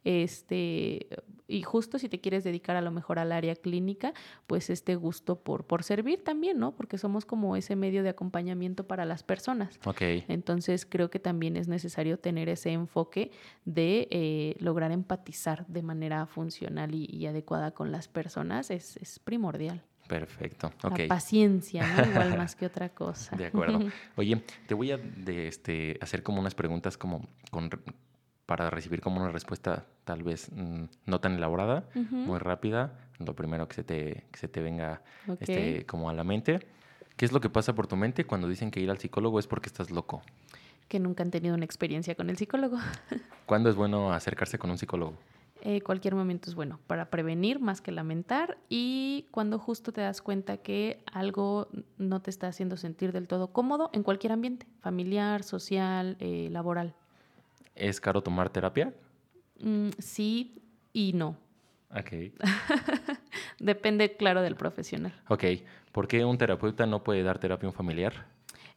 Este, 0.08 1.06
y 1.50 1.64
justo 1.64 2.00
si 2.00 2.08
te 2.08 2.22
quieres 2.22 2.46
dedicar 2.46 2.78
a 2.78 2.82
lo 2.82 2.92
mejor 2.92 3.20
al 3.20 3.34
área 3.34 3.56
clínica, 3.58 4.14
pues 4.48 4.70
este 4.70 4.96
gusto 4.96 5.44
por, 5.44 5.66
por 5.66 5.84
servir 5.84 6.24
también, 6.24 6.60
¿no? 6.60 6.74
Porque 6.78 6.98
somos 6.98 7.26
como 7.26 7.58
ese 7.58 7.76
medio 7.76 8.04
de 8.04 8.10
acompañamiento 8.10 8.88
para 8.88 9.04
las 9.04 9.24
personas. 9.24 9.78
ok. 9.84 10.02
Entonces 10.30 10.86
creo 10.86 11.10
que 11.10 11.20
también 11.20 11.58
es 11.58 11.68
necesario 11.68 12.18
tener 12.20 12.48
ese 12.48 12.72
enfoque 12.72 13.32
de 13.66 14.08
eh, 14.10 14.56
lograr 14.60 14.94
empatizar 14.94 15.68
de 15.68 15.82
manera 15.82 16.26
funcional 16.26 16.96
y, 16.96 17.10
y 17.12 17.26
adecuada 17.26 17.72
con 17.72 17.92
las 17.92 18.08
personas. 18.08 18.72
Es, 18.72 18.96
es 18.96 19.20
primordial. 19.20 19.84
Perfecto. 20.08 20.72
La 20.84 21.08
paciencia, 21.08 21.86
¿no? 21.86 22.10
Igual 22.10 22.38
más 22.38 22.56
que 22.56 22.66
otra 22.66 22.90
cosa. 22.94 23.36
De 23.36 23.48
acuerdo. 23.48 23.80
Oye, 24.16 24.42
te 24.66 24.74
voy 24.74 24.92
a 24.92 24.98
de, 24.98 25.48
este, 25.48 25.98
hacer 26.02 26.24
como 26.24 26.40
unas 26.40 26.56
preguntas 26.56 26.98
como 26.98 27.28
con, 27.52 27.70
para 28.48 28.70
recibir 28.70 29.02
como 29.02 29.22
una 29.22 29.30
respuesta 29.30 29.86
tal 30.06 30.24
vez 30.24 30.50
mm, 30.52 30.86
no 31.06 31.20
tan 31.20 31.34
elaborada, 31.34 31.84
muy 31.94 32.40
rápida. 32.40 32.98
Lo 33.20 33.36
primero 33.36 33.68
que 33.68 33.76
se 33.76 33.84
te, 33.84 34.26
que 34.32 34.40
se 34.40 34.48
te 34.48 34.62
venga 34.62 35.02
este, 35.40 35.86
como 35.86 36.10
a 36.10 36.14
la 36.14 36.24
mente. 36.24 36.66
¿Qué 37.18 37.26
es 37.26 37.34
lo 37.34 37.42
que 37.42 37.50
pasa 37.50 37.76
por 37.76 37.88
tu 37.88 37.98
mente 37.98 38.26
cuando 38.26 38.48
dicen 38.48 38.72
que 38.72 38.80
ir 38.80 38.90
al 38.90 39.00
psicólogo 39.00 39.38
es 39.40 39.48
porque 39.48 39.68
estás 39.68 39.92
loco? 39.92 40.22
Que 40.88 40.98
nunca 41.00 41.24
han 41.24 41.32
tenido 41.32 41.56
una 41.56 41.66
experiencia 41.66 42.16
con 42.16 42.30
el 42.30 42.38
psicólogo. 42.38 42.78
¿Cuándo 43.46 43.70
es 43.70 43.76
bueno 43.76 44.14
acercarse 44.14 44.58
con 44.58 44.72
un 44.72 44.78
psicólogo? 44.78 45.16
Eh, 45.62 45.82
cualquier 45.82 46.16
momento 46.16 46.50
es 46.50 46.56
bueno 46.56 46.80
para 46.88 47.10
prevenir 47.10 47.60
más 47.60 47.82
que 47.82 47.92
lamentar 47.92 48.58
y 48.70 49.26
cuando 49.32 49.60
justo 49.60 49.92
te 49.92 50.02
das 50.02 50.22
cuenta 50.22 50.58
que 50.58 51.04
algo 51.12 51.68
no 51.98 52.22
te 52.22 52.30
está 52.30 52.48
haciendo 52.48 52.78
sentir 52.78 53.12
del 53.12 53.28
todo 53.28 53.52
cómodo 53.52 53.90
en 53.92 54.04
cualquier 54.04 54.32
ambiente, 54.32 54.68
familiar, 54.80 55.44
social, 55.44 56.16
eh, 56.20 56.48
laboral. 56.52 56.96
¿Es 57.78 58.02
caro 58.02 58.22
tomar 58.22 58.50
terapia? 58.50 58.94
Mm, 59.60 59.90
sí 60.00 60.62
y 60.94 61.14
no. 61.14 61.38
Ok. 61.92 62.34
Depende, 63.60 64.18
claro, 64.18 64.42
del 64.42 64.56
profesional. 64.56 65.14
Ok. 65.30 65.46
¿Por 65.92 66.08
qué 66.08 66.26
un 66.26 66.38
terapeuta 66.38 66.86
no 66.86 67.04
puede 67.04 67.24
dar 67.24 67.40
terapia 67.40 67.68
a 67.68 67.70
un 67.70 67.76
familiar? 67.76 68.26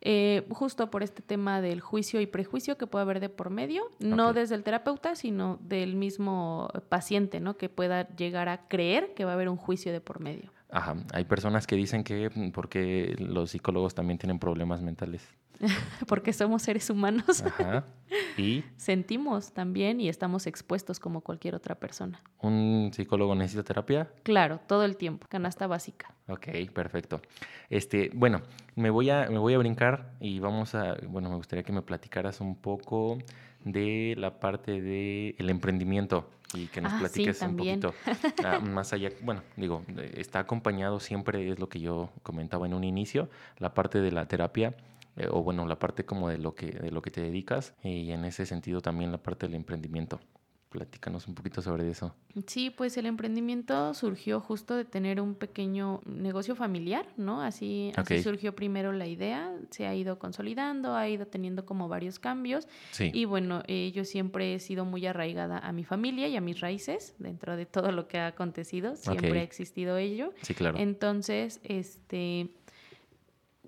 eh, 0.01 0.47
justo 0.51 0.91
por 0.91 1.03
este 1.03 1.23
tema 1.23 1.61
del 1.61 1.81
juicio 1.81 2.21
y 2.21 2.27
prejuicio 2.27 2.79
que 2.79 2.87
puede 2.87 3.03
haber 3.03 3.21
de 3.21 3.29
por 3.29 3.51
medio, 3.51 3.83
no 3.99 4.33
desde 4.33 4.55
el 4.55 4.63
terapeuta, 4.63 5.15
sino 5.15 5.59
del 5.63 5.95
mismo 5.95 6.69
paciente, 6.89 7.41
¿no? 7.41 7.57
Que 7.57 7.69
pueda 7.69 8.09
llegar 8.17 8.49
a 8.49 8.69
creer 8.69 9.13
que 9.15 9.25
va 9.25 9.33
a 9.33 9.35
haber 9.35 9.49
un 9.49 9.57
juicio 9.57 9.93
de 9.93 10.01
por 10.01 10.21
medio. 10.21 10.51
Ajá. 10.71 10.97
Hay 11.13 11.25
personas 11.25 11.67
que 11.67 11.77
dicen 11.77 12.05
que 12.05 12.31
mm, 12.35 12.51
porque 12.53 13.15
los 13.19 13.51
psicólogos 13.51 13.95
también 13.95 14.19
tienen 14.19 14.39
problemas 14.39 14.81
mentales. 14.83 15.27
Porque 16.09 16.33
somos 16.33 16.63
seres 16.63 16.91
humanos, 16.91 17.43
Ajá. 17.43 17.85
Y 18.37 18.65
sentimos 18.77 19.53
también 19.53 20.01
y 20.01 20.09
estamos 20.09 20.47
expuestos 20.47 20.99
como 20.99 21.21
cualquier 21.21 21.55
otra 21.55 21.75
persona. 21.77 22.21
un 22.41 22.91
psicólogo 22.93 23.35
necesita 23.35 23.63
terapia. 23.63 24.11
Claro, 24.25 24.61
todo 24.67 24.85
el 24.85 24.97
tiempo, 24.97 25.27
canasta 25.29 25.67
básica. 25.67 26.13
Ok, 26.29 26.49
perfecto. 26.73 27.21
Este, 27.69 28.11
bueno, 28.15 28.41
me 28.75 28.91
voy 28.91 29.11
a, 29.11 29.29
me 29.31 29.39
voy 29.39 29.55
a 29.55 29.59
brincar 29.59 30.13
y 30.21 30.41
vamos 30.41 30.75
a, 30.75 30.97
bueno, 31.07 31.29
me 31.29 31.37
gustaría 31.37 31.63
que 31.63 31.73
me 31.73 31.83
platicaras 31.83 32.41
un 32.41 32.57
poco 32.57 33.19
de 33.65 34.15
la 34.17 34.41
parte 34.41 34.81
del 34.81 35.35
el 35.39 35.51
emprendimiento 35.51 36.29
y 36.55 36.67
que 36.67 36.81
nos 36.81 36.93
Ah, 36.93 36.97
sí, 36.97 37.01
platiques 37.01 37.43
un 37.43 37.57
poquito 37.57 37.95
ah, 38.45 38.59
más 38.59 38.93
allá. 38.93 39.11
Bueno, 39.23 39.43
digo, 39.57 39.85
eh, 39.97 40.15
está 40.17 40.41
acompañado 40.41 40.99
siempre, 40.99 41.49
es 41.51 41.59
lo 41.59 41.69
que 41.69 41.79
yo 41.81 42.11
comentaba 42.23 42.67
en 42.67 42.75
un 42.75 42.85
inicio, 42.85 43.29
la 43.59 43.73
parte 43.75 44.01
de 44.01 44.11
la 44.13 44.27
terapia. 44.27 44.75
Eh, 45.21 45.29
o 45.31 45.43
bueno, 45.43 45.67
la 45.67 45.79
parte 45.79 46.05
como 46.05 46.29
de 46.29 46.39
lo 46.39 46.55
que 46.55 46.67
de 46.71 46.91
lo 46.91 47.03
que 47.03 47.11
te 47.11 47.21
dedicas 47.21 47.75
y 47.83 48.11
en 48.11 48.25
ese 48.25 48.47
sentido 48.47 48.81
también 48.81 49.13
la 49.13 49.19
parte 49.23 49.47
del 49.47 49.55
emprendimiento. 49.57 50.21
Platícanos 50.69 51.27
un 51.27 51.35
poquito 51.35 51.63
sobre 51.63 51.91
eso. 51.91 52.15
Sí, 52.47 52.71
pues 52.71 52.97
el 52.97 53.07
emprendimiento 53.07 53.93
surgió 53.93 54.39
justo 54.39 54.77
de 54.77 54.85
tener 54.85 55.21
un 55.21 55.35
pequeño 55.35 56.01
negocio 56.07 56.55
familiar, 56.55 57.07
¿no? 57.17 57.43
Así, 57.43 57.91
así 57.97 58.15
Ok. 58.19 58.23
surgió 58.23 58.55
primero 58.55 58.93
la 58.93 59.09
idea, 59.09 59.53
se 59.71 59.89
ha 59.89 59.97
ido 59.97 60.21
consolidando, 60.21 60.95
ha 60.95 61.09
ido 61.09 61.27
teniendo 61.27 61.67
como 61.67 61.89
varios 61.89 62.21
cambios 62.21 62.69
Sí. 62.93 63.11
y 63.13 63.25
bueno, 63.25 63.65
eh, 63.67 63.91
yo 63.93 64.05
siempre 64.05 64.55
he 64.55 64.61
sido 64.61 64.85
muy 64.85 65.05
arraigada 65.07 65.59
a 65.59 65.73
mi 65.73 65.83
familia 65.83 66.29
y 66.29 66.37
a 66.37 66.41
mis 66.41 66.61
raíces 66.61 67.17
dentro 67.19 67.57
de 67.57 67.67
todo 67.67 67.91
lo 67.91 68.07
que 68.07 68.19
ha 68.19 68.29
acontecido, 68.29 68.95
siempre 68.95 69.41
ha 69.41 69.43
existido 69.43 69.97
ello. 69.97 70.33
sí, 70.43 70.55
claro. 70.55 70.79
Entonces, 70.79 71.59
este, 71.65 72.49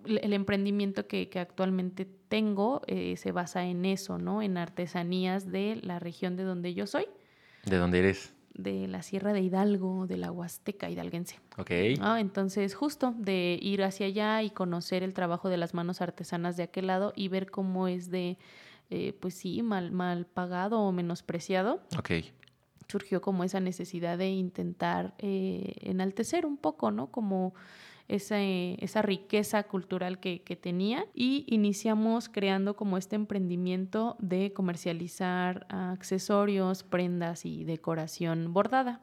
el 0.07 0.33
emprendimiento 0.33 1.07
que, 1.07 1.29
que 1.29 1.39
actualmente 1.39 2.07
tengo 2.29 2.83
eh, 2.87 3.17
se 3.17 3.33
basa 3.33 3.65
en 3.67 3.85
eso, 3.85 4.19
¿no? 4.19 4.43
En 4.43 4.57
artesanías 4.57 5.51
de 5.51 5.81
la 5.83 5.99
región 5.99 6.37
de 6.37 6.45
donde 6.45 6.75
yo 6.75 6.87
soy, 6.87 7.07
¿De 7.65 7.77
dónde 7.77 8.01
eres? 8.01 8.35
de 8.55 8.87
la 8.87 9.03
Sierra 9.03 9.33
de 9.33 9.41
Hidalgo, 9.41 10.07
de 10.07 10.19
la 10.19 10.31
Huasteca 10.31 10.91
hidalguense. 10.91 11.37
Ok. 11.57 11.71
Ah, 12.01 12.21
entonces, 12.21 12.75
justo 12.75 13.15
de 13.17 13.59
ir 13.63 13.83
hacia 13.83 14.07
allá 14.07 14.43
y 14.43 14.51
conocer 14.51 15.03
el 15.03 15.15
trabajo 15.15 15.49
de 15.49 15.57
las 15.57 15.73
manos 15.73 16.01
artesanas 16.03 16.57
de 16.59 16.65
aquel 16.65 16.87
lado 16.89 17.13
y 17.17 17.29
ver 17.29 17.51
cómo 17.51 17.89
es 17.89 18.11
de, 18.11 18.37
eh, 18.91 19.15
pues 19.21 19.35
sí, 19.35 19.63
mal, 19.63 19.91
mal 19.91 20.27
pagado 20.27 20.81
o 20.81 20.93
menospreciado 20.93 21.81
Ok. 21.99 22.11
surgió 22.89 23.23
como 23.23 23.43
esa 23.43 23.59
necesidad 23.61 24.19
de 24.19 24.29
intentar 24.29 25.15
eh, 25.19 25.75
enaltecer 25.81 26.45
un 26.45 26.59
poco, 26.59 26.91
¿no? 26.91 27.07
Como 27.11 27.55
esa, 28.09 28.41
esa 28.41 29.03
riqueza 29.03 29.63
cultural 29.65 30.21
que 30.21 30.59
tenía 30.61 31.07
y 31.15 31.45
iniciamos 31.49 32.29
creando 32.29 32.77
como 32.77 32.99
este 32.99 33.17
emprendimiento 33.17 34.17
de 34.19 34.53
comercializar 34.53 35.67
accesorios, 35.69 36.83
prendas 36.83 37.45
y 37.47 37.65
decoración 37.65 38.53
bordada. 38.53 39.01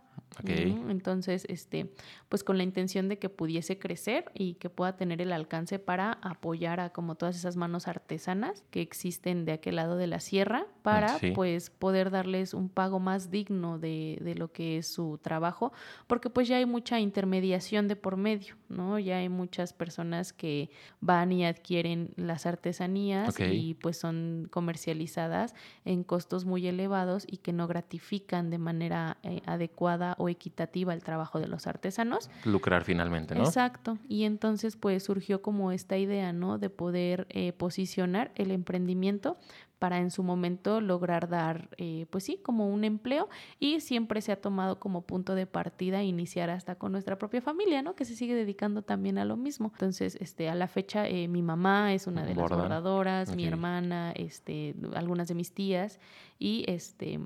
Entonces, 0.89 1.45
este, 1.49 1.91
pues 2.29 2.43
con 2.43 2.57
la 2.57 2.63
intención 2.63 3.09
de 3.09 3.17
que 3.19 3.29
pudiese 3.29 3.77
crecer 3.77 4.25
y 4.33 4.53
que 4.55 4.69
pueda 4.69 4.95
tener 4.95 5.21
el 5.21 5.33
alcance 5.33 5.79
para 5.79 6.13
apoyar 6.21 6.79
a 6.79 6.91
como 6.91 7.15
todas 7.15 7.35
esas 7.35 7.55
manos 7.57 7.87
artesanas 7.87 8.63
que 8.69 8.81
existen 8.81 9.43
de 9.45 9.51
aquel 9.53 9.75
lado 9.75 9.97
de 9.97 10.07
la 10.07 10.19
sierra 10.19 10.65
para 10.81 11.17
Sí. 11.19 11.31
pues 11.31 11.69
poder 11.69 12.09
darles 12.11 12.53
un 12.53 12.69
pago 12.69 12.99
más 12.99 13.31
digno 13.31 13.79
de, 13.79 14.17
de 14.21 14.35
lo 14.35 14.51
que 14.51 14.77
es 14.77 14.87
su 14.87 15.19
trabajo, 15.21 15.73
porque 16.07 16.29
pues 16.29 16.47
ya 16.47 16.57
hay 16.57 16.65
mucha 16.65 16.99
intermediación 16.99 17.87
de 17.87 17.95
por 17.95 18.15
medio, 18.17 18.55
¿no? 18.69 18.97
Ya 18.99 19.17
hay 19.17 19.29
muchas 19.29 19.73
personas 19.73 20.31
que 20.33 20.69
van 21.01 21.31
y 21.31 21.45
adquieren 21.45 22.13
las 22.15 22.45
artesanías 22.45 23.35
y 23.53 23.73
pues 23.73 23.97
son 23.97 24.47
comercializadas 24.49 25.53
en 25.85 26.03
costos 26.03 26.45
muy 26.45 26.65
elevados 26.67 27.25
y 27.27 27.37
que 27.37 27.53
no 27.53 27.67
gratifican 27.67 28.49
de 28.49 28.57
manera 28.57 29.17
eh, 29.23 29.41
adecuada 29.45 30.15
o 30.19 30.29
equitativa 30.29 30.93
el 30.93 31.03
trabajo 31.03 31.39
de 31.39 31.47
los 31.47 31.65
artesanos. 31.65 32.29
Lucrar 32.45 32.83
finalmente, 32.83 33.33
¿no? 33.33 33.43
Exacto. 33.43 33.97
Y 34.07 34.25
entonces 34.25 34.75
pues 34.75 35.03
surgió 35.03 35.41
como 35.41 35.71
esta 35.71 35.97
idea, 35.97 36.33
¿no? 36.33 36.59
De 36.59 36.69
poder 36.69 37.25
eh, 37.29 37.53
posicionar 37.53 38.31
el 38.35 38.51
emprendimiento 38.51 39.37
para 39.79 39.99
en 39.99 40.11
su 40.11 40.23
momento 40.23 40.81
lograr 40.81 41.29
dar, 41.29 41.69
eh, 41.77 42.05
pues 42.09 42.25
sí, 42.25 42.37
como 42.43 42.67
un 42.67 42.83
empleo 42.83 43.29
y 43.59 43.79
siempre 43.79 44.21
se 44.21 44.33
ha 44.33 44.35
tomado 44.39 44.77
como 44.77 45.03
punto 45.03 45.35
de 45.35 45.47
partida 45.47 46.03
iniciar 46.03 46.49
hasta 46.49 46.75
con 46.75 46.91
nuestra 46.91 47.17
propia 47.17 47.41
familia, 47.41 47.81
¿no? 47.81 47.95
Que 47.95 48.05
se 48.05 48.15
sigue 48.15 48.35
dedicando 48.35 48.81
también 48.81 49.17
a 49.17 49.25
lo 49.25 49.37
mismo. 49.37 49.71
Entonces, 49.73 50.17
este, 50.19 50.49
a 50.49 50.55
la 50.55 50.67
fecha, 50.67 51.07
eh, 51.07 51.29
mi 51.29 51.41
mamá 51.41 51.93
es 51.93 52.07
una 52.07 52.25
de 52.25 52.35
las 52.35 52.49
bordadoras, 52.49 53.35
mi 53.35 53.45
hermana, 53.45 54.11
este, 54.11 54.75
algunas 54.93 55.29
de 55.29 55.35
mis 55.35 55.53
tías 55.53 55.99
y 56.37 56.65
este 56.67 57.21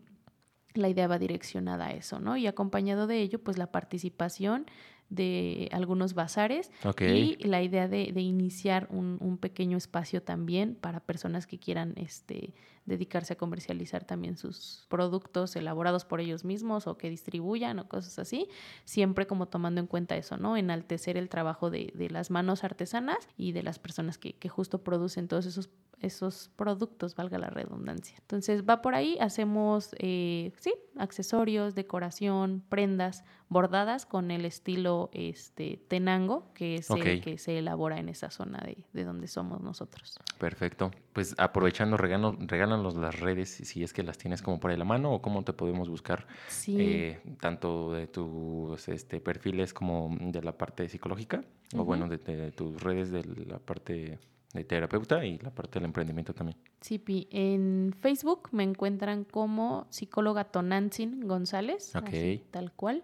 la 0.73 0.89
idea 0.89 1.07
va 1.07 1.19
direccionada 1.19 1.87
a 1.87 1.91
eso, 1.91 2.19
¿no? 2.19 2.37
Y 2.37 2.47
acompañado 2.47 3.07
de 3.07 3.21
ello, 3.21 3.39
pues 3.39 3.57
la 3.57 3.71
participación 3.71 4.65
de 5.09 5.69
algunos 5.71 6.13
bazares 6.15 6.71
y 6.99 7.37
la 7.43 7.61
idea 7.61 7.87
de, 7.87 8.11
de 8.11 8.21
iniciar 8.21 8.87
un, 8.89 9.17
un 9.19 9.37
pequeño 9.37 9.77
espacio 9.77 10.23
también 10.23 10.75
para 10.75 11.01
personas 11.01 11.45
que 11.45 11.59
quieran 11.59 11.93
este, 11.97 12.53
dedicarse 12.85 13.33
a 13.33 13.37
comercializar 13.37 14.03
también 14.03 14.37
sus 14.37 14.85
productos 14.89 15.55
elaborados 15.55 16.05
por 16.05 16.19
ellos 16.19 16.43
mismos 16.43 16.87
o 16.87 16.97
que 16.97 17.09
distribuyan 17.09 17.79
o 17.79 17.87
cosas 17.87 18.19
así, 18.19 18.47
siempre 18.85 19.27
como 19.27 19.47
tomando 19.47 19.79
en 19.81 19.87
cuenta 19.87 20.17
eso, 20.17 20.37
¿no? 20.37 20.57
Enaltecer 20.57 21.17
el 21.17 21.29
trabajo 21.29 21.69
de, 21.69 21.91
de 21.95 22.09
las 22.09 22.29
manos 22.31 22.63
artesanas 22.63 23.27
y 23.37 23.51
de 23.51 23.63
las 23.63 23.79
personas 23.79 24.17
que, 24.17 24.33
que 24.33 24.49
justo 24.49 24.83
producen 24.83 25.27
todos 25.27 25.45
esos 25.45 25.69
esos 26.03 26.51
productos, 26.57 27.15
valga 27.15 27.37
la 27.37 27.49
redundancia. 27.49 28.17
Entonces 28.19 28.63
va 28.69 28.81
por 28.81 28.93
ahí, 28.93 29.17
hacemos, 29.19 29.95
eh, 29.99 30.51
sí, 30.57 30.73
accesorios, 30.97 31.75
decoración, 31.75 32.61
prendas 32.67 33.23
bordadas 33.47 34.05
con 34.05 34.29
el 34.29 34.45
estilo 34.45 35.09
este, 35.13 35.77
tenango, 35.87 36.51
que 36.53 36.75
es 36.75 36.89
el 36.89 37.21
que 37.21 37.37
se 37.37 37.57
elabora 37.57 37.99
en 37.99 38.09
esa 38.09 38.29
zona 38.31 38.59
de, 38.65 38.83
de 38.91 39.03
donde 39.05 39.27
somos 39.27 39.61
nosotros. 39.61 40.19
Perfecto. 40.37 40.91
Pues 41.13 41.35
aprovechando, 41.37 41.95
regalo, 41.95 42.35
las 42.77 43.19
redes 43.19 43.49
si 43.49 43.83
es 43.83 43.93
que 43.93 44.01
las 44.03 44.17
tienes 44.17 44.41
como 44.41 44.59
por 44.59 44.71
ahí 44.71 44.77
la 44.77 44.85
mano 44.85 45.11
o 45.13 45.21
cómo 45.21 45.43
te 45.43 45.53
podemos 45.53 45.89
buscar 45.89 46.25
Sí. 46.47 46.77
eh, 46.79 47.21
tanto 47.41 47.91
de 47.93 48.07
tus 48.07 48.87
este, 48.87 49.19
perfiles 49.19 49.73
como 49.73 50.15
de 50.19 50.41
la 50.41 50.57
parte 50.57 50.87
psicológica 50.89 51.43
o 51.75 51.83
bueno, 51.83 52.07
de, 52.07 52.17
de 52.17 52.51
tus 52.51 52.81
redes 52.81 53.11
de 53.11 53.23
la 53.45 53.59
parte 53.59 54.19
de 54.53 54.63
terapeuta 54.63 55.25
y 55.25 55.39
la 55.39 55.49
parte 55.49 55.79
del 55.79 55.85
emprendimiento 55.85 56.33
también. 56.33 56.57
Sí, 56.79 56.99
Pi. 56.99 57.27
En 57.31 57.93
Facebook 57.99 58.49
me 58.51 58.61
encuentran 58.63 59.23
como 59.23 59.87
psicóloga 59.89 60.43
Tonantzin 60.45 61.21
González, 61.27 61.95
así, 61.95 62.43
tal 62.51 62.71
cual. 62.71 63.03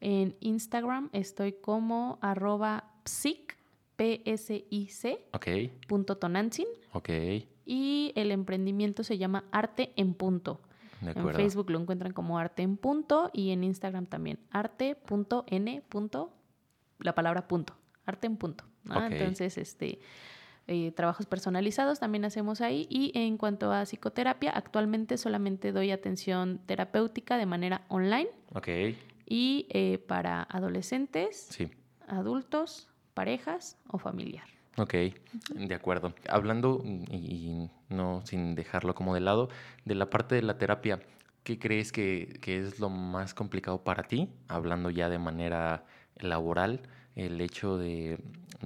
En 0.00 0.36
Instagram 0.40 1.08
estoy 1.12 1.52
como 1.54 2.18
arroba 2.20 2.92
psic, 3.04 3.56
punto 5.88 6.16
Tonantzin. 6.16 6.66
ok, 6.92 7.08
Y 7.64 8.12
el 8.14 8.30
emprendimiento 8.30 9.04
se 9.04 9.18
llama 9.18 9.44
Arte 9.50 9.92
en 9.96 10.14
Punto. 10.14 10.60
En. 11.02 11.34
Facebook 11.34 11.70
lo 11.70 11.78
encuentran 11.80 12.12
como 12.12 12.38
Arte 12.38 12.62
en 12.62 12.76
Punto 12.76 13.30
y 13.32 13.50
en 13.50 13.64
Instagram 13.64 14.06
también 14.06 14.38
arte.n. 14.50 15.82
La 16.98 17.14
palabra 17.14 17.46
punto. 17.46 17.76
Arte 18.06 18.26
en 18.26 18.36
punto. 18.36 18.64
Entonces, 18.90 19.58
este. 19.58 20.00
eh, 20.66 20.92
trabajos 20.92 21.26
personalizados 21.26 22.00
también 22.00 22.24
hacemos 22.24 22.60
ahí 22.60 22.86
y 22.88 23.12
en 23.14 23.36
cuanto 23.36 23.72
a 23.72 23.84
psicoterapia 23.84 24.50
actualmente 24.50 25.18
solamente 25.18 25.72
doy 25.72 25.90
atención 25.90 26.60
terapéutica 26.66 27.36
de 27.36 27.44
manera 27.46 27.84
online 27.88 28.28
Ok, 28.54 28.68
y 29.26 29.66
eh, 29.70 29.98
para 30.06 30.42
adolescentes, 30.42 31.48
sí. 31.50 31.70
adultos, 32.06 32.88
parejas 33.14 33.78
o 33.88 33.98
familiar. 33.98 34.53
Ok, 34.76 34.94
de 35.54 35.74
acuerdo. 35.74 36.14
Hablando, 36.28 36.82
y, 36.84 37.70
no 37.88 38.22
sin 38.26 38.54
dejarlo 38.56 38.94
como 38.94 39.14
de 39.14 39.20
lado, 39.20 39.48
de 39.84 39.94
la 39.94 40.10
parte 40.10 40.34
de 40.34 40.42
la 40.42 40.58
terapia, 40.58 41.00
¿qué 41.44 41.58
crees 41.58 41.92
que, 41.92 42.38
que 42.40 42.58
es 42.58 42.80
lo 42.80 42.90
más 42.90 43.34
complicado 43.34 43.84
para 43.84 44.02
ti? 44.04 44.28
Hablando 44.48 44.90
ya 44.90 45.08
de 45.08 45.18
manera 45.18 45.84
laboral, 46.16 46.80
el 47.14 47.40
hecho 47.40 47.78
de, 47.78 48.18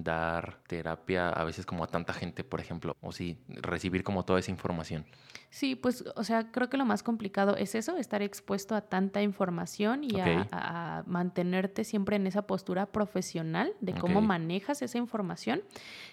dar 0.04 0.58
terapia 0.66 1.28
a 1.30 1.44
veces 1.44 1.66
como 1.66 1.84
a 1.84 1.86
tanta 1.86 2.12
gente, 2.12 2.44
por 2.44 2.60
ejemplo, 2.60 2.96
o 3.00 3.12
sí, 3.12 3.38
recibir 3.48 4.02
como 4.02 4.24
toda 4.24 4.40
esa 4.40 4.50
información? 4.50 5.06
Sí, 5.50 5.76
pues, 5.76 6.04
o 6.14 6.24
sea, 6.24 6.50
creo 6.50 6.68
que 6.68 6.76
lo 6.76 6.84
más 6.84 7.02
complicado 7.02 7.56
es 7.56 7.74
eso, 7.74 7.96
estar 7.96 8.20
expuesto 8.20 8.74
a 8.74 8.82
tanta 8.82 9.22
información 9.22 10.04
y 10.04 10.20
a, 10.20 11.02
mantenerte 11.06 11.84
siempre 11.84 12.16
en 12.16 12.26
esa 12.26 12.42
postura 12.42 12.86
profesional 12.86 13.72
de 13.80 13.94
cómo 13.94 14.20
manejas 14.20 14.82
esa 14.82 14.98
información 14.98 15.62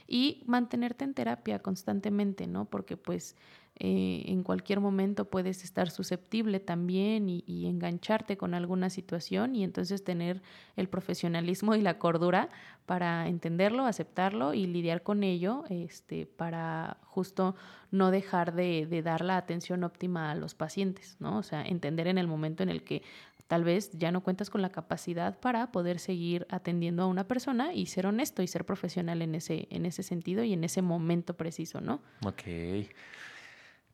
y 0.07 0.43
mantenerte 0.45 1.03
en 1.03 1.13
terapia 1.13 1.59
constantemente, 1.59 2.47
¿no? 2.47 2.65
Porque 2.65 2.95
pues 2.95 3.35
eh, 3.77 4.23
en 4.27 4.43
cualquier 4.43 4.79
momento 4.79 5.25
puedes 5.25 5.65
estar 5.65 5.89
susceptible 5.89 6.61
también 6.61 7.27
y, 7.29 7.43
engancharte 7.65 8.37
con 8.37 8.53
alguna 8.53 8.89
situación 8.89 9.55
y 9.55 9.63
entonces 9.63 10.03
tener 10.03 10.41
el 10.77 10.87
profesionalismo 10.87 11.75
y 11.75 11.81
la 11.81 11.99
cordura 11.99 12.49
para 12.85 13.27
entenderlo, 13.27 13.85
aceptarlo 13.85 14.53
y 14.53 14.65
lidiar 14.65 15.03
con 15.03 15.23
ello, 15.23 15.65
este, 15.69 16.25
para 16.25 16.97
justo 17.03 17.55
no 17.91 18.11
dejar 18.11 18.53
de, 18.53 18.85
de 18.85 19.01
dar 19.01 19.21
la 19.25 19.35
atención 19.35 19.83
óptima 19.83 20.31
a 20.31 20.35
los 20.35 20.55
pacientes, 20.55 21.17
¿no? 21.19 21.37
O 21.37 21.43
sea, 21.43 21.63
entender 21.63 22.07
en 22.07 22.17
el 22.17 22.27
momento 22.27 22.63
en 22.63 22.69
el 22.69 22.83
que 22.83 23.01
tal 23.47 23.63
vez 23.63 23.91
ya 23.91 24.11
no 24.11 24.21
cuentas 24.21 24.49
con 24.49 24.61
la 24.61 24.69
capacidad 24.69 25.39
para 25.39 25.71
poder 25.71 25.99
seguir 25.99 26.47
atendiendo 26.49 27.03
a 27.03 27.07
una 27.07 27.27
persona 27.27 27.73
y 27.73 27.87
ser 27.87 28.07
honesto 28.07 28.41
y 28.41 28.47
ser 28.47 28.65
profesional 28.65 29.21
en 29.21 29.35
ese, 29.35 29.67
en 29.69 29.85
ese 29.85 30.03
sentido 30.03 30.43
y 30.43 30.53
en 30.53 30.63
ese 30.63 30.81
momento 30.81 31.35
preciso, 31.35 31.81
¿no? 31.81 32.01
Ok. 32.23 32.43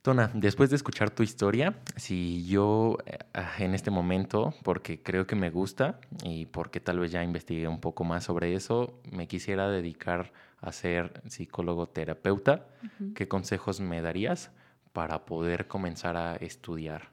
Tona, 0.01 0.31
después 0.33 0.71
de 0.71 0.77
escuchar 0.77 1.11
tu 1.11 1.21
historia, 1.21 1.75
si 1.95 2.43
yo 2.47 2.97
eh, 3.05 3.19
en 3.59 3.75
este 3.75 3.91
momento, 3.91 4.55
porque 4.63 5.03
creo 5.03 5.27
que 5.27 5.35
me 5.35 5.51
gusta 5.51 5.99
y 6.23 6.47
porque 6.47 6.79
tal 6.79 6.97
vez 6.97 7.11
ya 7.11 7.23
investigué 7.23 7.67
un 7.67 7.79
poco 7.79 8.03
más 8.03 8.23
sobre 8.23 8.55
eso, 8.55 8.99
me 9.11 9.27
quisiera 9.27 9.69
dedicar 9.69 10.31
a 10.59 10.71
ser 10.71 11.21
psicólogo 11.27 11.87
terapeuta, 11.87 12.65
¿qué 13.13 13.27
consejos 13.27 13.79
me 13.79 14.01
darías 14.01 14.49
para 14.91 15.23
poder 15.25 15.67
comenzar 15.67 16.17
a 16.17 16.35
estudiar? 16.35 17.09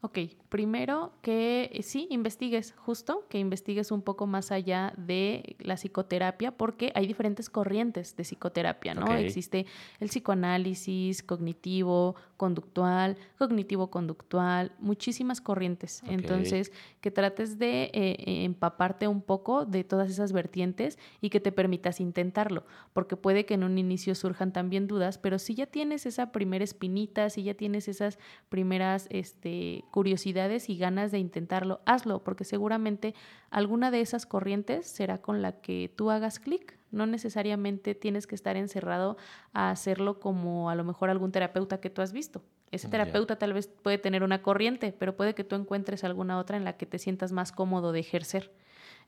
Ok, 0.00 0.18
primero 0.48 1.12
que 1.22 1.70
eh, 1.72 1.82
sí, 1.82 2.06
investigues 2.10 2.72
justo, 2.76 3.26
que 3.28 3.40
investigues 3.40 3.90
un 3.90 4.02
poco 4.02 4.28
más 4.28 4.52
allá 4.52 4.92
de 4.96 5.56
la 5.58 5.74
psicoterapia, 5.74 6.52
porque 6.52 6.92
hay 6.94 7.08
diferentes 7.08 7.50
corrientes 7.50 8.14
de 8.14 8.22
psicoterapia, 8.22 8.94
¿no? 8.94 9.12
Existe 9.16 9.66
el 9.98 10.08
psicoanálisis 10.08 11.24
cognitivo, 11.24 12.14
conductual, 12.36 13.16
cognitivo-conductual, 13.40 14.70
muchísimas 14.78 15.40
corrientes. 15.40 16.04
Entonces, 16.06 16.70
que 17.00 17.10
trates 17.10 17.58
de 17.58 17.84
eh, 17.84 17.90
eh, 17.92 18.44
empaparte 18.44 19.08
un 19.08 19.20
poco 19.20 19.66
de 19.66 19.82
todas 19.82 20.10
esas 20.10 20.32
vertientes 20.32 20.96
y 21.20 21.30
que 21.30 21.40
te 21.40 21.50
permitas 21.50 21.98
intentarlo, 21.98 22.64
porque 22.92 23.16
puede 23.16 23.46
que 23.46 23.54
en 23.54 23.64
un 23.64 23.76
inicio 23.78 24.14
surjan 24.14 24.52
también 24.52 24.86
dudas, 24.86 25.18
pero 25.18 25.40
si 25.40 25.56
ya 25.56 25.66
tienes 25.66 26.06
esa 26.06 26.30
primera 26.30 26.62
espinita, 26.62 27.28
si 27.30 27.42
ya 27.42 27.54
tienes 27.54 27.88
esas 27.88 28.20
primeras, 28.48 29.08
este, 29.10 29.84
curiosidades 29.90 30.68
y 30.68 30.76
ganas 30.76 31.12
de 31.12 31.18
intentarlo, 31.18 31.80
hazlo, 31.84 32.22
porque 32.22 32.44
seguramente 32.44 33.14
alguna 33.50 33.90
de 33.90 34.00
esas 34.00 34.26
corrientes 34.26 34.86
será 34.86 35.18
con 35.18 35.42
la 35.42 35.60
que 35.60 35.92
tú 35.94 36.10
hagas 36.10 36.38
clic. 36.38 36.78
No 36.90 37.06
necesariamente 37.06 37.94
tienes 37.94 38.26
que 38.26 38.34
estar 38.34 38.56
encerrado 38.56 39.16
a 39.52 39.70
hacerlo 39.70 40.20
como 40.20 40.70
a 40.70 40.74
lo 40.74 40.84
mejor 40.84 41.10
algún 41.10 41.32
terapeuta 41.32 41.80
que 41.80 41.90
tú 41.90 42.00
has 42.00 42.12
visto. 42.12 42.42
Ese 42.70 42.88
terapeuta 42.88 43.36
tal 43.36 43.52
vez 43.54 43.68
puede 43.68 43.98
tener 43.98 44.22
una 44.22 44.42
corriente, 44.42 44.94
pero 44.98 45.16
puede 45.16 45.34
que 45.34 45.44
tú 45.44 45.56
encuentres 45.56 46.04
alguna 46.04 46.38
otra 46.38 46.56
en 46.56 46.64
la 46.64 46.76
que 46.76 46.86
te 46.86 46.98
sientas 46.98 47.32
más 47.32 47.52
cómodo 47.52 47.92
de 47.92 48.00
ejercer. 48.00 48.52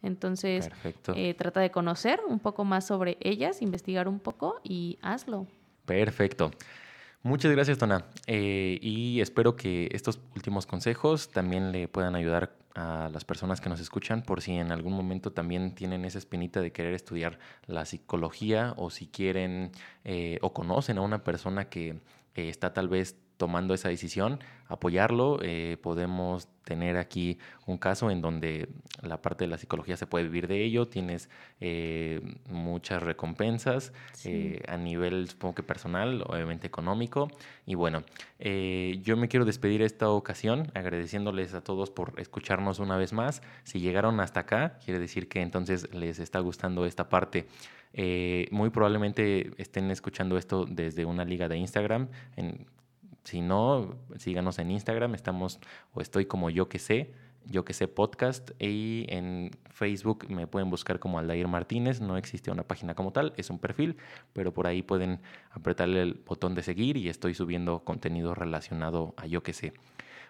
Entonces, 0.02 0.70
eh, 1.15 1.35
trata 1.35 1.61
de 1.61 1.70
conocer 1.70 2.20
un 2.27 2.39
poco 2.39 2.65
más 2.65 2.86
sobre 2.86 3.19
ellas, 3.20 3.61
investigar 3.61 4.09
un 4.09 4.19
poco 4.19 4.61
y 4.65 4.98
hazlo. 5.02 5.47
Perfecto. 5.85 6.51
Muchas 7.22 7.52
gracias, 7.52 7.76
Tona. 7.76 8.06
Eh, 8.26 8.78
y 8.80 9.20
espero 9.20 9.55
que 9.55 9.90
estos 9.92 10.20
últimos 10.34 10.64
consejos 10.64 11.30
también 11.30 11.70
le 11.70 11.86
puedan 11.86 12.14
ayudar 12.14 12.56
a 12.74 13.10
las 13.12 13.26
personas 13.26 13.60
que 13.60 13.68
nos 13.68 13.78
escuchan 13.78 14.22
por 14.22 14.40
si 14.40 14.52
en 14.52 14.72
algún 14.72 14.94
momento 14.94 15.30
también 15.32 15.74
tienen 15.74 16.06
esa 16.06 16.18
espinita 16.18 16.62
de 16.62 16.72
querer 16.72 16.94
estudiar 16.94 17.38
la 17.66 17.84
psicología 17.84 18.72
o 18.78 18.90
si 18.90 19.06
quieren 19.06 19.72
eh, 20.05 20.38
o 20.40 20.55
conocen 20.55 20.97
a 20.97 21.02
una 21.02 21.22
persona 21.22 21.68
que 21.68 22.01
eh, 22.36 22.48
está 22.48 22.72
tal 22.72 22.88
vez 22.88 23.16
tomando 23.40 23.72
esa 23.72 23.88
decisión, 23.88 24.38
apoyarlo. 24.68 25.38
Eh, 25.42 25.78
podemos 25.82 26.46
tener 26.64 26.98
aquí 26.98 27.38
un 27.66 27.78
caso 27.78 28.10
en 28.10 28.20
donde 28.20 28.68
la 29.00 29.22
parte 29.22 29.44
de 29.44 29.48
la 29.48 29.56
psicología 29.56 29.96
se 29.96 30.06
puede 30.06 30.24
vivir 30.24 30.46
de 30.46 30.62
ello, 30.62 30.86
tienes 30.88 31.30
eh, 31.58 32.20
muchas 32.50 33.02
recompensas 33.02 33.94
eh, 34.26 34.60
a 34.68 34.76
nivel, 34.76 35.26
supongo 35.30 35.54
que 35.54 35.62
personal, 35.62 36.22
obviamente 36.26 36.66
económico. 36.66 37.28
Y 37.64 37.76
bueno, 37.76 38.02
yo 38.38 39.16
me 39.16 39.28
quiero 39.28 39.46
despedir 39.46 39.80
esta 39.80 40.10
ocasión 40.10 40.70
agradeciéndoles 40.74 41.54
a 41.54 41.62
todos 41.62 41.90
por 41.90 42.12
escucharnos 42.20 42.78
una 42.78 42.98
vez 42.98 43.14
más. 43.14 43.40
Si 43.64 43.80
llegaron 43.80 44.20
hasta 44.20 44.40
acá, 44.40 44.78
quiere 44.84 45.00
decir 45.00 45.28
que 45.28 45.40
entonces 45.40 45.94
les 45.94 46.18
está 46.18 46.40
gustando 46.40 46.84
esta 46.84 47.08
parte. 47.08 47.46
muy 48.50 48.68
probablemente 48.68 49.50
estén 49.56 49.90
escuchando 49.90 50.36
esto 50.36 50.66
desde 50.66 51.06
una 51.06 51.24
liga 51.24 51.48
de 51.48 51.56
Instagram. 51.56 52.08
En, 52.36 52.66
si 53.24 53.40
no, 53.40 53.97
síganos 54.16 54.59
en 54.59 54.70
Instagram, 54.70 55.14
estamos 55.14 55.60
o 55.92 56.01
estoy 56.01 56.26
como 56.26 56.51
yo 56.51 56.68
que 56.68 56.78
sé, 56.78 57.12
yo 57.47 57.64
que 57.64 57.72
sé 57.72 57.88
podcast 57.88 58.51
y 58.59 59.06
en 59.09 59.51
Facebook 59.70 60.26
me 60.28 60.47
pueden 60.47 60.70
buscar 60.70 60.98
como 60.98 61.18
Aldair 61.18 61.48
Martínez, 61.48 62.01
no 62.01 62.16
existe 62.16 62.51
una 62.51 62.64
página 62.64 62.94
como 62.94 63.12
tal, 63.12 63.32
es 63.36 63.51
un 63.51 63.59
perfil, 63.59 63.97
pero 64.32 64.52
por 64.52 64.66
ahí 64.66 64.82
pueden 64.82 65.20
apretarle 65.51 66.02
el 66.02 66.14
botón 66.14 66.55
de 66.55 66.62
seguir 66.62 66.97
y 66.97 67.09
estoy 67.09 67.34
subiendo 67.34 67.84
contenido 67.84 68.34
relacionado 68.34 69.14
a 69.16 69.26
yo 69.26 69.42
que 69.42 69.52
sé. 69.52 69.72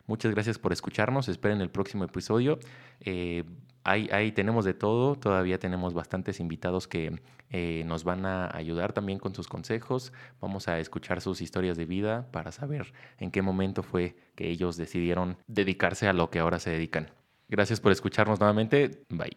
Muchas 0.06 0.32
gracias 0.32 0.58
por 0.58 0.72
escucharnos. 0.72 1.28
Esperen 1.28 1.60
el 1.60 1.70
próximo 1.70 2.04
episodio. 2.04 2.58
Eh, 3.00 3.44
ahí, 3.85 4.32
tenemos 4.32 4.65
de 4.65 4.74
todo. 4.74 5.15
Todavía 5.16 5.59
tenemos 5.59 5.94
bastantes 5.94 6.40
invitados 6.40 6.86
que 6.89 7.20
eh, 7.51 7.82
nos 7.86 8.05
van 8.05 8.27
a 8.27 8.55
ayudar 8.55 8.93
también 8.93 9.19
con 9.19 9.35
sus 9.35 9.48
consejos. 9.48 10.12
Vamos 10.40 10.69
a 10.69 10.78
escuchar 10.78 11.20
sus 11.20 11.40
historias 11.40 11.77
de 11.77 11.86
vida 11.86 12.31
para 12.31 12.52
saber 12.52 12.93
en 13.19 13.31
qué 13.31 13.43
momento 13.43 13.82
fue 13.82 14.16
que 14.35 14.48
ellos 14.48 14.77
decidieron 14.77 15.39
dedicarse 15.47 16.09
a 16.09 16.12
lo 16.12 16.31
que 16.31 16.39
ahora 16.39 16.59
se 16.59 16.70
dedican. 16.70 17.11
Gracias 17.48 17.81
por 17.81 17.93
escucharnos 17.93 18.39
nuevamente. 18.39 19.02
Bye. 19.09 19.36